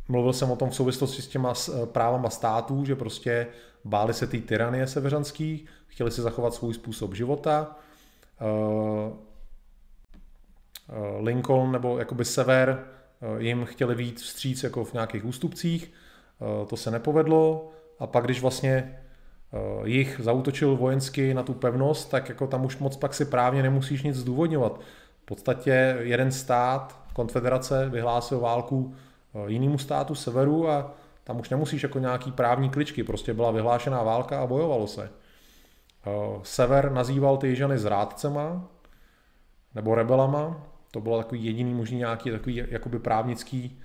Mluvil 0.08 0.34
jsem 0.34 0.52
o 0.52 0.56
tom 0.56 0.70
v 0.70 0.76
souvislosti 0.76 1.22
s 1.22 1.28
těma 1.28 1.54
eh, 1.54 1.86
právama 1.86 2.30
států, 2.30 2.86
že 2.86 2.96
prostě 2.96 3.48
báli 3.84 4.14
se 4.14 4.28
té 4.28 4.38
tyranie 4.38 4.88
severanský, 4.88 5.66
chtěli 5.88 6.12
si 6.12 6.22
zachovat 6.22 6.54
svůj 6.54 6.74
způsob 6.74 7.14
života. 7.14 7.76
Eh, 8.42 9.26
Lincoln 11.20 11.72
nebo 11.72 12.00
jakoby 12.00 12.26
sever 12.26 12.95
jim 13.38 13.66
chtěli 13.66 13.96
víc 13.96 14.22
vstříc 14.22 14.64
jako 14.64 14.86
v 14.86 14.94
nějakých 14.94 15.26
ústupcích, 15.26 15.94
to 16.68 16.78
se 16.78 16.92
nepovedlo 16.92 17.70
a 18.00 18.08
pak 18.08 18.26
když 18.26 18.42
vlastně 18.42 19.00
jich 19.84 20.22
zautočil 20.24 20.76
vojensky 20.76 21.34
na 21.34 21.44
tu 21.44 21.54
pevnost, 21.54 22.12
tak 22.12 22.30
jako 22.30 22.48
tam 22.48 22.66
už 22.66 22.78
moc 22.78 22.98
pak 22.98 23.14
si 23.14 23.26
právně 23.26 23.64
nemusíš 23.64 24.04
nic 24.04 24.16
zdůvodňovat. 24.16 24.80
V 25.22 25.26
podstatě 25.26 25.98
jeden 26.00 26.32
stát 26.32 27.00
konfederace 27.14 27.90
vyhlásil 27.90 28.40
válku 28.40 28.96
jinému 29.48 29.78
státu 29.78 30.16
severu 30.16 30.70
a 30.70 30.94
tam 31.24 31.40
už 31.40 31.50
nemusíš 31.50 31.84
jako 31.84 32.00
nějaký 32.00 32.32
právní 32.32 32.70
kličky, 32.70 33.04
prostě 33.04 33.34
byla 33.34 33.52
vyhlášená 33.52 34.04
válka 34.04 34.42
a 34.42 34.48
bojovalo 34.48 34.88
se. 34.88 35.10
Sever 36.44 36.92
nazýval 36.92 37.38
ty 37.38 37.48
jižany 37.48 37.78
zrádcema 37.78 38.68
nebo 39.76 39.96
rebelama, 39.96 40.68
to 40.96 41.02
bylo 41.02 41.18
takový 41.18 41.46
jediný 41.46 41.74
možný 41.74 41.98
nějaký 41.98 42.32
takový 42.32 42.64
jakoby 42.68 43.00
právnický 43.00 43.82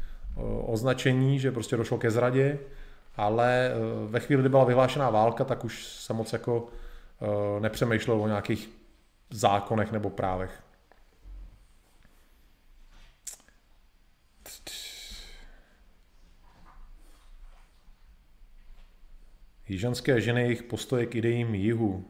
označení, 0.62 1.38
že 1.38 1.52
prostě 1.52 1.76
došlo 1.76 1.98
ke 1.98 2.10
zradě, 2.10 2.58
ale 3.16 3.70
ve 4.06 4.20
chvíli, 4.20 4.42
kdy 4.42 4.48
byla 4.48 4.64
vyhlášená 4.64 5.10
válka, 5.10 5.44
tak 5.44 5.64
už 5.64 5.86
se 5.86 6.12
moc 6.12 6.32
jako 6.32 6.68
nepřemýšlel 7.60 8.22
o 8.22 8.26
nějakých 8.26 8.70
zákonech 9.30 9.92
nebo 9.92 10.10
právech. 10.10 10.62
Jižanské 19.68 20.20
ženy 20.20 20.42
jejich 20.42 20.62
postoje 20.62 21.06
k 21.06 21.14
idejím 21.14 21.54
jihu. 21.54 22.04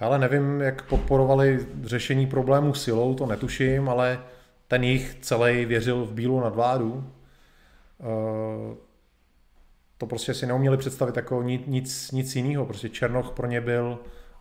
Ale 0.00 0.18
nevím, 0.18 0.60
jak 0.60 0.82
podporovali 0.82 1.66
řešení 1.82 2.26
problémů 2.26 2.74
silou, 2.74 3.14
to 3.14 3.26
netuším, 3.26 3.88
ale 3.88 4.20
ten 4.68 4.84
jich 4.84 5.16
celý 5.20 5.64
věřil 5.64 6.04
v 6.04 6.12
bílou 6.12 6.40
nadvládu. 6.40 7.12
Eh, 8.00 8.76
to 9.98 10.06
prostě 10.06 10.34
si 10.34 10.46
neuměli 10.46 10.76
představit 10.76 11.16
jako 11.16 11.42
nic, 11.42 12.10
nic 12.10 12.36
jiného. 12.36 12.66
Prostě 12.66 12.88
Černoch 12.88 13.30
pro 13.30 13.46
ně 13.46 13.60
byl 13.60 13.98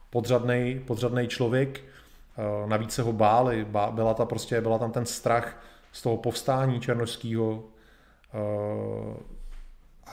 podřadný, 0.09 0.81
podřadný 0.87 1.27
člověk, 1.27 1.79
eh, 1.79 2.67
navíc 2.67 2.91
se 2.91 3.01
ho 3.01 3.13
báli, 3.13 3.65
byla, 3.91 4.13
ta 4.13 4.25
prostě, 4.25 4.61
byla 4.61 4.77
tam 4.77 4.91
ten 4.91 5.05
strach 5.05 5.63
z 5.91 6.01
toho 6.01 6.17
povstání 6.17 6.79
černožského 6.79 7.63
eh, 8.33 9.37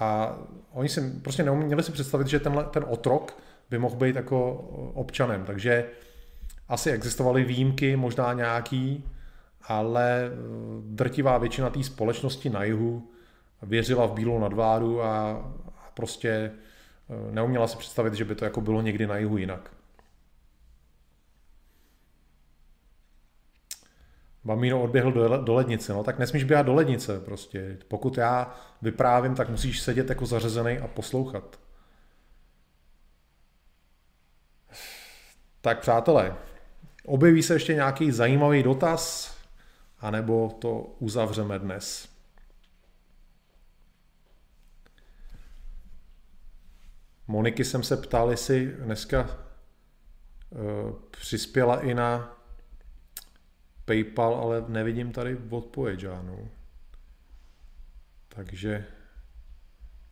a 0.00 0.38
oni 0.72 0.88
si 0.88 1.00
prostě 1.22 1.42
neuměli 1.42 1.82
si 1.82 1.92
představit, 1.92 2.26
že 2.26 2.40
tenhle, 2.40 2.64
ten 2.64 2.84
otrok 2.88 3.36
by 3.74 3.78
mohl 3.78 3.96
být 3.96 4.16
jako 4.16 4.54
občanem, 4.94 5.44
takže 5.44 5.84
asi 6.68 6.90
existovaly 6.90 7.44
výjimky, 7.44 7.96
možná 7.96 8.32
nějaký, 8.32 9.04
ale 9.62 10.26
eh, 10.26 10.30
drtivá 10.82 11.38
většina 11.38 11.70
té 11.70 11.82
společnosti 11.82 12.50
na 12.50 12.64
jihu 12.64 13.10
věřila 13.62 14.06
v 14.06 14.12
bílou 14.12 14.38
nadvádu 14.38 15.02
a 15.02 15.44
prostě 15.94 16.52
neuměla 17.30 17.66
si 17.66 17.76
představit, 17.76 18.14
že 18.14 18.24
by 18.24 18.34
to 18.34 18.44
jako 18.44 18.60
bylo 18.60 18.82
někdy 18.82 19.06
na 19.06 19.16
jihu 19.16 19.36
jinak. 19.36 19.70
Bamíno 24.44 24.82
odběhl 24.82 25.12
do, 25.12 25.36
do 25.42 25.54
lednice, 25.54 25.92
no 25.92 26.04
tak 26.04 26.18
nesmíš 26.18 26.44
běhat 26.44 26.66
do 26.66 26.74
lednice 26.74 27.20
prostě. 27.20 27.78
Pokud 27.88 28.18
já 28.18 28.54
vyprávím, 28.82 29.34
tak 29.34 29.48
musíš 29.48 29.80
sedět 29.80 30.08
jako 30.08 30.26
zařezený 30.26 30.78
a 30.78 30.86
poslouchat. 30.86 31.63
Tak 35.64 35.80
přátelé, 35.80 36.36
objeví 37.04 37.42
se 37.42 37.54
ještě 37.54 37.74
nějaký 37.74 38.10
zajímavý 38.10 38.62
dotaz, 38.62 39.34
anebo 39.98 40.56
to 40.60 40.80
uzavřeme 40.98 41.58
dnes. 41.58 42.08
Moniky 47.26 47.64
jsem 47.64 47.82
se 47.82 47.96
ptal, 47.96 48.30
jestli 48.30 48.66
dneska 48.66 49.22
uh, 49.22 50.92
přispěla 51.10 51.80
i 51.80 51.94
na 51.94 52.38
PayPal, 53.84 54.34
ale 54.34 54.64
nevidím 54.68 55.12
tady 55.12 55.38
odpověď 55.50 56.00
žádnou. 56.00 56.48
Takže, 58.28 58.86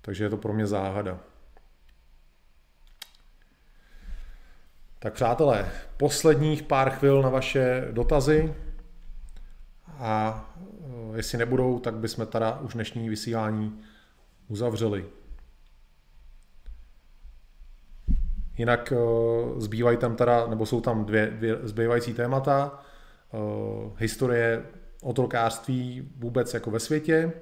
takže 0.01 0.25
je 0.25 0.31
to 0.31 0.37
pro 0.37 0.53
mě 0.53 0.67
záhada. 0.67 1.32
Tak 5.03 5.13
přátelé, 5.13 5.71
posledních 5.97 6.63
pár 6.63 6.91
chvil 6.91 7.23
na 7.23 7.29
vaše 7.29 7.89
dotazy 7.93 8.55
a 9.87 10.45
eh, 10.57 11.17
jestli 11.17 11.39
nebudou, 11.39 11.79
tak 11.79 11.95
bychom 11.95 12.27
teda 12.27 12.61
už 12.61 12.75
dnešní 12.75 13.09
vysílání 13.09 13.81
uzavřeli. 14.49 15.07
Jinak 18.59 18.93
eh, 18.93 18.97
zbývají 19.61 19.97
tam 19.97 20.17
teda, 20.17 20.47
nebo 20.47 20.67
jsou 20.67 20.81
tam 20.81 21.05
dvě, 21.05 21.27
dvě 21.27 21.59
zbývající 21.63 22.15
témata. 22.15 22.83
Eh, 23.35 23.39
historie 23.97 24.67
otrokářství 25.01 26.13
vůbec 26.17 26.55
jako 26.55 26.71
ve 26.71 26.81
světě. 26.81 27.33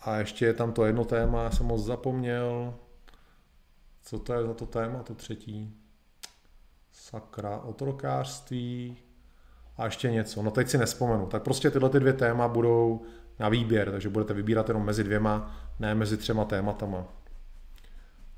A 0.00 0.16
ještě 0.16 0.46
je 0.46 0.54
tam 0.54 0.72
to 0.72 0.84
jedno 0.84 1.04
téma, 1.04 1.44
já 1.44 1.50
jsem 1.50 1.66
moc 1.66 1.84
zapomněl. 1.84 2.74
Co 4.02 4.18
to 4.18 4.32
je 4.32 4.42
za 4.42 4.54
to 4.54 4.66
téma, 4.66 5.02
to 5.02 5.14
třetí? 5.14 5.81
Sakra, 7.12 7.58
otrokářství 7.58 8.96
a 9.76 9.84
ještě 9.84 10.10
něco. 10.10 10.42
No 10.42 10.50
teď 10.50 10.68
si 10.68 10.78
nespomenu. 10.78 11.26
Tak 11.26 11.42
prostě 11.42 11.70
tyhle 11.70 11.90
ty 11.90 12.00
dvě 12.00 12.12
téma 12.12 12.48
budou 12.48 13.02
na 13.38 13.48
výběr, 13.48 13.90
takže 13.90 14.08
budete 14.08 14.34
vybírat 14.34 14.68
jenom 14.68 14.84
mezi 14.84 15.04
dvěma, 15.04 15.56
ne 15.78 15.94
mezi 15.94 16.16
třema 16.16 16.44
tématama. 16.44 17.04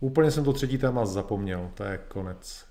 Úplně 0.00 0.30
jsem 0.30 0.44
to 0.44 0.52
třetí 0.52 0.78
téma 0.78 1.06
zapomněl, 1.06 1.70
to 1.74 1.84
je 1.84 1.98
konec. 2.08 2.66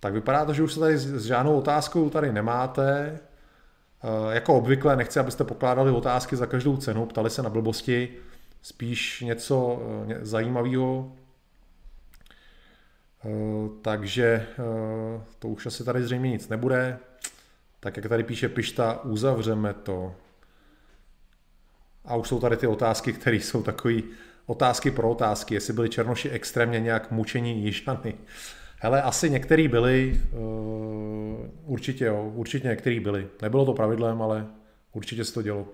Tak 0.00 0.12
vypadá 0.12 0.44
to, 0.44 0.52
že 0.52 0.62
už 0.62 0.72
se 0.72 0.80
tady 0.80 0.98
s 0.98 1.24
žádnou 1.24 1.58
otázkou 1.58 2.10
tady 2.10 2.32
nemáte. 2.32 3.18
Eh, 4.02 4.34
jako 4.34 4.54
obvykle 4.54 4.96
nechci, 4.96 5.20
abyste 5.20 5.44
pokládali 5.44 5.90
otázky 5.90 6.36
za 6.36 6.46
každou 6.46 6.76
cenu, 6.76 7.06
ptali 7.06 7.30
se 7.30 7.42
na 7.42 7.50
blbosti, 7.50 8.16
spíš 8.62 9.20
něco 9.20 9.82
eh, 10.08 10.24
zajímavého. 10.24 11.12
Eh, 13.26 13.68
takže 13.82 14.46
to 15.38 15.48
už 15.48 15.66
asi 15.66 15.84
tady 15.84 16.02
zřejmě 16.02 16.30
nic 16.30 16.48
nebude. 16.48 16.98
Tak 17.80 17.96
jak 17.96 18.08
tady 18.08 18.22
píše 18.22 18.48
Pišta, 18.48 19.04
uzavřeme 19.04 19.74
to. 19.74 20.14
A 22.04 22.16
už 22.16 22.28
jsou 22.28 22.40
tady 22.40 22.56
ty 22.56 22.66
otázky, 22.66 23.12
které 23.12 23.36
jsou 23.36 23.62
takové 23.62 23.94
otázky 24.46 24.90
pro 24.90 25.10
otázky, 25.10 25.54
jestli 25.54 25.72
byli 25.72 25.88
černoši 25.88 26.28
extrémně 26.30 26.80
nějak 26.80 27.10
mučení 27.10 27.62
jižany. 27.64 28.14
Hele, 28.78 29.02
asi 29.02 29.30
některý 29.30 29.68
byli, 29.68 30.20
uh, 30.32 31.46
určitě 31.64 32.04
jo, 32.04 32.32
určitě 32.34 32.68
některý 32.68 33.00
byli. 33.00 33.28
Nebylo 33.42 33.64
to 33.64 33.74
pravidlem, 33.74 34.22
ale 34.22 34.46
určitě 34.92 35.24
se 35.24 35.34
to 35.34 35.42
dělo. 35.42 35.68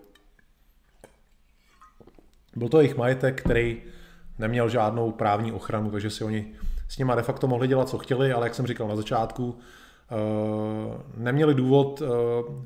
Byl 2.57 2.69
to 2.69 2.81
jejich 2.81 2.97
majetek, 2.97 3.41
který 3.41 3.83
neměl 4.39 4.69
žádnou 4.69 5.12
právní 5.12 5.53
ochranu, 5.53 5.91
takže 5.91 6.11
si 6.11 6.24
oni 6.24 6.55
s 6.93 6.98
nima 6.98 7.14
de 7.14 7.23
facto 7.23 7.47
mohli 7.47 7.69
dělat, 7.69 7.89
co 7.89 7.98
chtěli, 7.98 8.32
ale 8.32 8.47
jak 8.47 8.55
jsem 8.55 8.66
říkal 8.66 8.89
na 8.89 8.97
začátku, 8.97 9.44
uh, 9.44 11.01
neměli 11.16 11.55
důvod 11.55 12.01
uh, 12.01 12.09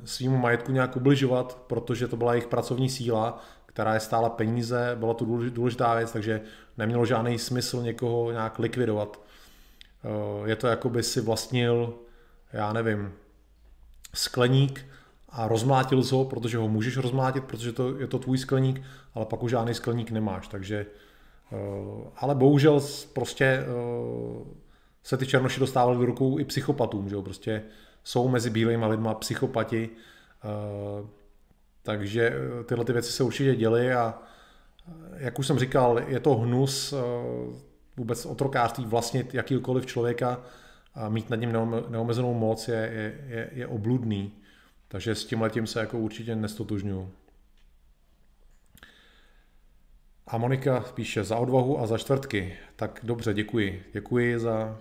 svýmu 0.05 0.37
majetku 0.37 0.73
nějak 0.73 0.97
ubližovat, 0.97 1.59
protože 1.67 2.09
to 2.09 2.17
byla 2.17 2.33
jejich 2.33 2.47
pracovní 2.47 2.89
síla, 2.89 3.43
která 3.77 3.95
je 3.95 4.01
stála 4.01 4.29
peníze, 4.29 4.97
byla 4.99 5.15
to 5.15 5.25
důležitá 5.51 5.95
věc, 5.95 6.13
takže 6.13 6.41
nemělo 6.77 7.07
žádný 7.07 7.39
smysl 7.39 7.83
někoho 7.83 8.33
nějak 8.33 8.59
likvidovat. 8.59 9.21
Eh, 10.05 10.49
je 10.49 10.57
to 10.57 10.67
jako 10.67 10.91
by 10.91 11.03
si 11.03 11.21
vlastnil, 11.21 11.95
já 12.53 12.73
nevím, 12.73 13.13
skleník 14.15 14.87
a 15.29 15.49
rozmlátil 15.49 16.03
ho, 16.13 16.25
protože 16.25 16.59
ho 16.59 16.69
můžeš 16.69 16.97
rozmlátit, 16.97 17.45
protože 17.45 17.73
to, 17.73 17.99
je 17.99 18.07
to 18.07 18.19
tvůj 18.19 18.39
skleník, 18.39 18.83
ale 19.15 19.27
pak 19.27 19.43
už 19.43 19.51
žádný 19.51 19.75
skleník 19.75 20.11
nemáš, 20.11 20.49
takže 20.49 20.87
eh, 20.89 21.06
ale 22.17 22.35
bohužel 22.35 22.81
prostě 23.13 23.45
eh, 23.45 23.65
se 25.03 25.17
ty 25.17 25.27
černoši 25.27 25.61
dostávaly 25.61 25.99
do 25.99 26.07
rukou 26.07 26.39
i 26.39 26.45
psychopatům, 26.45 27.09
že 27.09 27.15
jo? 27.15 27.23
prostě 27.23 27.63
jsou 28.05 28.29
mezi 28.29 28.51
bílými 28.51 28.87
lidma 28.87 29.15
psychopati, 29.15 29.91
takže 31.83 32.33
tyhle 32.65 32.85
ty 32.85 32.93
věci 32.93 33.13
se 33.13 33.23
určitě 33.23 33.57
děly 33.57 33.93
a 33.93 34.23
jak 35.17 35.39
už 35.39 35.47
jsem 35.47 35.59
říkal, 35.59 36.01
je 36.07 36.21
to 36.21 36.35
hnus, 36.35 36.95
vůbec 37.97 38.27
otrokářství 38.27 38.85
vlastnit 38.85 39.35
jakýkoliv 39.35 39.87
člověka 39.87 40.43
a 40.95 41.09
mít 41.09 41.31
nad 41.31 41.37
ním 41.37 41.53
neomezenou 41.89 42.35
moc 42.35 42.69
je, 42.69 42.75
je, 42.75 43.25
je, 43.27 43.51
je 43.53 43.67
obludný. 43.67 44.33
Takže 44.89 45.15
s 45.15 45.25
tím 45.25 45.41
letím 45.41 45.67
se 45.67 45.81
jako 45.81 45.99
určitě 45.99 46.37
nestotužňuju. 46.37 47.11
A 50.27 50.39
Monika 50.39 50.85
píše 50.95 51.25
za 51.25 51.37
odvahu 51.37 51.81
a 51.81 51.87
za 51.87 51.99
čtvrtky. 51.99 52.57
Tak 52.77 53.01
dobře, 53.03 53.35
děkuji. 53.35 53.83
Děkuji 53.93 54.39
za, 54.39 54.79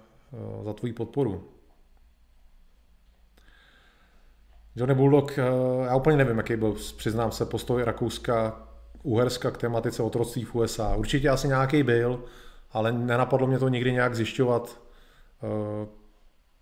za 0.63 0.73
tvoji 0.73 0.93
podporu. 0.93 1.49
Johnny 4.76 4.95
Bulldog, 4.95 5.38
já 5.85 5.95
úplně 5.95 6.17
nevím, 6.17 6.38
jaký 6.38 6.55
byl, 6.55 6.76
přiznám 6.97 7.31
se, 7.31 7.45
postoj 7.45 7.84
Rakouska, 7.84 8.67
Uherska 9.03 9.51
k 9.51 9.57
tematice 9.57 10.03
otroctví 10.03 10.43
v 10.43 10.55
USA. 10.55 10.95
Určitě 10.95 11.30
asi 11.30 11.47
nějaký 11.47 11.84
byl, 11.84 12.23
ale 12.72 12.91
nenapadlo 12.91 13.47
mě 13.47 13.59
to 13.59 13.69
nikdy 13.69 13.91
nějak 13.91 14.15
zjišťovat. 14.15 14.80
Eh, 15.43 15.88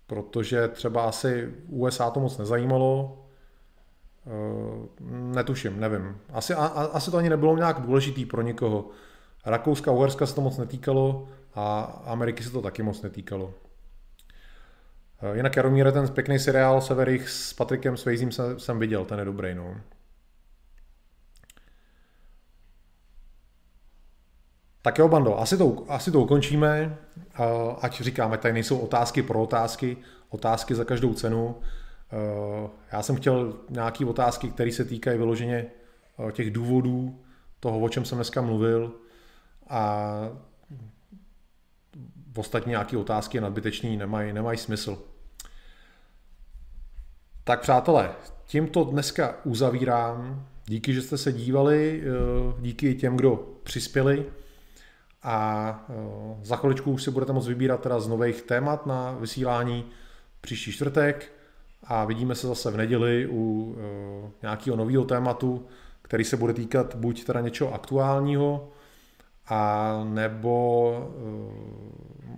protože 0.06 0.68
třeba 0.68 1.04
asi 1.04 1.54
USA 1.68 2.10
to 2.10 2.20
moc 2.20 2.38
nezajímalo, 2.38 3.23
netuším, 5.10 5.80
nevím. 5.80 6.20
Asi, 6.32 6.54
a, 6.54 6.64
asi 6.66 7.10
to 7.10 7.16
ani 7.16 7.28
nebylo 7.28 7.56
nějak 7.56 7.80
důležitý 7.80 8.26
pro 8.26 8.42
někoho. 8.42 8.90
Rakouska, 9.46 9.90
Uherska 9.90 10.26
se 10.26 10.34
to 10.34 10.40
moc 10.40 10.58
netýkalo 10.58 11.28
a 11.54 11.80
Ameriky 12.06 12.42
se 12.44 12.50
to 12.50 12.62
taky 12.62 12.82
moc 12.82 13.02
netýkalo. 13.02 13.54
Jinak 15.32 15.56
Jaromíre, 15.56 15.92
ten 15.92 16.08
pěkný 16.08 16.38
seriál 16.38 16.80
Severich 16.80 17.28
s 17.28 17.52
Patrikem 17.52 17.96
Swayzem 17.96 18.32
jsem, 18.32 18.58
jsem 18.58 18.78
viděl, 18.78 19.04
ten 19.04 19.18
je 19.18 19.24
dobrý, 19.24 19.54
no. 19.54 19.76
Tak 24.82 24.98
jo, 24.98 25.08
Bando, 25.08 25.40
asi 25.40 25.58
to, 25.58 25.84
asi 25.88 26.10
to 26.10 26.20
ukončíme, 26.20 26.98
ať 27.80 28.00
říkáme, 28.00 28.38
tady 28.38 28.54
nejsou 28.54 28.78
otázky 28.78 29.22
pro 29.22 29.42
otázky, 29.42 29.96
otázky 30.28 30.74
za 30.74 30.84
každou 30.84 31.14
cenu. 31.14 31.56
Já 32.92 33.02
jsem 33.02 33.16
chtěl 33.16 33.56
nějaké 33.70 34.06
otázky, 34.06 34.50
které 34.50 34.72
se 34.72 34.84
týkají 34.84 35.18
vyloženě 35.18 35.66
těch 36.32 36.50
důvodů 36.50 37.20
toho, 37.60 37.80
o 37.80 37.88
čem 37.88 38.04
jsem 38.04 38.18
dneska 38.18 38.40
mluvil 38.42 38.92
a 39.68 40.08
ostatní 42.36 42.70
nějaké 42.70 42.96
otázky 42.96 43.40
nadbytečný 43.40 43.96
nemají, 43.96 44.32
nemají 44.32 44.58
smysl. 44.58 45.02
Tak 47.44 47.60
přátelé, 47.60 48.10
tímto 48.46 48.84
dneska 48.84 49.34
uzavírám. 49.44 50.46
Díky, 50.66 50.94
že 50.94 51.02
jste 51.02 51.18
se 51.18 51.32
dívali, 51.32 52.02
díky 52.60 52.94
těm, 52.94 53.16
kdo 53.16 53.36
přispěli 53.62 54.26
a 55.22 55.86
za 56.42 56.56
chviličku 56.56 56.92
už 56.92 57.02
si 57.02 57.10
budete 57.10 57.32
moct 57.32 57.46
vybírat 57.46 57.80
teda 57.80 58.00
z 58.00 58.08
nových 58.08 58.42
témat 58.42 58.86
na 58.86 59.12
vysílání 59.12 59.84
příští 60.40 60.72
čtvrtek 60.72 61.32
a 61.86 62.04
vidíme 62.04 62.34
se 62.34 62.46
zase 62.46 62.70
v 62.70 62.76
neděli 62.76 63.28
u 63.30 63.76
nějakého 64.42 64.76
nového 64.76 65.04
tématu, 65.04 65.66
který 66.02 66.24
se 66.24 66.36
bude 66.36 66.52
týkat 66.52 66.94
buď 66.94 67.24
teda 67.24 67.40
něčeho 67.40 67.74
aktuálního, 67.74 68.68
a 69.48 70.00
nebo 70.04 71.10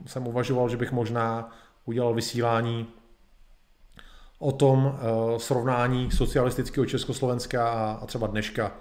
jsem 0.06 0.26
uvažoval, 0.26 0.68
že 0.68 0.76
bych 0.76 0.92
možná 0.92 1.52
udělal 1.84 2.14
vysílání 2.14 2.86
o 4.38 4.52
tom 4.52 4.98
srovnání 5.36 6.10
socialistického 6.10 6.86
Československa 6.86 7.70
a 7.70 8.06
třeba 8.06 8.26
dneška, 8.26 8.72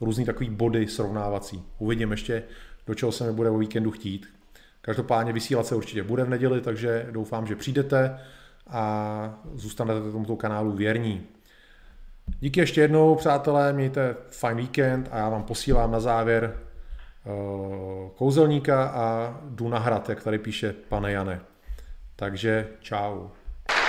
různý 0.00 0.24
takový 0.24 0.50
body 0.50 0.86
srovnávací. 0.86 1.64
Uvidím 1.78 2.10
ještě, 2.10 2.42
do 2.86 2.94
čeho 2.94 3.12
se 3.12 3.24
mi 3.24 3.32
bude 3.32 3.50
o 3.50 3.58
víkendu 3.58 3.90
chtít. 3.90 4.26
Každopádně 4.80 5.32
vysílat 5.32 5.66
se 5.66 5.74
určitě 5.74 6.02
bude 6.02 6.24
v 6.24 6.28
neděli, 6.28 6.60
takže 6.60 7.06
doufám, 7.10 7.46
že 7.46 7.56
přijdete 7.56 8.18
a 8.70 9.34
zůstanete 9.54 10.12
tomuto 10.12 10.36
kanálu 10.36 10.72
věrní. 10.72 11.26
Díky 12.40 12.60
ještě 12.60 12.80
jednou, 12.80 13.14
přátelé, 13.14 13.72
mějte 13.72 14.16
fajn 14.30 14.56
víkend 14.56 15.08
a 15.12 15.18
já 15.18 15.28
vám 15.28 15.42
posílám 15.42 15.92
na 15.92 16.00
závěr 16.00 16.56
uh, 17.24 18.10
kouzelníka 18.10 18.84
a 18.84 19.36
jdu 19.44 19.68
na 19.68 19.78
hrad, 19.78 20.08
jak 20.08 20.22
tady 20.22 20.38
píše 20.38 20.74
pane 20.88 21.12
Jane. 21.12 21.40
Takže 22.16 22.68
čau. 22.80 23.28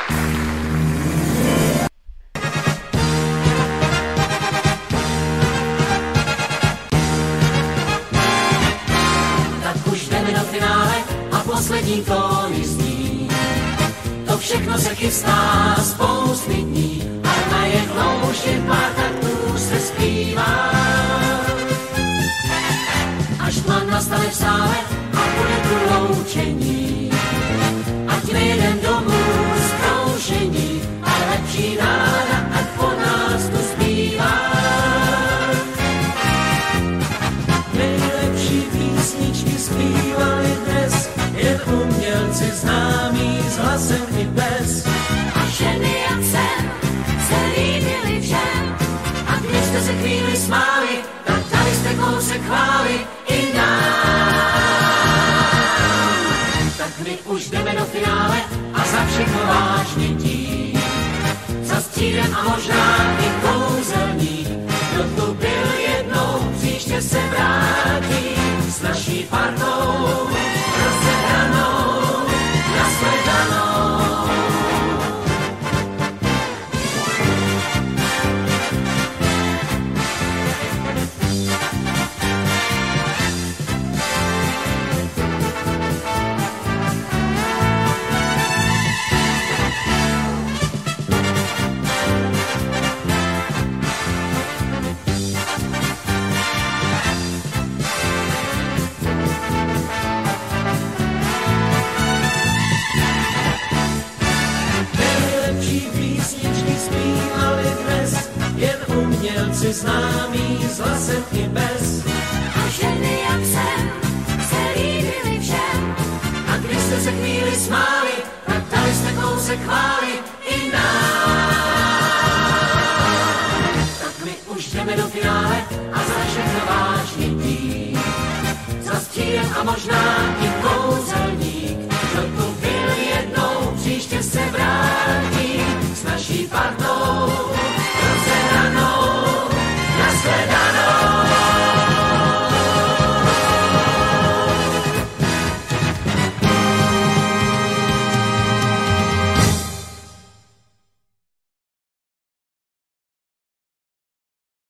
poslední 0.08 0.45